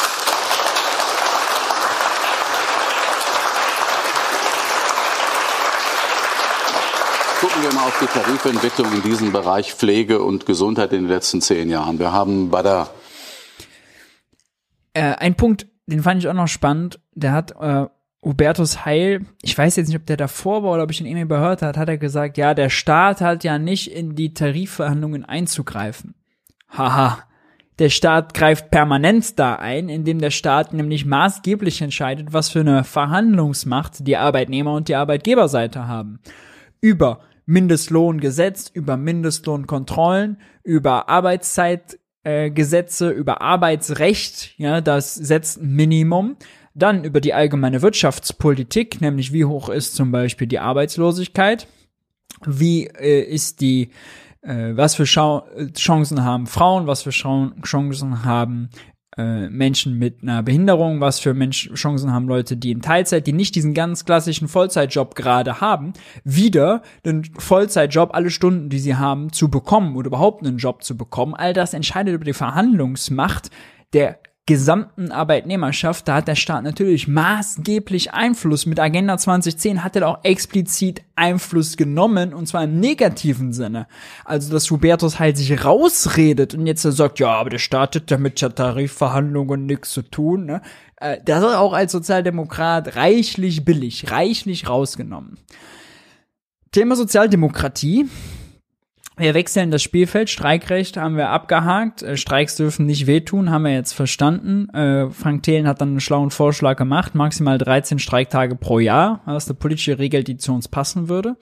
Gucken 7.40 7.62
wir 7.62 7.72
mal 7.74 7.86
auf 7.86 8.00
die 8.00 8.08
Tarifentwicklung 8.08 8.92
in 8.94 9.04
diesem 9.04 9.32
Bereich 9.32 9.76
Pflege 9.76 10.24
und 10.24 10.48
Gesundheit 10.48 10.92
in 10.92 11.04
den 11.04 11.08
letzten 11.08 11.40
zehn 11.40 11.70
Jahren. 11.70 12.00
Wir 12.00 12.12
haben 12.12 12.50
bei 12.50 12.64
der 12.64 12.90
äh, 14.94 15.14
ein 15.18 15.36
Punkt, 15.36 15.68
den 15.86 16.02
fand 16.02 16.24
ich 16.24 16.28
auch 16.28 16.34
noch 16.34 16.48
spannend. 16.48 17.00
Der 17.14 17.34
hat 17.34 17.52
äh, 17.60 17.86
Hubertus 18.24 18.86
Heil, 18.86 19.26
ich 19.44 19.56
weiß 19.56 19.76
jetzt 19.76 19.88
nicht, 19.88 19.98
ob 19.98 20.08
der 20.08 20.18
davor 20.18 20.64
war 20.64 20.74
oder 20.74 20.84
ob 20.84 20.90
ich 20.90 21.00
ihn 21.00 21.06
irgendwie 21.06 21.26
überhört 21.26 21.62
hat, 21.62 21.78
hat 21.78 21.88
er 21.88 22.00
gesagt, 22.00 22.38
ja, 22.38 22.56
der 22.56 22.70
Staat 22.70 23.22
hat 23.22 23.44
ja 23.44 23.60
nicht 23.60 23.92
in 23.92 24.16
die 24.16 24.34
Tarifverhandlungen 24.34 25.24
einzugreifen. 25.24 26.16
Haha, 26.76 27.20
Der 27.78 27.90
Staat 27.90 28.34
greift 28.34 28.72
permanent 28.72 29.38
da 29.38 29.58
ein, 29.58 29.90
indem 29.90 30.18
der 30.18 30.32
Staat 30.32 30.74
nämlich 30.74 31.06
maßgeblich 31.06 31.84
entscheidet, 31.84 32.34
was 32.34 32.50
für 32.50 32.62
eine 32.62 32.84
Verhandlungsmacht 32.84 34.08
die 34.08 34.18
Arbeitnehmer 34.18 34.74
und 34.74 34.88
die 34.88 34.96
Arbeitgeberseite 34.96 35.88
haben. 35.88 36.20
Über 36.82 37.22
Mindestlohngesetz, 37.46 38.70
über 38.74 38.98
Mindestlohnkontrollen, 38.98 40.38
über 40.64 41.10
Arbeitszeitgesetze, 41.10 43.14
äh, 43.14 43.16
über 43.16 43.42
Arbeitsrecht, 43.42 44.58
ja, 44.58 44.82
das 44.82 45.16
setzt 45.16 45.62
ein 45.62 45.74
Minimum. 45.74 46.36
Dann 46.74 47.04
über 47.04 47.22
die 47.22 47.34
allgemeine 47.34 47.82
Wirtschaftspolitik, 47.82 49.02
nämlich 49.02 49.34
wie 49.34 49.46
hoch 49.46 49.70
ist 49.70 49.96
zum 49.96 50.12
Beispiel 50.12 50.46
die 50.46 50.60
Arbeitslosigkeit, 50.60 51.68
wie 52.46 52.86
äh, 52.86 53.22
ist 53.22 53.62
die 53.62 53.90
äh, 54.42 54.76
was 54.76 54.96
für 54.96 55.08
Schau 55.08 55.48
Chancen 55.74 56.24
haben 56.24 56.48
Frauen, 56.48 56.86
was 56.86 57.02
für 57.02 57.12
Schau 57.12 57.50
Chancen 57.64 58.26
haben 58.26 58.70
äh, 59.18 59.50
Menschen 59.50 59.98
mit 59.98 60.22
einer 60.22 60.44
Behinderung, 60.44 61.02
was 61.02 61.20
für 61.20 61.34
Mensch 61.34 61.72
Chancen 61.74 62.12
haben 62.12 62.28
Leute, 62.28 62.58
die 62.58 62.72
in 62.72 62.82
Teilzeit, 62.82 63.28
die 63.28 63.34
nicht 63.34 63.56
diesen 63.56 63.74
ganz 63.74 64.06
klassischen 64.06 64.48
Vollzeitjob 64.48 65.16
gerade 65.16 65.60
haben, 65.60 65.94
wieder 66.24 66.82
den 67.06 67.26
Vollzeitjob, 67.38 68.14
alle 68.14 68.30
Stunden, 68.30 68.70
die 68.70 68.80
sie 68.80 68.96
haben, 68.96 69.32
zu 69.32 69.50
bekommen 69.50 69.96
oder 69.96 70.08
überhaupt 70.08 70.46
einen 70.46 70.58
Job 70.58 70.84
zu 70.84 70.96
bekommen. 70.96 71.34
All 71.34 71.54
das 71.54 71.74
entscheidet 71.74 72.14
über 72.14 72.26
die 72.26 72.34
Verhandlungsmacht 72.34 73.50
der 73.94 74.20
gesamten 74.48 75.12
Arbeitnehmerschaft, 75.12 76.08
da 76.08 76.16
hat 76.16 76.28
der 76.28 76.36
Staat 76.36 76.64
natürlich 76.64 77.08
maßgeblich 77.08 78.14
Einfluss. 78.14 78.66
Mit 78.66 78.80
Agenda 78.80 79.18
2010 79.18 79.84
hat 79.84 79.98
er 79.98 80.08
auch 80.08 80.24
explizit 80.24 81.04
Einfluss 81.16 81.76
genommen 81.76 82.34
und 82.34 82.48
zwar 82.48 82.64
im 82.64 82.80
negativen 82.80 83.52
Sinne. 83.52 83.88
Also, 84.24 84.52
dass 84.52 84.72
Hubertus 84.72 85.20
halt 85.20 85.38
sich 85.38 85.64
rausredet 85.64 86.56
und 86.56 86.66
jetzt 86.66 86.82
sagt, 86.82 87.20
ja, 87.20 87.30
aber 87.34 87.50
der 87.50 87.60
Staat 87.60 87.96
hat 87.96 88.10
ja 88.10 88.18
mit 88.18 88.38
Tarifverhandlungen 88.38 89.66
nichts 89.66 89.92
zu 89.92 90.02
tun. 90.02 90.46
Ne? 90.46 90.62
Äh, 90.96 91.18
das 91.26 91.44
ist 91.44 91.56
auch 91.56 91.74
als 91.74 91.92
Sozialdemokrat 91.92 92.96
reichlich 92.96 93.66
billig, 93.66 94.10
reichlich 94.12 94.70
rausgenommen. 94.70 95.38
Thema 96.72 96.96
Sozialdemokratie. 96.96 98.08
Wir 99.20 99.34
wechseln 99.34 99.72
das 99.72 99.82
Spielfeld. 99.82 100.30
Streikrecht 100.30 100.96
haben 100.96 101.18
wir 101.18 101.30
abgehakt. 101.30 102.04
Äh, 102.04 102.18
Streiks 102.18 102.56
dürfen 102.56 102.86
nicht 102.86 103.08
wehtun, 103.08 103.50
haben 103.50 103.64
wir 103.64 103.74
jetzt 103.74 103.94
verstanden. 103.94 104.70
Äh, 104.70 105.10
Frank 105.10 105.42
Thelen 105.42 105.68
hat 105.68 105.82
dann 105.82 105.90
einen 105.90 106.00
schlauen 106.00 106.30
Vorschlag 106.30 106.78
gemacht. 106.78 107.16
Maximal 107.16 107.58
13 107.58 107.98
Streiktage 107.98 108.56
pro 108.56 108.78
Jahr. 108.78 109.24
Das 109.26 109.46
ist 109.46 109.50
eine 109.50 109.58
politische 109.58 109.98
Regel, 109.98 110.24
die 110.24 110.38
zu 110.38 110.54
uns 110.54 110.68
passen 110.68 111.10
würde. 111.10 111.36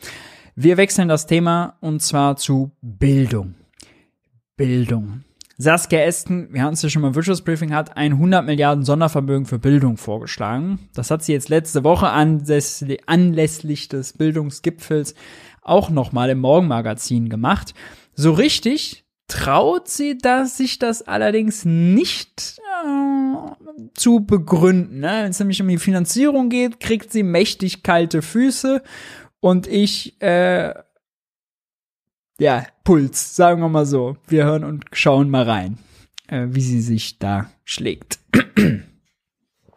Wir 0.55 0.77
wechseln 0.77 1.09
das 1.09 1.27
Thema 1.27 1.75
und 1.81 2.01
zwar 2.01 2.37
zu 2.37 2.71
Bildung. 2.81 3.55
Bildung. 4.55 5.25
Saskia 5.57 5.99
Esken, 5.99 6.53
wir 6.53 6.63
hatten 6.63 6.73
es 6.73 6.81
ja 6.81 6.89
schon 6.89 7.01
mal 7.01 7.09
im 7.09 7.15
Wirtschaftsbriefing, 7.15 7.73
hat 7.73 7.95
ein 7.95 8.13
100 8.13 8.45
Milliarden 8.45 8.83
Sondervermögen 8.83 9.45
für 9.45 9.59
Bildung 9.59 9.97
vorgeschlagen. 9.97 10.79
Das 10.93 11.11
hat 11.11 11.23
sie 11.23 11.31
jetzt 11.31 11.47
letzte 11.47 11.83
Woche 11.85 12.09
anlässlich 12.09 13.87
des 13.87 14.13
Bildungsgipfels 14.13 15.15
auch 15.65 15.89
nochmal 15.89 16.29
im 16.29 16.39
Morgenmagazin 16.39 17.29
gemacht. 17.29 17.73
So 18.13 18.31
richtig 18.31 19.05
traut 19.27 19.87
sie 19.87 20.17
das, 20.17 20.57
sich 20.57 20.79
das 20.79 21.01
allerdings 21.01 21.65
nicht 21.65 22.59
äh, 22.59 23.81
zu 23.95 24.21
begründen. 24.21 24.99
Ne? 24.99 25.21
Wenn 25.23 25.31
es 25.31 25.39
nämlich 25.39 25.61
um 25.61 25.67
die 25.67 25.77
Finanzierung 25.77 26.49
geht, 26.49 26.79
kriegt 26.79 27.11
sie 27.11 27.23
mächtig 27.23 27.83
kalte 27.83 28.21
Füße 28.21 28.83
und 29.39 29.67
ich, 29.67 30.21
äh, 30.21 30.73
ja, 32.39 32.65
Puls, 32.83 33.35
sagen 33.35 33.61
wir 33.61 33.69
mal 33.69 33.85
so. 33.85 34.17
Wir 34.27 34.45
hören 34.45 34.63
und 34.63 34.85
schauen 34.91 35.29
mal 35.29 35.43
rein, 35.43 35.77
äh, 36.27 36.47
wie 36.49 36.61
sie 36.61 36.81
sich 36.81 37.19
da 37.19 37.49
schlägt. 37.63 38.19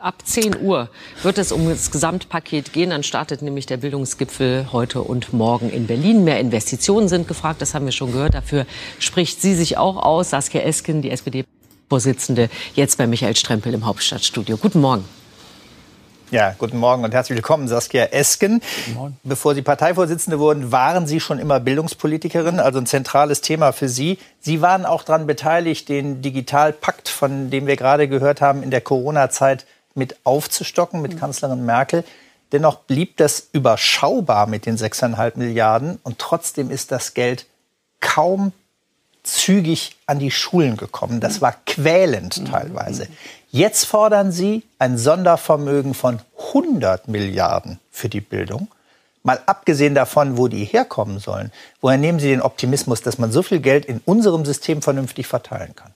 Ab 0.00 0.14
10 0.24 0.62
Uhr 0.62 0.90
wird 1.24 1.38
es 1.38 1.50
um 1.50 1.68
das 1.68 1.90
Gesamtpaket 1.90 2.72
gehen. 2.72 2.90
Dann 2.90 3.02
startet 3.02 3.42
nämlich 3.42 3.66
der 3.66 3.78
Bildungsgipfel 3.78 4.68
heute 4.70 5.02
und 5.02 5.32
morgen 5.32 5.70
in 5.70 5.88
Berlin. 5.88 6.22
Mehr 6.22 6.38
Investitionen 6.38 7.08
sind 7.08 7.26
gefragt, 7.26 7.60
das 7.60 7.74
haben 7.74 7.84
wir 7.84 7.90
schon 7.90 8.12
gehört. 8.12 8.34
Dafür 8.34 8.64
spricht 9.00 9.42
sie 9.42 9.56
sich 9.56 9.76
auch 9.76 9.96
aus. 9.96 10.30
Saskia 10.30 10.60
Esken, 10.60 11.02
die 11.02 11.10
SPD-Vorsitzende, 11.10 12.48
jetzt 12.76 12.96
bei 12.96 13.08
Michael 13.08 13.34
Strempel 13.34 13.74
im 13.74 13.86
Hauptstadtstudio. 13.86 14.56
Guten 14.56 14.80
Morgen. 14.80 15.04
Ja, 16.30 16.54
guten 16.58 16.76
Morgen 16.76 17.02
und 17.02 17.12
herzlich 17.12 17.36
willkommen, 17.36 17.66
Saskia 17.66 18.04
Esken. 18.04 18.62
Bevor 19.24 19.56
Sie 19.56 19.62
Parteivorsitzende 19.62 20.38
wurden, 20.38 20.70
waren 20.70 21.08
Sie 21.08 21.18
schon 21.18 21.40
immer 21.40 21.58
Bildungspolitikerin, 21.58 22.60
also 22.60 22.78
ein 22.78 22.86
zentrales 22.86 23.40
Thema 23.40 23.72
für 23.72 23.88
Sie. 23.88 24.18
Sie 24.38 24.60
waren 24.60 24.86
auch 24.86 25.02
daran 25.02 25.26
beteiligt, 25.26 25.88
den 25.88 26.22
Digitalpakt, 26.22 27.08
von 27.08 27.50
dem 27.50 27.66
wir 27.66 27.76
gerade 27.76 28.06
gehört 28.06 28.40
haben, 28.40 28.62
in 28.62 28.70
der 28.70 28.82
Corona-Zeit 28.82 29.66
mit 29.98 30.16
aufzustocken 30.24 31.02
mit 31.02 31.18
Kanzlerin 31.18 31.66
Merkel. 31.66 32.04
Dennoch 32.52 32.76
blieb 32.76 33.18
das 33.18 33.48
überschaubar 33.52 34.46
mit 34.46 34.64
den 34.64 34.78
6,5 34.78 35.32
Milliarden 35.36 35.98
und 36.02 36.18
trotzdem 36.18 36.70
ist 36.70 36.90
das 36.90 37.12
Geld 37.12 37.44
kaum 38.00 38.52
zügig 39.22 39.96
an 40.06 40.18
die 40.18 40.30
Schulen 40.30 40.76
gekommen. 40.76 41.20
Das 41.20 41.42
war 41.42 41.54
quälend 41.66 42.46
teilweise. 42.50 43.08
Jetzt 43.50 43.84
fordern 43.84 44.32
Sie 44.32 44.62
ein 44.78 44.96
Sondervermögen 44.96 45.94
von 45.94 46.20
100 46.48 47.08
Milliarden 47.08 47.78
für 47.90 48.08
die 48.08 48.20
Bildung. 48.20 48.68
Mal 49.22 49.40
abgesehen 49.46 49.94
davon, 49.94 50.38
wo 50.38 50.48
die 50.48 50.64
herkommen 50.64 51.18
sollen. 51.18 51.52
Woher 51.80 51.98
nehmen 51.98 52.18
Sie 52.18 52.28
den 52.28 52.40
Optimismus, 52.40 53.02
dass 53.02 53.18
man 53.18 53.32
so 53.32 53.42
viel 53.42 53.60
Geld 53.60 53.84
in 53.84 54.00
unserem 54.06 54.46
System 54.46 54.80
vernünftig 54.80 55.26
verteilen 55.26 55.74
kann? 55.76 55.92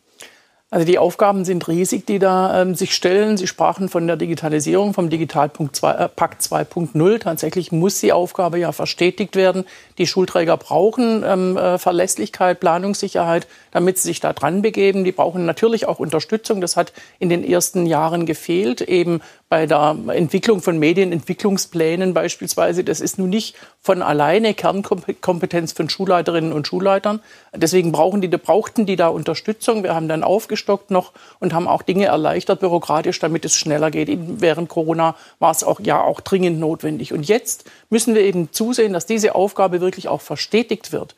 Also 0.72 0.86
die 0.86 0.98
Aufgaben 0.98 1.44
sind 1.44 1.68
riesig, 1.68 2.06
die 2.06 2.18
da 2.18 2.62
ähm, 2.62 2.74
sich 2.74 2.94
stellen. 2.94 3.36
Sie 3.36 3.46
sprachen 3.46 3.90
von 3.90 4.06
der 4.06 4.16
Digitalisierung, 4.16 4.94
vom 4.94 5.10
Digitalpakt 5.10 5.76
2.0. 5.76 7.14
Äh, 7.14 7.18
Tatsächlich 7.18 7.72
muss 7.72 8.00
die 8.00 8.10
Aufgabe 8.10 8.58
ja 8.58 8.72
verstetigt 8.72 9.36
werden. 9.36 9.66
Die 9.98 10.06
Schulträger 10.06 10.56
brauchen 10.56 11.24
ähm, 11.26 11.58
äh, 11.58 11.76
Verlässlichkeit, 11.76 12.58
Planungssicherheit, 12.58 13.48
damit 13.70 13.98
sie 13.98 14.08
sich 14.08 14.20
da 14.20 14.32
dran 14.32 14.62
begeben. 14.62 15.04
Die 15.04 15.12
brauchen 15.12 15.44
natürlich 15.44 15.86
auch 15.86 15.98
Unterstützung. 15.98 16.62
Das 16.62 16.78
hat 16.78 16.94
in 17.18 17.28
den 17.28 17.44
ersten 17.44 17.84
Jahren 17.84 18.24
gefehlt, 18.24 18.80
eben 18.80 19.20
bei 19.52 19.66
der 19.66 19.98
Entwicklung 20.08 20.62
von 20.62 20.78
Medienentwicklungsplänen 20.78 22.14
beispielsweise. 22.14 22.84
Das 22.84 23.02
ist 23.02 23.18
nun 23.18 23.28
nicht 23.28 23.54
von 23.82 24.00
alleine 24.00 24.54
Kernkompetenz 24.54 25.72
von 25.72 25.90
Schulleiterinnen 25.90 26.54
und 26.54 26.66
Schulleitern. 26.66 27.20
Deswegen 27.54 27.92
brauchen 27.92 28.22
die, 28.22 28.28
brauchten 28.28 28.86
die 28.86 28.96
da 28.96 29.08
Unterstützung. 29.08 29.82
Wir 29.82 29.94
haben 29.94 30.08
dann 30.08 30.24
aufgestockt 30.24 30.90
noch 30.90 31.12
und 31.38 31.52
haben 31.52 31.68
auch 31.68 31.82
Dinge 31.82 32.06
erleichtert 32.06 32.60
bürokratisch, 32.60 33.18
damit 33.18 33.44
es 33.44 33.54
schneller 33.54 33.90
geht. 33.90 34.08
Während 34.40 34.70
Corona 34.70 35.16
war 35.38 35.50
es 35.50 35.64
auch 35.64 35.80
ja 35.80 36.02
auch 36.02 36.22
dringend 36.22 36.58
notwendig. 36.58 37.12
Und 37.12 37.28
jetzt 37.28 37.66
müssen 37.90 38.14
wir 38.14 38.22
eben 38.22 38.52
zusehen, 38.52 38.94
dass 38.94 39.04
diese 39.04 39.34
Aufgabe 39.34 39.82
wirklich 39.82 40.08
auch 40.08 40.22
verstetigt 40.22 40.92
wird. 40.92 41.14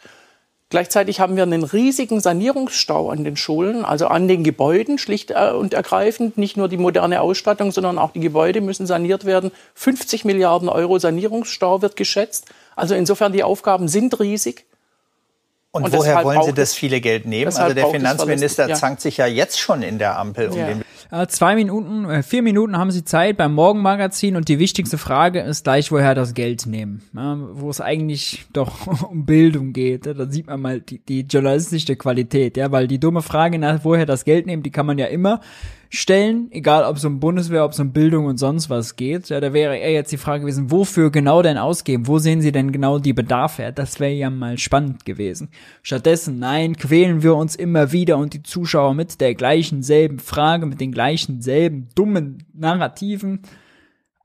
Gleichzeitig 0.70 1.20
haben 1.20 1.36
wir 1.36 1.42
einen 1.44 1.62
riesigen 1.62 2.20
Sanierungsstau 2.20 3.10
an 3.10 3.22
den 3.22 3.36
Schulen, 3.36 3.84
also 3.84 4.06
an 4.06 4.26
den 4.26 4.42
Gebäuden, 4.42 4.98
schlicht 4.98 5.30
äh, 5.30 5.52
und 5.52 5.74
ergreifend. 5.74 6.36
Nicht 6.38 6.56
nur 6.56 6.68
die 6.68 6.78
moderne 6.78 7.20
Ausstattung, 7.20 7.70
sondern 7.70 7.98
auch 7.98 8.12
die 8.12 8.20
Gebäude 8.20 8.60
müssen 8.60 8.86
saniert 8.86 9.24
werden. 9.24 9.52
50 9.74 10.24
Milliarden 10.24 10.68
Euro 10.68 10.98
Sanierungsstau 10.98 11.82
wird 11.82 11.96
geschätzt. 11.96 12.46
Also 12.76 12.94
insofern, 12.94 13.32
die 13.32 13.44
Aufgaben 13.44 13.88
sind 13.88 14.18
riesig. 14.18 14.64
Und, 15.74 15.82
und 15.82 15.92
woher 15.92 16.22
wollen 16.22 16.40
Sie 16.44 16.52
das 16.52 16.72
viele 16.72 17.00
Geld 17.00 17.26
nehmen? 17.26 17.52
Also 17.52 17.74
der 17.74 17.88
Finanzminister 17.88 18.68
ja. 18.68 18.76
zankt 18.76 19.00
sich 19.00 19.16
ja 19.16 19.26
jetzt 19.26 19.58
schon 19.58 19.82
in 19.82 19.98
der 19.98 20.16
Ampel 20.16 20.50
um 20.50 20.56
ja. 20.56 20.66
den 20.68 20.84
äh, 21.10 21.26
zwei 21.26 21.56
Minuten, 21.56 22.08
äh, 22.08 22.22
vier 22.22 22.42
Minuten 22.42 22.78
haben 22.78 22.92
Sie 22.92 23.04
Zeit 23.04 23.36
beim 23.36 23.54
Morgenmagazin 23.54 24.36
und 24.36 24.48
die 24.48 24.60
wichtigste 24.60 24.98
Frage 24.98 25.40
ist 25.40 25.64
gleich, 25.64 25.90
woher 25.90 26.14
das 26.14 26.34
Geld 26.34 26.66
nehmen. 26.66 27.02
Ja, 27.12 27.36
wo 27.54 27.70
es 27.70 27.80
eigentlich 27.80 28.46
doch 28.52 28.86
um 29.10 29.26
Bildung 29.26 29.72
geht. 29.72 30.06
Da 30.06 30.30
sieht 30.30 30.46
man 30.46 30.60
mal 30.60 30.80
die, 30.80 31.00
die 31.00 31.22
journalistische 31.22 31.96
Qualität, 31.96 32.56
ja, 32.56 32.70
weil 32.70 32.86
die 32.86 33.00
dumme 33.00 33.22
Frage 33.22 33.58
nach, 33.58 33.80
woher 33.82 34.06
das 34.06 34.24
Geld 34.24 34.46
nehmen, 34.46 34.62
die 34.62 34.70
kann 34.70 34.86
man 34.86 34.98
ja 34.98 35.06
immer 35.06 35.40
stellen, 35.90 36.48
egal 36.50 36.84
ob 36.84 36.96
es 36.96 37.04
um 37.04 37.20
Bundeswehr, 37.20 37.64
ob 37.64 37.72
es 37.72 37.80
um 37.80 37.92
Bildung 37.92 38.26
und 38.26 38.38
sonst 38.38 38.70
was 38.70 38.96
geht. 38.96 39.28
Ja, 39.28 39.40
da 39.40 39.52
wäre 39.52 39.76
eher 39.76 39.92
jetzt 39.92 40.12
die 40.12 40.16
Frage 40.16 40.42
gewesen, 40.42 40.70
wofür 40.70 41.10
genau 41.10 41.42
denn 41.42 41.58
ausgeben? 41.58 42.06
Wo 42.06 42.18
sehen 42.18 42.40
Sie 42.40 42.52
denn 42.52 42.72
genau 42.72 42.98
die 42.98 43.12
Bedarfe? 43.12 43.72
Das 43.74 44.00
wäre 44.00 44.12
ja 44.12 44.30
mal 44.30 44.58
spannend 44.58 45.04
gewesen. 45.04 45.50
Stattdessen, 45.82 46.38
nein, 46.38 46.76
quälen 46.76 47.22
wir 47.22 47.36
uns 47.36 47.56
immer 47.56 47.92
wieder 47.92 48.18
und 48.18 48.34
die 48.34 48.42
Zuschauer 48.42 48.94
mit 48.94 49.20
der 49.20 49.34
gleichen 49.34 49.82
selben 49.82 50.18
Frage, 50.18 50.66
mit 50.66 50.80
den 50.80 50.92
gleichen 50.92 51.42
selben 51.42 51.88
dummen 51.94 52.44
Narrativen, 52.52 53.42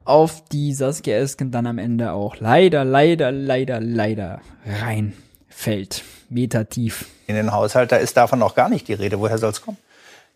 auf 0.06 0.44
die 0.46 0.74
Saskia 0.74 1.18
Esken 1.18 1.52
dann 1.52 1.68
am 1.68 1.78
Ende 1.78 2.14
auch 2.14 2.38
leider, 2.40 2.84
leider, 2.84 3.32
leider, 3.32 3.80
leider 3.80 4.42
reinfällt. 4.66 6.04
Meter 6.30 6.70
tief. 6.70 7.06
In 7.28 7.36
den 7.36 7.52
Haushalt, 7.52 7.92
da 7.92 7.98
ist 7.98 8.18
davon 8.18 8.42
auch 8.42 8.56
gar 8.56 8.70
nicht 8.70 8.88
die 8.88 8.94
Rede. 8.94 9.20
Woher 9.20 9.38
soll 9.38 9.52
es 9.52 9.62
kommen? 9.62 9.78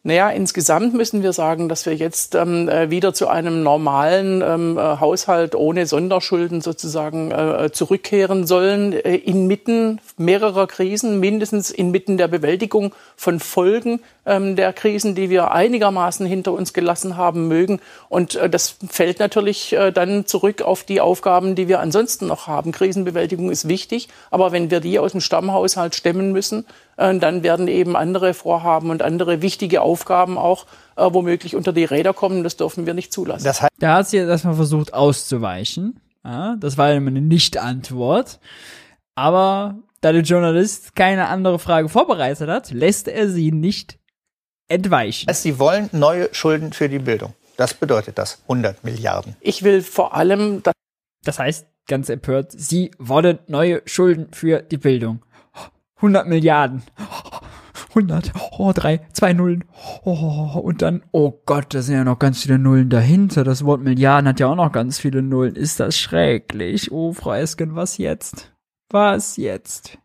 Naja, 0.05 0.29
insgesamt 0.31 0.93
müssen 0.93 1.23
wir 1.23 1.31
sagen, 1.31 1.69
dass 1.69 1.85
wir 1.85 1.95
jetzt 1.95 2.35
ähm, 2.35 2.67
äh, 2.67 2.89
wieder 2.89 3.13
zu 3.13 3.29
einem 3.29 3.63
normalen 3.63 4.41
ähm, 4.41 4.77
äh, 4.77 4.81
Haushalt 4.81 5.55
ohne 5.55 5.85
Sonderschulden 5.85 6.59
sozusagen 6.59 7.31
äh, 7.31 7.69
zurückkehren 7.71 8.45
sollen, 8.45 8.91
äh, 8.91 9.15
inmitten 9.15 10.01
mehrerer 10.17 10.67
Krisen, 10.67 11.21
mindestens 11.21 11.71
inmitten 11.71 12.17
der 12.17 12.27
Bewältigung 12.27 12.93
von 13.15 13.39
Folgen 13.39 14.01
ähm, 14.25 14.55
der 14.55 14.73
Krisen, 14.73 15.15
die 15.15 15.29
wir 15.29 15.51
einigermaßen 15.51 16.25
hinter 16.25 16.53
uns 16.53 16.73
gelassen 16.73 17.17
haben 17.17 17.47
mögen. 17.47 17.79
Und 18.09 18.35
äh, 18.35 18.49
das 18.49 18.77
fällt 18.89 19.19
natürlich 19.19 19.73
äh, 19.73 19.91
dann 19.91 20.25
zurück 20.25 20.61
auf 20.61 20.83
die 20.83 21.01
Aufgaben, 21.01 21.55
die 21.55 21.67
wir 21.67 21.79
ansonsten 21.79 22.27
noch 22.27 22.47
haben. 22.47 22.71
Krisenbewältigung 22.71 23.51
ist 23.51 23.67
wichtig, 23.67 24.09
aber 24.31 24.51
wenn 24.51 24.71
wir 24.71 24.79
die 24.79 24.99
aus 24.99 25.11
dem 25.11 25.21
Stammhaushalt 25.21 25.95
stemmen 25.95 26.31
müssen, 26.31 26.65
äh, 26.97 27.17
dann 27.17 27.43
werden 27.43 27.67
eben 27.67 27.95
andere 27.95 28.33
Vorhaben 28.33 28.89
und 28.89 29.01
andere 29.01 29.41
wichtige 29.41 29.81
Aufgaben 29.81 30.37
auch 30.37 30.65
womöglich 30.95 31.55
unter 31.55 31.73
die 31.73 31.85
Räder 31.85 32.13
kommen. 32.13 32.43
Das 32.43 32.55
dürfen 32.55 32.85
wir 32.85 32.93
nicht 32.93 33.11
zulassen. 33.11 33.45
Das 33.45 33.63
heißt, 33.63 33.71
da 33.79 33.95
hat 33.95 34.09
sie 34.09 34.17
erstmal 34.17 34.53
versucht 34.53 34.93
auszuweichen. 34.93 35.99
Ja, 36.23 36.55
das 36.59 36.77
war 36.77 36.93
immer 36.93 37.07
eine 37.07 37.21
Nicht-Antwort. 37.21 38.39
Aber 39.15 39.79
da 40.01 40.11
der 40.11 40.21
Journalist 40.21 40.95
keine 40.95 41.29
andere 41.29 41.57
Frage 41.57 41.89
vorbereitet 41.89 42.47
hat, 42.47 42.69
lässt 42.69 43.07
er 43.07 43.27
sie 43.27 43.51
nicht 43.51 43.97
entweichen. 44.73 45.27
Also 45.27 45.43
sie 45.43 45.59
wollen 45.59 45.89
neue 45.91 46.33
Schulden 46.33 46.73
für 46.73 46.89
die 46.89 46.99
Bildung. 46.99 47.33
Das 47.57 47.73
bedeutet 47.73 48.17
das 48.17 48.41
100 48.43 48.83
Milliarden. 48.83 49.35
Ich 49.41 49.63
will 49.63 49.81
vor 49.81 50.15
allem, 50.15 50.63
das, 50.63 50.73
das 51.23 51.39
heißt 51.39 51.67
ganz 51.87 52.09
empört, 52.09 52.51
sie 52.51 52.91
wollen 52.97 53.39
neue 53.47 53.81
Schulden 53.85 54.27
für 54.33 54.61
die 54.61 54.77
Bildung. 54.77 55.23
100 55.97 56.27
Milliarden. 56.27 56.83
100, 57.89 58.31
oh, 58.57 58.71
drei, 58.73 59.01
zwei 59.13 59.33
Nullen, 59.33 59.65
oh, 60.03 60.59
und 60.63 60.81
dann, 60.81 61.03
oh 61.11 61.31
Gott, 61.45 61.75
da 61.75 61.83
sind 61.83 61.93
ja 61.93 62.03
noch 62.03 62.17
ganz 62.17 62.41
viele 62.41 62.57
Nullen 62.57 62.89
dahinter. 62.89 63.43
Das 63.43 63.63
Wort 63.65 63.81
Milliarden 63.81 64.27
hat 64.27 64.39
ja 64.39 64.47
auch 64.47 64.55
noch 64.55 64.71
ganz 64.71 64.97
viele 64.99 65.21
Nullen. 65.21 65.55
Ist 65.55 65.79
das 65.79 65.97
schrecklich? 65.97 66.91
Oh, 66.91 67.13
Frau 67.13 67.33
Esken, 67.33 67.75
was 67.75 67.99
jetzt? 67.99 68.51
Was 68.89 69.37
jetzt? 69.37 69.99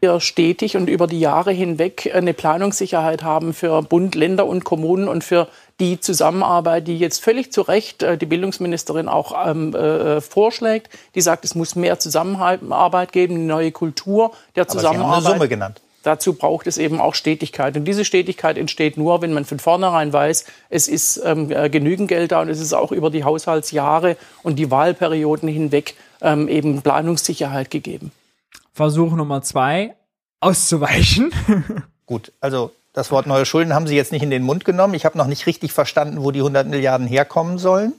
Wir 0.00 0.20
stetig 0.20 0.76
und 0.76 0.88
über 0.88 1.06
die 1.06 1.20
Jahre 1.20 1.52
hinweg 1.52 2.10
eine 2.14 2.34
Planungssicherheit 2.34 3.22
haben 3.22 3.54
für 3.54 3.82
Bund, 3.82 4.14
Länder 4.14 4.46
und 4.46 4.64
Kommunen 4.64 5.08
und 5.08 5.24
für 5.24 5.48
die 5.80 6.00
Zusammenarbeit, 6.00 6.86
die 6.86 6.98
jetzt 6.98 7.22
völlig 7.22 7.52
zu 7.52 7.62
Recht 7.62 8.02
äh, 8.02 8.16
die 8.18 8.26
Bildungsministerin 8.26 9.08
auch 9.08 9.34
ähm, 9.46 9.74
äh, 9.74 10.20
vorschlägt. 10.20 10.90
Die 11.14 11.20
sagt, 11.20 11.44
es 11.44 11.54
muss 11.54 11.76
mehr 11.76 11.98
Zusammenarbeit 11.98 13.12
geben, 13.12 13.34
eine 13.34 13.44
neue 13.44 13.72
Kultur 13.72 14.32
der 14.54 14.68
Zusammenarbeit. 14.68 15.00
Aber 15.00 15.20
Sie 15.20 15.26
haben 15.26 15.26
eine 15.26 15.38
Summe 15.38 15.48
genannt. 15.48 15.80
Dazu 16.02 16.34
braucht 16.34 16.68
es 16.68 16.78
eben 16.78 17.00
auch 17.00 17.16
Stetigkeit. 17.16 17.76
Und 17.76 17.84
diese 17.84 18.04
Stetigkeit 18.04 18.58
entsteht 18.58 18.96
nur, 18.96 19.22
wenn 19.22 19.32
man 19.32 19.44
von 19.44 19.58
vornherein 19.58 20.12
weiß, 20.12 20.44
es 20.70 20.86
ist 20.86 21.20
ähm, 21.24 21.50
äh, 21.50 21.68
genügend 21.68 22.08
Geld 22.08 22.30
da 22.30 22.42
und 22.42 22.48
es 22.48 22.60
ist 22.60 22.74
auch 22.74 22.92
über 22.92 23.10
die 23.10 23.24
Haushaltsjahre 23.24 24.16
und 24.44 24.56
die 24.56 24.70
Wahlperioden 24.70 25.48
hinweg 25.48 25.94
ähm, 26.22 26.46
eben 26.46 26.80
Planungssicherheit 26.82 27.72
gegeben. 27.72 28.12
Versuch 28.76 29.14
Nummer 29.14 29.40
zwei, 29.40 29.96
auszuweichen. 30.40 31.32
Gut, 32.06 32.32
also 32.42 32.72
das 32.92 33.10
Wort 33.10 33.26
neue 33.26 33.46
Schulden 33.46 33.72
haben 33.72 33.86
Sie 33.86 33.96
jetzt 33.96 34.12
nicht 34.12 34.22
in 34.22 34.28
den 34.28 34.42
Mund 34.42 34.66
genommen. 34.66 34.92
Ich 34.92 35.06
habe 35.06 35.16
noch 35.16 35.28
nicht 35.28 35.46
richtig 35.46 35.72
verstanden, 35.72 36.22
wo 36.22 36.30
die 36.30 36.40
100 36.40 36.66
Milliarden 36.66 37.06
herkommen 37.06 37.56
sollen. 37.56 37.94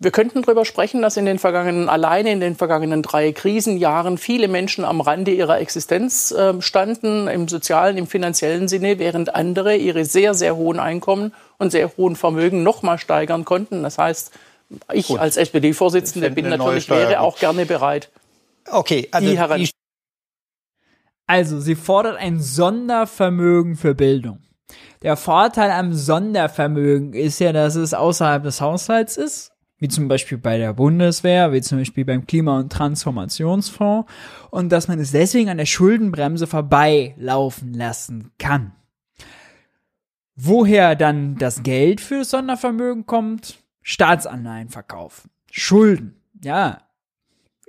Wir 0.00 0.10
könnten 0.10 0.42
darüber 0.42 0.64
sprechen, 0.64 1.00
dass 1.00 1.16
in 1.16 1.26
den 1.26 1.38
vergangenen, 1.38 1.88
alleine 1.88 2.32
in 2.32 2.40
den 2.40 2.56
vergangenen 2.56 3.02
drei 3.02 3.30
Krisenjahren 3.30 4.18
viele 4.18 4.48
Menschen 4.48 4.84
am 4.84 5.00
Rande 5.00 5.30
ihrer 5.30 5.60
Existenz 5.60 6.32
äh, 6.32 6.60
standen, 6.60 7.28
im 7.28 7.46
sozialen, 7.46 7.98
im 7.98 8.08
finanziellen 8.08 8.66
Sinne, 8.66 8.98
während 8.98 9.36
andere 9.36 9.76
ihre 9.76 10.06
sehr, 10.06 10.34
sehr 10.34 10.56
hohen 10.56 10.80
Einkommen 10.80 11.32
und 11.56 11.70
sehr 11.70 11.96
hohen 11.96 12.16
Vermögen 12.16 12.64
noch 12.64 12.82
mal 12.82 12.98
steigern 12.98 13.44
konnten. 13.44 13.84
Das 13.84 13.96
heißt, 13.96 14.32
ich 14.92 15.06
Gut. 15.06 15.20
als 15.20 15.36
SPD-Vorsitzende 15.36 16.30
bin 16.30 16.48
natürlich, 16.48 16.90
wäre 16.90 17.20
auch 17.20 17.38
gerne 17.38 17.64
bereit, 17.64 18.08
Okay, 18.70 19.08
also, 19.10 19.56
die 19.56 19.70
also 21.26 21.60
sie 21.60 21.76
fordert 21.76 22.16
ein 22.16 22.40
Sondervermögen 22.40 23.76
für 23.76 23.94
Bildung. 23.94 24.40
Der 25.02 25.16
Vorteil 25.16 25.70
am 25.70 25.94
Sondervermögen 25.94 27.12
ist 27.12 27.38
ja, 27.38 27.52
dass 27.52 27.76
es 27.76 27.94
außerhalb 27.94 28.42
des 28.42 28.60
Haushalts 28.60 29.16
ist, 29.16 29.52
wie 29.78 29.88
zum 29.88 30.08
Beispiel 30.08 30.38
bei 30.38 30.58
der 30.58 30.74
Bundeswehr, 30.74 31.52
wie 31.52 31.62
zum 31.62 31.78
Beispiel 31.78 32.04
beim 32.04 32.26
Klima- 32.26 32.58
und 32.58 32.72
Transformationsfonds, 32.72 34.10
und 34.50 34.70
dass 34.70 34.88
man 34.88 34.98
es 34.98 35.12
deswegen 35.12 35.48
an 35.48 35.58
der 35.58 35.66
Schuldenbremse 35.66 36.46
vorbeilaufen 36.46 37.74
lassen 37.74 38.32
kann. 38.38 38.72
Woher 40.34 40.96
dann 40.96 41.36
das 41.36 41.62
Geld 41.62 42.00
für 42.00 42.18
das 42.18 42.30
Sondervermögen 42.30 43.06
kommt? 43.06 43.58
Staatsanleihen 43.82 44.68
verkaufen. 44.68 45.30
Schulden. 45.50 46.16
Ja, 46.42 46.89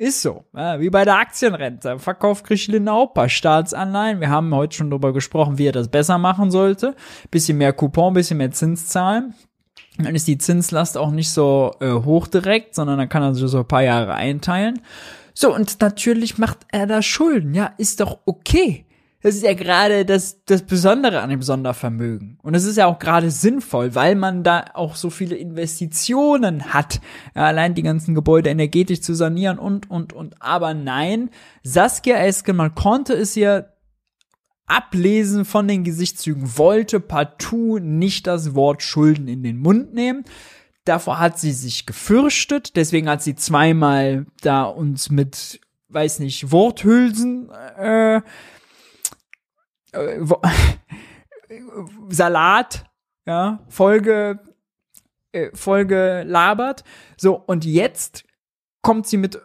ist 0.01 0.23
so. 0.23 0.45
Ja, 0.55 0.79
wie 0.79 0.89
bei 0.89 1.05
der 1.05 1.17
Aktienrente. 1.19 1.99
Verkauft 1.99 2.45
ein 2.49 3.13
paar 3.13 3.29
Staatsanleihen. 3.29 4.19
Wir 4.19 4.29
haben 4.29 4.53
heute 4.55 4.75
schon 4.75 4.89
darüber 4.89 5.13
gesprochen, 5.13 5.59
wie 5.59 5.67
er 5.67 5.73
das 5.73 5.89
besser 5.89 6.17
machen 6.17 6.49
sollte. 6.49 6.95
Bisschen 7.29 7.59
mehr 7.59 7.71
Coupon, 7.71 8.15
bisschen 8.15 8.39
mehr 8.39 8.49
Zins 8.51 8.87
zahlen. 8.87 9.35
Dann 9.99 10.15
ist 10.15 10.27
die 10.27 10.39
Zinslast 10.39 10.97
auch 10.97 11.11
nicht 11.11 11.29
so 11.29 11.75
äh, 11.81 11.91
hoch 11.91 12.27
direkt, 12.27 12.73
sondern 12.73 12.97
dann 12.97 13.09
kann 13.09 13.21
er 13.21 13.35
sich 13.35 13.47
so 13.47 13.59
ein 13.59 13.67
paar 13.67 13.83
Jahre 13.83 14.15
einteilen. 14.15 14.81
So, 15.35 15.53
und 15.53 15.79
natürlich 15.81 16.39
macht 16.39 16.59
er 16.71 16.87
da 16.87 17.03
Schulden. 17.03 17.53
Ja, 17.53 17.71
ist 17.77 17.99
doch 17.99 18.19
okay. 18.25 18.85
Das 19.21 19.35
ist 19.35 19.43
ja 19.43 19.53
gerade 19.53 20.03
das, 20.03 20.43
das 20.45 20.63
Besondere 20.63 21.21
an 21.21 21.29
dem 21.29 21.43
Sondervermögen. 21.43 22.39
Und 22.41 22.55
es 22.55 22.65
ist 22.65 22.77
ja 22.77 22.87
auch 22.87 22.97
gerade 22.97 23.29
sinnvoll, 23.29 23.93
weil 23.93 24.15
man 24.15 24.43
da 24.43 24.65
auch 24.73 24.95
so 24.95 25.11
viele 25.11 25.35
Investitionen 25.35 26.73
hat. 26.73 27.01
Ja, 27.35 27.45
allein 27.45 27.75
die 27.75 27.83
ganzen 27.83 28.15
Gebäude 28.15 28.49
energetisch 28.49 29.01
zu 29.01 29.13
sanieren 29.13 29.59
und, 29.59 29.89
und, 29.91 30.11
und. 30.13 30.41
Aber 30.41 30.73
nein, 30.73 31.29
Saskia 31.63 32.17
Esken, 32.17 32.55
man 32.55 32.73
konnte 32.73 33.13
es 33.13 33.35
ja 33.35 33.65
ablesen 34.65 35.45
von 35.45 35.67
den 35.67 35.83
Gesichtszügen, 35.83 36.57
wollte 36.57 36.99
partout 36.99 37.79
nicht 37.79 38.25
das 38.25 38.55
Wort 38.55 38.81
Schulden 38.81 39.27
in 39.27 39.43
den 39.43 39.57
Mund 39.57 39.93
nehmen. 39.93 40.23
Davor 40.85 41.19
hat 41.19 41.37
sie 41.37 41.51
sich 41.51 41.85
gefürchtet, 41.85 42.75
deswegen 42.75 43.07
hat 43.07 43.21
sie 43.21 43.35
zweimal 43.35 44.25
da 44.41 44.63
uns 44.63 45.11
mit, 45.11 45.59
weiß 45.89 46.19
nicht, 46.19 46.51
Worthülsen 46.51 47.51
äh, 47.77 48.21
äh, 49.91 50.19
Salat, 52.09 52.85
ja, 53.25 53.59
Folge, 53.69 54.39
äh, 55.31 55.49
Folge 55.53 56.23
labert. 56.25 56.83
So, 57.17 57.35
und 57.35 57.65
jetzt 57.65 58.23
kommt 58.81 59.07
sie 59.07 59.17
mit 59.17 59.41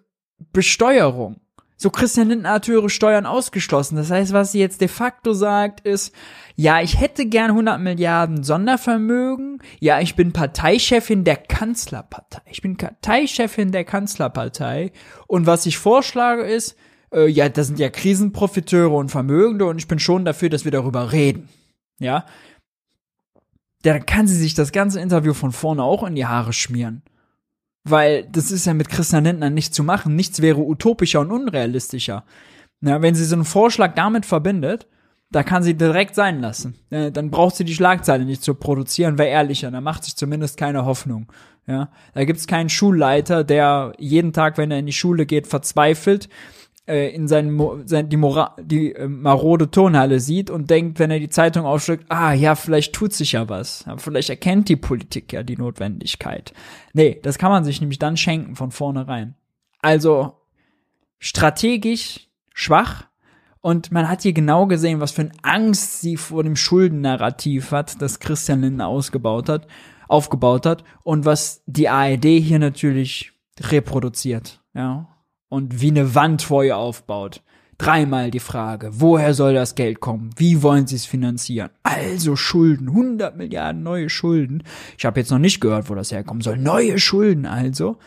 Besteuerung. 0.52 1.40
So, 1.78 1.90
Christian 1.90 2.30
Lindner 2.30 2.52
hat 2.52 2.70
Steuern 2.90 3.26
ausgeschlossen. 3.26 3.96
Das 3.96 4.10
heißt, 4.10 4.32
was 4.32 4.52
sie 4.52 4.60
jetzt 4.60 4.80
de 4.80 4.88
facto 4.88 5.34
sagt, 5.34 5.80
ist, 5.80 6.14
ja, 6.54 6.80
ich 6.80 6.98
hätte 6.98 7.26
gern 7.26 7.50
100 7.50 7.78
Milliarden 7.78 8.42
Sondervermögen. 8.42 9.62
Ja, 9.78 10.00
ich 10.00 10.16
bin 10.16 10.32
Parteichefin 10.32 11.24
der 11.24 11.36
Kanzlerpartei. 11.36 12.40
Ich 12.46 12.62
bin 12.62 12.78
Parteichefin 12.78 13.72
der 13.72 13.84
Kanzlerpartei. 13.84 14.90
Und 15.26 15.46
was 15.46 15.66
ich 15.66 15.76
vorschlage 15.76 16.44
ist, 16.44 16.76
äh, 17.12 17.28
ja, 17.28 17.48
das 17.48 17.68
sind 17.68 17.78
ja 17.78 17.88
Krisenprofiteure 17.88 18.94
und 18.94 19.10
Vermögende 19.10 19.66
und 19.66 19.78
ich 19.78 19.88
bin 19.88 19.98
schon 19.98 20.24
dafür, 20.24 20.48
dass 20.48 20.64
wir 20.64 20.72
darüber 20.72 21.12
reden. 21.12 21.48
Ja. 21.98 22.26
Dann 23.82 24.04
kann 24.06 24.26
sie 24.26 24.36
sich 24.36 24.54
das 24.54 24.72
ganze 24.72 25.00
Interview 25.00 25.32
von 25.32 25.52
vorne 25.52 25.82
auch 25.82 26.02
in 26.04 26.14
die 26.14 26.26
Haare 26.26 26.52
schmieren. 26.52 27.02
Weil 27.84 28.24
das 28.24 28.50
ist 28.50 28.66
ja 28.66 28.74
mit 28.74 28.88
Christian 28.88 29.24
Lindner 29.24 29.50
nicht 29.50 29.74
zu 29.74 29.84
machen. 29.84 30.16
Nichts 30.16 30.42
wäre 30.42 30.58
utopischer 30.58 31.20
und 31.20 31.30
unrealistischer. 31.30 32.24
Ja, 32.80 33.00
wenn 33.00 33.14
sie 33.14 33.24
so 33.24 33.36
einen 33.36 33.44
Vorschlag 33.44 33.94
damit 33.94 34.26
verbindet, 34.26 34.88
da 35.30 35.42
kann 35.42 35.62
sie 35.62 35.74
direkt 35.74 36.14
sein 36.14 36.40
lassen. 36.40 36.76
Dann 36.90 37.30
braucht 37.30 37.56
sie 37.56 37.64
die 37.64 37.74
Schlagzeile 37.74 38.24
nicht 38.24 38.42
zu 38.42 38.54
produzieren, 38.54 39.18
wäre 39.18 39.28
ehrlicher. 39.28 39.70
Da 39.70 39.80
macht 39.80 40.04
sich 40.04 40.16
zumindest 40.16 40.56
keine 40.56 40.84
Hoffnung. 40.84 41.32
Ja, 41.68 41.90
da 42.14 42.24
gibt's 42.24 42.46
keinen 42.46 42.68
Schulleiter, 42.68 43.42
der 43.42 43.92
jeden 43.98 44.32
Tag, 44.32 44.56
wenn 44.56 44.70
er 44.70 44.78
in 44.78 44.86
die 44.86 44.92
Schule 44.92 45.26
geht, 45.26 45.48
verzweifelt 45.48 46.28
äh, 46.86 47.08
in 47.08 47.28
seinen, 47.28 47.86
sein, 47.86 48.08
die, 48.08 48.16
Mora 48.16 48.56
die 48.60 48.94
äh, 48.94 49.08
marode 49.08 49.70
Turnhalle 49.70 50.20
sieht 50.20 50.50
und 50.50 50.70
denkt, 50.70 50.98
wenn 50.98 51.10
er 51.10 51.18
die 51.18 51.28
Zeitung 51.28 51.66
aufschlägt, 51.66 52.04
ah 52.08 52.32
ja, 52.32 52.54
vielleicht 52.54 52.94
tut 52.94 53.12
sich 53.12 53.32
ja 53.32 53.48
was. 53.48 53.84
Vielleicht 53.96 54.30
erkennt 54.30 54.68
die 54.68 54.76
Politik 54.76 55.32
ja 55.32 55.42
die 55.42 55.56
Notwendigkeit. 55.56 56.52
Nee, 56.92 57.18
das 57.22 57.38
kann 57.38 57.50
man 57.50 57.64
sich 57.64 57.80
nämlich 57.80 57.98
dann 57.98 58.16
schenken 58.16 58.56
von 58.56 58.70
vornherein. 58.70 59.34
Also 59.80 60.34
strategisch 61.18 62.28
schwach 62.54 63.04
und 63.60 63.90
man 63.90 64.08
hat 64.08 64.22
hier 64.22 64.32
genau 64.32 64.66
gesehen, 64.66 65.00
was 65.00 65.10
für 65.10 65.22
eine 65.22 65.32
Angst 65.42 66.00
sie 66.00 66.16
vor 66.16 66.44
dem 66.44 66.54
Schuldennarrativ 66.54 67.72
hat, 67.72 68.00
das 68.00 68.20
Christian 68.20 68.60
Lindner 68.60 68.86
ausgebaut 68.86 69.48
hat, 69.48 69.66
aufgebaut 70.06 70.66
hat 70.66 70.84
und 71.02 71.24
was 71.24 71.62
die 71.66 71.88
ARD 71.88 72.24
hier 72.24 72.60
natürlich 72.60 73.32
reproduziert. 73.58 74.62
Ja, 74.72 75.08
und 75.48 75.80
wie 75.80 75.90
eine 75.90 76.14
Wand 76.14 76.42
vor 76.42 76.64
ihr 76.64 76.76
aufbaut. 76.76 77.42
Dreimal 77.78 78.30
die 78.30 78.40
Frage, 78.40 78.88
woher 78.92 79.34
soll 79.34 79.52
das 79.52 79.74
Geld 79.74 80.00
kommen? 80.00 80.30
Wie 80.36 80.62
wollen 80.62 80.86
sie 80.86 80.96
es 80.96 81.04
finanzieren? 81.04 81.70
Also 81.82 82.34
Schulden, 82.34 82.88
100 82.88 83.36
Milliarden 83.36 83.82
neue 83.82 84.08
Schulden. 84.08 84.62
Ich 84.96 85.04
habe 85.04 85.20
jetzt 85.20 85.30
noch 85.30 85.38
nicht 85.38 85.60
gehört, 85.60 85.90
wo 85.90 85.94
das 85.94 86.10
herkommen 86.10 86.40
soll. 86.40 86.56
Neue 86.56 86.98
Schulden 86.98 87.44
also. 87.44 87.98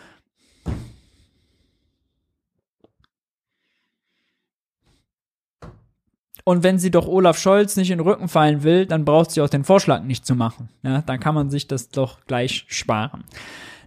Und 6.50 6.64
wenn 6.64 6.80
sie 6.80 6.90
doch 6.90 7.08
Olaf 7.08 7.38
Scholz 7.38 7.76
nicht 7.76 7.92
in 7.92 8.00
den 8.00 8.08
Rücken 8.08 8.28
fallen 8.28 8.64
will, 8.64 8.88
dann 8.88 9.06
braucht 9.06 9.30
sie 9.30 9.42
auch 9.42 9.50
den 9.50 9.64
Vorschlag 9.64 10.02
nicht 10.02 10.26
zu 10.26 10.34
machen. 10.34 10.70
Ja, 10.82 11.04
dann 11.04 11.20
kann 11.20 11.36
man 11.36 11.52
sich 11.52 11.68
das 11.68 11.90
doch 11.90 12.26
gleich 12.26 12.66
sparen. 12.70 13.24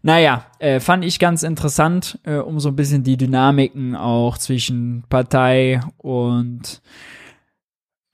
Naja, 0.02 0.46
äh, 0.58 0.80
fand 0.80 1.04
ich 1.04 1.20
ganz 1.20 1.44
interessant, 1.44 2.18
äh, 2.24 2.36
um 2.36 2.58
so 2.58 2.70
ein 2.70 2.76
bisschen 2.76 3.04
die 3.04 3.16
Dynamiken 3.16 3.94
auch 3.94 4.36
zwischen 4.36 5.04
Partei 5.08 5.80
und 5.96 6.82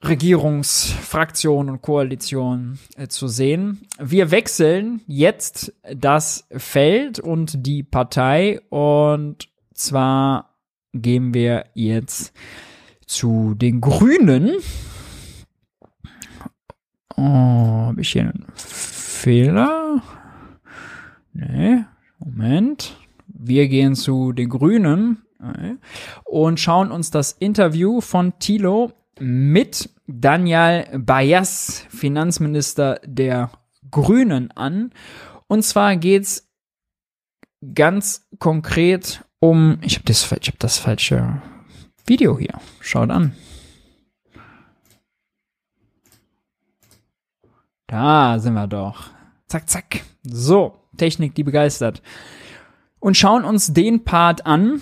Regierungsfraktion 0.05 1.69
und 1.69 1.81
Koalition 1.81 2.77
äh, 2.95 3.07
zu 3.07 3.27
sehen. 3.27 3.81
Wir 3.99 4.29
wechseln 4.29 5.01
jetzt 5.07 5.73
das 5.93 6.47
Feld 6.51 7.19
und 7.19 7.65
die 7.65 7.83
Partei 7.83 8.61
und 8.69 9.49
zwar 9.73 10.55
gehen 10.93 11.33
wir 11.33 11.65
jetzt 11.73 12.33
zu 13.07 13.55
den 13.55 13.81
Grünen. 13.81 14.57
Oh, 17.17 17.23
habe 17.23 18.01
ich 18.01 18.11
hier 18.11 18.21
einen 18.21 18.45
Fehler? 18.55 20.01
Nee, 21.33 21.83
Moment. 22.19 22.97
Wir 23.27 23.67
gehen 23.67 23.95
zu 23.95 24.33
den 24.33 24.49
Grünen 24.49 25.23
und 26.25 26.59
schauen 26.59 26.91
uns 26.91 27.11
das 27.11 27.31
Interview 27.31 28.01
von 28.01 28.37
Thilo 28.39 28.91
mit 29.19 29.89
Daniel 30.07 30.85
Bayas, 30.97 31.85
Finanzminister 31.89 32.99
der 33.05 33.51
Grünen, 33.91 34.51
an. 34.51 34.91
Und 35.47 35.63
zwar 35.63 35.95
geht's 35.95 36.49
ganz 37.73 38.27
konkret 38.39 39.23
um, 39.39 39.79
ich 39.81 39.95
habe 39.95 40.05
das, 40.05 40.29
hab 40.29 40.59
das 40.59 40.77
falsche 40.77 41.41
Video 42.05 42.37
hier. 42.37 42.59
Schaut 42.81 43.09
an. 43.09 43.33
Da 47.87 48.37
sind 48.39 48.53
wir 48.53 48.67
doch. 48.67 49.09
Zack, 49.47 49.69
zack. 49.69 50.03
So. 50.23 50.78
Technik, 50.99 51.33
die 51.33 51.43
begeistert. 51.43 52.03
Und 52.99 53.17
schauen 53.17 53.43
uns 53.43 53.73
den 53.73 54.03
Part 54.03 54.45
an. 54.45 54.81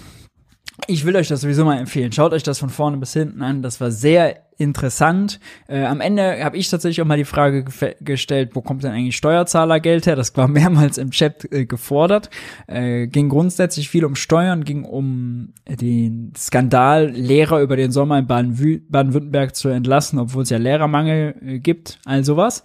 Ich 0.88 1.06
will 1.06 1.15
euch 1.15 1.27
das 1.27 1.41
sowieso 1.41 1.64
mal 1.65 1.80
empfehlen. 1.80 2.11
Schaut 2.11 2.34
euch 2.34 2.44
das 2.44 2.60
von 2.60 2.69
vorne 2.69 2.98
bis 2.98 3.14
hinten 3.14 3.41
an. 3.41 3.61
Das 3.61 3.80
war 3.80 3.89
sehr 3.89 4.48
interessant. 4.57 5.39
Äh, 5.68 5.85
am 5.85 6.02
Ende 6.02 6.44
habe 6.44 6.57
ich 6.57 6.69
tatsächlich 6.69 7.02
auch 7.02 7.07
mal 7.07 7.18
die 7.18 7.26
Frage 7.26 7.65
gestellt, 8.02 8.52
wo 8.53 8.61
kommt 8.61 8.84
denn 8.84 8.91
eigentlich 8.91 9.15
Steuerzahlergeld 9.15 10.06
her? 10.07 10.15
Das 10.15 10.35
war 10.35 10.48
mehrmals 10.48 10.98
im 10.98 11.11
Chat 11.11 11.52
äh, 11.52 11.65
gefordert. 11.65 12.30
Äh, 12.68 13.07
ging 13.07 13.30
grundsätzlich 13.30 13.89
viel 13.89 14.06
um 14.06 14.15
Steuern, 14.15 14.64
ging 14.64 14.84
um 14.84 15.53
den 15.68 16.34
Skandal, 16.38 17.10
Lehrer 17.10 17.61
über 17.61 17.76
den 17.76 17.91
Sommer 17.91 18.19
in 18.19 18.27
Baden-Württemberg 18.27 19.56
zu 19.56 19.69
entlassen, 19.69 20.19
obwohl 20.19 20.44
es 20.44 20.49
ja 20.49 20.57
Lehrermangel 20.57 21.35
äh, 21.44 21.60
gibt, 21.60 21.99
all 22.06 22.23
sowas. 22.23 22.64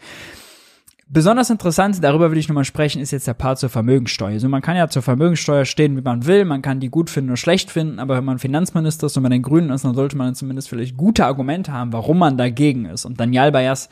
Besonders 1.15 1.51
interessant, 1.51 2.03
darüber 2.03 2.31
will 2.31 2.39
ich 2.39 2.49
nochmal 2.49 2.65
sprechen, 2.65 3.03
ist 3.03 3.11
jetzt 3.11 3.27
der 3.27 3.35
Part 3.35 3.59
zur 3.59 3.69
Vermögensteuer. 3.69 4.31
Also 4.31 4.49
man 4.49 4.63
kann 4.63 4.79
ja 4.79 4.89
zur 4.89 5.03
Vermögensteuer 5.03 5.67
stehen, 5.67 5.95
wie 5.95 6.01
man 6.01 6.25
will, 6.25 6.47
man 6.47 6.63
kann 6.63 6.81
die 6.81 6.89
gut 6.89 7.11
finden 7.11 7.29
oder 7.29 7.37
schlecht 7.37 7.71
finden, 7.71 7.99
aber 7.99 8.17
wenn 8.17 8.25
man 8.25 8.39
Finanzminister 8.39 9.09
ist 9.09 9.17
und 9.19 9.23
bei 9.23 9.29
den 9.29 9.43
Grünen 9.43 9.69
ist, 9.69 9.85
dann 9.85 9.95
sollte 9.95 10.17
man 10.17 10.35
zumindest 10.35 10.71
vielleicht 10.71 10.97
gute 10.97 11.27
Argumente 11.27 11.71
haben, 11.71 11.93
warum 11.93 12.17
man 12.17 12.39
dagegen 12.39 12.87
ist. 12.87 13.05
Und 13.05 13.21
Daniel 13.21 13.53
Bayas 13.53 13.91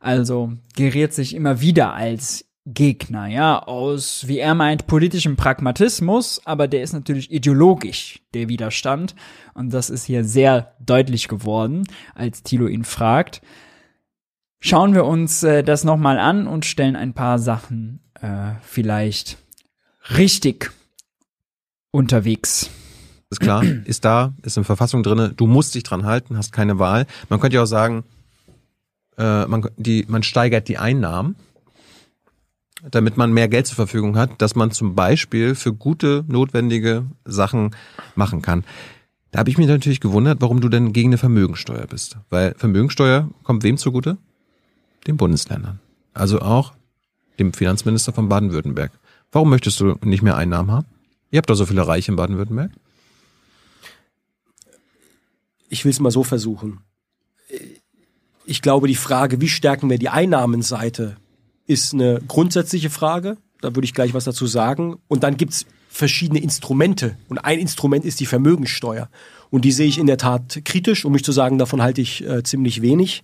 also 0.00 0.54
geriert 0.74 1.12
sich 1.12 1.34
immer 1.36 1.60
wieder 1.60 1.92
als 1.92 2.46
Gegner, 2.64 3.26
ja, 3.26 3.58
aus, 3.58 4.26
wie 4.26 4.38
er 4.38 4.54
meint, 4.54 4.86
politischem 4.86 5.36
Pragmatismus, 5.36 6.40
aber 6.46 6.68
der 6.68 6.82
ist 6.82 6.94
natürlich 6.94 7.30
ideologisch, 7.30 8.22
der 8.32 8.48
Widerstand. 8.48 9.14
Und 9.52 9.74
das 9.74 9.90
ist 9.90 10.04
hier 10.04 10.24
sehr 10.24 10.72
deutlich 10.80 11.28
geworden, 11.28 11.84
als 12.14 12.42
Thilo 12.42 12.66
ihn 12.66 12.84
fragt 12.84 13.42
schauen 14.62 14.94
wir 14.94 15.04
uns 15.04 15.42
äh, 15.42 15.62
das 15.62 15.84
nochmal 15.84 16.18
an 16.18 16.46
und 16.46 16.64
stellen 16.64 16.96
ein 16.96 17.12
paar 17.12 17.38
Sachen 17.38 18.00
äh, 18.14 18.52
vielleicht 18.62 19.36
richtig 20.16 20.72
unterwegs. 21.90 22.70
Ist 23.28 23.40
klar, 23.40 23.62
ist 23.84 24.04
da, 24.06 24.32
ist 24.42 24.56
in 24.56 24.64
Verfassung 24.64 25.02
drinne. 25.02 25.34
Du 25.36 25.46
musst 25.46 25.74
dich 25.74 25.82
dran 25.82 26.06
halten, 26.06 26.38
hast 26.38 26.52
keine 26.52 26.78
Wahl. 26.78 27.06
Man 27.28 27.40
könnte 27.40 27.56
ja 27.56 27.64
auch 27.64 27.66
sagen, 27.66 28.04
äh, 29.18 29.46
man, 29.46 29.68
die, 29.76 30.06
man 30.08 30.22
steigert 30.22 30.68
die 30.68 30.78
Einnahmen, 30.78 31.36
damit 32.88 33.16
man 33.16 33.32
mehr 33.32 33.48
Geld 33.48 33.66
zur 33.66 33.76
Verfügung 33.76 34.16
hat, 34.16 34.40
dass 34.40 34.54
man 34.54 34.70
zum 34.70 34.94
Beispiel 34.94 35.54
für 35.54 35.72
gute, 35.72 36.24
notwendige 36.28 37.04
Sachen 37.24 37.74
machen 38.14 38.42
kann. 38.42 38.64
Da 39.32 39.40
habe 39.40 39.50
ich 39.50 39.58
mich 39.58 39.66
natürlich 39.66 40.00
gewundert, 40.00 40.40
warum 40.40 40.60
du 40.60 40.68
denn 40.68 40.92
gegen 40.92 41.08
eine 41.08 41.18
Vermögensteuer 41.18 41.86
bist. 41.86 42.18
Weil 42.28 42.54
Vermögensteuer 42.56 43.30
kommt 43.44 43.64
wem 43.64 43.78
zugute? 43.78 44.18
Den 45.06 45.16
Bundesländern. 45.16 45.80
Also 46.14 46.40
auch 46.40 46.72
dem 47.38 47.52
Finanzminister 47.52 48.12
von 48.12 48.28
Baden-Württemberg. 48.28 48.92
Warum 49.30 49.50
möchtest 49.50 49.80
du 49.80 49.96
nicht 50.02 50.22
mehr 50.22 50.36
Einnahmen 50.36 50.70
haben? 50.70 50.86
Ihr 51.30 51.38
habt 51.38 51.48
doch 51.48 51.54
so 51.54 51.66
viele 51.66 51.86
Reiche 51.86 52.12
in 52.12 52.16
Baden-Württemberg. 52.16 52.70
Ich 55.68 55.84
will 55.84 55.90
es 55.90 56.00
mal 56.00 56.10
so 56.10 56.22
versuchen. 56.22 56.80
Ich 58.44 58.60
glaube, 58.60 58.88
die 58.88 58.94
Frage, 58.94 59.40
wie 59.40 59.48
stärken 59.48 59.88
wir 59.88 59.98
die 59.98 60.10
Einnahmenseite, 60.10 61.16
ist 61.66 61.94
eine 61.94 62.20
grundsätzliche 62.28 62.90
Frage. 62.90 63.38
Da 63.62 63.74
würde 63.74 63.86
ich 63.86 63.94
gleich 63.94 64.12
was 64.12 64.24
dazu 64.24 64.46
sagen. 64.46 64.96
Und 65.08 65.22
dann 65.22 65.38
gibt 65.38 65.52
es 65.54 65.66
verschiedene 65.88 66.40
Instrumente. 66.40 67.16
Und 67.28 67.38
ein 67.38 67.58
Instrument 67.58 68.04
ist 68.04 68.20
die 68.20 68.26
Vermögenssteuer. 68.26 69.08
Und 69.50 69.64
die 69.64 69.72
sehe 69.72 69.86
ich 69.86 69.98
in 69.98 70.06
der 70.06 70.18
Tat 70.18 70.60
kritisch, 70.64 71.04
um 71.04 71.12
mich 71.12 71.24
zu 71.24 71.32
sagen, 71.32 71.58
davon 71.58 71.82
halte 71.82 72.00
ich 72.00 72.26
äh, 72.26 72.42
ziemlich 72.42 72.82
wenig. 72.82 73.22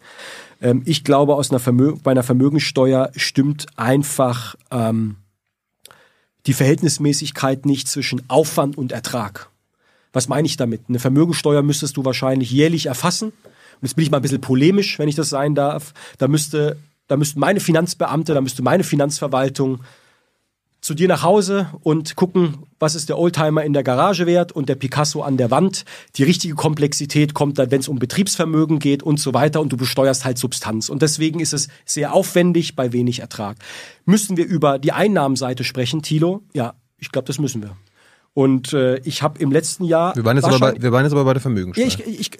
Ähm, 0.61 0.83
ich 0.85 1.05
glaube, 1.05 1.35
aus 1.35 1.51
einer 1.51 1.61
Vermö 1.61 1.95
bei 2.03 2.11
einer 2.11 2.23
Vermögenssteuer 2.23 3.11
stimmt 3.17 3.67
einfach 3.77 4.57
ähm, 4.71 5.17
die 6.47 6.55
Verhältnismäßigkeit 6.55 7.67
nicht 7.67 7.89
zwischen 7.89 8.23
Aufwand 8.29 8.79
und 8.79 8.93
Ertrag. 8.93 9.51
Was 10.13 10.29
meine 10.29 10.47
ich 10.47 10.57
damit? 10.57 10.83
Eine 10.89 10.99
Vermögensteuer 10.99 11.63
müsstest 11.63 11.97
du 11.97 12.05
wahrscheinlich 12.05 12.51
jährlich 12.51 12.87
erfassen. 12.87 13.29
Und 13.29 13.83
jetzt 13.83 13.95
bin 13.95 14.05
ich 14.05 14.11
mal 14.11 14.19
ein 14.19 14.23
bisschen 14.23 14.41
polemisch, 14.41 14.99
wenn 14.99 15.09
ich 15.09 15.15
das 15.15 15.29
sein 15.29 15.55
darf. 15.55 15.93
Da 16.17 16.27
müsste, 16.27 16.79
da 17.07 17.17
müssten 17.17 17.39
meine 17.39 17.61
Finanzbeamte, 17.61 18.35
da 18.35 18.41
müsste 18.41 18.63
meine 18.63 18.85
Finanzverwaltung 18.85 19.81
zu 20.89 20.95
dir 20.95 21.07
nach 21.07 21.23
Hause 21.23 21.69
und 21.83 22.17
gucken, 22.17 22.61
was 22.79 22.95
ist 22.95 23.11
der 23.11 23.19
Oldtimer 23.19 23.63
in 23.63 23.75
der 23.75 23.83
Garage 23.83 24.25
wert 24.25 24.53
und 24.53 24.71
der 24.71 24.75
Picasso 24.75 25.21
an 25.21 25.37
der 25.37 25.51
Wand. 25.51 25.85
Die 26.17 26.23
richtige 26.23 26.55
Komplexität 26.55 27.35
kommt 27.35 27.59
dann, 27.59 27.71
wenn 27.71 27.81
es 27.81 27.89
um 27.89 27.99
Betriebsvermögen 27.99 28.79
geht 28.79 29.03
und 29.03 29.21
so 29.21 29.35
weiter 29.35 29.61
und 29.61 29.71
du 29.71 29.77
besteuerst 29.77 30.25
halt 30.25 30.39
Substanz. 30.39 30.89
Und 30.89 31.03
deswegen 31.03 31.41
ist 31.41 31.53
es 31.53 31.69
sehr 31.85 32.15
aufwendig 32.15 32.75
bei 32.75 32.95
wenig 32.95 33.21
Ertrag. 33.21 33.59
Müssen 34.07 34.39
wir 34.39 34.47
über 34.47 34.79
die 34.79 34.93
Einnahmenseite 34.93 35.63
sprechen, 35.63 36.01
Thilo? 36.01 36.41
Ja, 36.55 36.73
ich 36.97 37.13
glaube, 37.13 37.27
das 37.27 37.39
müssen 37.39 37.61
wir. 37.61 37.77
Und 38.33 38.73
äh, 38.73 38.97
ich 39.01 39.23
habe 39.23 39.39
im 39.41 39.53
letzten 39.53 39.85
Jahr. 39.85 40.17
Wir 40.17 40.25
waren 40.25 40.39
jetzt, 40.39 40.47
aber 40.47 40.59
bei, 40.59 40.81
wir 40.81 40.91
waren 40.91 41.05
jetzt 41.05 41.13
aber 41.13 41.27
bei 41.27 41.35
der 41.35 41.43
Vermögenssteuer. 41.43 41.87
Ja, 41.87 42.07
ich, 42.07 42.19
ich, 42.19 42.31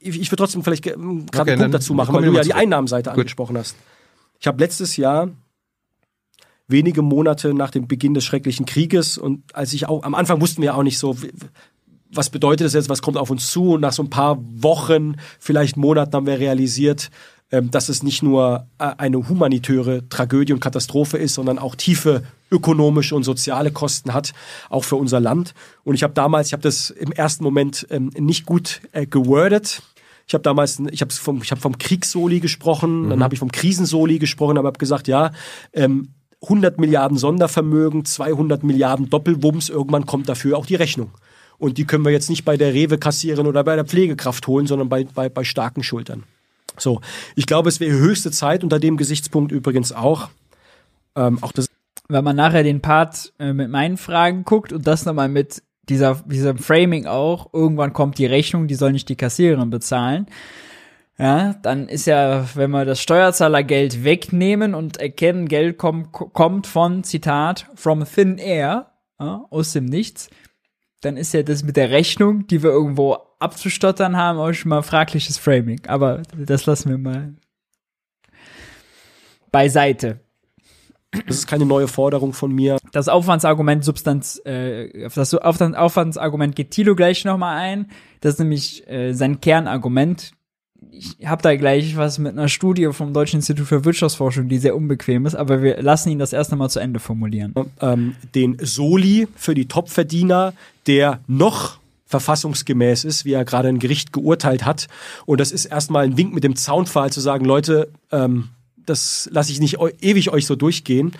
ich, 0.00 0.20
ich 0.22 0.30
würde 0.30 0.36
trotzdem 0.36 0.64
vielleicht 0.64 0.84
gerade 0.84 0.98
okay, 0.98 1.50
einen 1.50 1.60
Punkt 1.60 1.74
dazu 1.74 1.92
machen, 1.92 2.14
weil 2.14 2.24
du 2.24 2.32
ja 2.32 2.40
die 2.40 2.54
Einnahmenseite 2.54 3.10
Gut. 3.10 3.18
angesprochen 3.18 3.58
hast. 3.58 3.76
Ich 4.40 4.46
habe 4.46 4.58
letztes 4.58 4.96
Jahr 4.96 5.28
wenige 6.66 7.02
Monate 7.02 7.54
nach 7.54 7.70
dem 7.70 7.86
Beginn 7.86 8.14
des 8.14 8.24
schrecklichen 8.24 8.66
Krieges 8.66 9.18
und 9.18 9.42
als 9.54 9.72
ich 9.72 9.88
auch 9.88 10.02
am 10.02 10.14
Anfang 10.14 10.40
wussten 10.40 10.62
wir 10.62 10.76
auch 10.76 10.82
nicht 10.82 10.98
so 10.98 11.16
was 12.16 12.30
bedeutet 12.30 12.66
das 12.66 12.74
jetzt, 12.74 12.88
was 12.88 13.02
kommt 13.02 13.16
auf 13.16 13.30
uns 13.30 13.50
zu 13.50 13.72
und 13.72 13.80
nach 13.80 13.92
so 13.92 14.02
ein 14.02 14.10
paar 14.10 14.38
Wochen, 14.40 15.16
vielleicht 15.40 15.76
Monaten 15.76 16.14
haben 16.14 16.26
wir 16.26 16.38
realisiert, 16.38 17.10
ähm, 17.50 17.70
dass 17.70 17.88
es 17.88 18.02
nicht 18.02 18.22
nur 18.22 18.66
äh, 18.78 18.92
eine 18.98 19.28
humanitäre 19.28 20.08
Tragödie 20.08 20.52
und 20.52 20.60
Katastrophe 20.60 21.18
ist, 21.18 21.34
sondern 21.34 21.58
auch 21.58 21.74
tiefe 21.74 22.22
ökonomische 22.50 23.14
und 23.14 23.24
soziale 23.24 23.70
Kosten 23.70 24.14
hat, 24.14 24.32
auch 24.70 24.84
für 24.84 24.96
unser 24.96 25.20
Land. 25.20 25.54
Und 25.82 25.94
ich 25.94 26.02
habe 26.02 26.14
damals, 26.14 26.48
ich 26.48 26.52
habe 26.52 26.62
das 26.62 26.90
im 26.90 27.12
ersten 27.12 27.44
Moment 27.44 27.86
ähm, 27.90 28.10
nicht 28.18 28.46
gut 28.46 28.80
äh, 28.92 29.06
gewordet. 29.06 29.82
Ich 30.26 30.34
habe 30.34 30.42
damals, 30.42 30.80
ich 30.90 31.02
habe 31.02 31.12
vom, 31.12 31.42
ich 31.42 31.50
hab 31.50 31.58
vom 31.58 31.76
Kriegssoli 31.76 32.40
gesprochen, 32.40 33.02
mhm. 33.02 33.10
dann 33.10 33.22
habe 33.22 33.34
ich 33.34 33.40
vom 33.40 33.52
Krisensoli 33.52 34.18
gesprochen, 34.18 34.56
aber 34.56 34.68
habe 34.68 34.78
gesagt, 34.78 35.06
ja, 35.06 35.32
ähm, 35.74 36.13
100 36.44 36.78
Milliarden 36.78 37.18
Sondervermögen, 37.18 38.04
200 38.04 38.62
Milliarden 38.62 39.10
Doppelwumms, 39.10 39.68
irgendwann 39.68 40.06
kommt 40.06 40.28
dafür 40.28 40.56
auch 40.56 40.66
die 40.66 40.74
Rechnung. 40.74 41.10
Und 41.58 41.78
die 41.78 41.84
können 41.84 42.04
wir 42.04 42.12
jetzt 42.12 42.30
nicht 42.30 42.44
bei 42.44 42.56
der 42.56 42.74
Rewe-Kassierin 42.74 43.46
oder 43.46 43.64
bei 43.64 43.76
der 43.76 43.84
Pflegekraft 43.84 44.46
holen, 44.46 44.66
sondern 44.66 44.88
bei, 44.88 45.04
bei, 45.04 45.28
bei 45.28 45.44
starken 45.44 45.82
Schultern. 45.82 46.24
So, 46.76 47.00
ich 47.36 47.46
glaube, 47.46 47.68
es 47.68 47.80
wäre 47.80 47.96
höchste 47.96 48.30
Zeit, 48.30 48.64
unter 48.64 48.80
dem 48.80 48.96
Gesichtspunkt 48.96 49.52
übrigens 49.52 49.92
auch, 49.92 50.28
ähm, 51.14 51.38
auch 51.42 51.52
das. 51.52 51.68
Wenn 52.08 52.24
man 52.24 52.36
nachher 52.36 52.64
den 52.64 52.82
Part 52.82 53.32
äh, 53.38 53.52
mit 53.52 53.70
meinen 53.70 53.96
Fragen 53.96 54.44
guckt 54.44 54.72
und 54.72 54.86
das 54.86 55.06
nochmal 55.06 55.28
mit 55.28 55.62
dieser, 55.88 56.22
dieser 56.26 56.56
Framing 56.56 57.06
auch, 57.06 57.52
irgendwann 57.54 57.92
kommt 57.92 58.18
die 58.18 58.26
Rechnung, 58.26 58.66
die 58.66 58.74
soll 58.74 58.92
nicht 58.92 59.08
die 59.08 59.16
Kassiererin 59.16 59.70
bezahlen. 59.70 60.26
Ja, 61.16 61.54
dann 61.62 61.88
ist 61.88 62.06
ja, 62.06 62.44
wenn 62.54 62.72
wir 62.72 62.84
das 62.84 63.00
Steuerzahlergeld 63.00 64.02
wegnehmen 64.02 64.74
und 64.74 64.96
erkennen, 64.96 65.46
Geld 65.46 65.78
kommt, 65.78 66.10
kommt 66.12 66.66
von, 66.66 67.04
Zitat, 67.04 67.66
from 67.76 68.04
thin 68.04 68.38
air, 68.38 68.90
ja, 69.20 69.44
aus 69.50 69.72
dem 69.72 69.84
Nichts, 69.84 70.28
dann 71.02 71.16
ist 71.16 71.32
ja 71.32 71.42
das 71.42 71.62
mit 71.62 71.76
der 71.76 71.90
Rechnung, 71.90 72.46
die 72.48 72.62
wir 72.62 72.70
irgendwo 72.70 73.18
abzustottern 73.38 74.16
haben, 74.16 74.38
auch 74.38 74.52
schon 74.52 74.70
mal 74.70 74.82
fragliches 74.82 75.38
Framing. 75.38 75.82
Aber 75.86 76.22
das 76.36 76.66
lassen 76.66 76.88
wir 76.90 76.98
mal 76.98 77.34
beiseite. 79.52 80.20
Das 81.26 81.36
ist 81.36 81.46
keine 81.46 81.64
neue 81.64 81.86
Forderung 81.86 82.32
von 82.32 82.50
mir. 82.50 82.78
Das 82.90 83.08
Aufwandsargument 83.08 83.84
Substanz, 83.84 84.40
äh, 84.44 85.06
auf 85.06 85.14
das 85.14 85.32
Aufwandsargument 85.32 86.56
geht 86.56 86.72
Thilo 86.72 86.96
gleich 86.96 87.24
nochmal 87.24 87.58
ein. 87.58 87.90
Das 88.20 88.34
ist 88.34 88.38
nämlich 88.40 88.88
äh, 88.88 89.12
sein 89.12 89.40
Kernargument. 89.40 90.32
Ich 90.90 91.26
habe 91.26 91.42
da 91.42 91.54
gleich 91.56 91.96
was 91.96 92.18
mit 92.18 92.32
einer 92.32 92.48
Studie 92.48 92.88
vom 92.92 93.12
Deutschen 93.12 93.36
Institut 93.36 93.66
für 93.66 93.84
Wirtschaftsforschung, 93.84 94.48
die 94.48 94.58
sehr 94.58 94.76
unbequem 94.76 95.26
ist, 95.26 95.34
aber 95.34 95.62
wir 95.62 95.82
lassen 95.82 96.10
ihn 96.10 96.18
das 96.18 96.32
erst 96.32 96.52
einmal 96.52 96.70
zu 96.70 96.80
Ende 96.80 97.00
formulieren. 97.00 97.54
Ähm, 97.80 98.16
den 98.34 98.58
Soli 98.60 99.28
für 99.36 99.54
die 99.54 99.66
Topverdiener, 99.66 100.54
der 100.86 101.20
noch 101.26 101.78
verfassungsgemäß 102.06 103.04
ist, 103.04 103.24
wie 103.24 103.32
er 103.32 103.44
gerade 103.44 103.68
ein 103.68 103.78
Gericht 103.78 104.12
geurteilt 104.12 104.64
hat. 104.64 104.86
Und 105.26 105.40
das 105.40 105.50
ist 105.50 105.64
erstmal 105.64 106.04
ein 106.04 106.16
Wink 106.16 106.32
mit 106.32 106.44
dem 106.44 106.56
Zaunpfahl 106.56 107.10
zu 107.10 107.20
sagen, 107.20 107.44
Leute, 107.44 107.88
ähm, 108.12 108.50
das 108.86 109.28
lasse 109.32 109.50
ich 109.50 109.60
nicht 109.60 109.78
ewig 110.00 110.30
euch 110.30 110.46
so 110.46 110.56
durchgehen, 110.56 111.12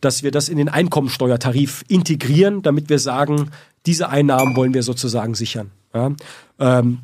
dass 0.00 0.22
wir 0.22 0.30
das 0.30 0.48
in 0.48 0.58
den 0.58 0.68
Einkommensteuertarif 0.68 1.84
integrieren, 1.88 2.62
damit 2.62 2.88
wir 2.88 2.98
sagen, 2.98 3.50
diese 3.86 4.08
Einnahmen 4.08 4.56
wollen 4.56 4.74
wir 4.74 4.82
sozusagen 4.82 5.34
sichern. 5.34 5.70
Ja? 5.94 6.12
Ähm, 6.58 6.98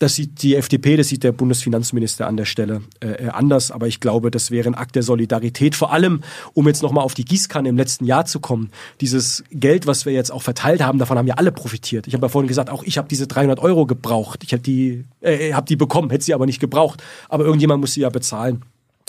das 0.00 0.14
sieht 0.14 0.42
die 0.42 0.56
FDP, 0.56 0.96
das 0.96 1.08
sieht 1.08 1.24
der 1.24 1.32
Bundesfinanzminister 1.32 2.26
an 2.26 2.38
der 2.38 2.46
Stelle 2.46 2.80
äh, 3.00 3.28
anders, 3.28 3.70
aber 3.70 3.86
ich 3.86 4.00
glaube, 4.00 4.30
das 4.30 4.50
wäre 4.50 4.66
ein 4.66 4.74
Akt 4.74 4.96
der 4.96 5.02
Solidarität. 5.02 5.76
Vor 5.76 5.92
allem, 5.92 6.22
um 6.54 6.66
jetzt 6.66 6.82
nochmal 6.82 7.04
auf 7.04 7.12
die 7.12 7.26
Gießkanne 7.26 7.68
im 7.68 7.76
letzten 7.76 8.06
Jahr 8.06 8.24
zu 8.24 8.40
kommen. 8.40 8.70
Dieses 9.02 9.44
Geld, 9.50 9.86
was 9.86 10.06
wir 10.06 10.14
jetzt 10.14 10.32
auch 10.32 10.40
verteilt 10.40 10.82
haben, 10.82 10.98
davon 10.98 11.18
haben 11.18 11.26
ja 11.26 11.34
alle 11.34 11.52
profitiert. 11.52 12.06
Ich 12.06 12.14
habe 12.14 12.24
ja 12.24 12.30
vorhin 12.30 12.48
gesagt, 12.48 12.70
auch 12.70 12.82
ich 12.82 12.96
habe 12.96 13.08
diese 13.08 13.26
300 13.26 13.60
Euro 13.60 13.84
gebraucht. 13.84 14.42
Ich 14.42 14.54
habe 14.54 14.62
die, 14.62 15.04
äh, 15.20 15.52
hab 15.52 15.66
die 15.66 15.76
bekommen, 15.76 16.08
hätte 16.08 16.24
sie 16.24 16.32
aber 16.32 16.46
nicht 16.46 16.60
gebraucht. 16.60 17.02
Aber 17.28 17.44
irgendjemand 17.44 17.82
muss 17.82 17.92
sie 17.92 18.00
ja 18.00 18.08
bezahlen. 18.08 18.64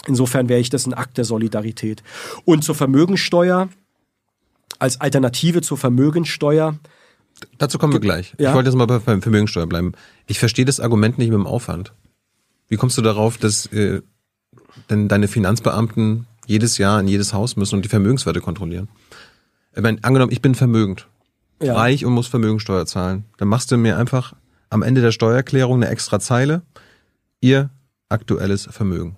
Insofern 0.07 0.49
wäre 0.49 0.59
ich 0.59 0.69
das 0.69 0.85
ein 0.85 0.93
Akt 0.93 1.17
der 1.17 1.23
Solidarität. 1.23 2.03
Und 2.43 2.65
zur 2.65 2.75
Vermögensteuer, 2.75 3.69
als 4.77 4.99
Alternative 4.99 5.61
zur 5.61 5.77
Vermögensteuer. 5.77 6.77
Dazu 7.57 7.77
kommen 7.77 7.93
wir 7.93 7.99
gleich. 7.99 8.33
Ja? 8.37 8.49
Ich 8.49 8.55
wollte 8.55 8.69
jetzt 8.69 8.77
mal 8.77 8.85
beim 8.85 9.21
Vermögensteuer 9.21 9.67
bleiben. 9.67 9.93
Ich 10.27 10.39
verstehe 10.39 10.65
das 10.65 10.79
Argument 10.79 11.17
nicht 11.17 11.29
mit 11.29 11.37
dem 11.37 11.47
Aufwand. 11.47 11.93
Wie 12.67 12.77
kommst 12.77 12.97
du 12.97 13.01
darauf, 13.01 13.37
dass 13.37 13.65
äh, 13.67 14.01
denn 14.89 15.07
deine 15.07 15.27
Finanzbeamten 15.27 16.27
jedes 16.45 16.77
Jahr 16.77 16.99
in 16.99 17.07
jedes 17.07 17.33
Haus 17.33 17.55
müssen 17.55 17.75
und 17.75 17.85
die 17.85 17.89
Vermögenswerte 17.89 18.41
kontrollieren? 18.41 18.89
Ich 19.75 19.81
meine, 19.81 20.03
angenommen, 20.03 20.31
ich 20.31 20.41
bin 20.41 20.55
vermögend, 20.55 21.07
ja. 21.61 21.75
reich 21.75 22.05
und 22.05 22.13
muss 22.13 22.27
Vermögensteuer 22.27 22.85
zahlen. 22.85 23.25
Dann 23.37 23.47
machst 23.47 23.71
du 23.71 23.77
mir 23.77 23.97
einfach 23.97 24.33
am 24.69 24.83
Ende 24.83 25.01
der 25.01 25.11
Steuererklärung 25.11 25.77
eine 25.77 25.89
extra 25.89 26.19
Zeile. 26.19 26.61
Ihr 27.41 27.69
aktuelles 28.09 28.67
Vermögen. 28.71 29.17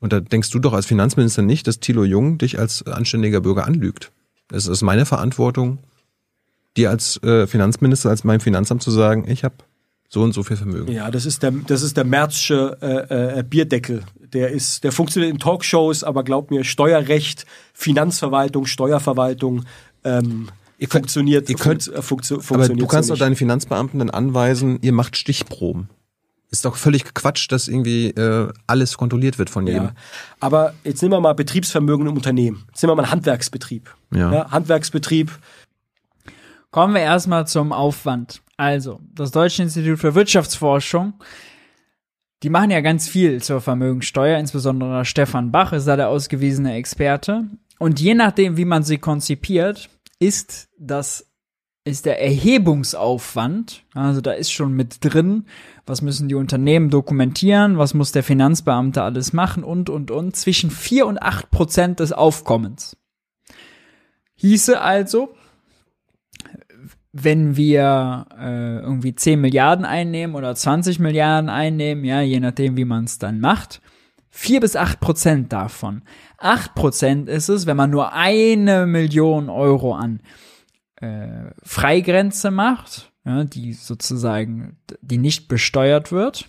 Und 0.00 0.12
da 0.12 0.20
denkst 0.20 0.50
du 0.50 0.58
doch 0.58 0.72
als 0.72 0.86
Finanzminister 0.86 1.42
nicht, 1.42 1.66
dass 1.66 1.78
Thilo 1.78 2.04
Jung 2.04 2.38
dich 2.38 2.58
als 2.58 2.84
anständiger 2.86 3.40
Bürger 3.40 3.66
anlügt. 3.66 4.10
Es 4.50 4.66
ist 4.66 4.82
meine 4.82 5.06
Verantwortung, 5.06 5.78
dir 6.76 6.90
als 6.90 7.22
äh, 7.22 7.46
Finanzminister, 7.46 8.10
als 8.10 8.24
meinem 8.24 8.40
Finanzamt 8.40 8.82
zu 8.82 8.90
sagen, 8.90 9.24
ich 9.28 9.44
habe 9.44 9.54
so 10.08 10.22
und 10.22 10.32
so 10.32 10.42
viel 10.42 10.56
Vermögen. 10.56 10.92
Ja, 10.92 11.10
das 11.10 11.24
ist 11.24 11.42
der, 11.42 11.52
das 11.66 11.82
ist 11.82 11.96
der 11.96 12.04
Märzsche 12.04 12.76
äh, 12.82 13.38
äh, 13.38 13.42
Bierdeckel. 13.42 14.02
Der 14.32 14.50
ist, 14.50 14.84
der 14.84 14.92
funktioniert 14.92 15.32
in 15.32 15.38
Talkshows, 15.38 16.04
aber 16.04 16.22
glaub 16.22 16.50
mir, 16.50 16.64
Steuerrecht, 16.64 17.46
Finanzverwaltung, 17.72 18.66
Steuerverwaltung, 18.66 19.64
ähm, 20.04 20.48
ihr 20.78 20.88
könnt, 20.88 21.04
funktioniert, 21.04 21.48
ihr 21.48 21.56
könnt, 21.56 21.84
fun 21.84 22.02
funktioniert 22.02 22.50
aber 22.50 22.68
du 22.68 22.86
kannst 22.86 23.08
so 23.08 23.14
doch 23.14 23.20
deinen 23.20 23.36
Finanzbeamten 23.36 24.00
dann 24.00 24.10
anweisen, 24.10 24.78
ihr 24.82 24.92
macht 24.92 25.16
Stichproben. 25.16 25.88
Ist 26.50 26.66
doch 26.66 26.76
völlig 26.76 27.14
Quatsch, 27.14 27.50
dass 27.50 27.66
irgendwie 27.66 28.08
äh, 28.10 28.52
alles 28.66 28.98
kontrolliert 28.98 29.38
wird 29.38 29.48
von 29.48 29.66
jedem. 29.66 29.84
Ja. 29.84 29.94
Aber 30.40 30.74
jetzt 30.84 31.00
nehmen 31.00 31.14
wir 31.14 31.20
mal 31.20 31.32
Betriebsvermögen 31.32 32.06
im 32.06 32.14
Unternehmen. 32.14 32.64
Jetzt 32.68 32.82
nehmen 32.82 32.90
wir 32.90 32.96
mal 32.96 33.04
einen 33.04 33.12
Handwerksbetrieb. 33.12 33.94
Ja. 34.14 34.30
ja 34.30 34.50
Handwerksbetrieb. 34.50 35.30
Kommen 36.72 36.94
wir 36.94 37.02
erstmal 37.02 37.46
zum 37.46 37.70
Aufwand. 37.70 38.42
Also, 38.56 38.98
das 39.12 39.30
Deutsche 39.30 39.62
Institut 39.62 39.98
für 39.98 40.14
Wirtschaftsforschung, 40.14 41.12
die 42.42 42.48
machen 42.48 42.70
ja 42.70 42.80
ganz 42.80 43.08
viel 43.08 43.42
zur 43.42 43.60
Vermögensteuer, 43.60 44.38
insbesondere 44.38 45.04
Stefan 45.04 45.52
Bach 45.52 45.74
ist 45.74 45.86
da 45.86 45.96
der 45.96 46.08
ausgewiesene 46.08 46.74
Experte. 46.74 47.44
Und 47.78 48.00
je 48.00 48.14
nachdem, 48.14 48.56
wie 48.56 48.64
man 48.64 48.84
sie 48.84 48.96
konzipiert, 48.96 49.90
ist 50.18 50.70
das 50.78 51.28
ist 51.84 52.06
der 52.06 52.22
Erhebungsaufwand, 52.22 53.84
also 53.92 54.20
da 54.20 54.32
ist 54.32 54.52
schon 54.52 54.72
mit 54.72 55.04
drin, 55.04 55.46
was 55.84 56.00
müssen 56.00 56.28
die 56.28 56.36
Unternehmen 56.36 56.90
dokumentieren, 56.90 57.76
was 57.76 57.92
muss 57.92 58.12
der 58.12 58.22
Finanzbeamte 58.22 59.02
alles 59.02 59.32
machen 59.32 59.64
und, 59.64 59.90
und, 59.90 60.12
und, 60.12 60.36
zwischen 60.36 60.70
vier 60.70 61.06
und 61.06 61.20
acht 61.20 61.50
Prozent 61.50 61.98
des 61.98 62.12
Aufkommens. 62.12 62.96
Hieße 64.36 64.80
also, 64.80 65.34
wenn 67.12 67.56
wir 67.56 68.26
äh, 68.38 68.78
irgendwie 68.78 69.14
10 69.14 69.40
Milliarden 69.40 69.84
einnehmen 69.84 70.34
oder 70.34 70.54
20 70.54 70.98
Milliarden 70.98 71.50
einnehmen, 71.50 72.04
ja, 72.04 72.22
je 72.22 72.40
nachdem, 72.40 72.76
wie 72.76 72.86
man 72.86 73.04
es 73.04 73.18
dann 73.18 73.38
macht, 73.38 73.82
vier 74.30 74.60
bis 74.60 74.76
acht 74.76 74.98
Prozent 75.00 75.52
davon. 75.52 76.02
Acht 76.38 76.74
Prozent 76.74 77.28
ist 77.28 77.50
es, 77.50 77.66
wenn 77.66 77.76
man 77.76 77.90
nur 77.90 78.14
eine 78.14 78.86
Million 78.86 79.50
Euro 79.50 79.94
an 79.94 80.20
äh, 80.96 81.50
Freigrenze 81.62 82.50
macht, 82.50 83.12
ja, 83.26 83.44
die 83.44 83.74
sozusagen, 83.74 84.78
die 85.02 85.18
nicht 85.18 85.48
besteuert 85.48 86.12
wird. 86.12 86.48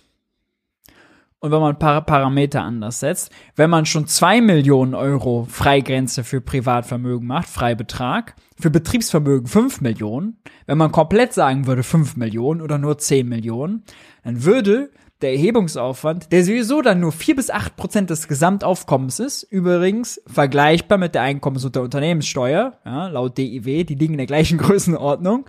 Und 1.44 1.50
wenn 1.50 1.60
man 1.60 1.76
ein 1.76 2.06
Parameter 2.06 2.62
anders 2.62 3.00
setzt, 3.00 3.30
wenn 3.54 3.68
man 3.68 3.84
schon 3.84 4.06
zwei 4.06 4.40
Millionen 4.40 4.94
Euro 4.94 5.46
Freigrenze 5.46 6.24
für 6.24 6.40
Privatvermögen 6.40 7.28
macht, 7.28 7.50
Freibetrag, 7.50 8.34
für 8.58 8.70
Betriebsvermögen 8.70 9.46
fünf 9.46 9.82
Millionen, 9.82 10.38
wenn 10.64 10.78
man 10.78 10.90
komplett 10.90 11.34
sagen 11.34 11.66
würde 11.66 11.82
fünf 11.82 12.16
Millionen 12.16 12.62
oder 12.62 12.78
nur 12.78 12.96
zehn 12.96 13.28
Millionen, 13.28 13.82
dann 14.22 14.44
würde 14.44 14.88
der 15.20 15.32
Erhebungsaufwand, 15.32 16.32
der 16.32 16.44
sowieso 16.44 16.82
dann 16.82 17.00
nur 17.00 17.12
vier 17.12 17.36
bis 17.36 17.50
acht 17.50 17.76
Prozent 17.76 18.08
des 18.08 18.26
Gesamtaufkommens 18.26 19.20
ist, 19.20 19.42
übrigens 19.42 20.22
vergleichbar 20.26 20.98
mit 20.98 21.14
der 21.14 21.22
Einkommens- 21.22 21.64
und 21.64 21.74
der 21.74 21.82
Unternehmenssteuer, 21.82 22.78
ja, 22.84 23.08
laut 23.08 23.38
DIW, 23.38 23.84
die 23.84 23.94
liegen 23.94 24.14
in 24.14 24.18
der 24.18 24.26
gleichen 24.26 24.56
Größenordnung, 24.64 25.44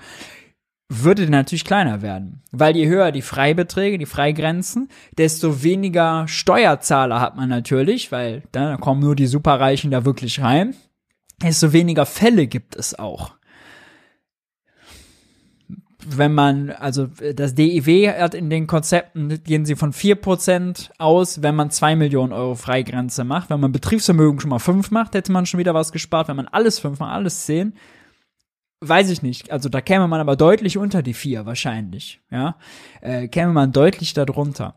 würde 0.90 1.30
natürlich 1.30 1.66
kleiner 1.66 2.02
werden. 2.02 2.44
Weil 2.52 2.76
je 2.76 2.88
höher 2.88 3.12
die 3.12 3.22
Freibeträge, 3.22 3.98
die 3.98 4.06
Freigrenzen, 4.06 4.90
desto 5.18 5.64
weniger 5.64 6.28
Steuerzahler 6.28 7.20
hat 7.20 7.36
man 7.36 7.50
natürlich, 7.50 8.12
weil 8.12 8.44
da 8.52 8.78
kommen 8.78 9.02
nur 9.02 9.16
die 9.16 9.28
Superreichen 9.28 9.92
da 9.92 10.06
wirklich 10.06 10.42
rein, 10.42 10.76
desto 11.42 11.74
weniger 11.74 12.06
Fälle 12.06 12.48
gibt 12.48 12.76
es 12.76 12.98
auch 12.98 13.36
wenn 16.08 16.34
man, 16.34 16.70
also 16.70 17.08
das 17.36 17.56
DIW 17.56 18.10
hat 18.10 18.34
in 18.34 18.50
den 18.50 18.68
Konzepten, 18.68 19.44
gehen 19.44 19.66
sie 19.66 19.76
von 19.76 19.92
4% 19.92 20.92
aus, 20.98 21.42
wenn 21.42 21.56
man 21.56 21.72
2 21.72 21.96
Millionen 21.96 22.34
Euro 22.34 22.56
Freigrenze 22.56 23.24
macht. 23.24 23.50
Wenn 23.50 23.60
man 23.60 23.72
Betriebsvermögen 23.72 24.40
schon 24.40 24.50
mal 24.50 24.60
5 24.60 24.92
macht, 24.92 25.16
hätte 25.16 25.32
man 25.32 25.46
schon 25.46 25.60
wieder 25.60 25.74
was 25.74 25.92
gespart. 25.92 26.28
Wenn 26.28 26.36
man 26.36 26.48
alles 26.48 26.80
5 26.80 27.00
macht, 27.00 27.12
alles 27.12 27.46
10, 27.46 27.74
weiß 28.88 29.10
ich 29.10 29.22
nicht. 29.22 29.52
Also 29.52 29.70
da 29.70 29.82
käme 29.82 30.08
man 30.08 30.20
aber 30.20 30.36
deutlich 30.36 30.78
unter 30.78 31.02
die 31.02 31.14
4 31.14 31.46
wahrscheinlich. 31.46 32.22
Ja, 32.32 32.58
äh, 33.02 33.28
käme 33.28 33.54
man 33.54 33.72
deutlich 33.72 34.14
darunter. 34.14 34.76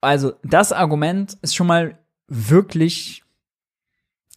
Also 0.00 0.32
das 0.42 0.72
Argument 0.72 1.38
ist 1.42 1.54
schon 1.54 1.66
mal 1.66 1.98
wirklich 2.26 3.22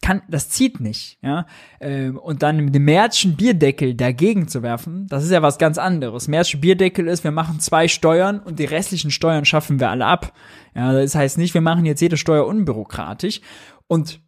kann, 0.06 0.22
das 0.30 0.50
zieht 0.50 0.80
nicht, 0.80 1.18
ja. 1.24 1.48
Ähm, 1.80 2.18
und 2.20 2.44
dann 2.44 2.58
mit 2.58 2.76
dem 2.76 2.86
Märschen 2.86 3.36
Bierdeckel 3.36 3.96
dagegen 3.96 4.48
zu 4.48 4.62
werfen, 4.62 5.08
das 5.08 5.24
ist 5.24 5.32
ja 5.32 5.42
was 5.42 5.58
ganz 5.58 5.80
anderes. 5.80 6.28
Märschen 6.28 6.62
Bierdeckel 6.62 7.08
ist, 7.08 7.24
wir 7.24 7.32
machen 7.32 7.60
zwei 7.60 7.88
Steuern 7.88 8.40
und 8.40 8.60
die 8.60 8.66
restlichen 8.66 9.10
Steuern 9.10 9.46
schaffen 9.46 9.80
wir 9.80 9.90
alle 9.90 10.06
ab. 10.06 10.34
Ja, 10.76 10.94
das 10.94 11.16
heißt 11.16 11.40
nicht, 11.40 11.56
wir 11.56 11.62
machen 11.62 11.86
jetzt 11.86 12.02
jede 12.02 12.18
Steuer 12.18 12.46
unbürokratisch. 12.46 13.42
Und 13.88 14.20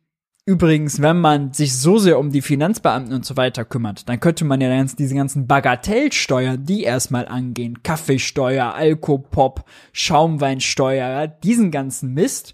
übrigens, 0.48 1.02
wenn 1.02 1.20
man 1.20 1.52
sich 1.52 1.78
so 1.78 1.98
sehr 1.98 2.18
um 2.18 2.32
die 2.32 2.42
Finanzbeamten 2.42 3.14
und 3.14 3.26
so 3.26 3.36
weiter 3.36 3.66
kümmert, 3.66 4.08
dann 4.08 4.22
könnte 4.22 4.46
man 4.46 4.62
ja 4.62 4.70
ganz, 4.70 4.96
diese 4.96 5.14
ganzen 5.14 5.46
Bagatellsteuern, 5.46 6.64
die 6.64 6.84
erstmal 6.84 7.28
angehen, 7.28 7.84
Kaffeesteuer, 7.84 8.74
Alkopop, 8.74 9.66
Schaumweinsteuer, 9.92 11.28
diesen 11.28 11.70
ganzen 11.70 12.14
Mist, 12.14 12.54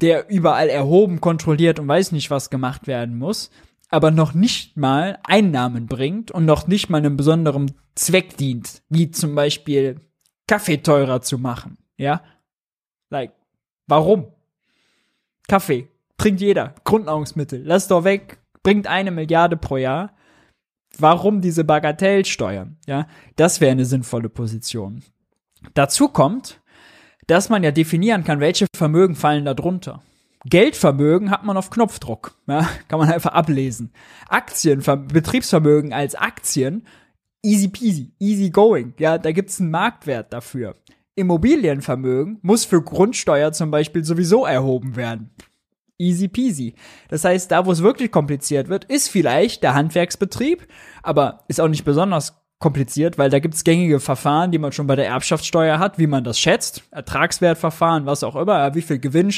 der 0.00 0.28
überall 0.28 0.68
erhoben, 0.68 1.20
kontrolliert 1.20 1.78
und 1.78 1.86
weiß 1.86 2.10
nicht 2.10 2.32
was 2.32 2.50
gemacht 2.50 2.88
werden 2.88 3.16
muss, 3.16 3.50
aber 3.90 4.10
noch 4.10 4.34
nicht 4.34 4.76
mal 4.76 5.20
Einnahmen 5.22 5.86
bringt 5.86 6.32
und 6.32 6.44
noch 6.44 6.66
nicht 6.66 6.90
mal 6.90 6.98
einem 6.98 7.16
besonderen 7.16 7.70
Zweck 7.94 8.36
dient, 8.36 8.82
wie 8.88 9.12
zum 9.12 9.36
Beispiel 9.36 10.00
Kaffee 10.48 10.78
teurer 10.78 11.22
zu 11.22 11.38
machen, 11.38 11.78
ja? 11.96 12.22
Like, 13.08 13.32
warum? 13.86 14.26
Kaffee 15.46 15.93
trinkt 16.18 16.40
jeder, 16.40 16.74
Grundnahrungsmittel, 16.84 17.62
lass 17.64 17.88
doch 17.88 18.04
weg, 18.04 18.38
bringt 18.62 18.86
eine 18.86 19.10
Milliarde 19.10 19.56
pro 19.56 19.76
Jahr. 19.76 20.14
Warum 20.98 21.40
diese 21.40 21.64
Bagatellsteuern? 21.64 22.76
Ja, 22.86 23.06
das 23.36 23.60
wäre 23.60 23.72
eine 23.72 23.84
sinnvolle 23.84 24.28
Position. 24.28 25.02
Dazu 25.74 26.08
kommt, 26.08 26.60
dass 27.26 27.48
man 27.48 27.64
ja 27.64 27.70
definieren 27.70 28.24
kann, 28.24 28.40
welche 28.40 28.66
Vermögen 28.76 29.16
fallen 29.16 29.44
da 29.44 29.54
drunter. 29.54 30.02
Geldvermögen 30.46 31.30
hat 31.30 31.44
man 31.44 31.56
auf 31.56 31.70
Knopfdruck, 31.70 32.36
ja, 32.46 32.68
kann 32.88 32.98
man 32.98 33.10
einfach 33.10 33.32
ablesen. 33.32 33.92
Aktien, 34.28 34.82
Betriebsvermögen 35.08 35.92
als 35.92 36.14
Aktien, 36.14 36.86
easy 37.42 37.68
peasy, 37.68 38.12
easy 38.18 38.50
going, 38.50 38.94
ja, 38.98 39.18
da 39.18 39.32
gibt's 39.32 39.60
einen 39.60 39.70
Marktwert 39.70 40.32
dafür. 40.32 40.74
Immobilienvermögen 41.16 42.40
muss 42.42 42.64
für 42.64 42.82
Grundsteuer 42.82 43.52
zum 43.52 43.70
Beispiel 43.70 44.04
sowieso 44.04 44.44
erhoben 44.44 44.96
werden. 44.96 45.30
Easy 45.98 46.28
peasy. 46.28 46.74
Das 47.08 47.24
heißt, 47.24 47.50
da 47.50 47.66
wo 47.66 47.72
es 47.72 47.82
wirklich 47.82 48.10
kompliziert 48.10 48.68
wird, 48.68 48.84
ist 48.84 49.08
vielleicht 49.08 49.62
der 49.62 49.74
Handwerksbetrieb, 49.74 50.66
aber 51.02 51.44
ist 51.48 51.60
auch 51.60 51.68
nicht 51.68 51.84
besonders 51.84 52.44
kompliziert, 52.58 53.18
weil 53.18 53.30
da 53.30 53.40
gibt 53.40 53.54
es 53.54 53.64
gängige 53.64 54.00
Verfahren, 54.00 54.50
die 54.50 54.58
man 54.58 54.72
schon 54.72 54.86
bei 54.86 54.96
der 54.96 55.06
Erbschaftssteuer 55.06 55.78
hat, 55.78 55.98
wie 55.98 56.06
man 56.06 56.24
das 56.24 56.38
schätzt, 56.38 56.82
Ertragswertverfahren, 56.90 58.06
was 58.06 58.24
auch 58.24 58.36
immer, 58.36 58.74
wie 58.74 58.82
viel 58.82 58.98
Gewinn 58.98 59.30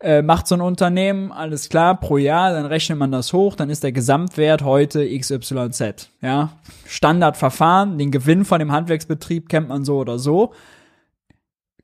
äh, 0.00 0.22
macht 0.22 0.46
so 0.46 0.54
ein 0.54 0.60
Unternehmen, 0.60 1.32
alles 1.32 1.68
klar, 1.68 1.98
pro 1.98 2.16
Jahr, 2.16 2.52
dann 2.52 2.66
rechnet 2.66 2.98
man 2.98 3.12
das 3.12 3.32
hoch, 3.32 3.56
dann 3.56 3.70
ist 3.70 3.82
der 3.82 3.92
Gesamtwert 3.92 4.62
heute 4.62 5.06
XYZ. 5.18 6.10
Ja, 6.22 6.52
Standardverfahren, 6.86 7.98
den 7.98 8.10
Gewinn 8.10 8.44
von 8.44 8.60
dem 8.60 8.72
Handwerksbetrieb 8.72 9.48
kennt 9.48 9.68
man 9.68 9.84
so 9.84 9.98
oder 9.98 10.18
so. 10.18 10.52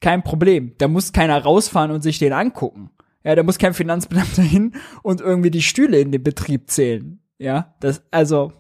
Kein 0.01 0.23
Problem. 0.23 0.75
Da 0.79 0.89
muss 0.89 1.13
keiner 1.13 1.43
rausfahren 1.43 1.91
und 1.91 2.03
sich 2.03 2.19
den 2.19 2.33
angucken. 2.33 2.91
Ja, 3.25 3.35
da 3.35 3.43
muss 3.43 3.59
kein 3.59 3.75
Finanzbeamter 3.75 4.43
hin 4.43 4.75
und 5.03 5.21
irgendwie 5.21 5.51
die 5.51 5.63
Stühle 5.63 5.99
in 5.99 6.13
den 6.13 6.23
Betrieb 6.23 6.71
zählen. 6.71 7.21
Ja, 7.39 7.75
das, 7.81 8.03
also, 8.11 8.53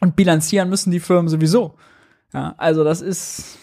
und 0.00 0.16
bilanzieren 0.16 0.68
müssen 0.68 0.90
die 0.90 1.00
Firmen 1.00 1.28
sowieso. 1.28 1.74
Ja, 2.32 2.54
also 2.58 2.82
das 2.82 3.00
ist, 3.02 3.58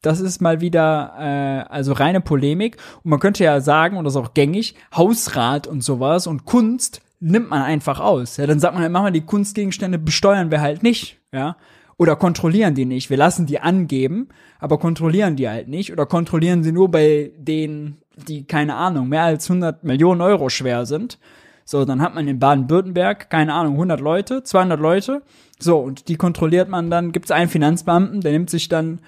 das 0.00 0.20
ist 0.20 0.40
mal 0.40 0.60
wieder 0.60 1.14
äh, 1.18 1.72
also 1.72 1.92
reine 1.92 2.20
Polemik. 2.20 2.76
Und 3.02 3.10
man 3.10 3.20
könnte 3.20 3.42
ja 3.42 3.60
sagen, 3.60 3.96
und 3.96 4.04
das 4.04 4.14
ist 4.14 4.20
auch 4.20 4.34
gängig, 4.34 4.74
Hausrat 4.94 5.66
und 5.66 5.82
sowas 5.82 6.26
und 6.26 6.44
Kunst 6.44 7.00
nimmt 7.20 7.48
man 7.48 7.62
einfach 7.62 8.00
aus. 8.00 8.36
Ja, 8.36 8.46
dann 8.46 8.60
sagt 8.60 8.74
man 8.74 8.82
halt, 8.82 8.92
machen 8.92 9.06
wir 9.06 9.10
die 9.10 9.24
Kunstgegenstände, 9.24 9.98
besteuern 9.98 10.50
wir 10.50 10.60
halt 10.60 10.82
nicht. 10.82 11.18
Ja, 11.32 11.56
oder 11.96 12.16
kontrollieren 12.16 12.74
die 12.74 12.84
nicht. 12.84 13.10
Wir 13.10 13.16
lassen 13.16 13.46
die 13.46 13.60
angeben, 13.60 14.28
aber 14.58 14.78
kontrollieren 14.78 15.36
die 15.36 15.48
halt 15.48 15.68
nicht. 15.68 15.92
Oder 15.92 16.06
kontrollieren 16.06 16.64
sie 16.64 16.72
nur 16.72 16.90
bei 16.90 17.32
denen, 17.36 17.98
die, 18.28 18.44
keine 18.44 18.74
Ahnung, 18.74 19.08
mehr 19.08 19.22
als 19.22 19.48
100 19.50 19.84
Millionen 19.84 20.20
Euro 20.20 20.48
schwer 20.48 20.86
sind. 20.86 21.18
So, 21.64 21.84
dann 21.84 22.02
hat 22.02 22.14
man 22.14 22.28
in 22.28 22.38
Baden-Württemberg, 22.38 23.30
keine 23.30 23.54
Ahnung, 23.54 23.74
100 23.74 24.00
Leute, 24.00 24.42
200 24.42 24.78
Leute. 24.78 25.22
So, 25.58 25.78
und 25.78 26.08
die 26.08 26.16
kontrolliert 26.16 26.68
man 26.68 26.90
dann, 26.90 27.12
gibt 27.12 27.26
es 27.26 27.30
einen 27.30 27.48
Finanzbeamten, 27.48 28.20
der 28.20 28.32
nimmt 28.32 28.50
sich 28.50 28.68
dann 28.68 29.00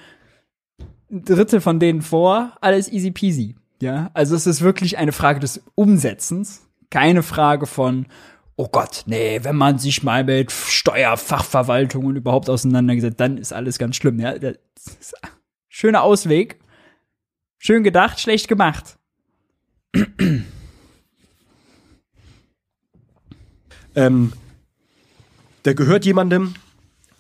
ein 1.11 1.25
Drittel 1.25 1.61
von 1.61 1.79
denen 1.79 2.03
vor, 2.03 2.53
alles 2.61 2.91
easy 2.91 3.11
peasy. 3.11 3.57
Ja, 3.81 4.11
also 4.15 4.35
es 4.35 4.47
ist 4.47 4.63
wirklich 4.63 4.97
eine 4.97 5.13
Frage 5.13 5.39
des 5.39 5.63
Umsetzens, 5.75 6.67
keine 6.91 7.23
Frage 7.23 7.67
von, 7.67 8.07
oh 8.57 8.69
Gott, 8.69 9.05
nee, 9.07 9.41
wenn 9.43 9.57
man 9.57 9.78
sich 9.78 10.03
mal 10.03 10.24
mit 10.24 10.51
Steuerfachverwaltungen 10.51 12.16
überhaupt 12.16 12.51
auseinandergesetzt, 12.51 13.20
dann 13.20 13.39
ist 13.39 13.53
alles 13.53 13.78
ganz 13.78 13.97
schlimm. 13.97 14.19
Ja, 14.19 14.35
schöner 15.69 16.03
Ausweg. 16.03 16.59
Schön 17.59 17.85
gedacht, 17.85 18.20
schlecht 18.20 18.49
gemacht. 18.49 18.97
ähm, 23.95 24.33
der 25.65 25.74
gehört 25.74 26.05
jemandem, 26.05 26.55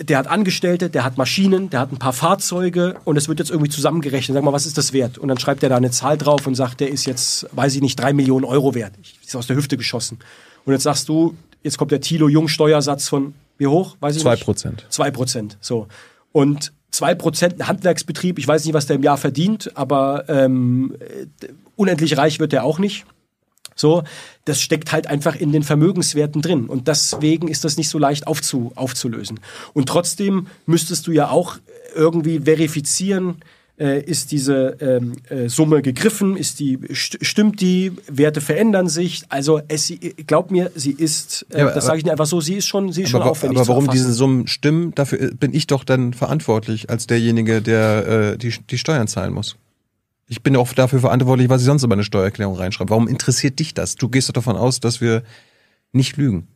der 0.00 0.18
hat 0.18 0.26
Angestellte, 0.26 0.90
der 0.90 1.04
hat 1.04 1.16
Maschinen, 1.16 1.70
der 1.70 1.80
hat 1.80 1.90
ein 1.90 1.98
paar 1.98 2.12
Fahrzeuge 2.12 3.00
und 3.04 3.16
es 3.16 3.28
wird 3.28 3.38
jetzt 3.38 3.50
irgendwie 3.50 3.70
zusammengerechnet. 3.70 4.34
Sag 4.34 4.44
mal, 4.44 4.52
was 4.52 4.66
ist 4.66 4.76
das 4.76 4.92
wert? 4.92 5.16
Und 5.18 5.28
dann 5.28 5.38
schreibt 5.38 5.62
er 5.62 5.70
da 5.70 5.76
eine 5.76 5.90
Zahl 5.90 6.18
drauf 6.18 6.46
und 6.46 6.54
sagt, 6.54 6.80
der 6.80 6.90
ist 6.90 7.06
jetzt, 7.06 7.46
weiß 7.52 7.74
ich 7.74 7.80
nicht, 7.80 7.98
drei 7.98 8.12
Millionen 8.12 8.44
Euro 8.44 8.74
wert. 8.74 8.92
Ist 9.24 9.34
aus 9.34 9.46
der 9.46 9.56
Hüfte 9.56 9.76
geschossen. 9.76 10.18
Und 10.66 10.72
jetzt 10.72 10.82
sagst 10.82 11.08
du, 11.08 11.34
jetzt 11.62 11.78
kommt 11.78 11.92
der 11.92 12.02
Thilo 12.02 12.28
Jung 12.28 12.48
Steuersatz 12.48 13.08
von 13.08 13.34
wie 13.56 13.66
hoch? 13.66 13.96
Weiß 14.00 14.16
ich 14.16 14.22
Zwei 14.22 14.36
Prozent. 14.36 14.84
Zwei 14.90 15.10
Prozent. 15.10 15.56
So. 15.62 15.86
Und 16.32 16.72
zwei 16.90 17.14
Prozent 17.14 17.66
Handwerksbetrieb, 17.66 18.38
ich 18.38 18.46
weiß 18.46 18.64
nicht, 18.64 18.74
was 18.74 18.86
der 18.86 18.96
im 18.96 19.02
Jahr 19.02 19.16
verdient, 19.16 19.74
aber 19.76 20.28
ähm, 20.28 20.94
unendlich 21.74 22.18
reich 22.18 22.38
wird 22.38 22.52
der 22.52 22.64
auch 22.64 22.78
nicht. 22.78 23.06
So, 23.74 24.04
das 24.46 24.60
steckt 24.60 24.92
halt 24.92 25.06
einfach 25.06 25.36
in 25.36 25.52
den 25.52 25.62
Vermögenswerten 25.62 26.40
drin. 26.40 26.66
Und 26.66 26.88
deswegen 26.88 27.48
ist 27.48 27.64
das 27.64 27.76
nicht 27.76 27.90
so 27.90 27.98
leicht 27.98 28.26
aufzu, 28.26 28.72
aufzulösen. 28.74 29.38
Und 29.74 29.88
trotzdem 29.88 30.46
müsstest 30.64 31.06
du 31.06 31.12
ja 31.12 31.28
auch 31.28 31.58
irgendwie 31.94 32.40
verifizieren, 32.40 33.42
äh, 33.78 34.00
ist 34.00 34.32
diese 34.32 34.76
ähm, 34.80 35.12
äh, 35.28 35.48
Summe 35.48 35.82
gegriffen, 35.82 36.36
ist 36.36 36.60
die 36.60 36.78
st 36.94 37.18
stimmt 37.20 37.60
die, 37.60 37.92
Werte 38.08 38.40
verändern 38.40 38.88
sich. 38.88 39.24
Also 39.28 39.60
es, 39.68 39.92
glaub 40.26 40.50
mir, 40.50 40.70
sie 40.74 40.92
ist, 40.92 41.46
äh, 41.50 41.60
ja, 41.60 41.70
das 41.70 41.86
sage 41.86 41.98
ich 41.98 42.04
nicht 42.04 42.12
einfach 42.12 42.26
so, 42.26 42.40
sie 42.40 42.54
ist 42.54 42.66
schon, 42.66 42.92
sie 42.92 43.02
ist 43.02 43.10
schon 43.10 43.22
aufwendig. 43.22 43.58
Aber 43.58 43.68
warum 43.68 43.90
diese 43.90 44.12
Summen 44.12 44.46
stimmen, 44.46 44.94
dafür 44.94 45.20
äh, 45.20 45.34
bin 45.34 45.54
ich 45.54 45.66
doch 45.66 45.84
dann 45.84 46.14
verantwortlich 46.14 46.90
als 46.90 47.06
derjenige, 47.06 47.60
der 47.60 48.06
äh, 48.32 48.38
die, 48.38 48.54
die 48.70 48.78
Steuern 48.78 49.08
zahlen 49.08 49.32
muss. 49.32 49.56
Ich 50.28 50.42
bin 50.42 50.56
auch 50.56 50.72
dafür 50.72 51.00
verantwortlich, 51.00 51.48
was 51.48 51.60
ich 51.60 51.66
sonst 51.66 51.82
in 51.84 51.88
meine 51.88 52.02
Steuererklärung 52.02 52.56
reinschreibe. 52.56 52.90
Warum 52.90 53.06
interessiert 53.06 53.58
dich 53.60 53.74
das? 53.74 53.94
Du 53.94 54.08
gehst 54.08 54.28
doch 54.28 54.32
davon 54.32 54.56
aus, 54.56 54.80
dass 54.80 55.00
wir 55.00 55.22
nicht 55.92 56.16
lügen. 56.16 56.48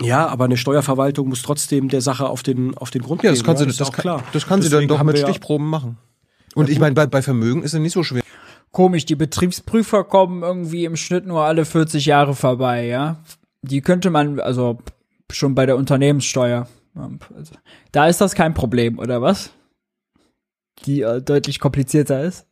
Ja, 0.00 0.26
aber 0.26 0.44
eine 0.44 0.56
Steuerverwaltung 0.56 1.28
muss 1.28 1.42
trotzdem 1.42 1.88
der 1.88 2.00
Sache 2.00 2.28
auf 2.28 2.42
den, 2.42 2.76
auf 2.76 2.90
den 2.90 3.02
Grund 3.02 3.22
ja, 3.22 3.30
das 3.30 3.38
gehen. 3.38 3.46
Kann 3.46 3.54
ja, 3.54 3.60
sie, 3.60 3.66
das, 3.66 3.76
das, 3.76 3.92
kann, 3.92 4.02
klar. 4.02 4.24
das 4.32 4.46
kann 4.46 4.60
Deswegen 4.60 4.82
sie 4.82 4.86
dann 4.88 4.98
doch 4.98 5.04
mit 5.04 5.18
Stichproben 5.18 5.68
machen. 5.68 5.98
Und 6.54 6.70
ich 6.70 6.78
meine, 6.78 6.94
bei, 6.94 7.06
bei 7.06 7.22
Vermögen 7.22 7.62
ist 7.62 7.74
es 7.74 7.80
nicht 7.80 7.92
so 7.92 8.02
schwer. 8.02 8.22
Komisch, 8.70 9.06
die 9.06 9.14
Betriebsprüfer 9.14 10.04
kommen 10.04 10.42
irgendwie 10.42 10.84
im 10.84 10.96
Schnitt 10.96 11.26
nur 11.26 11.44
alle 11.44 11.64
40 11.64 12.06
Jahre 12.06 12.34
vorbei, 12.34 12.86
ja. 12.86 13.18
Die 13.62 13.80
könnte 13.80 14.10
man, 14.10 14.40
also 14.40 14.78
schon 15.30 15.54
bei 15.54 15.66
der 15.66 15.76
Unternehmenssteuer. 15.76 16.68
Also, 16.94 17.54
da 17.92 18.08
ist 18.08 18.20
das 18.20 18.34
kein 18.34 18.54
Problem, 18.54 18.98
oder 18.98 19.22
was? 19.22 19.50
Die 20.84 21.02
äh, 21.02 21.22
deutlich 21.22 21.60
komplizierter 21.60 22.22
ist. 22.22 22.46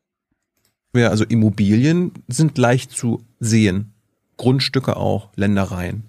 Ja, 0.95 1.09
also 1.09 1.25
Immobilien 1.25 2.13
sind 2.29 2.59
leicht 2.59 2.93
zu 2.93 3.25
sehen. 3.41 3.95
Grundstücke 4.37 4.97
auch, 4.97 5.31
Ländereien. 5.37 6.05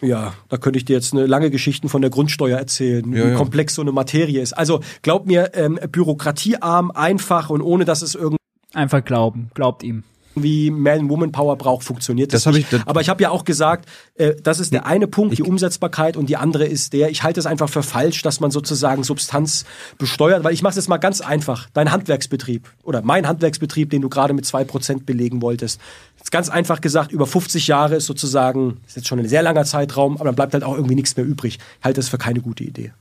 Ja, 0.00 0.34
da 0.48 0.58
könnte 0.58 0.78
ich 0.78 0.84
dir 0.84 0.94
jetzt 0.94 1.14
eine 1.14 1.26
lange 1.26 1.50
Geschichte 1.50 1.88
von 1.88 2.02
der 2.02 2.10
Grundsteuer 2.10 2.58
erzählen, 2.58 3.10
ja, 3.12 3.24
wie 3.24 3.30
ja. 3.30 3.34
komplex 3.34 3.74
so 3.74 3.82
eine 3.82 3.92
Materie 3.92 4.40
ist. 4.40 4.52
Also 4.52 4.80
glaub 5.02 5.26
mir, 5.26 5.52
ähm, 5.54 5.78
bürokratiearm, 5.90 6.90
einfach 6.90 7.50
und 7.50 7.62
ohne 7.62 7.84
dass 7.84 8.02
es 8.02 8.14
irgendwie 8.14 8.36
einfach 8.74 9.04
glauben, 9.04 9.50
glaubt 9.54 9.82
ihm 9.82 10.04
wie 10.36 10.70
Man-Woman-Power 10.70 11.56
braucht, 11.56 11.84
funktioniert 11.84 12.32
das, 12.32 12.44
das 12.44 12.54
nicht. 12.54 12.72
Ich, 12.72 12.78
das 12.78 12.86
Aber 12.86 13.00
ich 13.00 13.08
habe 13.08 13.22
ja 13.22 13.30
auch 13.30 13.44
gesagt, 13.44 13.88
äh, 14.14 14.34
das 14.42 14.60
ist 14.60 14.72
der 14.72 14.86
eine 14.86 15.06
Punkt, 15.06 15.38
die 15.38 15.42
Umsetzbarkeit 15.42 16.16
und 16.16 16.28
die 16.28 16.36
andere 16.36 16.66
ist 16.66 16.92
der, 16.92 17.10
ich 17.10 17.22
halte 17.22 17.40
es 17.40 17.46
einfach 17.46 17.68
für 17.68 17.82
falsch, 17.82 18.22
dass 18.22 18.40
man 18.40 18.50
sozusagen 18.50 19.02
Substanz 19.02 19.64
besteuert, 19.98 20.44
weil 20.44 20.52
ich 20.52 20.62
mache 20.62 20.70
es 20.70 20.76
jetzt 20.76 20.88
mal 20.88 20.98
ganz 20.98 21.20
einfach. 21.20 21.68
Dein 21.72 21.90
Handwerksbetrieb 21.90 22.70
oder 22.82 23.02
mein 23.02 23.26
Handwerksbetrieb, 23.26 23.90
den 23.90 24.02
du 24.02 24.08
gerade 24.08 24.34
mit 24.34 24.44
zwei 24.44 24.64
Prozent 24.64 25.06
belegen 25.06 25.42
wolltest, 25.42 25.80
ist 26.26 26.32
ganz 26.32 26.48
einfach 26.48 26.80
gesagt, 26.80 27.12
über 27.12 27.24
50 27.24 27.68
Jahre 27.68 27.94
ist 27.94 28.06
sozusagen, 28.06 28.80
ist 28.84 28.96
jetzt 28.96 29.06
schon 29.06 29.20
ein 29.20 29.28
sehr 29.28 29.44
langer 29.44 29.64
Zeitraum, 29.64 30.16
aber 30.16 30.24
dann 30.24 30.34
bleibt 30.34 30.54
halt 30.54 30.64
auch 30.64 30.74
irgendwie 30.74 30.96
nichts 30.96 31.16
mehr 31.16 31.24
übrig. 31.24 31.60
Ich 31.78 31.84
halte 31.84 32.00
das 32.00 32.08
für 32.08 32.18
keine 32.18 32.40
gute 32.40 32.64
Idee. 32.64 32.92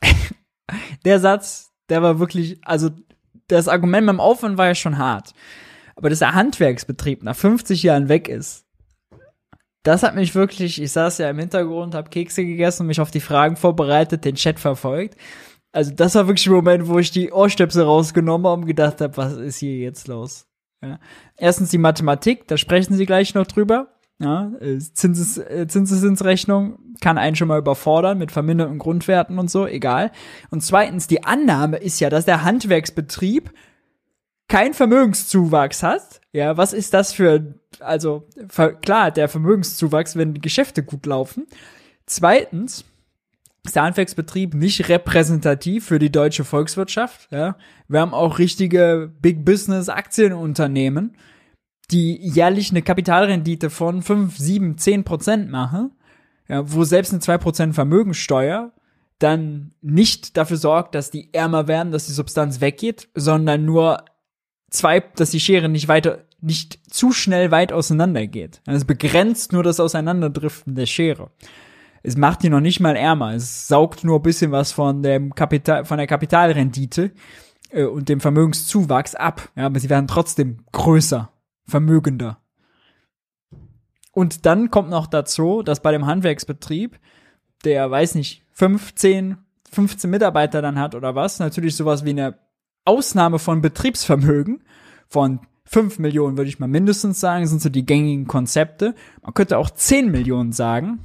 Der 1.04 1.20
Satz, 1.20 1.72
der 1.90 2.00
war 2.00 2.18
wirklich, 2.20 2.58
also 2.64 2.88
das 3.48 3.68
Argument 3.68 4.06
beim 4.06 4.18
Aufwand 4.18 4.56
war 4.56 4.68
ja 4.68 4.74
schon 4.74 4.96
hart. 4.96 5.34
Aber 5.94 6.08
dass 6.08 6.20
der 6.20 6.32
Handwerksbetrieb 6.32 7.22
nach 7.22 7.36
50 7.36 7.82
Jahren 7.82 8.08
weg 8.08 8.26
ist, 8.26 8.64
das 9.82 10.02
hat 10.02 10.14
mich 10.14 10.34
wirklich, 10.34 10.80
ich 10.80 10.92
saß 10.92 11.18
ja 11.18 11.28
im 11.28 11.38
Hintergrund, 11.38 11.94
habe 11.94 12.08
Kekse 12.08 12.46
gegessen 12.46 12.84
und 12.84 12.86
mich 12.86 13.02
auf 13.02 13.10
die 13.10 13.20
Fragen 13.20 13.56
vorbereitet, 13.56 14.24
den 14.24 14.36
Chat 14.36 14.58
verfolgt. 14.58 15.18
Also 15.70 15.92
das 15.92 16.14
war 16.14 16.26
wirklich 16.26 16.46
ein 16.46 16.54
Moment, 16.54 16.88
wo 16.88 16.98
ich 16.98 17.10
die 17.10 17.30
Ohrstöpsel 17.30 17.82
rausgenommen 17.82 18.46
habe 18.46 18.62
und 18.62 18.66
gedacht 18.66 19.02
habe, 19.02 19.14
was 19.18 19.34
ist 19.34 19.58
hier 19.58 19.76
jetzt 19.76 20.08
los? 20.08 20.46
Ja. 20.84 20.98
Erstens 21.36 21.70
die 21.70 21.78
Mathematik, 21.78 22.46
da 22.48 22.56
sprechen 22.56 22.94
sie 22.94 23.06
gleich 23.06 23.34
noch 23.34 23.46
drüber. 23.46 23.88
Ja, 24.20 24.52
äh, 24.60 24.78
Zinses, 24.78 25.38
äh, 25.38 25.66
Zinseszinsrechnung 25.68 26.78
kann 27.00 27.18
einen 27.18 27.34
schon 27.34 27.48
mal 27.48 27.58
überfordern 27.58 28.16
mit 28.18 28.30
verminderten 28.30 28.78
Grundwerten 28.78 29.38
und 29.38 29.50
so, 29.50 29.66
egal. 29.66 30.12
Und 30.50 30.62
zweitens, 30.62 31.08
die 31.08 31.24
Annahme 31.24 31.78
ist 31.78 31.98
ja, 32.00 32.10
dass 32.10 32.24
der 32.24 32.44
Handwerksbetrieb 32.44 33.52
keinen 34.48 34.74
Vermögenszuwachs 34.74 35.82
hat, 35.82 36.20
Ja, 36.32 36.56
was 36.56 36.72
ist 36.72 36.94
das 36.94 37.12
für, 37.12 37.54
also 37.80 38.28
klar, 38.82 39.10
der 39.10 39.28
Vermögenszuwachs, 39.28 40.16
wenn 40.16 40.34
die 40.34 40.40
Geschäfte 40.40 40.82
gut 40.82 41.06
laufen. 41.06 41.46
Zweitens 42.06 42.84
ist 43.64 43.76
der 43.76 43.92
nicht 44.54 44.88
repräsentativ 44.88 45.86
für 45.86 45.98
die 45.98 46.12
deutsche 46.12 46.44
Volkswirtschaft. 46.44 47.28
Ja, 47.30 47.56
wir 47.88 48.00
haben 48.00 48.14
auch 48.14 48.38
richtige 48.38 49.12
Big 49.20 49.44
Business 49.44 49.88
Aktienunternehmen, 49.88 51.16
die 51.90 52.16
jährlich 52.16 52.70
eine 52.70 52.82
Kapitalrendite 52.82 53.70
von 53.70 54.02
5, 54.02 54.36
7, 54.36 54.78
10 54.78 55.04
Prozent 55.04 55.50
machen, 55.50 55.92
ja, 56.48 56.70
wo 56.70 56.84
selbst 56.84 57.12
eine 57.12 57.20
2 57.20 57.38
Prozent 57.38 57.74
Vermögensteuer 57.74 58.72
dann 59.18 59.72
nicht 59.80 60.36
dafür 60.36 60.56
sorgt, 60.56 60.94
dass 60.94 61.10
die 61.10 61.32
ärmer 61.32 61.66
werden, 61.68 61.92
dass 61.92 62.06
die 62.06 62.12
Substanz 62.12 62.60
weggeht, 62.60 63.08
sondern 63.14 63.64
nur 63.64 64.04
zwei, 64.70 65.00
dass 65.00 65.30
die 65.30 65.40
Schere 65.40 65.68
nicht 65.68 65.88
weiter, 65.88 66.24
nicht 66.40 66.92
zu 66.92 67.12
schnell 67.12 67.50
weit 67.50 67.72
auseinander 67.72 68.26
geht. 68.26 68.60
Also 68.66 68.78
es 68.78 68.84
begrenzt 68.84 69.52
nur 69.52 69.62
das 69.62 69.80
Auseinanderdriften 69.80 70.74
der 70.74 70.86
Schere. 70.86 71.30
Es 72.06 72.18
macht 72.18 72.42
die 72.42 72.50
noch 72.50 72.60
nicht 72.60 72.80
mal 72.80 72.96
ärmer. 72.96 73.32
Es 73.32 73.66
saugt 73.66 74.04
nur 74.04 74.18
ein 74.18 74.22
bisschen 74.22 74.52
was 74.52 74.72
von 74.72 75.02
dem 75.02 75.34
Kapital, 75.34 75.86
von 75.86 75.96
der 75.96 76.06
Kapitalrendite 76.06 77.12
äh, 77.70 77.84
und 77.84 78.10
dem 78.10 78.20
Vermögenszuwachs 78.20 79.14
ab. 79.14 79.48
Ja, 79.56 79.66
aber 79.66 79.80
sie 79.80 79.88
werden 79.88 80.06
trotzdem 80.06 80.58
größer, 80.70 81.30
vermögender. 81.66 82.38
Und 84.12 84.44
dann 84.44 84.70
kommt 84.70 84.90
noch 84.90 85.06
dazu, 85.06 85.62
dass 85.62 85.80
bei 85.80 85.92
dem 85.92 86.04
Handwerksbetrieb, 86.04 87.00
der 87.64 87.90
weiß 87.90 88.16
nicht, 88.16 88.44
15, 88.52 89.38
15 89.72 90.10
Mitarbeiter 90.10 90.60
dann 90.60 90.78
hat 90.78 90.94
oder 90.94 91.14
was, 91.14 91.38
natürlich 91.38 91.74
sowas 91.74 92.04
wie 92.04 92.10
eine 92.10 92.38
Ausnahme 92.84 93.38
von 93.38 93.62
Betriebsvermögen 93.62 94.62
von 95.08 95.40
5 95.64 95.98
Millionen 95.98 96.36
würde 96.36 96.50
ich 96.50 96.58
mal 96.58 96.66
mindestens 96.66 97.18
sagen, 97.18 97.46
sind 97.46 97.62
so 97.62 97.70
die 97.70 97.86
gängigen 97.86 98.26
Konzepte. 98.26 98.94
Man 99.22 99.32
könnte 99.32 99.56
auch 99.56 99.70
10 99.70 100.10
Millionen 100.10 100.52
sagen. 100.52 101.00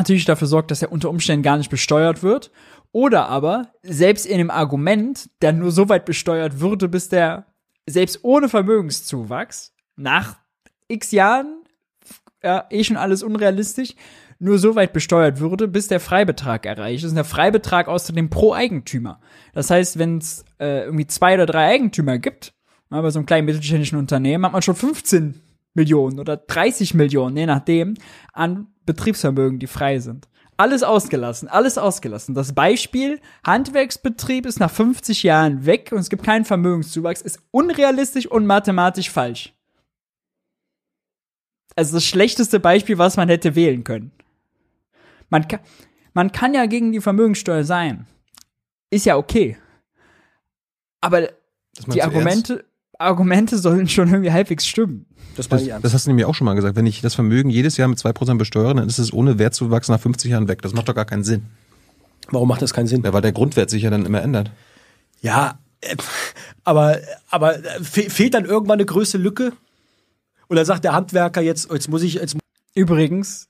Natürlich 0.00 0.24
dafür 0.24 0.48
sorgt, 0.48 0.70
dass 0.70 0.80
er 0.80 0.92
unter 0.92 1.10
Umständen 1.10 1.42
gar 1.42 1.58
nicht 1.58 1.68
besteuert 1.68 2.22
wird. 2.22 2.50
Oder 2.90 3.28
aber 3.28 3.68
selbst 3.82 4.24
in 4.24 4.38
dem 4.38 4.50
Argument, 4.50 5.28
der 5.42 5.52
nur 5.52 5.72
so 5.72 5.90
weit 5.90 6.06
besteuert 6.06 6.58
würde, 6.58 6.88
bis 6.88 7.10
der 7.10 7.44
selbst 7.86 8.20
ohne 8.22 8.48
Vermögenszuwachs 8.48 9.74
nach 9.96 10.38
x 10.88 11.10
Jahren, 11.10 11.64
ja, 12.42 12.64
eh 12.70 12.82
schon 12.82 12.96
alles 12.96 13.22
unrealistisch, 13.22 13.94
nur 14.38 14.58
so 14.58 14.74
weit 14.74 14.94
besteuert 14.94 15.38
würde, 15.38 15.68
bis 15.68 15.88
der 15.88 16.00
Freibetrag 16.00 16.64
erreicht 16.64 17.04
ist. 17.04 17.10
Und 17.10 17.16
der 17.16 17.24
Freibetrag 17.24 17.86
außerdem 17.86 18.30
pro 18.30 18.54
Eigentümer. 18.54 19.20
Das 19.52 19.68
heißt, 19.68 19.98
wenn 19.98 20.16
es 20.16 20.46
äh, 20.58 20.84
irgendwie 20.84 21.08
zwei 21.08 21.34
oder 21.34 21.44
drei 21.44 21.66
Eigentümer 21.66 22.16
gibt, 22.16 22.54
bei 22.88 23.10
so 23.10 23.18
einem 23.18 23.26
kleinen 23.26 23.44
mittelständischen 23.44 23.98
Unternehmen, 23.98 24.46
hat 24.46 24.52
man 24.54 24.62
schon 24.62 24.76
15 24.76 25.42
Millionen 25.74 26.18
oder 26.18 26.36
30 26.36 26.94
Millionen, 26.94 27.36
je 27.36 27.46
nachdem, 27.46 27.94
an 28.32 28.68
Betriebsvermögen, 28.86 29.58
die 29.58 29.66
frei 29.66 29.98
sind. 29.98 30.28
Alles 30.56 30.82
ausgelassen, 30.82 31.48
alles 31.48 31.78
ausgelassen. 31.78 32.34
Das 32.34 32.52
Beispiel, 32.54 33.20
Handwerksbetrieb 33.46 34.44
ist 34.44 34.60
nach 34.60 34.70
50 34.70 35.22
Jahren 35.22 35.64
weg 35.64 35.90
und 35.92 35.98
es 35.98 36.10
gibt 36.10 36.22
keinen 36.22 36.44
Vermögenszuwachs, 36.44 37.22
ist 37.22 37.38
unrealistisch 37.50 38.26
und 38.26 38.46
mathematisch 38.46 39.10
falsch. 39.10 39.54
Also 41.76 41.96
das 41.96 42.04
schlechteste 42.04 42.60
Beispiel, 42.60 42.98
was 42.98 43.16
man 43.16 43.28
hätte 43.28 43.54
wählen 43.54 43.84
können. 43.84 44.12
Man 45.30 45.48
kann, 45.48 45.60
man 46.12 46.32
kann 46.32 46.52
ja 46.52 46.66
gegen 46.66 46.92
die 46.92 47.00
Vermögensteuer 47.00 47.64
sein. 47.64 48.06
Ist 48.90 49.06
ja 49.06 49.16
okay. 49.16 49.56
Aber 51.00 51.28
die 51.86 52.02
Argumente, 52.02 52.64
Argumente 52.98 53.56
sollen 53.56 53.88
schon 53.88 54.08
irgendwie 54.08 54.32
halbwegs 54.32 54.66
stimmen. 54.66 55.06
Das, 55.48 55.66
das, 55.66 55.80
das, 55.82 55.94
hast 55.94 56.06
du 56.06 56.10
nämlich 56.10 56.26
auch 56.26 56.34
schon 56.34 56.44
mal 56.44 56.54
gesagt. 56.54 56.76
Wenn 56.76 56.86
ich 56.86 57.00
das 57.00 57.14
Vermögen 57.14 57.50
jedes 57.50 57.76
Jahr 57.76 57.88
mit 57.88 57.98
2% 57.98 58.36
besteuere, 58.36 58.74
dann 58.74 58.88
ist 58.88 58.98
es 58.98 59.12
ohne 59.12 59.38
Wertzuwachs 59.38 59.88
nach 59.88 60.00
50 60.00 60.30
Jahren 60.30 60.48
weg. 60.48 60.62
Das 60.62 60.72
macht 60.72 60.88
doch 60.88 60.94
gar 60.94 61.04
keinen 61.04 61.24
Sinn. 61.24 61.46
Warum 62.30 62.48
macht 62.48 62.62
das 62.62 62.72
keinen 62.72 62.86
Sinn? 62.86 63.02
Ja, 63.04 63.12
weil 63.12 63.22
der 63.22 63.32
Grundwert 63.32 63.70
sich 63.70 63.82
ja 63.82 63.90
dann 63.90 64.06
immer 64.06 64.22
ändert. 64.22 64.50
Ja, 65.20 65.58
äh, 65.80 65.96
aber, 66.64 66.98
aber 67.28 67.56
äh, 67.56 67.82
fehlt 67.82 68.34
dann 68.34 68.44
irgendwann 68.44 68.78
eine 68.78 68.86
größere 68.86 69.20
Lücke? 69.20 69.52
Oder 70.48 70.64
sagt 70.64 70.84
der 70.84 70.92
Handwerker 70.92 71.40
jetzt, 71.40 71.70
jetzt 71.72 71.88
muss 71.88 72.02
ich, 72.02 72.14
jetzt 72.14 72.36
Übrigens, 72.74 73.48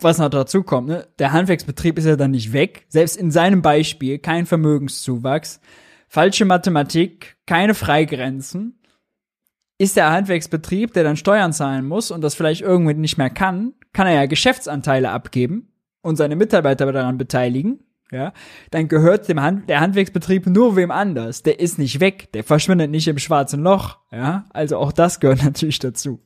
was 0.00 0.18
noch 0.18 0.28
dazu 0.28 0.62
kommt, 0.62 0.88
ne? 0.88 1.06
der 1.18 1.32
Handwerksbetrieb 1.32 1.98
ist 1.98 2.06
ja 2.06 2.16
dann 2.16 2.32
nicht 2.32 2.52
weg. 2.52 2.86
Selbst 2.88 3.16
in 3.16 3.30
seinem 3.30 3.62
Beispiel 3.62 4.18
kein 4.18 4.46
Vermögenszuwachs, 4.46 5.60
falsche 6.08 6.44
Mathematik, 6.44 7.36
keine 7.46 7.74
Freigrenzen. 7.74 8.80
Ist 9.76 9.96
der 9.96 10.12
Handwerksbetrieb, 10.12 10.92
der 10.92 11.02
dann 11.02 11.16
Steuern 11.16 11.52
zahlen 11.52 11.86
muss 11.86 12.10
und 12.10 12.20
das 12.20 12.34
vielleicht 12.34 12.60
irgendwie 12.60 12.94
nicht 12.94 13.18
mehr 13.18 13.30
kann, 13.30 13.74
kann 13.92 14.06
er 14.06 14.14
ja 14.14 14.26
Geschäftsanteile 14.26 15.10
abgeben 15.10 15.72
und 16.00 16.16
seine 16.16 16.36
Mitarbeiter 16.36 16.92
daran 16.92 17.18
beteiligen. 17.18 17.80
Ja, 18.12 18.32
dann 18.70 18.86
gehört 18.86 19.28
dem 19.28 19.40
Hand 19.40 19.68
der 19.68 19.80
Handwerksbetrieb 19.80 20.46
nur 20.46 20.76
wem 20.76 20.92
anders. 20.92 21.42
Der 21.42 21.58
ist 21.58 21.78
nicht 21.78 21.98
weg, 21.98 22.30
der 22.32 22.44
verschwindet 22.44 22.90
nicht 22.90 23.08
im 23.08 23.18
schwarzen 23.18 23.62
Loch. 23.62 23.98
Ja, 24.12 24.44
also 24.50 24.76
auch 24.78 24.92
das 24.92 25.18
gehört 25.18 25.42
natürlich 25.44 25.80
dazu. 25.80 26.20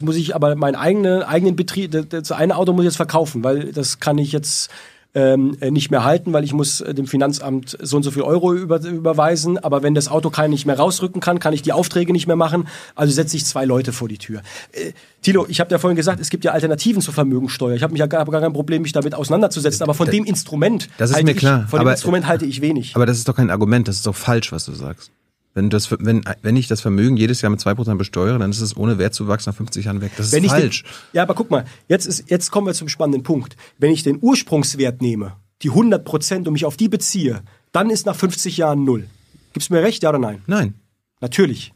muss 0.00 0.16
ich 0.16 0.34
aber 0.34 0.54
meinen 0.56 0.76
eigenen, 0.76 1.22
eigenen 1.22 1.56
Betrieb, 1.56 1.90
das 2.08 2.32
eine 2.32 2.56
Auto 2.56 2.72
muss 2.72 2.82
ich 2.82 2.88
jetzt 2.90 2.96
verkaufen, 2.96 3.44
weil 3.44 3.72
das 3.72 3.98
kann 3.98 4.18
ich 4.18 4.32
jetzt 4.32 4.70
ähm, 5.14 5.56
nicht 5.70 5.90
mehr 5.90 6.04
halten, 6.04 6.32
weil 6.32 6.44
ich 6.44 6.52
muss 6.52 6.80
äh, 6.80 6.92
dem 6.92 7.06
Finanzamt 7.06 7.76
so 7.80 7.96
und 7.96 8.02
so 8.02 8.10
viel 8.10 8.22
Euro 8.22 8.52
über, 8.52 8.80
überweisen. 8.80 9.58
Aber 9.58 9.82
wenn 9.82 9.94
das 9.94 10.08
Auto 10.08 10.30
kein 10.30 10.50
nicht 10.50 10.66
mehr 10.66 10.76
rausrücken 10.76 11.20
kann, 11.20 11.38
kann 11.38 11.54
ich 11.54 11.62
die 11.62 11.72
Aufträge 11.72 12.12
nicht 12.12 12.26
mehr 12.26 12.36
machen. 12.36 12.66
Also 12.94 13.12
setze 13.12 13.36
ich 13.36 13.44
zwei 13.44 13.64
Leute 13.64 13.92
vor 13.92 14.08
die 14.08 14.18
Tür. 14.18 14.42
Äh, 14.72 14.92
Tilo, 15.22 15.46
ich 15.48 15.60
habe 15.60 15.70
ja 15.70 15.78
vorhin 15.78 15.96
gesagt, 15.96 16.20
es 16.20 16.30
gibt 16.30 16.44
ja 16.44 16.52
Alternativen 16.52 17.00
zur 17.00 17.14
Vermögensteuer. 17.14 17.76
Ich 17.76 17.82
habe 17.82 17.92
mich 17.92 18.00
ja 18.00 18.06
gar, 18.06 18.24
gar 18.24 18.40
kein 18.40 18.52
Problem, 18.52 18.82
mich 18.82 18.92
damit 18.92 19.14
auseinanderzusetzen. 19.14 19.82
Aber 19.84 19.94
von 19.94 20.10
dem 20.10 20.24
Instrument, 20.24 20.88
das 20.98 21.10
ist 21.10 21.22
mir 21.22 21.34
klar. 21.34 21.62
Ich, 21.64 21.70
von 21.70 21.80
aber, 21.80 21.90
dem 21.90 21.94
Instrument 21.94 22.26
halte 22.26 22.44
ich 22.44 22.60
wenig. 22.60 22.96
Aber 22.96 23.06
das 23.06 23.18
ist 23.18 23.28
doch 23.28 23.36
kein 23.36 23.50
Argument. 23.50 23.86
Das 23.88 23.96
ist 23.96 24.06
doch 24.06 24.16
falsch, 24.16 24.52
was 24.52 24.64
du 24.64 24.72
sagst. 24.72 25.10
Wenn, 25.54 25.70
das, 25.70 25.88
wenn, 26.00 26.24
wenn 26.42 26.56
ich 26.56 26.66
das 26.66 26.80
Vermögen 26.80 27.16
jedes 27.16 27.40
Jahr 27.40 27.50
mit 27.50 27.60
2% 27.60 27.94
besteuere, 27.94 28.40
dann 28.40 28.50
ist 28.50 28.60
es 28.60 28.76
ohne 28.76 28.98
Wertzuwachs 28.98 29.46
nach 29.46 29.54
50 29.54 29.84
Jahren 29.84 30.00
weg. 30.00 30.10
Das 30.16 30.32
ist 30.32 30.46
falsch. 30.46 30.82
Den, 30.82 30.90
ja, 31.12 31.22
aber 31.22 31.34
guck 31.34 31.50
mal, 31.50 31.64
jetzt, 31.88 32.06
ist, 32.06 32.28
jetzt 32.28 32.50
kommen 32.50 32.66
wir 32.66 32.74
zum 32.74 32.88
spannenden 32.88 33.22
Punkt. 33.22 33.56
Wenn 33.78 33.92
ich 33.92 34.02
den 34.02 34.18
Ursprungswert 34.20 35.00
nehme, 35.00 35.36
die 35.62 35.70
100% 35.70 36.46
und 36.46 36.52
mich 36.52 36.64
auf 36.64 36.76
die 36.76 36.88
beziehe, 36.88 37.42
dann 37.70 37.88
ist 37.88 38.04
nach 38.04 38.16
50 38.16 38.56
Jahren 38.56 38.84
null. 38.84 39.06
Gibst 39.52 39.70
du 39.70 39.74
mir 39.74 39.82
recht, 39.82 40.02
ja 40.02 40.08
oder 40.08 40.18
nein? 40.18 40.42
Nein. 40.48 40.74
Natürlich. 41.20 41.72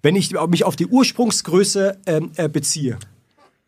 Wenn 0.00 0.16
ich 0.16 0.32
mich 0.48 0.64
auf 0.64 0.76
die 0.76 0.86
Ursprungsgröße 0.86 1.98
ähm, 2.06 2.32
äh, 2.36 2.48
beziehe. 2.48 2.98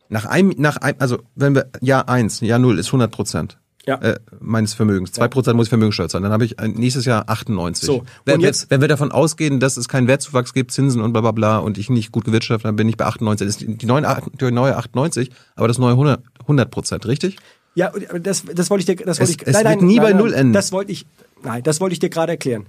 Nach 0.09 0.24
einem, 0.24 0.55
nach 0.57 0.79
einem, 0.79 0.97
also 0.99 1.19
wenn 1.35 1.55
wir 1.55 1.70
Jahr 1.83 2.09
1, 2.09 2.41
Jahr 2.41 2.59
0 2.59 2.79
ist 2.79 2.87
100 2.87 3.12
Prozent 3.12 3.59
ja. 3.87 3.97
äh, 3.97 4.21
meines 4.41 4.75
Vermögens. 4.75 5.13
Zwei 5.13 5.29
Prozent 5.29 5.57
muss 5.57 5.67
ich 5.67 5.71
Vermögenssteuer 5.71 6.09
zahlen. 6.09 6.25
Dann 6.25 6.33
habe 6.33 6.45
ich 6.45 6.57
nächstes 6.59 7.05
Jahr 7.05 7.29
98. 7.29 7.87
So, 7.87 8.05
wenn, 8.25 8.41
jetzt, 8.41 8.71
wenn 8.71 8.81
wir 8.81 8.89
davon 8.89 9.13
ausgehen, 9.13 9.61
dass 9.61 9.77
es 9.77 9.89
keinen 9.89 10.09
Wertzuwachs 10.09 10.55
gibt, 10.55 10.71
Zinsen 10.73 11.01
und 11.01 11.13
bla 11.13 11.21
bla 11.21 11.33
bla 11.33 11.59
und 11.59 11.79
ich 11.79 11.91
nicht 11.91 12.13
gut 12.13 12.25
gewirtschaftet, 12.25 12.67
dann 12.67 12.77
bin 12.77 12.89
ich 12.89 12.97
bei 12.97 13.07
98. 13.07 13.47
Das 13.47 13.57
ist 13.57 13.83
die 13.83 13.87
neue, 13.87 14.23
die 14.41 14.51
neue 14.51 14.77
98, 14.77 15.31
aber 15.57 15.69
das 15.69 15.79
neue 15.79 15.93
100 15.93 16.71
Prozent, 16.71 17.07
richtig? 17.07 17.37
Ja, 17.75 17.91
das, 18.21 18.45
das 18.45 18.71
wollte 18.71 18.81
ich 18.81 18.99
dir, 18.99 19.05
das 19.05 19.19
wollte 19.19 19.33
ich, 19.33 19.47
es 19.47 19.55
nein, 19.55 19.65
wird 19.65 19.81
nein, 19.81 19.87
nie 19.87 19.97
nein, 19.97 20.05
bei 20.05 20.13
Null 20.13 20.35
enden. 20.35 20.53
Das 20.53 20.73
wollte 20.73 20.93
ich, 20.93 21.07
nein, 21.43 21.63
das 21.63 21.81
wollte 21.81 21.95
ich 21.95 21.99
dir 21.99 22.11
gerade 22.11 22.33
erklären. 22.33 22.67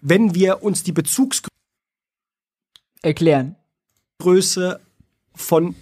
Wenn 0.00 0.34
wir 0.34 0.62
uns 0.62 0.82
die 0.82 0.92
Bezugsgröße 0.92 1.48
erklären 3.02 3.54
Größe 4.18 4.80
von 5.34 5.76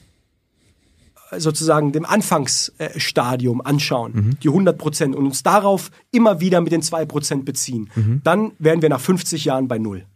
sozusagen 1.36 1.93
dem 1.93 2.05
Anfangsstadium 2.05 3.61
anschauen, 3.61 4.12
mhm. 4.15 4.39
die 4.43 4.48
100 4.48 4.78
Prozent, 4.78 5.16
und 5.16 5.27
uns 5.27 5.43
darauf 5.43 5.90
immer 6.12 6.40
wieder 6.40 6.61
mit 6.61 6.73
den 6.73 6.82
2 6.82 7.05
Prozent 7.07 7.44
beziehen, 7.44 7.90
mhm. 7.94 8.20
dann 8.24 8.53
wären 8.59 8.82
wir 8.82 8.89
nach 8.89 9.01
50 9.01 9.44
Jahren 9.44 9.69
bei 9.69 9.78
Null. 9.78 10.07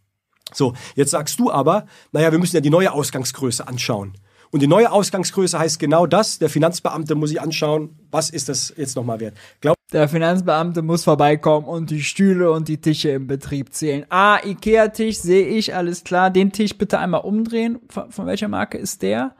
So, 0.53 0.75
jetzt 0.95 1.11
sagst 1.11 1.39
du 1.39 1.51
aber, 1.51 1.87
naja, 2.13 2.33
wir 2.33 2.39
müssen 2.39 2.57
ja 2.57 2.61
die 2.61 2.71
neue 2.71 2.93
Ausgangsgröße 2.93 3.67
anschauen. 3.67 4.15
Und 4.53 4.63
die 4.63 4.67
neue 4.67 4.91
Ausgangsgröße 4.91 5.57
heißt 5.59 5.79
genau 5.79 6.07
das. 6.07 6.41
Der 6.41 6.51
Finanzbeamte 6.51 7.15
muss 7.15 7.31
sich 7.31 7.41
anschauen, 7.41 7.97
was 8.11 8.31
ist 8.31 8.49
das 8.49 8.75
jetzt 8.77 8.97
nochmal 8.97 9.21
wert. 9.21 9.37
Glaub 9.61 9.77
der 9.93 10.09
Finanzbeamte 10.09 10.83
muss 10.83 11.03
vorbeikommen 11.03 11.67
und 11.67 11.91
die 11.91 12.03
Stühle 12.03 12.53
und 12.53 12.69
die 12.69 12.81
Tische 12.81 13.11
im 13.11 13.27
Betrieb 13.27 13.73
zählen. 13.73 14.07
Ah, 14.09 14.39
Ikea-Tisch 14.45 15.19
sehe 15.19 15.47
ich, 15.47 15.75
alles 15.75 16.05
klar. 16.05 16.31
Den 16.31 16.53
Tisch 16.53 16.79
bitte 16.79 16.99
einmal 16.99 17.23
umdrehen. 17.23 17.81
Von, 17.89 18.13
von 18.13 18.27
welcher 18.27 18.49
Marke 18.49 18.79
ist 18.79 19.03
der? 19.03 19.35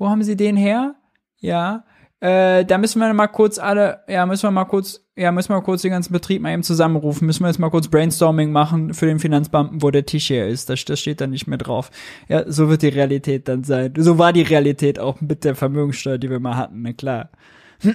Wo 0.00 0.08
haben 0.08 0.22
Sie 0.22 0.34
den 0.34 0.56
her? 0.56 0.94
Ja. 1.40 1.84
Äh, 2.20 2.64
da 2.64 2.78
müssen 2.78 3.00
wir 3.00 3.12
mal 3.12 3.28
kurz 3.28 3.58
alle, 3.58 4.02
ja, 4.08 4.24
müssen 4.24 4.44
wir 4.44 4.50
mal 4.50 4.64
kurz, 4.64 5.06
ja, 5.14 5.30
müssen 5.30 5.50
wir 5.50 5.60
kurz 5.60 5.82
den 5.82 5.90
ganzen 5.90 6.14
Betrieb 6.14 6.40
mal 6.40 6.54
eben 6.54 6.62
zusammenrufen. 6.62 7.26
Müssen 7.26 7.44
wir 7.44 7.48
jetzt 7.48 7.58
mal 7.58 7.68
kurz 7.68 7.88
Brainstorming 7.88 8.50
machen 8.50 8.94
für 8.94 9.04
den 9.04 9.18
Finanzbeamten, 9.18 9.82
wo 9.82 9.90
der 9.90 10.06
Tisch 10.06 10.28
hier 10.28 10.46
ist. 10.46 10.70
Das, 10.70 10.82
das 10.86 11.00
steht 11.00 11.20
da 11.20 11.26
nicht 11.26 11.46
mehr 11.46 11.58
drauf. 11.58 11.90
Ja, 12.28 12.50
so 12.50 12.70
wird 12.70 12.80
die 12.80 12.88
Realität 12.88 13.46
dann 13.46 13.62
sein. 13.62 13.92
So 13.98 14.16
war 14.16 14.32
die 14.32 14.40
Realität 14.40 14.98
auch 14.98 15.20
mit 15.20 15.44
der 15.44 15.54
Vermögenssteuer, 15.54 16.16
die 16.16 16.30
wir 16.30 16.40
mal 16.40 16.56
hatten, 16.56 16.80
na 16.80 16.94
klar. 16.94 17.28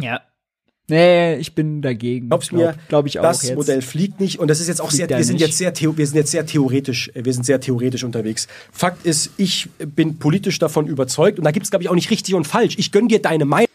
ja. 0.00 0.22
Nee, 0.90 1.36
ich 1.36 1.54
bin 1.54 1.82
dagegen. 1.82 2.28
Glaubst 2.28 2.52
mir, 2.52 2.58
glaube 2.58 2.78
glaub 2.88 3.06
ich 3.06 3.18
auch. 3.18 3.22
Das 3.22 3.42
jetzt. 3.44 3.56
Modell 3.56 3.80
fliegt 3.80 4.20
nicht 4.20 4.40
und 4.40 4.48
das 4.48 4.60
ist 4.60 4.68
jetzt 4.68 4.80
auch 4.80 4.90
sehr, 4.90 5.08
wir 5.08 5.24
sind 5.24 5.40
jetzt 5.40 5.56
sehr, 5.56 5.72
wir 5.74 6.06
sind 6.06 6.16
jetzt 6.16 6.30
sehr 6.32 6.44
theoretisch, 6.44 7.10
wir 7.14 7.32
sind 7.32 7.46
sehr 7.46 7.60
theoretisch 7.60 8.02
unterwegs. 8.02 8.48
Fakt 8.72 9.06
ist, 9.06 9.30
ich 9.36 9.70
bin 9.78 10.18
politisch 10.18 10.58
davon 10.58 10.88
überzeugt 10.88 11.38
und 11.38 11.44
da 11.44 11.52
gibt 11.52 11.64
es, 11.64 11.70
glaube 11.70 11.84
ich, 11.84 11.88
auch 11.88 11.94
nicht 11.94 12.10
richtig 12.10 12.34
und 12.34 12.46
falsch. 12.46 12.74
Ich 12.76 12.90
gönn 12.90 13.08
dir 13.08 13.22
deine 13.22 13.44
Meinung. 13.44 13.68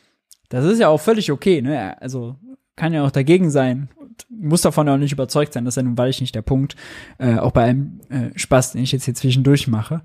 Das 0.50 0.66
ist 0.66 0.80
ja 0.80 0.90
auch 0.90 1.00
völlig 1.00 1.32
okay, 1.32 1.62
ne? 1.62 2.00
Also 2.02 2.36
kann 2.76 2.94
ja 2.94 3.06
auch 3.06 3.12
dagegen 3.12 3.50
sein. 3.50 3.90
Und 3.96 4.26
muss 4.30 4.62
davon 4.62 4.90
auch 4.90 4.98
nicht 4.98 5.14
überzeugt 5.14 5.54
sein. 5.54 5.66
Das 5.66 5.74
ist 5.74 5.78
ja 5.78 5.84
nun 5.84 5.98
weil 5.98 6.10
ich 6.10 6.22
nicht 6.22 6.36
der 6.36 6.42
Punkt. 6.42 6.76
Äh, 7.18 7.38
auch 7.38 7.52
bei 7.52 7.64
einem 7.64 8.02
äh, 8.10 8.38
Spaß, 8.38 8.74
den 8.74 8.84
ich 8.84 8.92
jetzt 8.92 9.06
hier 9.06 9.16
zwischendurch 9.16 9.68
mache. 9.68 10.02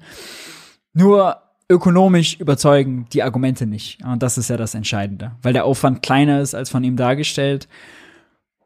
Nur 0.93 1.37
ökonomisch 1.71 2.39
überzeugen 2.41 3.07
die 3.13 3.23
Argumente 3.23 3.67
nicht. 3.67 4.05
Und 4.05 4.23
das 4.23 4.37
ist 4.37 4.51
ja 4.51 4.57
das 4.57 4.75
Entscheidende, 4.75 5.33
weil 5.41 5.53
der 5.53 5.65
Aufwand 5.65 6.03
kleiner 6.03 6.41
ist 6.41 6.55
als 6.55 6.69
von 6.69 6.85
ihm 6.85 6.97
dargestellt. 6.97 7.69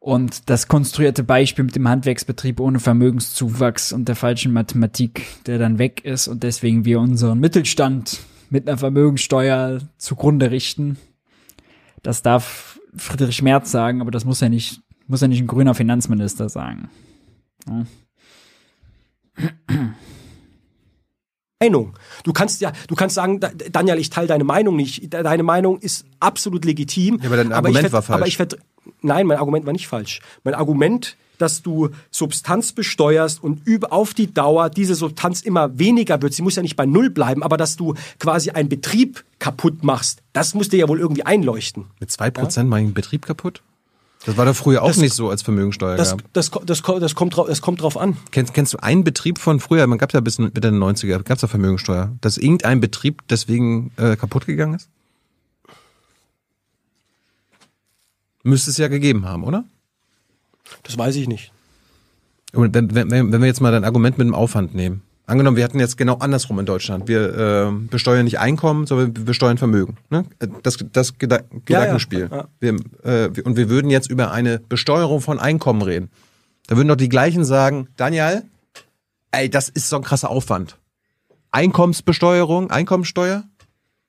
Und 0.01 0.51
das 0.51 0.69
konstruierte 0.69 1.23
Beispiel 1.23 1.65
mit 1.65 1.77
dem 1.77 1.89
Handwerksbetrieb 1.89 2.61
ohne 2.61 2.81
Vermögenszuwachs 2.81 3.93
und 3.93 4.09
der 4.09 4.17
falschen 4.17 4.53
Mathematik, 4.53 5.27
der 5.47 5.59
dann 5.59 5.79
weg 5.79 6.05
ist 6.05 6.29
und 6.29 6.43
deswegen 6.43 6.85
wir 6.85 7.01
unseren 7.01 7.41
Mittelstand 7.41 8.21
mit 8.51 8.69
einer 8.69 8.79
Vermögensteuer 8.79 9.81
zugrunde 9.97 10.51
richten. 10.51 10.99
Das 12.03 12.23
darf 12.23 12.79
Friedrich 12.97 13.43
Merz 13.43 13.71
sagen, 13.71 14.01
aber 14.01 14.11
das 14.11 14.25
muss 14.25 14.41
ja 14.41 14.49
nicht, 14.49 14.81
muss 15.07 15.23
ja 15.23 15.29
nicht 15.29 15.41
ein 15.41 15.47
grüner 15.47 15.75
Finanzminister 15.75 16.49
sagen. 16.49 16.91
Ja. 17.67 17.87
Meinung. 21.65 21.95
Du 22.25 22.33
kannst 22.33 22.61
ja, 22.61 22.73
du 22.89 22.95
kannst 22.95 23.15
sagen, 23.15 23.41
Daniel, 23.73 23.99
ich 23.99 24.11
teile 24.11 24.27
deine 24.27 24.45
Meinung 24.45 24.77
nicht. 24.77 25.13
Deine 25.13 25.43
Meinung 25.43 25.79
ist 25.79 26.05
absolut 26.21 26.65
legitim. 26.65 27.19
Ja, 27.21 27.27
aber 27.27 27.37
dein 27.37 27.53
Argument 27.53 27.85
aber 27.87 27.93
war 27.93 28.03
falsch. 28.03 28.39
Aber 28.39 28.51
ich 28.51 28.59
nein, 29.03 29.27
mein 29.27 29.39
Argument 29.39 29.67
war 29.67 29.73
nicht 29.73 29.89
falsch. 29.89 30.21
Mein 30.45 30.55
Argument, 30.55 31.17
dass 31.39 31.63
du 31.63 31.91
Substanz 32.11 32.73
besteuerst 32.73 33.43
und 33.43 33.67
über, 33.67 33.93
auf 33.93 34.15
die 34.15 34.33
Dauer 34.33 34.71
diese 34.71 34.95
Substanz 34.95 35.41
immer 35.41 35.79
weniger 35.79 36.23
wird. 36.23 36.35
Sie 36.35 36.43
muss 36.43 36.57
ja 36.57 36.63
nicht 36.63 36.77
bei 36.77 36.87
Null 36.87 37.11
bleiben, 37.11 37.43
aber 37.43 37.57
dass 37.57 37.77
du 37.77 37.95
quasi 38.19 38.51
einen 38.51 38.69
Betrieb 38.69 39.25
kaputt 39.39 39.83
machst, 39.83 40.23
das 40.33 40.55
muss 40.55 40.69
dir 40.69 40.79
ja 40.79 40.89
wohl 40.89 41.01
irgendwie 41.01 41.25
einleuchten. 41.25 41.87
Mit 41.99 42.11
zwei 42.11 42.31
Prozent 42.31 42.67
ja? 42.67 42.71
mache 42.71 42.81
ich 42.81 42.87
einen 42.87 42.95
Betrieb 42.95 43.27
kaputt? 43.27 43.63
Das 44.27 44.37
war 44.37 44.47
doch 44.47 44.57
früher 44.57 44.83
auch 44.83 44.89
das, 44.89 44.97
nicht 44.97 45.13
so 45.13 45.29
als 45.29 45.43
Vermögensteuer. 45.43 45.97
Das, 45.97 46.17
das, 46.33 46.51
das, 46.51 46.83
das, 46.83 47.15
kommt 47.15 47.37
drauf, 47.37 47.47
das 47.47 47.61
kommt 47.61 47.83
drauf 47.83 47.97
an. 47.99 48.17
Kennst, 48.31 48.55
kennst 48.55 48.73
du 48.73 48.79
einen 48.79 49.05
Betrieb 49.05 49.39
von 49.39 49.61
früher, 49.61 49.87
man 49.87 49.99
gab 49.99 50.13
ja 50.13 50.21
bis 50.21 50.39
Mitte 50.39 50.61
der 50.61 50.73
90er, 50.73 51.23
gab 51.23 51.37
es 51.37 51.43
ja 51.43 51.49
Vermögensteuer, 51.49 52.13
dass 52.21 52.39
irgendein 52.39 52.81
Betrieb 52.81 53.23
deswegen 53.29 53.93
äh, 53.97 54.17
kaputt 54.17 54.47
gegangen 54.47 54.75
ist? 54.75 54.89
Müsste 58.43 58.71
es 58.71 58.79
ja 58.79 58.89
gegeben 58.89 59.27
haben, 59.27 59.45
oder? 59.45 59.65
Das 60.83 60.97
weiß 60.97 61.17
ich 61.17 61.29
nicht. 61.29 61.53
Und 62.53 62.75
wenn, 62.75 62.95
wenn, 62.95 63.11
wenn 63.11 63.41
wir 63.41 63.47
jetzt 63.47 63.61
mal 63.61 63.73
dein 63.73 63.85
Argument 63.85 64.17
mit 64.17 64.27
dem 64.27 64.35
Aufwand 64.35 64.75
nehmen. 64.75 65.03
Angenommen, 65.27 65.57
wir 65.57 65.65
hatten 65.65 65.81
jetzt 65.81 65.97
genau 65.97 66.19
andersrum 66.19 66.59
in 66.59 66.67
Deutschland. 66.67 67.09
Wir 67.09 67.69
äh, 67.69 67.73
besteuern 67.89 68.25
nicht 68.25 68.39
Einkommen, 68.39 68.87
sondern 68.87 69.17
wir 69.17 69.25
besteuern 69.25 69.57
Vermögen. 69.57 69.97
Ne? 70.11 70.27
Das, 70.63 70.77
das 70.93 71.19
Geda 71.19 71.41
Gedankenspiel. 71.65 72.29
Ja, 72.31 72.37
ja, 72.37 72.47
ja. 72.61 72.77
Wir, 73.03 73.31
äh, 73.35 73.41
und 73.43 73.57
wir 73.57 73.71
würden 73.71 73.91
jetzt 73.91 74.11
über 74.11 74.33
eine 74.33 74.59
Besteuerung 74.59 75.23
von 75.23 75.39
Einkommen 75.39 75.81
reden. 75.81 76.11
Da 76.67 76.77
würden 76.77 76.89
doch 76.89 76.97
die 76.97 77.09
gleichen 77.09 77.45
sagen, 77.45 77.89
Daniel, 77.97 78.43
ey, 79.31 79.49
das 79.49 79.71
ist 79.71 79.89
so 79.89 79.97
ein 79.97 80.03
krasser 80.03 80.31
Aufwand. 80.31 80.79
Einkommensbesteuerung, 81.53 82.71
Einkommensteuer, 82.71 83.45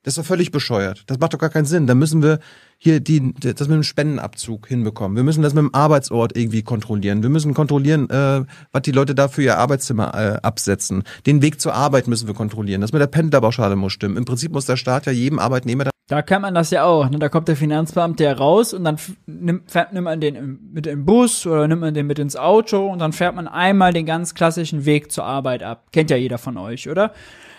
das 0.06 0.12
ist 0.12 0.18
doch 0.20 0.26
völlig 0.26 0.52
bescheuert. 0.52 1.04
Das 1.08 1.18
macht 1.18 1.34
doch 1.34 1.40
gar 1.40 1.50
keinen 1.50 1.66
Sinn. 1.66 1.88
Da 1.88 1.96
müssen 1.96 2.22
wir 2.22 2.38
hier 2.78 3.00
die, 3.00 3.34
das 3.34 3.68
mit 3.68 3.76
dem 3.76 3.82
Spendenabzug 3.82 4.68
hinbekommen. 4.68 5.18
Wir 5.18 5.24
müssen 5.24 5.42
das 5.42 5.56
mit 5.56 5.64
dem 5.64 5.74
Arbeitsort 5.74 6.38
irgendwie 6.38 6.62
kontrollieren. 6.62 7.24
Wir 7.24 7.32
müssen 7.32 7.56
kontrollieren, 7.56 8.08
äh, 8.12 8.46
was 8.72 8.84
die 8.84 8.92
Leute 8.92 9.16
da 9.16 9.30
für 9.30 9.42
ihr 9.42 9.58
Arbeitszimmer 9.58 10.14
äh, 10.14 10.40
absetzen. 10.44 11.04
Den 11.26 11.42
Weg 11.42 11.60
zur 11.60 11.74
Arbeit 11.74 12.08
müssen 12.08 12.28
wir 12.28 12.36
kontrollieren. 12.36 12.82
Das 12.82 12.94
mit 12.94 13.02
der 13.02 13.08
Pendlerpauschale 13.08 13.76
muss 13.76 13.94
stimmen. 13.94 14.16
Im 14.16 14.26
Prinzip 14.26 14.52
muss 14.52 14.68
der 14.68 14.78
Staat 14.78 15.08
ja 15.08 15.12
jedem 15.12 15.40
Arbeitnehmer 15.40 15.86
da 16.08 16.22
kennt 16.22 16.44
man 16.44 16.54
das 16.54 16.70
ja 16.70 16.84
auch. 16.84 17.10
Ne? 17.10 17.18
Da 17.18 17.30
kommt 17.30 17.48
der 17.48 17.56
Finanzbeamte 17.56 18.26
ja 18.26 18.34
raus 18.34 18.76
und 18.76 18.84
dann 18.84 18.98
fährt, 18.98 19.92
nimmt 19.92 20.06
man 20.06 20.22
den 20.22 20.60
mit 20.72 20.86
im 20.86 21.04
Bus 21.04 21.48
oder 21.48 21.68
nimmt 21.68 21.82
man 21.82 21.96
den 21.96 22.06
mit 22.06 22.20
ins 22.20 22.36
Auto 22.36 22.86
und 22.86 23.00
dann 23.00 23.12
fährt 23.12 23.34
man 23.34 23.48
einmal 23.48 23.92
den 23.92 24.06
ganz 24.06 24.36
klassischen 24.36 24.86
Weg 24.86 25.12
zur 25.12 25.24
Arbeit 25.24 25.64
ab. 25.64 25.88
Kennt 25.92 26.12
ja 26.12 26.18
jeder 26.18 26.38
von 26.38 26.58
euch, 26.58 26.88
oder? 26.88 27.12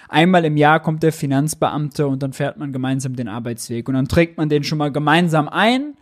Einmal 0.09 0.45
im 0.45 0.57
Jahr 0.57 0.81
kommt 0.81 1.03
der 1.03 1.13
Finanzbeamte 1.13 2.07
und 2.07 2.23
dann 2.23 2.33
fährt 2.33 2.57
man 2.59 2.73
gemeinsam 2.73 3.17
den 3.17 3.29
Arbeitsweg 3.29 3.89
und 3.89 3.95
dann 3.95 4.09
trägt 4.09 4.39
man 4.39 4.49
den 4.49 4.65
schon 4.65 4.79
mal 4.79 4.93
gemeinsam 4.93 5.49
ein. 5.49 5.95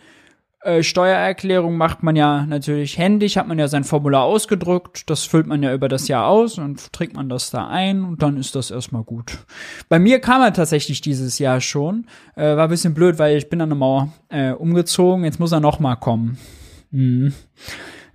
Äh, 0.65 0.83
Steuererklärung 0.83 1.77
macht 1.77 2.03
man 2.03 2.17
ja 2.17 2.47
natürlich 2.47 2.97
händisch, 2.97 3.37
hat 3.37 3.47
man 3.47 3.59
ja 3.59 3.69
sein 3.69 3.85
Formular 3.85 4.23
ausgedruckt, 4.23 5.11
das 5.11 5.25
füllt 5.25 5.47
man 5.47 5.63
ja 5.63 5.75
über 5.75 5.91
das 5.91 6.09
Jahr 6.09 6.27
aus 6.27 6.57
und 6.59 6.91
trägt 6.93 7.15
man 7.15 7.29
das 7.29 7.51
da 7.51 7.69
ein 7.69 8.03
und 8.03 8.23
dann 8.23 8.39
ist 8.39 8.55
das 8.55 8.71
erstmal 8.71 9.05
gut. 9.05 9.45
Bei 9.91 9.99
mir 9.99 10.21
kam 10.21 10.41
er 10.41 10.55
tatsächlich 10.55 11.03
dieses 11.03 11.39
Jahr 11.39 11.61
schon, 11.61 12.07
äh, 12.35 12.57
war 12.57 12.65
ein 12.65 12.71
bisschen 12.71 12.95
blöd, 12.95 13.19
weil 13.19 13.37
ich 13.37 13.51
bin 13.51 13.61
an 13.61 13.69
der 13.69 13.77
Mauer 13.77 14.09
äh, 14.31 14.53
umgezogen, 14.53 15.25
jetzt 15.25 15.39
muss 15.39 15.53
er 15.53 15.61
noch 15.61 15.81
mal 15.81 15.97
kommen. 15.97 16.39
Mhm. 16.91 17.35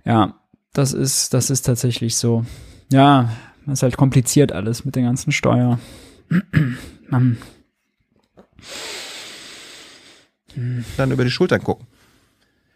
Ja, 0.04 0.34
das 0.72 0.92
ist, 0.92 1.32
das 1.34 1.50
ist 1.50 1.62
tatsächlich 1.62 2.16
so. 2.16 2.44
Ja, 2.90 3.30
ist 3.72 3.82
halt 3.82 3.96
kompliziert 3.96 4.52
alles 4.52 4.84
mit 4.84 4.96
den 4.96 5.04
ganzen 5.04 5.32
Steuer. 5.32 5.78
Dann 10.96 11.10
über 11.10 11.24
die 11.24 11.30
Schultern 11.30 11.62
gucken. 11.62 11.86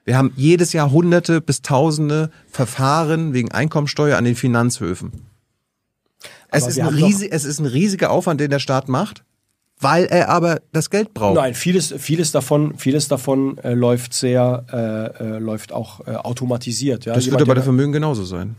Wir 0.04 0.18
haben 0.18 0.32
jedes 0.36 0.72
Jahr 0.72 0.90
Hunderte 0.90 1.40
bis 1.40 1.62
Tausende 1.62 2.30
Verfahren 2.50 3.32
wegen 3.32 3.52
Einkommensteuer 3.52 4.18
an 4.18 4.24
den 4.24 4.36
Finanzhöfen. 4.36 5.12
Es 6.50 6.66
ist, 6.66 6.78
ein 6.78 6.88
riesig, 6.88 7.32
es 7.32 7.44
ist 7.44 7.58
ein 7.58 7.66
riesiger 7.66 8.10
Aufwand, 8.10 8.40
den 8.40 8.50
der 8.50 8.58
Staat 8.60 8.88
macht, 8.88 9.24
weil 9.80 10.04
er 10.04 10.28
aber 10.28 10.60
das 10.72 10.90
Geld 10.90 11.14
braucht. 11.14 11.34
Nein, 11.34 11.54
vieles, 11.54 11.92
vieles 11.98 12.32
davon, 12.32 12.78
vieles 12.78 13.08
davon 13.08 13.58
äh, 13.58 13.74
läuft 13.74 14.14
sehr, 14.14 14.64
äh, 15.18 15.36
äh, 15.36 15.38
läuft 15.38 15.72
auch 15.72 16.06
äh, 16.06 16.12
automatisiert. 16.12 17.06
Ja? 17.06 17.14
Das 17.14 17.24
Jemand, 17.24 17.40
wird 17.40 17.48
aber 17.48 17.58
bei 17.60 17.64
Vermögen 17.64 17.92
genauso 17.92 18.24
sein. 18.24 18.56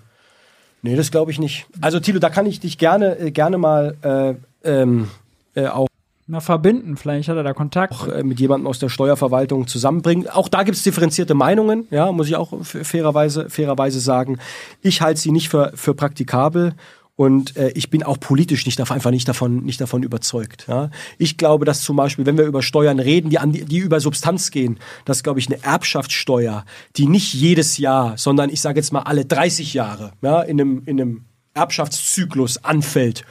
Nee, 0.85 0.95
das 0.95 1.09
glaube 1.09 1.31
ich 1.31 1.39
nicht. 1.39 1.65
Also 1.81 1.99
Tilo, 1.99 2.19
da 2.19 2.29
kann 2.29 2.45
ich 2.45 2.59
dich 2.59 2.77
gerne, 2.77 3.17
äh, 3.17 3.31
gerne 3.31 3.57
mal 3.57 3.97
äh, 4.03 4.35
ähm, 4.63 5.07
äh, 5.55 5.65
auch 5.65 5.87
mal 6.27 6.41
verbinden. 6.41 6.95
Vielleicht 6.95 7.27
hat 7.27 7.37
er 7.37 7.41
da 7.41 7.53
Kontakt. 7.53 7.91
Auch, 7.91 8.07
äh, 8.07 8.21
mit 8.21 8.39
jemandem 8.39 8.67
aus 8.67 8.77
der 8.77 8.89
Steuerverwaltung 8.89 9.65
zusammenbringen. 9.65 10.29
Auch 10.29 10.47
da 10.47 10.61
gibt 10.61 10.77
es 10.77 10.83
differenzierte 10.83 11.33
Meinungen, 11.33 11.87
ja, 11.89 12.11
muss 12.11 12.27
ich 12.27 12.35
auch 12.35 12.53
fairerweise, 12.61 13.49
fairerweise 13.49 13.99
sagen. 13.99 14.37
Ich 14.83 15.01
halte 15.01 15.19
sie 15.19 15.31
nicht 15.31 15.49
für, 15.49 15.71
für 15.73 15.95
praktikabel 15.95 16.75
und 17.15 17.55
äh, 17.55 17.69
ich 17.69 17.89
bin 17.89 18.03
auch 18.03 18.19
politisch 18.19 18.65
nicht 18.65 18.79
einfach 18.79 19.11
nicht 19.11 19.27
davon, 19.27 19.63
nicht 19.63 19.79
davon 19.79 20.03
überzeugt. 20.03 20.65
Ja? 20.67 20.89
Ich 21.17 21.37
glaube, 21.37 21.65
dass 21.65 21.81
zum 21.81 21.95
Beispiel, 21.95 22.25
wenn 22.25 22.37
wir 22.37 22.45
über 22.45 22.61
Steuern 22.61 22.99
reden, 22.99 23.29
die, 23.29 23.39
an, 23.39 23.53
die 23.53 23.77
über 23.77 23.99
Substanz 23.99 24.51
gehen, 24.51 24.79
dass, 25.05 25.23
glaube 25.23 25.39
ich, 25.39 25.47
eine 25.47 25.63
Erbschaftssteuer, 25.63 26.65
die 26.97 27.07
nicht 27.07 27.33
jedes 27.33 27.77
Jahr, 27.77 28.17
sondern 28.17 28.49
ich 28.49 28.61
sage 28.61 28.79
jetzt 28.79 28.91
mal 28.91 29.03
alle 29.03 29.25
30 29.25 29.73
Jahre 29.73 30.11
ja, 30.21 30.41
in, 30.41 30.59
einem, 30.59 30.83
in 30.85 31.01
einem 31.01 31.25
Erbschaftszyklus 31.53 32.63
anfällt, 32.63 33.23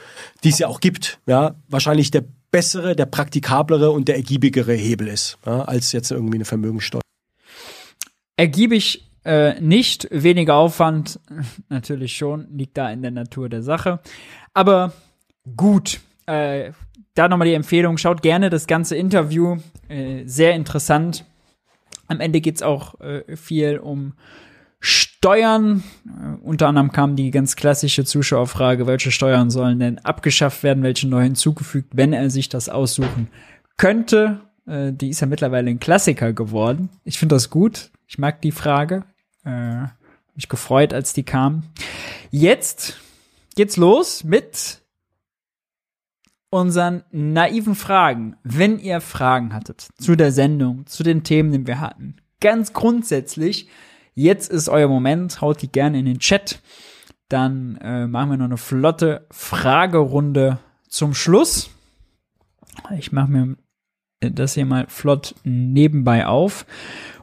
die 0.43 0.49
es 0.49 0.57
ja 0.57 0.67
auch 0.67 0.79
gibt, 0.79 1.19
ja, 1.27 1.55
wahrscheinlich 1.67 2.09
der 2.09 2.25
bessere, 2.49 2.95
der 2.95 3.05
praktikablere 3.05 3.91
und 3.91 4.07
der 4.07 4.15
ergiebigere 4.15 4.73
Hebel 4.73 5.07
ist, 5.07 5.37
ja, 5.45 5.61
als 5.61 5.91
jetzt 5.91 6.09
irgendwie 6.09 6.37
eine 6.37 6.45
Vermögensteuer. 6.45 7.01
Ergiebig 8.37 9.04
äh, 9.25 9.59
nicht 9.59 10.07
weniger 10.11 10.55
Aufwand, 10.55 11.19
natürlich 11.69 12.15
schon, 12.15 12.47
liegt 12.55 12.77
da 12.77 12.91
in 12.91 13.01
der 13.01 13.11
Natur 13.11 13.49
der 13.49 13.63
Sache. 13.63 13.99
Aber 14.53 14.93
gut, 15.55 15.99
äh, 16.27 16.71
da 17.15 17.27
nochmal 17.27 17.47
die 17.47 17.53
Empfehlung, 17.53 17.97
schaut 17.97 18.21
gerne 18.21 18.49
das 18.49 18.67
ganze 18.67 18.95
Interview, 18.95 19.57
äh, 19.89 20.23
sehr 20.25 20.53
interessant. 20.53 21.25
Am 22.07 22.19
Ende 22.19 22.39
geht 22.39 22.55
es 22.55 22.61
auch 22.61 22.99
äh, 23.01 23.35
viel 23.35 23.79
um 23.79 24.13
Steuern. 24.79 25.83
Äh, 26.05 26.43
unter 26.43 26.67
anderem 26.67 26.91
kam 26.91 27.15
die 27.15 27.31
ganz 27.31 27.55
klassische 27.55 28.05
Zuschauerfrage, 28.05 28.85
welche 28.85 29.11
Steuern 29.11 29.49
sollen 29.49 29.79
denn 29.79 29.97
abgeschafft 29.99 30.61
werden, 30.61 30.83
welche 30.83 31.07
neu 31.07 31.23
hinzugefügt, 31.23 31.89
wenn 31.93 32.13
er 32.13 32.29
sich 32.29 32.49
das 32.49 32.69
aussuchen 32.69 33.29
könnte. 33.77 34.41
Äh, 34.67 34.93
die 34.93 35.09
ist 35.09 35.21
ja 35.21 35.27
mittlerweile 35.27 35.71
ein 35.71 35.79
Klassiker 35.79 36.33
geworden. 36.33 36.89
Ich 37.03 37.17
finde 37.17 37.35
das 37.35 37.49
gut. 37.49 37.91
Ich 38.07 38.19
mag 38.19 38.41
die 38.41 38.51
Frage. 38.51 39.03
Äh, 39.45 39.87
mich 40.35 40.49
gefreut, 40.49 40.93
als 40.93 41.13
die 41.13 41.23
kam. 41.23 41.63
Jetzt 42.29 42.97
geht's 43.55 43.77
los 43.77 44.23
mit 44.23 44.81
unseren 46.49 47.03
naiven 47.11 47.75
Fragen. 47.75 48.35
Wenn 48.43 48.79
ihr 48.79 49.01
Fragen 49.01 49.53
hattet 49.53 49.87
zu 49.97 50.15
der 50.15 50.31
Sendung, 50.31 50.85
zu 50.87 51.03
den 51.03 51.23
Themen, 51.23 51.51
die 51.51 51.67
wir 51.67 51.79
hatten, 51.79 52.17
ganz 52.41 52.73
grundsätzlich, 52.73 53.69
jetzt 54.13 54.51
ist 54.51 54.69
euer 54.69 54.87
Moment, 54.87 55.41
haut 55.41 55.61
die 55.61 55.71
gerne 55.71 55.99
in 55.99 56.05
den 56.05 56.19
Chat. 56.19 56.61
Dann 57.29 57.77
äh, 57.77 58.07
machen 58.07 58.31
wir 58.31 58.37
noch 58.37 58.45
eine 58.45 58.57
flotte 58.57 59.25
Fragerunde 59.31 60.59
zum 60.87 61.13
Schluss. 61.13 61.69
Ich 62.97 63.11
mache 63.11 63.31
mir 63.31 63.57
das 64.19 64.53
hier 64.53 64.65
mal 64.65 64.85
flott 64.87 65.35
nebenbei 65.43 66.27
auf. 66.27 66.65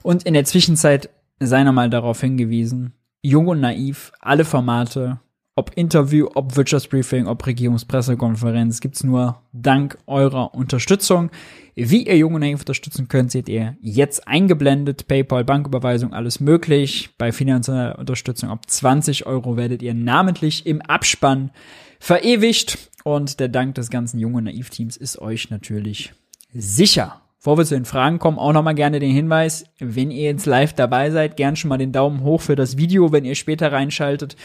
Und 0.03 0.25
in 0.25 0.35
der 0.35 0.45
Zwischenzeit 0.45 1.11
sei 1.47 1.65
nochmal 1.65 1.91
darauf 1.91 2.21
hingewiesen, 2.21 2.95
jung 3.23 3.49
und 3.49 3.61
naiv, 3.61 4.13
alle 4.21 4.45
Formate, 4.45 5.21
ob 5.55 5.73
Interview, 5.77 6.29
ob 6.35 6.57
Wirtschaftsbriefing, 6.57 7.27
ob 7.27 7.47
Regierungspressekonferenz, 7.47 8.81
gibt's 8.81 9.05
nur 9.05 9.43
dank 9.53 9.99
eurer 10.07 10.55
Unterstützung. 10.55 11.31
Wie 11.75 12.07
ihr 12.07 12.17
Jung 12.17 12.35
und 12.35 12.41
Naiv 12.41 12.61
unterstützen 12.61 13.09
könnt, 13.09 13.31
seht 13.31 13.49
ihr 13.49 13.77
jetzt 13.81 14.29
eingeblendet. 14.29 15.09
PayPal, 15.09 15.45
Banküberweisung, 15.45 16.13
alles 16.13 16.41
möglich. 16.41 17.11
Bei 17.17 17.33
finanzieller 17.33 17.99
Unterstützung 17.99 18.51
ab 18.51 18.69
20 18.69 19.27
Euro 19.27 19.57
werdet 19.57 19.83
ihr 19.83 19.95
namentlich 19.95 20.67
im 20.67 20.83
Abspann 20.83 21.51
verewigt. 21.99 22.91
Und 23.05 23.41
der 23.41 23.49
Dank 23.49 23.75
des 23.75 23.91
ganzen 23.91 24.19
Jung 24.19 24.35
und 24.35 24.45
Naiv-Teams 24.45 24.97
ist 24.97 25.19
euch 25.19 25.51
natürlich 25.51 26.13
sicher. 26.53 27.22
Bevor 27.43 27.59
wir 27.59 27.65
zu 27.65 27.75
den 27.75 27.87
Fragen 27.87 28.21
kommen, 28.21 28.39
auch 28.39 28.53
nochmal 28.53 28.77
gerne 28.77 29.01
den 29.01 29.11
Hinweis, 29.11 29.65
wenn 29.81 30.13
ihr 30.13 30.31
jetzt 30.31 30.47
live 30.47 30.75
dabei 30.75 31.11
seid, 31.11 31.37
gern 31.37 31.57
schon 31.57 31.71
mal 31.71 31.77
den 31.77 31.91
Daumen 31.91 32.23
hoch 32.23 32.41
für 32.41 32.55
das 32.55 32.77
Video, 32.77 33.11
wenn 33.11 33.25
ihr 33.25 33.35
später 33.35 33.73
reinschaltet. 33.73 34.37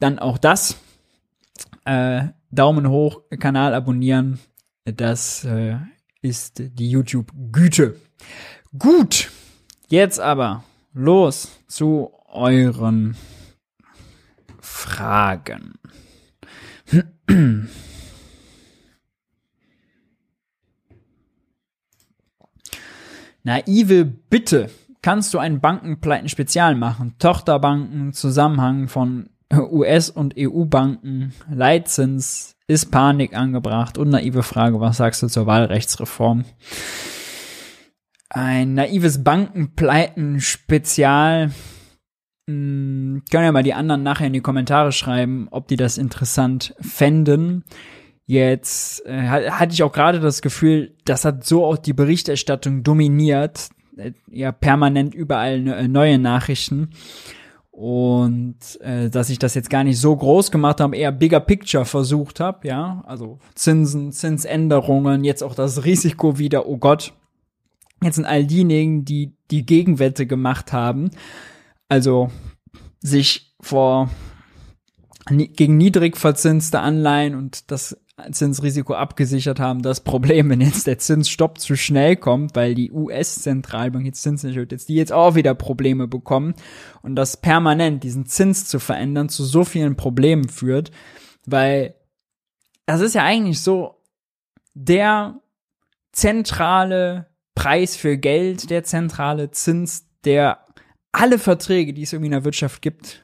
Dann 0.00 0.18
auch 0.18 0.38
das. 0.38 0.76
Äh, 1.84 2.24
Daumen 2.50 2.88
hoch, 2.88 3.20
Kanal 3.38 3.74
abonnieren. 3.74 4.40
Das 4.84 5.44
äh, 5.44 5.76
ist 6.20 6.60
die 6.64 6.90
YouTube-Güte. 6.90 7.94
Gut, 8.76 9.30
jetzt 9.88 10.18
aber 10.18 10.64
los 10.92 11.48
zu 11.68 12.10
euren 12.26 13.16
Fragen. 14.60 15.74
Naive 23.44 24.04
Bitte. 24.04 24.70
Kannst 25.02 25.34
du 25.34 25.38
einen 25.38 25.60
Bankenpleiten-Spezial 25.60 26.74
machen? 26.76 27.16
Tochterbanken, 27.18 28.12
Zusammenhang 28.12 28.86
von 28.88 29.30
US- 29.52 30.10
und 30.10 30.34
EU-Banken, 30.38 31.32
Leitzins, 31.50 32.54
ist 32.68 32.92
Panik 32.92 33.36
angebracht 33.36 33.98
und 33.98 34.10
naive 34.10 34.42
Frage, 34.42 34.80
was 34.80 34.96
sagst 34.96 35.22
du 35.22 35.26
zur 35.26 35.46
Wahlrechtsreform? 35.46 36.46
Ein 38.30 38.72
naives 38.74 39.22
Bankenpleiten-Spezial. 39.24 41.50
Hm, 42.48 43.22
können 43.30 43.44
ja 43.44 43.52
mal 43.52 43.62
die 43.62 43.74
anderen 43.74 44.02
nachher 44.02 44.28
in 44.28 44.32
die 44.32 44.40
Kommentare 44.40 44.90
schreiben, 44.92 45.48
ob 45.50 45.68
die 45.68 45.76
das 45.76 45.98
interessant 45.98 46.74
fänden. 46.80 47.64
Jetzt 48.26 49.04
äh, 49.06 49.28
hatte 49.28 49.72
ich 49.72 49.82
auch 49.82 49.92
gerade 49.92 50.20
das 50.20 50.42
Gefühl, 50.42 50.94
das 51.04 51.24
hat 51.24 51.44
so 51.44 51.64
auch 51.64 51.76
die 51.76 51.92
Berichterstattung 51.92 52.82
dominiert. 52.82 53.68
Äh, 53.96 54.12
ja, 54.30 54.52
permanent 54.52 55.14
überall 55.14 55.60
ne, 55.60 55.88
neue 55.88 56.18
Nachrichten. 56.18 56.90
Und 57.72 58.80
äh, 58.82 59.08
dass 59.08 59.30
ich 59.30 59.38
das 59.38 59.54
jetzt 59.54 59.70
gar 59.70 59.82
nicht 59.82 59.98
so 59.98 60.14
groß 60.14 60.50
gemacht 60.50 60.80
habe, 60.80 60.94
eher 60.94 61.10
bigger 61.10 61.40
picture 61.40 61.86
versucht 61.86 62.38
habe, 62.38 62.68
ja, 62.68 63.02
also 63.06 63.38
Zinsen, 63.54 64.12
Zinsänderungen, 64.12 65.24
jetzt 65.24 65.42
auch 65.42 65.54
das 65.54 65.84
Risiko 65.84 66.38
wieder, 66.38 66.66
oh 66.68 66.76
Gott, 66.76 67.14
jetzt 68.02 68.16
sind 68.16 68.26
all 68.26 68.44
diejenigen, 68.44 69.06
die 69.06 69.32
die 69.50 69.64
Gegenwette 69.64 70.26
gemacht 70.26 70.74
haben, 70.74 71.12
also 71.88 72.30
sich 73.00 73.54
vor 73.58 74.10
gegen 75.26 75.76
niedrig 75.76 76.16
verzinste 76.16 76.80
Anleihen 76.80 77.34
und 77.34 77.70
das 77.70 77.96
Zinsrisiko 78.30 78.94
abgesichert 78.94 79.58
haben. 79.58 79.82
Das 79.82 80.00
Problem, 80.00 80.50
wenn 80.50 80.60
jetzt 80.60 80.86
der 80.86 80.98
Zinsstopp 80.98 81.58
zu 81.58 81.76
schnell 81.76 82.16
kommt, 82.16 82.54
weil 82.54 82.74
die 82.74 82.92
US-Zentralbank 82.92 84.04
jetzt 84.06 84.22
Zins 84.22 84.42
nicht 84.42 84.56
jetzt 84.70 84.88
die 84.88 84.94
jetzt 84.94 85.12
auch 85.12 85.34
wieder 85.34 85.54
Probleme 85.54 86.06
bekommen 86.06 86.54
und 87.02 87.16
das 87.16 87.36
permanent 87.36 88.04
diesen 88.04 88.26
Zins 88.26 88.66
zu 88.66 88.78
verändern 88.78 89.28
zu 89.28 89.44
so 89.44 89.64
vielen 89.64 89.96
Problemen 89.96 90.48
führt, 90.48 90.90
weil 91.46 91.94
das 92.86 93.00
ist 93.00 93.14
ja 93.14 93.24
eigentlich 93.24 93.60
so 93.60 94.02
der 94.74 95.40
zentrale 96.12 97.26
Preis 97.54 97.96
für 97.96 98.18
Geld, 98.18 98.70
der 98.70 98.84
zentrale 98.84 99.50
Zins, 99.50 100.06
der 100.24 100.66
alle 101.12 101.38
Verträge, 101.38 101.92
die 101.92 102.02
es 102.02 102.12
irgendwie 102.12 102.26
in 102.26 102.32
der 102.32 102.44
Wirtschaft 102.44 102.82
gibt, 102.82 103.21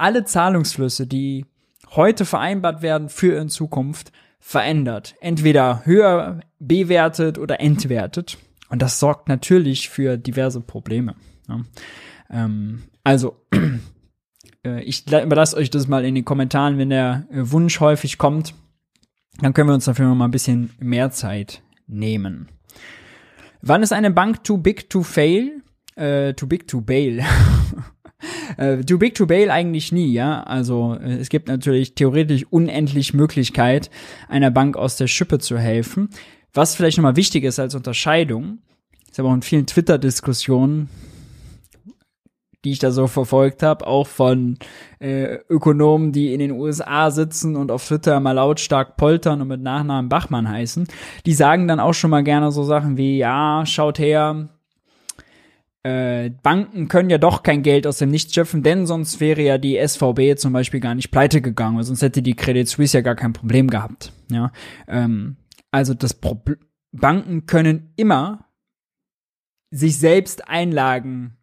alle 0.00 0.24
Zahlungsflüsse, 0.24 1.06
die 1.06 1.44
heute 1.90 2.24
vereinbart 2.24 2.82
werden 2.82 3.08
für 3.08 3.38
in 3.38 3.48
Zukunft, 3.48 4.12
verändert. 4.40 5.14
Entweder 5.20 5.84
höher 5.84 6.40
bewertet 6.58 7.38
oder 7.38 7.60
entwertet. 7.60 8.38
Und 8.68 8.82
das 8.82 9.00
sorgt 9.00 9.28
natürlich 9.28 9.88
für 9.88 10.16
diverse 10.16 10.60
Probleme. 10.60 11.14
Ja. 11.48 11.60
Ähm, 12.30 12.84
also, 13.04 13.36
äh, 14.64 14.82
ich 14.82 15.06
überlasse 15.10 15.56
euch 15.56 15.70
das 15.70 15.88
mal 15.88 16.04
in 16.04 16.14
den 16.14 16.24
Kommentaren, 16.24 16.78
wenn 16.78 16.90
der 16.90 17.26
äh, 17.30 17.50
Wunsch 17.50 17.80
häufig 17.80 18.18
kommt. 18.18 18.54
Dann 19.40 19.54
können 19.54 19.68
wir 19.68 19.74
uns 19.74 19.86
dafür 19.86 20.06
noch 20.06 20.14
mal 20.14 20.26
ein 20.26 20.32
bisschen 20.32 20.70
mehr 20.78 21.10
Zeit 21.10 21.62
nehmen. 21.86 22.48
Wann 23.62 23.82
ist 23.82 23.92
eine 23.92 24.10
Bank 24.10 24.44
too 24.44 24.58
big 24.58 24.90
to 24.90 25.02
fail? 25.02 25.62
Äh, 25.96 26.34
too 26.34 26.46
big 26.46 26.68
to 26.68 26.80
bail. 26.80 27.24
Äh, 28.56 28.78
too 28.78 28.98
big 28.98 29.14
to 29.14 29.26
bail 29.26 29.50
eigentlich 29.50 29.92
nie, 29.92 30.12
ja. 30.12 30.42
Also 30.42 30.96
äh, 31.00 31.18
es 31.18 31.28
gibt 31.28 31.48
natürlich 31.48 31.94
theoretisch 31.94 32.44
unendlich 32.50 33.14
Möglichkeit, 33.14 33.90
einer 34.28 34.50
Bank 34.50 34.76
aus 34.76 34.96
der 34.96 35.06
Schippe 35.06 35.38
zu 35.38 35.58
helfen. 35.58 36.10
Was 36.52 36.74
vielleicht 36.74 36.96
nochmal 36.98 37.16
wichtig 37.16 37.44
ist 37.44 37.58
als 37.58 37.74
Unterscheidung, 37.74 38.58
ist 39.10 39.20
aber 39.20 39.28
auch 39.28 39.34
in 39.34 39.42
vielen 39.42 39.66
Twitter-Diskussionen, 39.66 40.88
die 42.64 42.72
ich 42.72 42.78
da 42.78 42.90
so 42.90 43.06
verfolgt 43.06 43.62
habe, 43.62 43.86
auch 43.86 44.06
von 44.06 44.58
äh, 44.98 45.38
Ökonomen, 45.48 46.12
die 46.12 46.32
in 46.32 46.40
den 46.40 46.50
USA 46.50 47.10
sitzen 47.10 47.54
und 47.54 47.70
auf 47.70 47.86
Twitter 47.86 48.18
mal 48.18 48.32
lautstark 48.32 48.96
poltern 48.96 49.40
und 49.40 49.48
mit 49.48 49.62
Nachnamen 49.62 50.08
Bachmann 50.08 50.48
heißen, 50.48 50.88
die 51.24 51.34
sagen 51.34 51.68
dann 51.68 51.80
auch 51.80 51.94
schon 51.94 52.10
mal 52.10 52.24
gerne 52.24 52.50
so 52.50 52.64
Sachen 52.64 52.96
wie, 52.96 53.18
ja, 53.18 53.64
schaut 53.64 53.98
her, 53.98 54.48
äh, 55.84 56.30
Banken 56.42 56.88
können 56.88 57.10
ja 57.10 57.18
doch 57.18 57.42
kein 57.42 57.62
Geld 57.62 57.86
aus 57.86 57.98
dem 57.98 58.10
Nichts 58.10 58.34
schöpfen, 58.34 58.62
denn 58.62 58.86
sonst 58.86 59.20
wäre 59.20 59.42
ja 59.42 59.58
die 59.58 59.78
SVB 59.78 60.36
zum 60.36 60.52
Beispiel 60.52 60.80
gar 60.80 60.94
nicht 60.94 61.10
pleite 61.10 61.40
gegangen, 61.40 61.82
sonst 61.82 62.02
hätte 62.02 62.22
die 62.22 62.34
Credit 62.34 62.68
Suisse 62.68 62.96
ja 62.96 63.02
gar 63.02 63.14
kein 63.14 63.32
Problem 63.32 63.68
gehabt. 63.68 64.12
Ja, 64.30 64.52
ähm, 64.88 65.36
also 65.70 65.94
das 65.94 66.14
Problem, 66.14 66.58
Banken 66.92 67.46
können 67.46 67.92
immer 67.96 68.46
sich 69.70 69.98
selbst 69.98 70.48
Einlagen, 70.48 71.36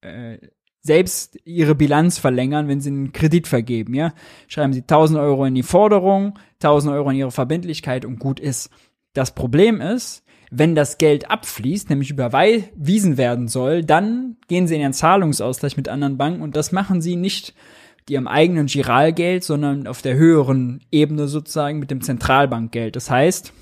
äh, 0.00 0.38
selbst 0.82 1.38
ihre 1.44 1.74
Bilanz 1.74 2.18
verlängern, 2.18 2.68
wenn 2.68 2.80
sie 2.80 2.90
einen 2.90 3.12
Kredit 3.12 3.46
vergeben. 3.46 3.94
Ja, 3.94 4.12
schreiben 4.48 4.72
sie 4.72 4.82
1000 4.82 5.18
Euro 5.18 5.44
in 5.44 5.54
die 5.54 5.62
Forderung, 5.62 6.38
1000 6.60 6.94
Euro 6.94 7.10
in 7.10 7.16
ihre 7.16 7.30
Verbindlichkeit 7.30 8.04
und 8.04 8.18
gut 8.18 8.40
ist. 8.40 8.70
Das 9.12 9.34
Problem 9.34 9.80
ist, 9.80 10.24
wenn 10.50 10.74
das 10.74 10.98
Geld 10.98 11.30
abfließt, 11.30 11.90
nämlich 11.90 12.10
überwiesen 12.10 13.16
werden 13.16 13.48
soll, 13.48 13.84
dann 13.84 14.36
gehen 14.48 14.66
sie 14.66 14.74
in 14.74 14.80
den 14.80 14.92
Zahlungsausgleich 14.92 15.76
mit 15.76 15.88
anderen 15.88 16.16
Banken 16.16 16.42
und 16.42 16.56
das 16.56 16.72
machen 16.72 17.00
sie 17.00 17.16
nicht 17.16 17.54
mit 17.98 18.10
ihrem 18.10 18.28
eigenen 18.28 18.66
Giralgeld, 18.66 19.44
sondern 19.44 19.86
auf 19.86 20.00
der 20.00 20.16
höheren 20.16 20.80
Ebene 20.90 21.28
sozusagen 21.28 21.78
mit 21.78 21.90
dem 21.90 22.00
Zentralbankgeld. 22.00 22.96
Das 22.96 23.10
heißt, 23.10 23.52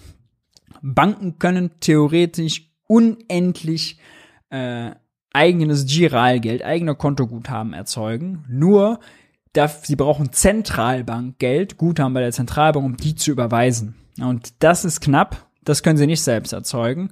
Banken 0.82 1.38
können 1.38 1.72
theoretisch 1.80 2.70
unendlich 2.86 3.98
äh, 4.50 4.92
eigenes 5.32 5.86
Giralgeld, 5.86 6.62
eigene 6.62 6.94
Kontoguthaben 6.94 7.72
erzeugen. 7.72 8.44
Nur, 8.48 9.00
sie 9.82 9.96
brauchen 9.96 10.32
Zentralbankgeld, 10.32 11.76
Guthaben 11.76 12.14
bei 12.14 12.20
der 12.20 12.32
Zentralbank, 12.32 12.86
um 12.86 12.96
die 12.96 13.16
zu 13.16 13.32
überweisen. 13.32 13.96
Und 14.20 14.54
das 14.60 14.84
ist 14.84 15.00
knapp. 15.00 15.45
Das 15.66 15.82
können 15.82 15.98
sie 15.98 16.06
nicht 16.06 16.22
selbst 16.22 16.54
erzeugen. 16.54 17.10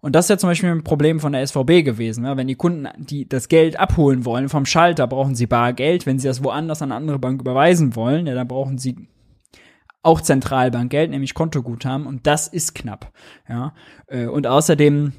Und 0.00 0.16
das 0.16 0.24
ist 0.24 0.30
ja 0.30 0.38
zum 0.38 0.50
Beispiel 0.50 0.68
ein 0.68 0.82
Problem 0.82 1.20
von 1.20 1.32
der 1.32 1.46
SVB 1.46 1.84
gewesen. 1.84 2.24
Ja? 2.24 2.36
Wenn 2.36 2.48
die 2.48 2.56
Kunden 2.56 2.88
die 2.98 3.28
das 3.28 3.48
Geld 3.48 3.78
abholen 3.78 4.24
wollen 4.24 4.48
vom 4.48 4.66
Schalter, 4.66 5.06
brauchen 5.06 5.36
sie 5.36 5.46
Bargeld. 5.46 6.04
Wenn 6.06 6.18
sie 6.18 6.26
das 6.26 6.42
woanders 6.42 6.82
an 6.82 6.90
eine 6.90 6.96
andere 6.96 7.20
Bank 7.20 7.40
überweisen 7.40 7.94
wollen, 7.94 8.26
ja, 8.26 8.34
dann 8.34 8.48
brauchen 8.48 8.78
sie 8.78 9.08
auch 10.02 10.20
Zentralbankgeld, 10.20 11.10
nämlich 11.10 11.34
Kontoguthaben. 11.34 12.06
Und 12.08 12.26
das 12.26 12.48
ist 12.48 12.74
knapp. 12.74 13.12
Ja? 13.48 13.74
Äh, 14.08 14.26
und 14.26 14.48
außerdem, 14.48 15.12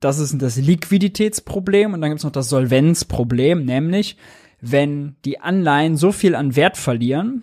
das 0.00 0.18
ist 0.18 0.40
das 0.42 0.58
Liquiditätsproblem. 0.58 1.94
Und 1.94 2.02
dann 2.02 2.10
gibt 2.10 2.20
es 2.20 2.24
noch 2.24 2.32
das 2.32 2.50
Solvenzproblem, 2.50 3.64
nämlich 3.64 4.18
wenn 4.60 5.16
die 5.24 5.40
Anleihen 5.40 5.96
so 5.96 6.12
viel 6.12 6.34
an 6.34 6.56
Wert 6.56 6.76
verlieren, 6.76 7.42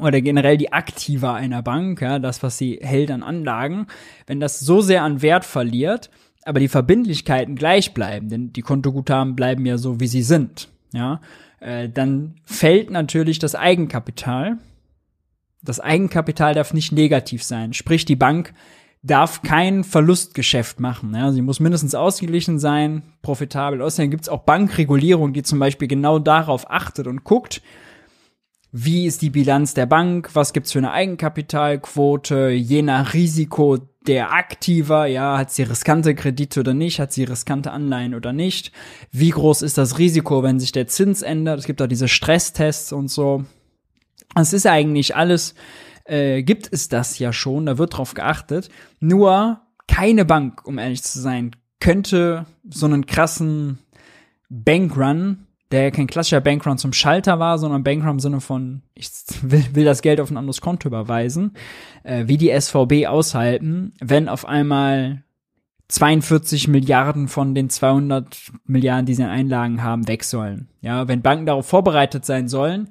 oder 0.00 0.20
generell 0.20 0.56
die 0.56 0.72
Aktiva 0.72 1.34
einer 1.34 1.62
Bank, 1.62 2.00
ja, 2.00 2.18
das, 2.18 2.42
was 2.42 2.58
sie 2.58 2.78
hält 2.82 3.10
an 3.10 3.22
Anlagen, 3.22 3.86
wenn 4.26 4.40
das 4.40 4.60
so 4.60 4.80
sehr 4.80 5.02
an 5.02 5.22
Wert 5.22 5.44
verliert, 5.44 6.10
aber 6.44 6.60
die 6.60 6.68
Verbindlichkeiten 6.68 7.56
gleich 7.56 7.94
bleiben, 7.94 8.28
denn 8.28 8.52
die 8.52 8.62
Kontoguthaben 8.62 9.36
bleiben 9.36 9.66
ja 9.66 9.78
so, 9.78 10.00
wie 10.00 10.06
sie 10.06 10.22
sind, 10.22 10.68
ja, 10.92 11.20
äh, 11.60 11.88
dann 11.88 12.36
fällt 12.44 12.90
natürlich 12.90 13.38
das 13.38 13.54
Eigenkapital. 13.54 14.58
Das 15.62 15.80
Eigenkapital 15.80 16.54
darf 16.54 16.72
nicht 16.72 16.92
negativ 16.92 17.42
sein, 17.42 17.72
sprich 17.72 18.04
die 18.04 18.16
Bank 18.16 18.54
darf 19.02 19.42
kein 19.42 19.84
Verlustgeschäft 19.84 20.80
machen. 20.80 21.14
Ja? 21.14 21.32
Sie 21.32 21.42
muss 21.42 21.60
mindestens 21.60 21.94
ausgeglichen 21.94 22.58
sein, 22.58 23.02
profitabel. 23.22 23.80
Außerdem 23.80 24.10
gibt 24.10 24.24
es 24.24 24.28
auch 24.28 24.42
Bankregulierung, 24.42 25.32
die 25.32 25.42
zum 25.42 25.58
Beispiel 25.58 25.88
genau 25.88 26.18
darauf 26.18 26.70
achtet 26.70 27.06
und 27.06 27.24
guckt, 27.24 27.62
wie 28.70 29.06
ist 29.06 29.22
die 29.22 29.30
Bilanz 29.30 29.74
der 29.74 29.86
Bank, 29.86 30.30
was 30.34 30.52
gibt's 30.52 30.72
für 30.72 30.78
eine 30.78 30.92
Eigenkapitalquote, 30.92 32.50
je 32.50 32.82
nach 32.82 33.14
Risiko 33.14 33.78
der 34.06 34.32
Aktiver, 34.32 35.06
ja, 35.06 35.38
hat 35.38 35.50
sie 35.50 35.62
riskante 35.62 36.14
Kredite 36.14 36.60
oder 36.60 36.74
nicht, 36.74 37.00
hat 37.00 37.12
sie 37.12 37.24
riskante 37.24 37.70
Anleihen 37.70 38.14
oder 38.14 38.32
nicht, 38.32 38.72
wie 39.10 39.30
groß 39.30 39.62
ist 39.62 39.78
das 39.78 39.98
Risiko, 39.98 40.42
wenn 40.42 40.60
sich 40.60 40.72
der 40.72 40.86
Zins 40.86 41.22
ändert, 41.22 41.60
es 41.60 41.66
gibt 41.66 41.80
auch 41.80 41.86
diese 41.86 42.08
Stresstests 42.08 42.92
und 42.92 43.08
so. 43.08 43.44
Es 44.34 44.52
ist 44.52 44.66
eigentlich 44.66 45.16
alles, 45.16 45.54
äh, 46.04 46.42
gibt 46.42 46.68
es 46.70 46.88
das 46.88 47.18
ja 47.18 47.32
schon, 47.32 47.66
da 47.66 47.78
wird 47.78 47.96
drauf 47.96 48.14
geachtet, 48.14 48.68
nur 49.00 49.60
keine 49.86 50.24
Bank, 50.24 50.66
um 50.66 50.78
ehrlich 50.78 51.02
zu 51.02 51.18
sein, 51.20 51.56
könnte 51.80 52.46
so 52.68 52.86
einen 52.86 53.06
krassen 53.06 53.78
Bankrun 54.50 55.47
der 55.70 55.82
ja 55.82 55.90
kein 55.90 56.06
klassischer 56.06 56.40
Bankrun 56.40 56.78
zum 56.78 56.92
Schalter 56.92 57.38
war, 57.38 57.58
sondern 57.58 57.84
Bankrun 57.84 58.12
im 58.12 58.20
Sinne 58.20 58.40
von, 58.40 58.82
ich 58.94 59.10
will, 59.42 59.64
will 59.72 59.84
das 59.84 60.02
Geld 60.02 60.20
auf 60.20 60.30
ein 60.30 60.36
anderes 60.36 60.60
Konto 60.60 60.88
überweisen, 60.88 61.52
äh, 62.04 62.24
wie 62.26 62.38
die 62.38 62.58
SVB 62.58 63.06
aushalten, 63.06 63.92
wenn 64.00 64.28
auf 64.28 64.46
einmal 64.46 65.24
42 65.88 66.68
Milliarden 66.68 67.28
von 67.28 67.54
den 67.54 67.70
200 67.70 68.52
Milliarden, 68.66 69.06
die 69.06 69.14
sie 69.14 69.22
in 69.22 69.28
Einlagen 69.28 69.82
haben, 69.82 70.06
weg 70.06 70.24
sollen. 70.24 70.68
Ja, 70.80 71.08
wenn 71.08 71.22
Banken 71.22 71.46
darauf 71.46 71.66
vorbereitet 71.66 72.24
sein 72.24 72.48
sollen, 72.48 72.88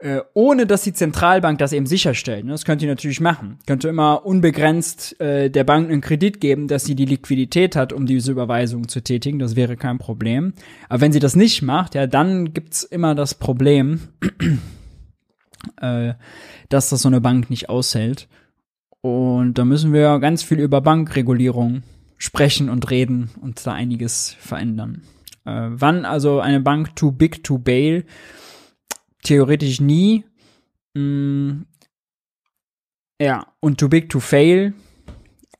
äh, 0.00 0.20
ohne 0.32 0.66
dass 0.66 0.82
die 0.82 0.92
Zentralbank 0.92 1.58
das 1.58 1.72
eben 1.72 1.86
sicherstellt. 1.86 2.44
Ne? 2.44 2.52
Das 2.52 2.64
könnt 2.64 2.82
ihr 2.82 2.88
natürlich 2.88 3.20
machen. 3.20 3.58
Könnte 3.66 3.88
immer 3.88 4.24
unbegrenzt 4.24 5.20
äh, 5.20 5.50
der 5.50 5.64
Bank 5.64 5.90
einen 5.90 6.00
Kredit 6.00 6.40
geben, 6.40 6.68
dass 6.68 6.84
sie 6.84 6.94
die 6.94 7.04
Liquidität 7.04 7.74
hat, 7.74 7.92
um 7.92 8.06
diese 8.06 8.30
Überweisung 8.30 8.86
zu 8.88 9.02
tätigen. 9.02 9.40
Das 9.40 9.56
wäre 9.56 9.76
kein 9.76 9.98
Problem. 9.98 10.52
Aber 10.88 11.00
wenn 11.00 11.12
sie 11.12 11.18
das 11.18 11.34
nicht 11.34 11.62
macht, 11.62 11.96
ja, 11.96 12.06
dann 12.06 12.54
gibt's 12.54 12.84
immer 12.84 13.16
das 13.16 13.34
Problem, 13.34 14.00
äh, 15.80 16.14
dass 16.68 16.90
das 16.90 17.02
so 17.02 17.08
eine 17.08 17.20
Bank 17.20 17.50
nicht 17.50 17.68
aushält. 17.68 18.28
Und 19.00 19.54
da 19.54 19.64
müssen 19.64 19.92
wir 19.92 20.18
ganz 20.20 20.44
viel 20.44 20.60
über 20.60 20.80
Bankregulierung 20.80 21.82
sprechen 22.18 22.68
und 22.68 22.90
reden 22.90 23.30
und 23.40 23.64
da 23.66 23.72
einiges 23.72 24.36
verändern. 24.38 25.02
Äh, 25.44 25.70
wann 25.70 26.04
also 26.04 26.40
eine 26.40 26.60
Bank 26.60 26.94
too 26.94 27.10
big 27.10 27.42
to 27.42 27.58
bail 27.58 28.04
theoretisch 29.22 29.80
nie. 29.80 30.24
Mm, 30.94 31.62
ja, 33.20 33.46
und 33.60 33.78
Too 33.78 33.88
Big 33.88 34.08
to 34.08 34.20
Fail 34.20 34.74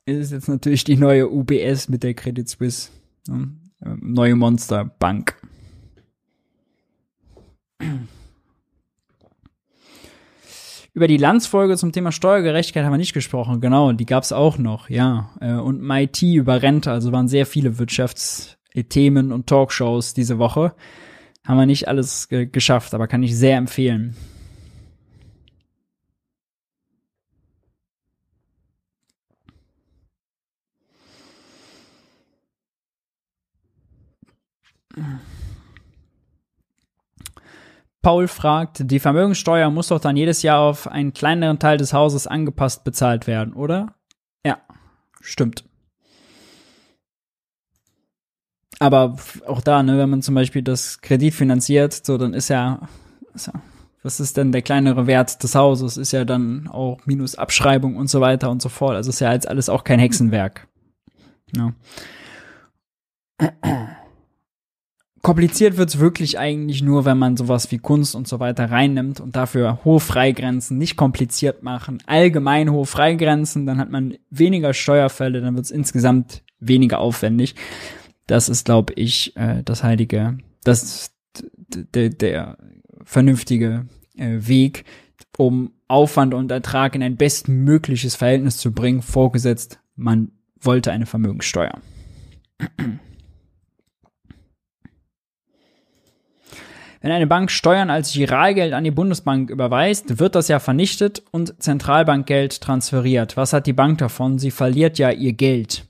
ist 0.06 0.32
jetzt 0.32 0.48
natürlich 0.48 0.84
die 0.84 0.96
neue 0.96 1.28
UBS 1.28 1.88
mit 1.88 2.02
der 2.02 2.14
Credit 2.14 2.48
Suisse. 2.48 2.90
Ne? 3.28 3.50
Neue 4.00 4.36
Monsterbank. 4.36 5.36
Über 10.94 11.06
die 11.06 11.16
Landsfolge 11.16 11.76
zum 11.76 11.92
Thema 11.92 12.10
Steuergerechtigkeit 12.10 12.84
haben 12.84 12.92
wir 12.92 12.98
nicht 12.98 13.12
gesprochen. 13.12 13.60
Genau, 13.60 13.92
die 13.92 14.06
gab 14.06 14.24
es 14.24 14.32
auch 14.32 14.58
noch, 14.58 14.90
ja. 14.90 15.30
Äh, 15.40 15.52
und 15.52 15.80
MIT 15.80 16.22
über 16.22 16.60
Rente, 16.60 16.90
also 16.90 17.12
waren 17.12 17.28
sehr 17.28 17.46
viele 17.46 17.78
Wirtschaftsthemen 17.78 19.30
und 19.30 19.46
Talkshows 19.46 20.14
diese 20.14 20.38
Woche. 20.38 20.74
Haben 21.48 21.60
wir 21.60 21.66
nicht 21.66 21.88
alles 21.88 22.28
ge 22.28 22.44
geschafft, 22.44 22.92
aber 22.92 23.08
kann 23.08 23.22
ich 23.22 23.34
sehr 23.34 23.56
empfehlen. 23.56 24.14
Paul 38.02 38.28
fragt, 38.28 38.90
die 38.90 39.00
Vermögenssteuer 39.00 39.70
muss 39.70 39.88
doch 39.88 40.00
dann 40.00 40.16
jedes 40.18 40.42
Jahr 40.42 40.60
auf 40.60 40.86
einen 40.86 41.14
kleineren 41.14 41.58
Teil 41.58 41.78
des 41.78 41.94
Hauses 41.94 42.26
angepasst 42.26 42.84
bezahlt 42.84 43.26
werden, 43.26 43.54
oder? 43.54 43.94
Ja, 44.44 44.58
stimmt. 45.22 45.67
Aber 48.78 49.16
auch 49.46 49.60
da, 49.60 49.82
ne, 49.82 49.98
wenn 49.98 50.10
man 50.10 50.22
zum 50.22 50.34
Beispiel 50.34 50.62
das 50.62 51.00
Kredit 51.00 51.34
finanziert, 51.34 51.92
so, 52.06 52.16
dann 52.16 52.32
ist 52.32 52.48
ja, 52.48 52.80
ist 53.34 53.48
ja, 53.48 53.54
was 54.02 54.20
ist 54.20 54.36
denn 54.36 54.52
der 54.52 54.62
kleinere 54.62 55.06
Wert 55.06 55.42
des 55.42 55.54
Hauses? 55.54 55.96
Ist 55.96 56.12
ja 56.12 56.24
dann 56.24 56.68
auch 56.68 56.98
minus 57.04 57.34
Abschreibung 57.34 57.96
und 57.96 58.08
so 58.08 58.20
weiter 58.20 58.50
und 58.50 58.62
so 58.62 58.68
fort. 58.68 58.94
Also 58.94 59.10
ist 59.10 59.20
ja 59.20 59.32
jetzt 59.32 59.48
alles 59.48 59.68
auch 59.68 59.82
kein 59.84 59.98
Hexenwerk. 59.98 60.68
Ja. 61.56 61.72
Kompliziert 65.22 65.76
wird's 65.76 65.98
wirklich 65.98 66.38
eigentlich 66.38 66.80
nur, 66.80 67.04
wenn 67.04 67.18
man 67.18 67.36
sowas 67.36 67.70
wie 67.72 67.78
Kunst 67.78 68.14
und 68.14 68.28
so 68.28 68.38
weiter 68.38 68.70
reinnimmt 68.70 69.20
und 69.20 69.34
dafür 69.34 69.80
hohe 69.84 70.00
Freigrenzen 70.00 70.78
nicht 70.78 70.96
kompliziert 70.96 71.62
machen, 71.62 71.98
allgemein 72.06 72.70
hohe 72.70 72.86
Freigrenzen, 72.86 73.66
dann 73.66 73.78
hat 73.78 73.90
man 73.90 74.14
weniger 74.30 74.72
Steuerfälle, 74.72 75.40
dann 75.40 75.56
wird's 75.56 75.72
insgesamt 75.72 76.44
weniger 76.60 77.00
aufwendig. 77.00 77.56
Das 78.28 78.48
ist, 78.48 78.66
glaube 78.66 78.92
ich, 78.94 79.36
äh, 79.36 79.62
das 79.64 79.82
heilige, 79.82 80.38
das 80.62 81.10
der, 81.68 82.10
der 82.10 82.58
vernünftige 83.02 83.86
äh, 84.16 84.36
Weg, 84.40 84.84
um 85.36 85.72
Aufwand 85.88 86.34
und 86.34 86.50
Ertrag 86.50 86.94
in 86.94 87.02
ein 87.02 87.16
bestmögliches 87.16 88.14
Verhältnis 88.16 88.58
zu 88.58 88.72
bringen, 88.72 89.02
vorgesetzt, 89.02 89.80
man 89.96 90.30
wollte 90.60 90.92
eine 90.92 91.06
Vermögenssteuer. 91.06 91.80
Wenn 97.00 97.12
eine 97.12 97.26
Bank 97.26 97.50
Steuern 97.50 97.88
als 97.88 98.12
Giralgeld 98.12 98.74
an 98.74 98.84
die 98.84 98.90
Bundesbank 98.90 99.48
überweist, 99.48 100.18
wird 100.18 100.34
das 100.34 100.48
ja 100.48 100.58
vernichtet 100.58 101.22
und 101.30 101.62
Zentralbankgeld 101.62 102.60
transferiert. 102.60 103.38
Was 103.38 103.54
hat 103.54 103.66
die 103.66 103.72
Bank 103.72 103.98
davon? 103.98 104.38
Sie 104.38 104.50
verliert 104.50 104.98
ja 104.98 105.10
ihr 105.10 105.32
Geld. 105.32 105.87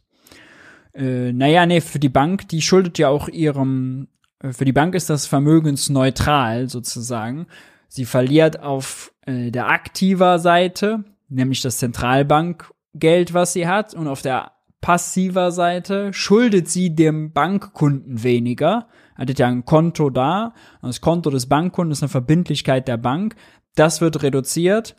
Äh, 0.99 1.33
naja, 1.33 1.65
nee, 1.65 1.81
für 1.81 2.01
die 2.01 2.09
Bank, 2.09 2.49
die 2.49 2.61
schuldet 2.61 2.99
ja 2.99 3.09
auch 3.09 3.29
ihrem, 3.29 4.09
äh, 4.41 4.53
für 4.53 4.65
die 4.65 4.73
Bank 4.73 4.95
ist 4.95 5.09
das 5.09 5.27
vermögensneutral 5.27 6.69
sozusagen. 6.69 7.47
Sie 7.87 8.05
verliert 8.05 8.61
auf 8.61 9.13
äh, 9.25 9.51
der 9.53 9.69
aktiver 9.69 10.41
Seite, 10.41 11.05
nämlich 11.29 11.61
das 11.63 11.79
Zentralbankgeld, 11.79 13.33
was 13.33 13.53
sie 13.53 13.69
hat, 13.69 13.95
und 13.95 14.09
auf 14.09 14.23
der 14.23 14.53
passiver 14.81 15.53
Seite 15.53 16.13
schuldet 16.13 16.69
sie 16.69 16.95
dem 16.95 17.33
Bankkunden 17.33 18.23
weniger. 18.25 18.89
Er 19.17 19.27
hat 19.27 19.39
ja 19.39 19.47
ein 19.47 19.65
Konto 19.65 20.11
da. 20.11 20.55
Das 20.83 21.01
Konto 21.01 21.31
des 21.31 21.47
Bankkunden 21.47 21.93
ist 21.93 22.03
eine 22.03 22.09
Verbindlichkeit 22.09 22.87
der 22.89 22.97
Bank. 22.97 23.35
Das 23.75 24.01
wird 24.01 24.23
reduziert. 24.23 24.97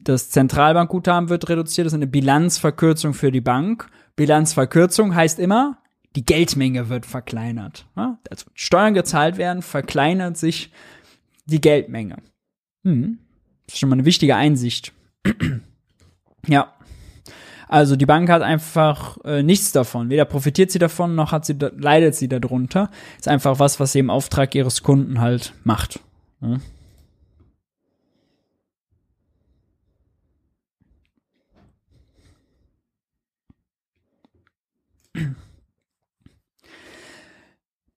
Das 0.00 0.30
Zentralbankguthaben 0.30 1.28
wird 1.28 1.48
reduziert. 1.48 1.86
Das 1.86 1.92
ist 1.92 1.98
eine 1.98 2.08
Bilanzverkürzung 2.08 3.14
für 3.14 3.30
die 3.30 3.40
Bank. 3.40 3.88
Bilanzverkürzung 4.16 5.14
heißt 5.14 5.38
immer, 5.38 5.78
die 6.16 6.24
Geldmenge 6.24 6.88
wird 6.88 7.06
verkleinert. 7.06 7.86
Also 7.96 8.46
Steuern 8.54 8.94
gezahlt 8.94 9.36
werden, 9.36 9.62
verkleinert 9.62 10.36
sich 10.36 10.70
die 11.46 11.60
Geldmenge. 11.60 12.16
Hm. 12.84 13.18
Das 13.66 13.74
ist 13.74 13.80
schon 13.80 13.88
mal 13.88 13.94
eine 13.94 14.04
wichtige 14.04 14.36
Einsicht. 14.36 14.92
ja. 16.46 16.72
Also 17.66 17.96
die 17.96 18.06
Bank 18.06 18.28
hat 18.28 18.42
einfach 18.42 19.16
äh, 19.24 19.42
nichts 19.42 19.72
davon. 19.72 20.10
Weder 20.10 20.26
profitiert 20.26 20.70
sie 20.70 20.78
davon, 20.78 21.14
noch 21.14 21.32
hat 21.32 21.44
sie 21.46 21.54
leidet 21.54 22.14
sie 22.14 22.28
darunter. 22.28 22.90
Ist 23.18 23.26
einfach 23.26 23.58
was, 23.58 23.80
was 23.80 23.92
sie 23.92 23.98
im 23.98 24.10
Auftrag 24.10 24.54
ihres 24.54 24.82
Kunden 24.82 25.20
halt 25.20 25.54
macht. 25.64 25.98
Ja. 26.40 26.58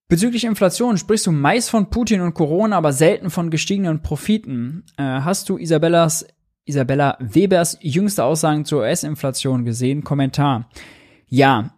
Bezüglich 0.10 0.46
Inflation 0.46 0.98
sprichst 0.98 1.28
du 1.28 1.34
meist 1.34 1.70
von 1.70 1.90
Putin 1.90 2.22
und 2.22 2.34
Corona, 2.34 2.78
aber 2.78 2.94
selten 2.94 3.30
von 3.30 3.50
gestiegenen 3.50 4.02
Profiten. 4.02 4.86
Äh, 4.98 5.04
hast 5.04 5.50
du 5.50 5.58
Isabellas, 5.58 6.26
Isabella 6.64 7.18
Webers 7.20 7.78
jüngste 7.82 8.24
Aussagen 8.24 8.64
zur 8.64 8.82
US-Inflation 8.82 9.66
gesehen? 9.66 10.06
Kommentar. 10.06 10.70
Ja, 11.28 11.72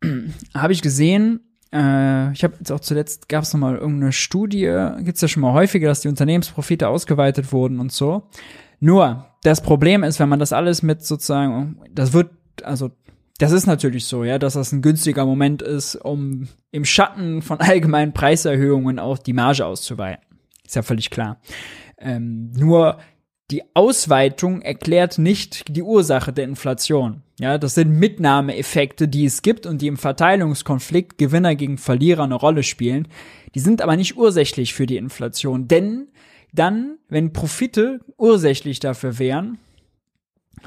habe 0.54 0.72
ich 0.72 0.80
gesehen. 0.80 1.40
Äh, 1.74 2.32
ich 2.32 2.42
habe 2.42 2.54
jetzt 2.58 2.72
auch 2.72 2.80
zuletzt, 2.80 3.28
gab 3.28 3.42
es 3.42 3.52
noch 3.52 3.60
mal 3.60 3.76
irgendeine 3.76 4.12
Studie, 4.12 4.92
gibt's 5.00 5.20
ja 5.20 5.28
schon 5.28 5.42
mal 5.42 5.52
häufiger, 5.52 5.88
dass 5.88 6.00
die 6.00 6.08
Unternehmensprofite 6.08 6.88
ausgeweitet 6.88 7.52
wurden 7.52 7.80
und 7.80 7.92
so. 7.92 8.30
Nur, 8.80 9.26
das 9.42 9.62
Problem 9.62 10.04
ist, 10.04 10.20
wenn 10.20 10.30
man 10.30 10.38
das 10.38 10.54
alles 10.54 10.82
mit 10.82 11.04
sozusagen, 11.04 11.80
das 11.92 12.14
wird, 12.14 12.30
also 12.62 12.92
das 13.38 13.52
ist 13.52 13.66
natürlich 13.66 14.06
so, 14.06 14.24
ja, 14.24 14.38
dass 14.38 14.54
das 14.54 14.72
ein 14.72 14.82
günstiger 14.82 15.26
Moment 15.26 15.60
ist, 15.60 15.96
um 15.96 16.48
im 16.70 16.84
Schatten 16.84 17.42
von 17.42 17.60
allgemeinen 17.60 18.12
Preiserhöhungen 18.12 18.98
auch 18.98 19.18
die 19.18 19.32
Marge 19.32 19.66
auszuweiten. 19.66 20.24
Ist 20.64 20.76
ja 20.76 20.82
völlig 20.82 21.10
klar. 21.10 21.40
Ähm, 21.98 22.52
nur 22.52 22.98
die 23.50 23.62
Ausweitung 23.74 24.62
erklärt 24.62 25.18
nicht 25.18 25.76
die 25.76 25.82
Ursache 25.82 26.32
der 26.32 26.44
Inflation. 26.44 27.22
Ja, 27.38 27.58
das 27.58 27.74
sind 27.74 27.90
Mitnahmeeffekte, 27.90 29.08
die 29.08 29.26
es 29.26 29.42
gibt 29.42 29.66
und 29.66 29.82
die 29.82 29.88
im 29.88 29.96
Verteilungskonflikt 29.96 31.18
Gewinner 31.18 31.54
gegen 31.54 31.76
Verlierer 31.76 32.24
eine 32.24 32.36
Rolle 32.36 32.62
spielen. 32.62 33.08
Die 33.54 33.60
sind 33.60 33.82
aber 33.82 33.96
nicht 33.96 34.16
ursächlich 34.16 34.72
für 34.72 34.86
die 34.86 34.96
Inflation, 34.96 35.68
denn 35.68 36.08
dann, 36.52 36.98
wenn 37.08 37.32
Profite 37.32 38.00
ursächlich 38.16 38.80
dafür 38.80 39.18
wären, 39.18 39.58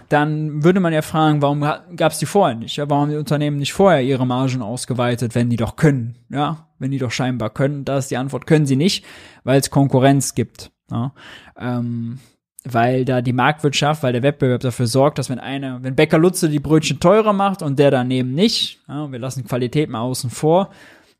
dann 0.10 0.64
würde 0.64 0.80
man 0.80 0.94
ja 0.94 1.02
fragen, 1.02 1.42
warum 1.42 1.62
gab 1.96 2.12
es 2.12 2.20
die 2.20 2.26
vorher 2.26 2.56
nicht? 2.56 2.78
Ja, 2.78 2.90
warum 2.90 3.04
haben 3.04 3.12
die 3.12 3.18
Unternehmen 3.18 3.58
nicht 3.58 3.74
vorher 3.74 4.02
ihre 4.02 4.26
Margen 4.26 4.62
ausgeweitet, 4.62 5.36
wenn 5.36 5.50
die 5.50 5.58
doch 5.58 5.76
können? 5.76 6.16
Ja, 6.30 6.68
wenn 6.80 6.92
die 6.92 7.00
doch 7.00 7.12
scheinbar 7.12 7.50
können. 7.50 7.86
Da 7.86 7.98
ist 7.98 8.12
die 8.12 8.18
Antwort, 8.18 8.48
können 8.48 8.66
sie 8.66 8.76
nicht, 8.76 9.06
weil 9.44 9.60
es 9.60 9.70
Konkurrenz 9.70 10.36
gibt. 10.36 10.72
Ja, 10.90 11.14
ähm, 11.60 12.20
weil 12.64 13.06
da 13.06 13.22
die 13.22 13.34
Marktwirtschaft, 13.34 14.04
weil 14.04 14.14
der 14.14 14.24
Wettbewerb 14.24 14.62
dafür 14.62 14.88
sorgt, 14.88 15.20
dass 15.20 15.30
wenn 15.30 15.40
einer, 15.40 15.84
wenn 15.84 15.96
Bäcker 15.96 16.18
Lutze 16.18 16.50
die 16.50 16.60
Brötchen 16.60 17.00
teurer 17.00 17.34
macht 17.34 17.62
und 17.62 17.80
der 17.80 17.92
daneben 17.92 18.34
nicht, 18.34 18.80
ja, 18.88 19.12
wir 19.12 19.20
lassen 19.20 19.46
Qualität 19.46 19.90
mal 19.90 20.02
außen 20.02 20.30
vor, 20.30 20.72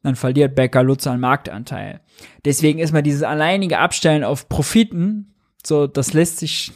dann 0.04 0.16
verliert 0.16 0.56
Bäcker 0.56 0.84
Lutze 0.84 1.12
an 1.12 1.20
Marktanteil. 1.20 2.02
Deswegen 2.46 2.80
ist 2.80 2.94
mal 2.94 3.04
dieses 3.04 3.24
alleinige 3.24 3.80
Abstellen 3.80 4.24
auf 4.24 4.48
Profiten, 4.48 5.34
so, 5.66 5.88
das 5.88 6.14
lässt 6.14 6.40
sich 6.40 6.72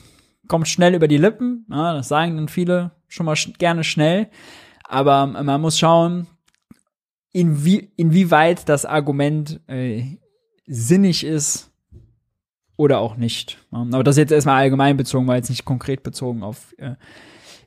kommt 0.52 0.68
schnell 0.68 0.94
über 0.96 1.08
die 1.08 1.16
Lippen. 1.16 1.66
Ja, 1.70 1.94
das 1.94 2.10
sagen 2.10 2.36
dann 2.36 2.50
viele 2.50 2.92
schon 3.08 3.26
mal 3.26 3.38
sch 3.38 3.58
gerne 3.58 3.86
schnell. 3.86 4.28
Aber 4.84 5.26
man 5.26 5.62
muss 5.62 5.80
schauen, 5.80 6.28
inwie 7.32 7.90
inwieweit 7.96 8.68
das 8.68 8.84
Argument 8.84 9.62
äh, 9.68 10.18
sinnig 10.68 11.24
ist 11.24 11.72
oder 12.76 13.00
auch 13.00 13.16
nicht. 13.16 13.60
Aber 13.72 14.04
das 14.04 14.18
ist 14.18 14.24
jetzt 14.24 14.34
erstmal 14.34 14.62
allgemein 14.62 14.98
bezogen, 14.98 15.26
weil 15.26 15.38
jetzt 15.38 15.50
nicht 15.50 15.64
konkret 15.64 16.04
bezogen 16.04 16.44
auf 16.44 16.76
äh, 16.78 16.96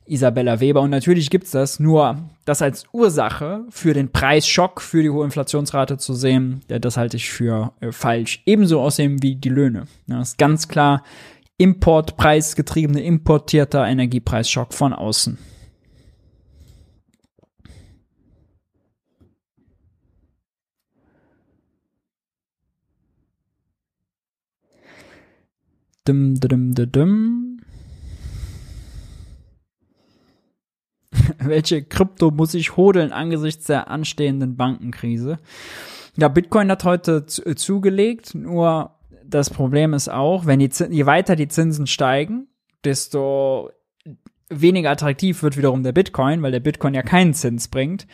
Isabella 0.05 0.59
Weber. 0.59 0.81
Und 0.81 0.91
natürlich 0.91 1.31
gibt's 1.31 1.49
das, 1.49 1.79
nur 1.79 2.29
das 2.45 2.61
als 2.61 2.85
Ursache 2.93 3.63
für 3.71 3.95
den 3.95 4.11
Preisschock, 4.11 4.79
für 4.79 5.01
die 5.01 5.09
hohe 5.09 5.25
Inflationsrate 5.25 5.97
zu 5.97 6.13
sehen, 6.13 6.61
das 6.67 6.97
halte 6.97 7.17
ich 7.17 7.31
für 7.31 7.73
äh, 7.79 7.91
falsch. 7.91 8.43
Ebenso 8.45 8.79
aussehen 8.79 9.23
wie 9.23 9.37
die 9.37 9.49
Löhne. 9.49 9.87
Ja, 10.05 10.21
ist 10.21 10.37
ganz 10.37 10.67
klar 10.67 11.01
importpreisgetriebene, 11.57 13.01
importierter 13.01 13.85
Energiepreisschock 13.85 14.73
von 14.73 14.93
außen. 14.93 15.37
Dum, 26.05 26.39
dum, 26.39 26.75
dum, 26.75 26.91
dum. 26.91 27.61
Welche 31.39 31.83
Krypto 31.83 32.29
muss 32.29 32.53
ich 32.53 32.77
hodeln 32.77 33.11
angesichts 33.11 33.65
der 33.65 33.89
anstehenden 33.89 34.55
Bankenkrise? 34.55 35.39
Ja, 36.15 36.27
Bitcoin 36.27 36.69
hat 36.69 36.83
heute 36.83 37.25
zugelegt, 37.25 38.35
nur 38.35 38.91
das 39.27 39.49
Problem 39.49 39.93
ist 39.93 40.09
auch, 40.09 40.45
wenn 40.45 40.59
die, 40.59 40.69
je 40.89 41.05
weiter 41.05 41.35
die 41.35 41.47
Zinsen 41.47 41.87
steigen, 41.87 42.47
desto 42.83 43.69
weniger 44.49 44.91
attraktiv 44.91 45.43
wird 45.43 45.57
wiederum 45.57 45.83
der 45.83 45.91
Bitcoin, 45.91 46.41
weil 46.41 46.51
der 46.51 46.59
Bitcoin 46.59 46.93
ja 46.93 47.01
keinen 47.01 47.33
Zins 47.33 47.67
bringt, 47.67 48.07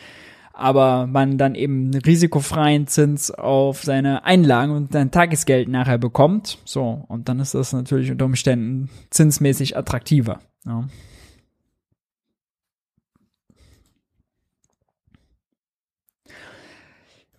aber 0.52 1.06
man 1.06 1.38
dann 1.38 1.54
eben 1.54 1.90
einen 1.92 2.02
risikofreien 2.02 2.86
Zins 2.86 3.30
auf 3.30 3.82
seine 3.82 4.24
Einlagen 4.24 4.72
und 4.72 4.92
sein 4.92 5.10
Tagesgeld 5.10 5.68
nachher 5.68 5.98
bekommt. 5.98 6.58
So, 6.64 7.04
und 7.08 7.28
dann 7.28 7.40
ist 7.40 7.54
das 7.54 7.72
natürlich 7.72 8.10
unter 8.10 8.24
Umständen 8.24 8.90
zinsmäßig 9.10 9.76
attraktiver. 9.76 10.40
Ja. 10.66 10.86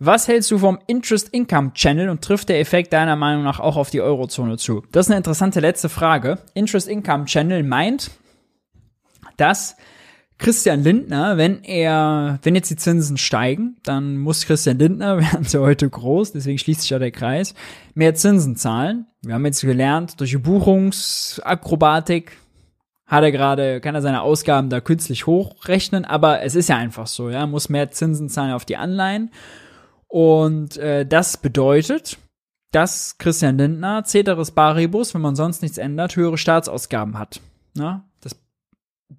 Was 0.06 0.28
hältst 0.28 0.50
du 0.50 0.58
vom 0.58 0.78
Interest 0.86 1.30
Income 1.30 1.72
Channel 1.72 2.10
und 2.10 2.22
trifft 2.22 2.50
der 2.50 2.60
Effekt 2.60 2.92
deiner 2.92 3.16
Meinung 3.16 3.42
nach 3.42 3.58
auch 3.58 3.78
auf 3.78 3.88
die 3.88 4.02
Eurozone 4.02 4.58
zu? 4.58 4.82
Das 4.92 5.06
ist 5.06 5.10
eine 5.10 5.16
interessante 5.16 5.60
letzte 5.60 5.88
Frage. 5.88 6.40
Interest 6.52 6.88
Income 6.88 7.24
Channel 7.24 7.62
meint, 7.62 8.10
dass 9.38 9.76
Christian 10.36 10.82
Lindner, 10.82 11.38
wenn 11.38 11.64
er, 11.64 12.38
wenn 12.42 12.54
jetzt 12.54 12.68
die 12.70 12.76
Zinsen 12.76 13.16
steigen, 13.16 13.78
dann 13.82 14.18
muss 14.18 14.44
Christian 14.44 14.78
Lindner, 14.78 15.20
wir 15.20 15.26
sie 15.42 15.58
heute 15.58 15.88
groß, 15.88 16.32
deswegen 16.32 16.58
schließt 16.58 16.82
sich 16.82 16.90
ja 16.90 16.98
der 16.98 17.10
Kreis, 17.10 17.54
mehr 17.94 18.14
Zinsen 18.14 18.56
zahlen. 18.56 19.06
Wir 19.22 19.32
haben 19.32 19.46
jetzt 19.46 19.62
gelernt, 19.62 20.20
durch 20.20 20.32
die 20.32 20.36
Buchungsakrobatik 20.36 22.32
hat 23.06 23.24
er 23.24 23.32
gerade, 23.32 23.80
kann 23.80 23.94
er 23.94 24.02
seine 24.02 24.20
Ausgaben 24.20 24.68
da 24.68 24.82
künstlich 24.82 25.26
hochrechnen, 25.26 26.04
aber 26.04 26.42
es 26.42 26.56
ist 26.56 26.68
ja 26.68 26.76
einfach 26.76 27.06
so, 27.06 27.30
ja, 27.30 27.46
muss 27.46 27.70
mehr 27.70 27.90
Zinsen 27.90 28.28
zahlen 28.28 28.52
auf 28.52 28.66
die 28.66 28.76
Anleihen. 28.76 29.30
Und 30.14 30.76
äh, 30.76 31.04
das 31.04 31.38
bedeutet, 31.38 32.18
dass 32.70 33.18
Christian 33.18 33.58
Lindner, 33.58 34.04
Ceteris 34.04 34.52
Baribus, 34.52 35.12
wenn 35.12 35.22
man 35.22 35.34
sonst 35.34 35.60
nichts 35.60 35.76
ändert, 35.76 36.14
höhere 36.14 36.38
Staatsausgaben 36.38 37.18
hat. 37.18 37.40
Ja? 37.76 38.04
Das 38.20 38.36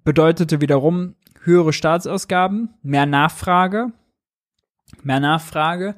bedeutete 0.04 0.62
wiederum 0.62 1.14
höhere 1.42 1.74
Staatsausgaben, 1.74 2.70
mehr 2.82 3.04
Nachfrage. 3.04 3.92
Mehr 5.02 5.20
Nachfrage 5.20 5.96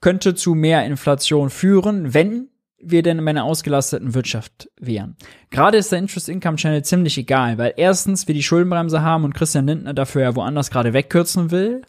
könnte 0.00 0.36
zu 0.36 0.54
mehr 0.54 0.84
Inflation 0.84 1.50
führen, 1.50 2.14
wenn 2.14 2.46
wir 2.80 3.02
denn 3.02 3.18
in 3.18 3.26
einer 3.26 3.42
ausgelasteten 3.42 4.14
Wirtschaft 4.14 4.70
wären. 4.80 5.16
Gerade 5.50 5.78
ist 5.78 5.90
der 5.90 5.98
Interest 5.98 6.28
Income 6.28 6.58
Channel 6.58 6.84
ziemlich 6.84 7.18
egal, 7.18 7.58
weil 7.58 7.74
erstens 7.76 8.28
wir 8.28 8.36
die 8.36 8.44
Schuldenbremse 8.44 9.02
haben 9.02 9.24
und 9.24 9.34
Christian 9.34 9.66
Lindner 9.66 9.94
dafür 9.94 10.22
ja 10.22 10.36
woanders 10.36 10.70
gerade 10.70 10.92
wegkürzen 10.92 11.50
will. 11.50 11.82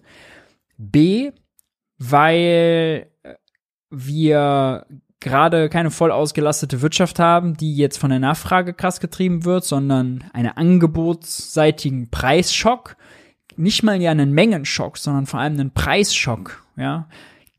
B, 0.79 1.31
weil 1.99 3.07
äh, 3.23 3.35
wir 3.89 4.85
gerade 5.19 5.69
keine 5.69 5.91
voll 5.91 6.11
ausgelastete 6.11 6.81
Wirtschaft 6.81 7.19
haben, 7.19 7.55
die 7.55 7.75
jetzt 7.75 7.97
von 7.97 8.09
der 8.09 8.19
Nachfrage 8.19 8.73
krass 8.73 8.99
getrieben 8.99 9.43
wird, 9.43 9.65
sondern 9.65 10.23
einen 10.33 10.49
angebotsseitigen 10.49 12.09
Preisschock. 12.09 12.95
Nicht 13.57 13.83
mal 13.83 14.01
ja 14.01 14.11
einen 14.11 14.31
Mengenschock, 14.31 14.97
sondern 14.97 15.25
vor 15.25 15.41
allem 15.41 15.53
einen 15.53 15.71
Preisschock, 15.71 16.63
ja. 16.77 17.07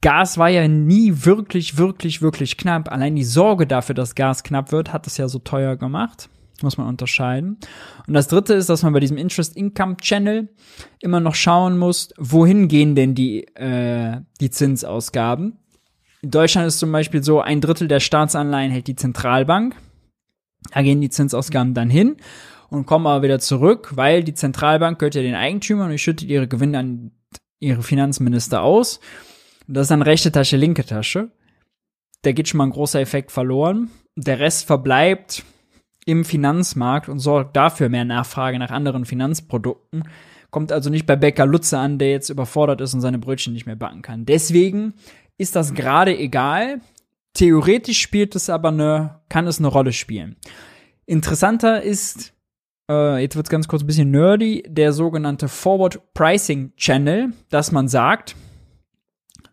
Gas 0.02 0.38
war 0.38 0.48
ja 0.48 0.66
nie 0.66 1.12
wirklich, 1.26 1.76
wirklich, 1.76 2.22
wirklich 2.22 2.56
knapp. 2.56 2.90
Allein 2.90 3.16
die 3.16 3.24
Sorge 3.24 3.66
dafür, 3.66 3.94
dass 3.94 4.14
Gas 4.14 4.42
knapp 4.42 4.72
wird, 4.72 4.94
hat 4.94 5.06
es 5.06 5.18
ja 5.18 5.28
so 5.28 5.38
teuer 5.40 5.76
gemacht 5.76 6.30
muss 6.62 6.78
man 6.78 6.86
unterscheiden. 6.86 7.58
Und 8.06 8.14
das 8.14 8.28
dritte 8.28 8.54
ist, 8.54 8.68
dass 8.68 8.82
man 8.82 8.92
bei 8.92 9.00
diesem 9.00 9.16
Interest 9.16 9.56
Income 9.56 9.96
Channel 9.98 10.48
immer 11.00 11.20
noch 11.20 11.34
schauen 11.34 11.78
muss, 11.78 12.10
wohin 12.18 12.68
gehen 12.68 12.94
denn 12.94 13.14
die, 13.14 13.44
äh, 13.56 14.20
die 14.40 14.50
Zinsausgaben. 14.50 15.58
In 16.22 16.30
Deutschland 16.30 16.68
ist 16.68 16.78
zum 16.78 16.92
Beispiel 16.92 17.22
so, 17.22 17.40
ein 17.40 17.60
Drittel 17.60 17.88
der 17.88 18.00
Staatsanleihen 18.00 18.70
hält 18.70 18.86
die 18.86 18.96
Zentralbank. 18.96 19.74
Da 20.72 20.82
gehen 20.82 21.00
die 21.00 21.08
Zinsausgaben 21.08 21.74
dann 21.74 21.88
hin 21.88 22.16
und 22.68 22.86
kommen 22.86 23.06
aber 23.06 23.22
wieder 23.22 23.38
zurück, 23.38 23.92
weil 23.94 24.22
die 24.22 24.34
Zentralbank 24.34 24.98
gehört 24.98 25.14
ja 25.14 25.22
den 25.22 25.34
Eigentümern 25.34 25.90
und 25.90 25.98
schüttet 25.98 26.28
ihre 26.28 26.48
Gewinne 26.48 26.78
an 26.78 27.10
ihre 27.58 27.82
Finanzminister 27.82 28.62
aus. 28.62 29.00
Das 29.66 29.82
ist 29.82 29.90
dann 29.90 30.02
rechte 30.02 30.32
Tasche, 30.32 30.56
linke 30.56 30.84
Tasche. 30.84 31.30
Da 32.22 32.32
geht 32.32 32.48
schon 32.48 32.58
mal 32.58 32.64
ein 32.64 32.70
großer 32.70 33.00
Effekt 33.00 33.30
verloren. 33.30 33.90
Der 34.16 34.40
Rest 34.40 34.66
verbleibt 34.66 35.44
im 36.06 36.24
Finanzmarkt 36.24 37.08
und 37.08 37.18
sorgt 37.18 37.56
dafür 37.56 37.88
mehr 37.88 38.04
Nachfrage 38.04 38.58
nach 38.58 38.70
anderen 38.70 39.04
Finanzprodukten. 39.04 40.04
Kommt 40.50 40.72
also 40.72 40.90
nicht 40.90 41.06
bei 41.06 41.16
Bäcker 41.16 41.46
Lutze 41.46 41.78
an, 41.78 41.98
der 41.98 42.10
jetzt 42.10 42.30
überfordert 42.30 42.80
ist 42.80 42.94
und 42.94 43.00
seine 43.00 43.18
Brötchen 43.18 43.52
nicht 43.52 43.66
mehr 43.66 43.76
backen 43.76 44.02
kann. 44.02 44.24
Deswegen 44.24 44.94
ist 45.38 45.56
das 45.56 45.74
gerade 45.74 46.16
egal. 46.16 46.80
Theoretisch 47.34 48.00
spielt 48.00 48.34
es 48.34 48.50
aber 48.50 48.68
eine, 48.68 49.20
kann 49.28 49.46
es 49.46 49.58
eine 49.58 49.68
Rolle 49.68 49.92
spielen. 49.92 50.36
Interessanter 51.06 51.82
ist, 51.82 52.34
äh, 52.90 53.22
jetzt 53.22 53.36
wird 53.36 53.46
es 53.46 53.50
ganz 53.50 53.68
kurz 53.68 53.82
ein 53.82 53.86
bisschen 53.86 54.10
nerdy, 54.10 54.64
der 54.66 54.92
sogenannte 54.92 55.48
Forward 55.48 56.12
Pricing 56.14 56.74
Channel, 56.76 57.32
dass 57.48 57.70
man 57.70 57.88
sagt, 57.88 58.34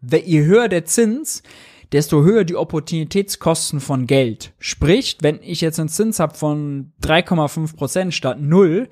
je 0.01 0.43
höher 0.43 0.67
der 0.67 0.85
Zins, 0.85 1.43
desto 1.91 2.23
höher 2.23 2.43
die 2.43 2.55
Opportunitätskosten 2.55 3.79
von 3.79 4.07
Geld. 4.07 4.53
Sprich, 4.59 5.17
wenn 5.21 5.39
ich 5.41 5.61
jetzt 5.61 5.79
einen 5.79 5.89
Zins 5.89 6.19
habe 6.19 6.35
von 6.35 6.91
3,5 7.03 7.75
Prozent 7.75 8.13
statt 8.13 8.39
0, 8.41 8.89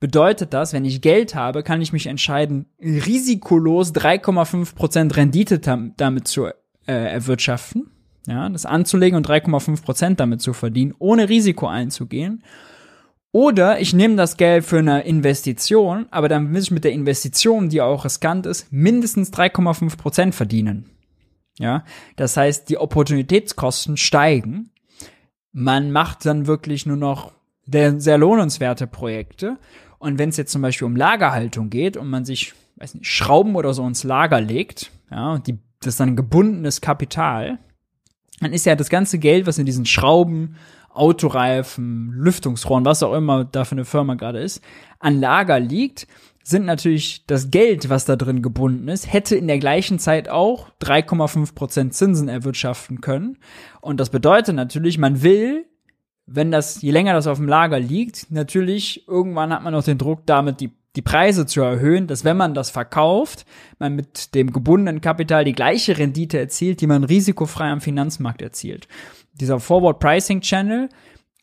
bedeutet 0.00 0.52
das, 0.52 0.72
wenn 0.72 0.84
ich 0.84 1.00
Geld 1.00 1.34
habe, 1.34 1.62
kann 1.62 1.82
ich 1.82 1.92
mich 1.92 2.06
entscheiden, 2.06 2.66
risikolos 2.80 3.94
3,5 3.94 4.74
Prozent 4.74 5.16
Rendite 5.16 5.58
damit 5.58 6.28
zu 6.28 6.46
äh, 6.46 6.52
erwirtschaften, 6.86 7.90
ja, 8.26 8.48
das 8.48 8.66
anzulegen 8.66 9.16
und 9.16 9.28
3,5 9.28 9.82
Prozent 9.82 10.20
damit 10.20 10.40
zu 10.40 10.52
verdienen, 10.52 10.94
ohne 10.98 11.28
Risiko 11.28 11.66
einzugehen. 11.66 12.42
Oder 13.32 13.80
ich 13.80 13.92
nehme 13.92 14.16
das 14.16 14.38
Geld 14.38 14.64
für 14.64 14.78
eine 14.78 15.02
Investition, 15.02 16.06
aber 16.10 16.28
dann 16.28 16.50
muss 16.50 16.62
ich 16.62 16.70
mit 16.70 16.84
der 16.84 16.92
Investition, 16.92 17.68
die 17.68 17.82
auch 17.82 18.04
riskant 18.04 18.46
ist, 18.46 18.72
mindestens 18.72 19.30
3,5 19.32 19.98
Prozent 19.98 20.34
verdienen. 20.34 20.95
Ja, 21.58 21.84
das 22.16 22.36
heißt, 22.36 22.68
die 22.68 22.78
Opportunitätskosten 22.78 23.96
steigen. 23.96 24.70
Man 25.52 25.90
macht 25.90 26.26
dann 26.26 26.46
wirklich 26.46 26.84
nur 26.84 26.96
noch 26.96 27.32
sehr 27.66 28.18
lohnenswerte 28.18 28.86
Projekte 28.86 29.58
Und 29.98 30.18
wenn 30.18 30.28
es 30.28 30.36
jetzt 30.36 30.52
zum 30.52 30.62
Beispiel 30.62 30.86
um 30.86 30.96
Lagerhaltung 30.96 31.70
geht 31.70 31.96
und 31.96 32.08
man 32.08 32.24
sich, 32.24 32.54
weiß 32.76 32.94
nicht, 32.94 33.06
Schrauben 33.06 33.56
oder 33.56 33.74
so 33.74 33.86
ins 33.86 34.04
Lager 34.04 34.40
legt, 34.40 34.90
ja, 35.10 35.32
und 35.32 35.46
die, 35.46 35.58
das 35.80 35.94
ist 35.94 36.00
dann 36.00 36.16
gebundenes 36.16 36.80
Kapital, 36.80 37.58
dann 38.40 38.52
ist 38.52 38.66
ja 38.66 38.76
das 38.76 38.90
ganze 38.90 39.18
Geld, 39.18 39.46
was 39.46 39.58
in 39.58 39.66
diesen 39.66 39.86
Schrauben, 39.86 40.56
Autoreifen, 40.90 42.12
Lüftungsrohren, 42.12 42.84
was 42.84 43.02
auch 43.02 43.14
immer 43.14 43.44
da 43.44 43.64
für 43.64 43.72
eine 43.72 43.84
Firma 43.84 44.14
gerade 44.14 44.40
ist, 44.40 44.62
an 44.98 45.20
Lager 45.20 45.60
liegt, 45.60 46.06
sind 46.46 46.64
natürlich 46.64 47.26
das 47.26 47.50
Geld, 47.50 47.88
was 47.88 48.04
da 48.04 48.14
drin 48.14 48.40
gebunden 48.40 48.86
ist, 48.86 49.12
hätte 49.12 49.34
in 49.34 49.48
der 49.48 49.58
gleichen 49.58 49.98
Zeit 49.98 50.28
auch 50.28 50.70
3,5 50.80 51.54
Prozent 51.56 51.94
Zinsen 51.94 52.28
erwirtschaften 52.28 53.00
können. 53.00 53.38
Und 53.80 53.98
das 53.98 54.10
bedeutet 54.10 54.54
natürlich, 54.54 54.96
man 54.96 55.22
will, 55.22 55.66
wenn 56.24 56.52
das, 56.52 56.82
je 56.82 56.92
länger 56.92 57.14
das 57.14 57.26
auf 57.26 57.38
dem 57.38 57.48
Lager 57.48 57.80
liegt, 57.80 58.30
natürlich 58.30 59.08
irgendwann 59.08 59.52
hat 59.52 59.64
man 59.64 59.74
auch 59.74 59.82
den 59.82 59.98
Druck, 59.98 60.24
damit 60.26 60.60
die 60.60 60.70
die 60.96 61.02
Preise 61.02 61.44
zu 61.44 61.60
erhöhen, 61.60 62.06
dass 62.06 62.24
wenn 62.24 62.38
man 62.38 62.54
das 62.54 62.70
verkauft, 62.70 63.44
man 63.78 63.94
mit 63.94 64.34
dem 64.34 64.50
gebundenen 64.50 65.02
Kapital 65.02 65.44
die 65.44 65.52
gleiche 65.52 65.98
Rendite 65.98 66.38
erzielt, 66.38 66.80
die 66.80 66.86
man 66.86 67.04
risikofrei 67.04 67.70
am 67.70 67.82
Finanzmarkt 67.82 68.40
erzielt. 68.40 68.88
Dieser 69.34 69.60
Forward 69.60 70.00
Pricing 70.00 70.40
Channel 70.40 70.88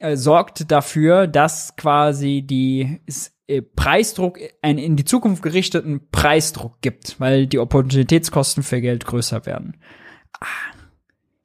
äh, 0.03 0.17
sorgt 0.17 0.69
dafür, 0.69 1.27
dass 1.27 1.77
quasi 1.77 2.41
die 2.45 2.99
äh, 3.47 3.61
Preisdruck, 3.61 4.37
einen 4.61 4.77
in 4.77 4.97
die 4.97 5.05
Zukunft 5.05 5.41
gerichteten 5.41 6.09
Preisdruck 6.11 6.81
gibt, 6.81 7.21
weil 7.21 7.47
die 7.47 7.57
Opportunitätskosten 7.57 8.63
für 8.63 8.81
Geld 8.81 9.05
größer 9.05 9.45
werden. 9.45 9.77
Ah, 10.41 10.47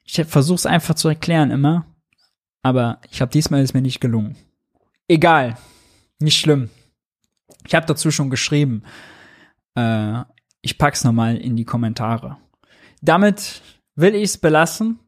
ich 0.03 0.21
versuche 0.25 0.55
es 0.55 0.65
einfach 0.65 0.95
zu 0.95 1.07
erklären 1.07 1.51
immer, 1.51 1.85
aber 2.61 2.99
ich 3.09 3.21
habe 3.21 3.31
diesmal 3.31 3.63
ist 3.63 3.73
mir 3.73 3.81
nicht 3.81 4.01
gelungen. 4.01 4.35
Egal, 5.07 5.57
nicht 6.19 6.37
schlimm. 6.37 6.69
Ich 7.65 7.75
habe 7.75 7.85
dazu 7.85 8.11
schon 8.11 8.29
geschrieben. 8.29 8.83
Äh, 9.75 10.23
ich 10.61 10.77
pack's 10.77 11.05
nochmal 11.05 11.37
in 11.37 11.55
die 11.55 11.65
Kommentare. 11.65 12.35
Damit 13.01 13.61
will 13.95 14.15
ich 14.15 14.23
es 14.23 14.37
belassen. 14.37 14.99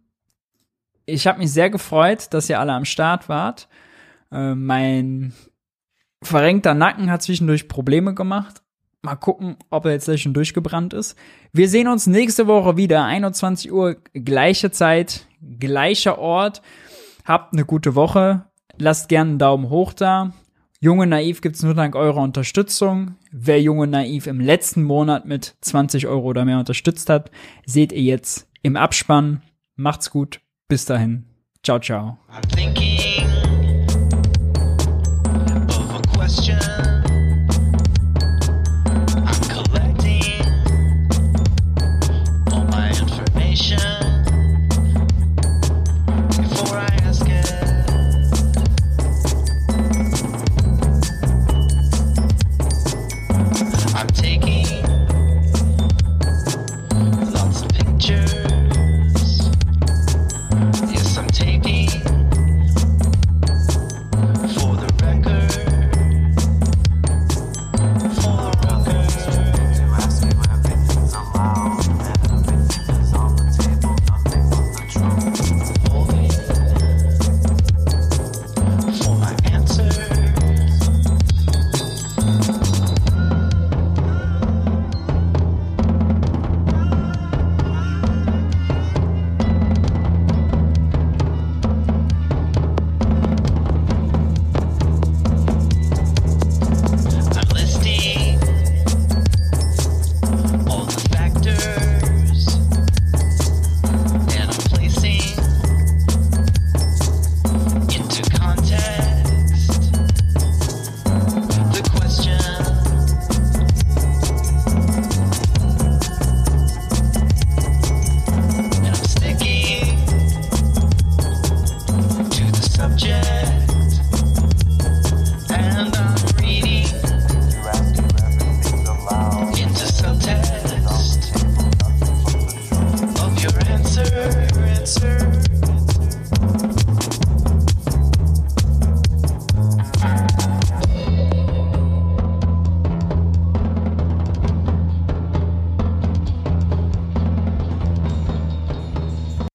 Ich 1.11 1.27
habe 1.27 1.39
mich 1.39 1.51
sehr 1.51 1.69
gefreut, 1.69 2.33
dass 2.33 2.49
ihr 2.49 2.59
alle 2.59 2.73
am 2.73 2.85
Start 2.85 3.27
wart. 3.27 3.67
Äh, 4.31 4.55
mein 4.55 5.33
verrenkter 6.23 6.73
Nacken 6.73 7.11
hat 7.11 7.21
zwischendurch 7.21 7.67
Probleme 7.67 8.13
gemacht. 8.13 8.61
Mal 9.01 9.15
gucken, 9.15 9.57
ob 9.69 9.85
er 9.85 9.91
jetzt 9.91 10.05
gleich 10.05 10.21
schon 10.21 10.33
durchgebrannt 10.33 10.93
ist. 10.93 11.17
Wir 11.51 11.67
sehen 11.67 11.87
uns 11.87 12.07
nächste 12.07 12.47
Woche 12.47 12.77
wieder, 12.77 13.03
21 13.03 13.71
Uhr, 13.71 13.97
gleiche 14.13 14.71
Zeit, 14.71 15.25
gleicher 15.59 16.19
Ort. 16.19 16.61
Habt 17.25 17.53
eine 17.53 17.65
gute 17.65 17.95
Woche. 17.95 18.45
Lasst 18.77 19.09
gerne 19.09 19.31
einen 19.31 19.39
Daumen 19.39 19.69
hoch 19.69 19.93
da. 19.93 20.33
Junge 20.79 21.07
Naiv 21.07 21.41
gibt's 21.41 21.61
nur 21.61 21.73
dank 21.73 21.95
eurer 21.95 22.21
Unterstützung. 22.21 23.15
Wer 23.31 23.61
Junge 23.61 23.87
Naiv 23.87 24.27
im 24.27 24.39
letzten 24.39 24.83
Monat 24.83 25.25
mit 25.25 25.55
20 25.61 26.07
Euro 26.07 26.27
oder 26.27 26.45
mehr 26.45 26.59
unterstützt 26.59 27.09
hat, 27.09 27.31
seht 27.65 27.91
ihr 27.91 28.01
jetzt 28.01 28.47
im 28.61 28.77
Abspann. 28.77 29.41
Macht's 29.75 30.09
gut. 30.09 30.41
Bis 30.71 30.85
dahin. 30.85 31.25
Ciao, 31.63 31.79
ciao. 31.79 32.17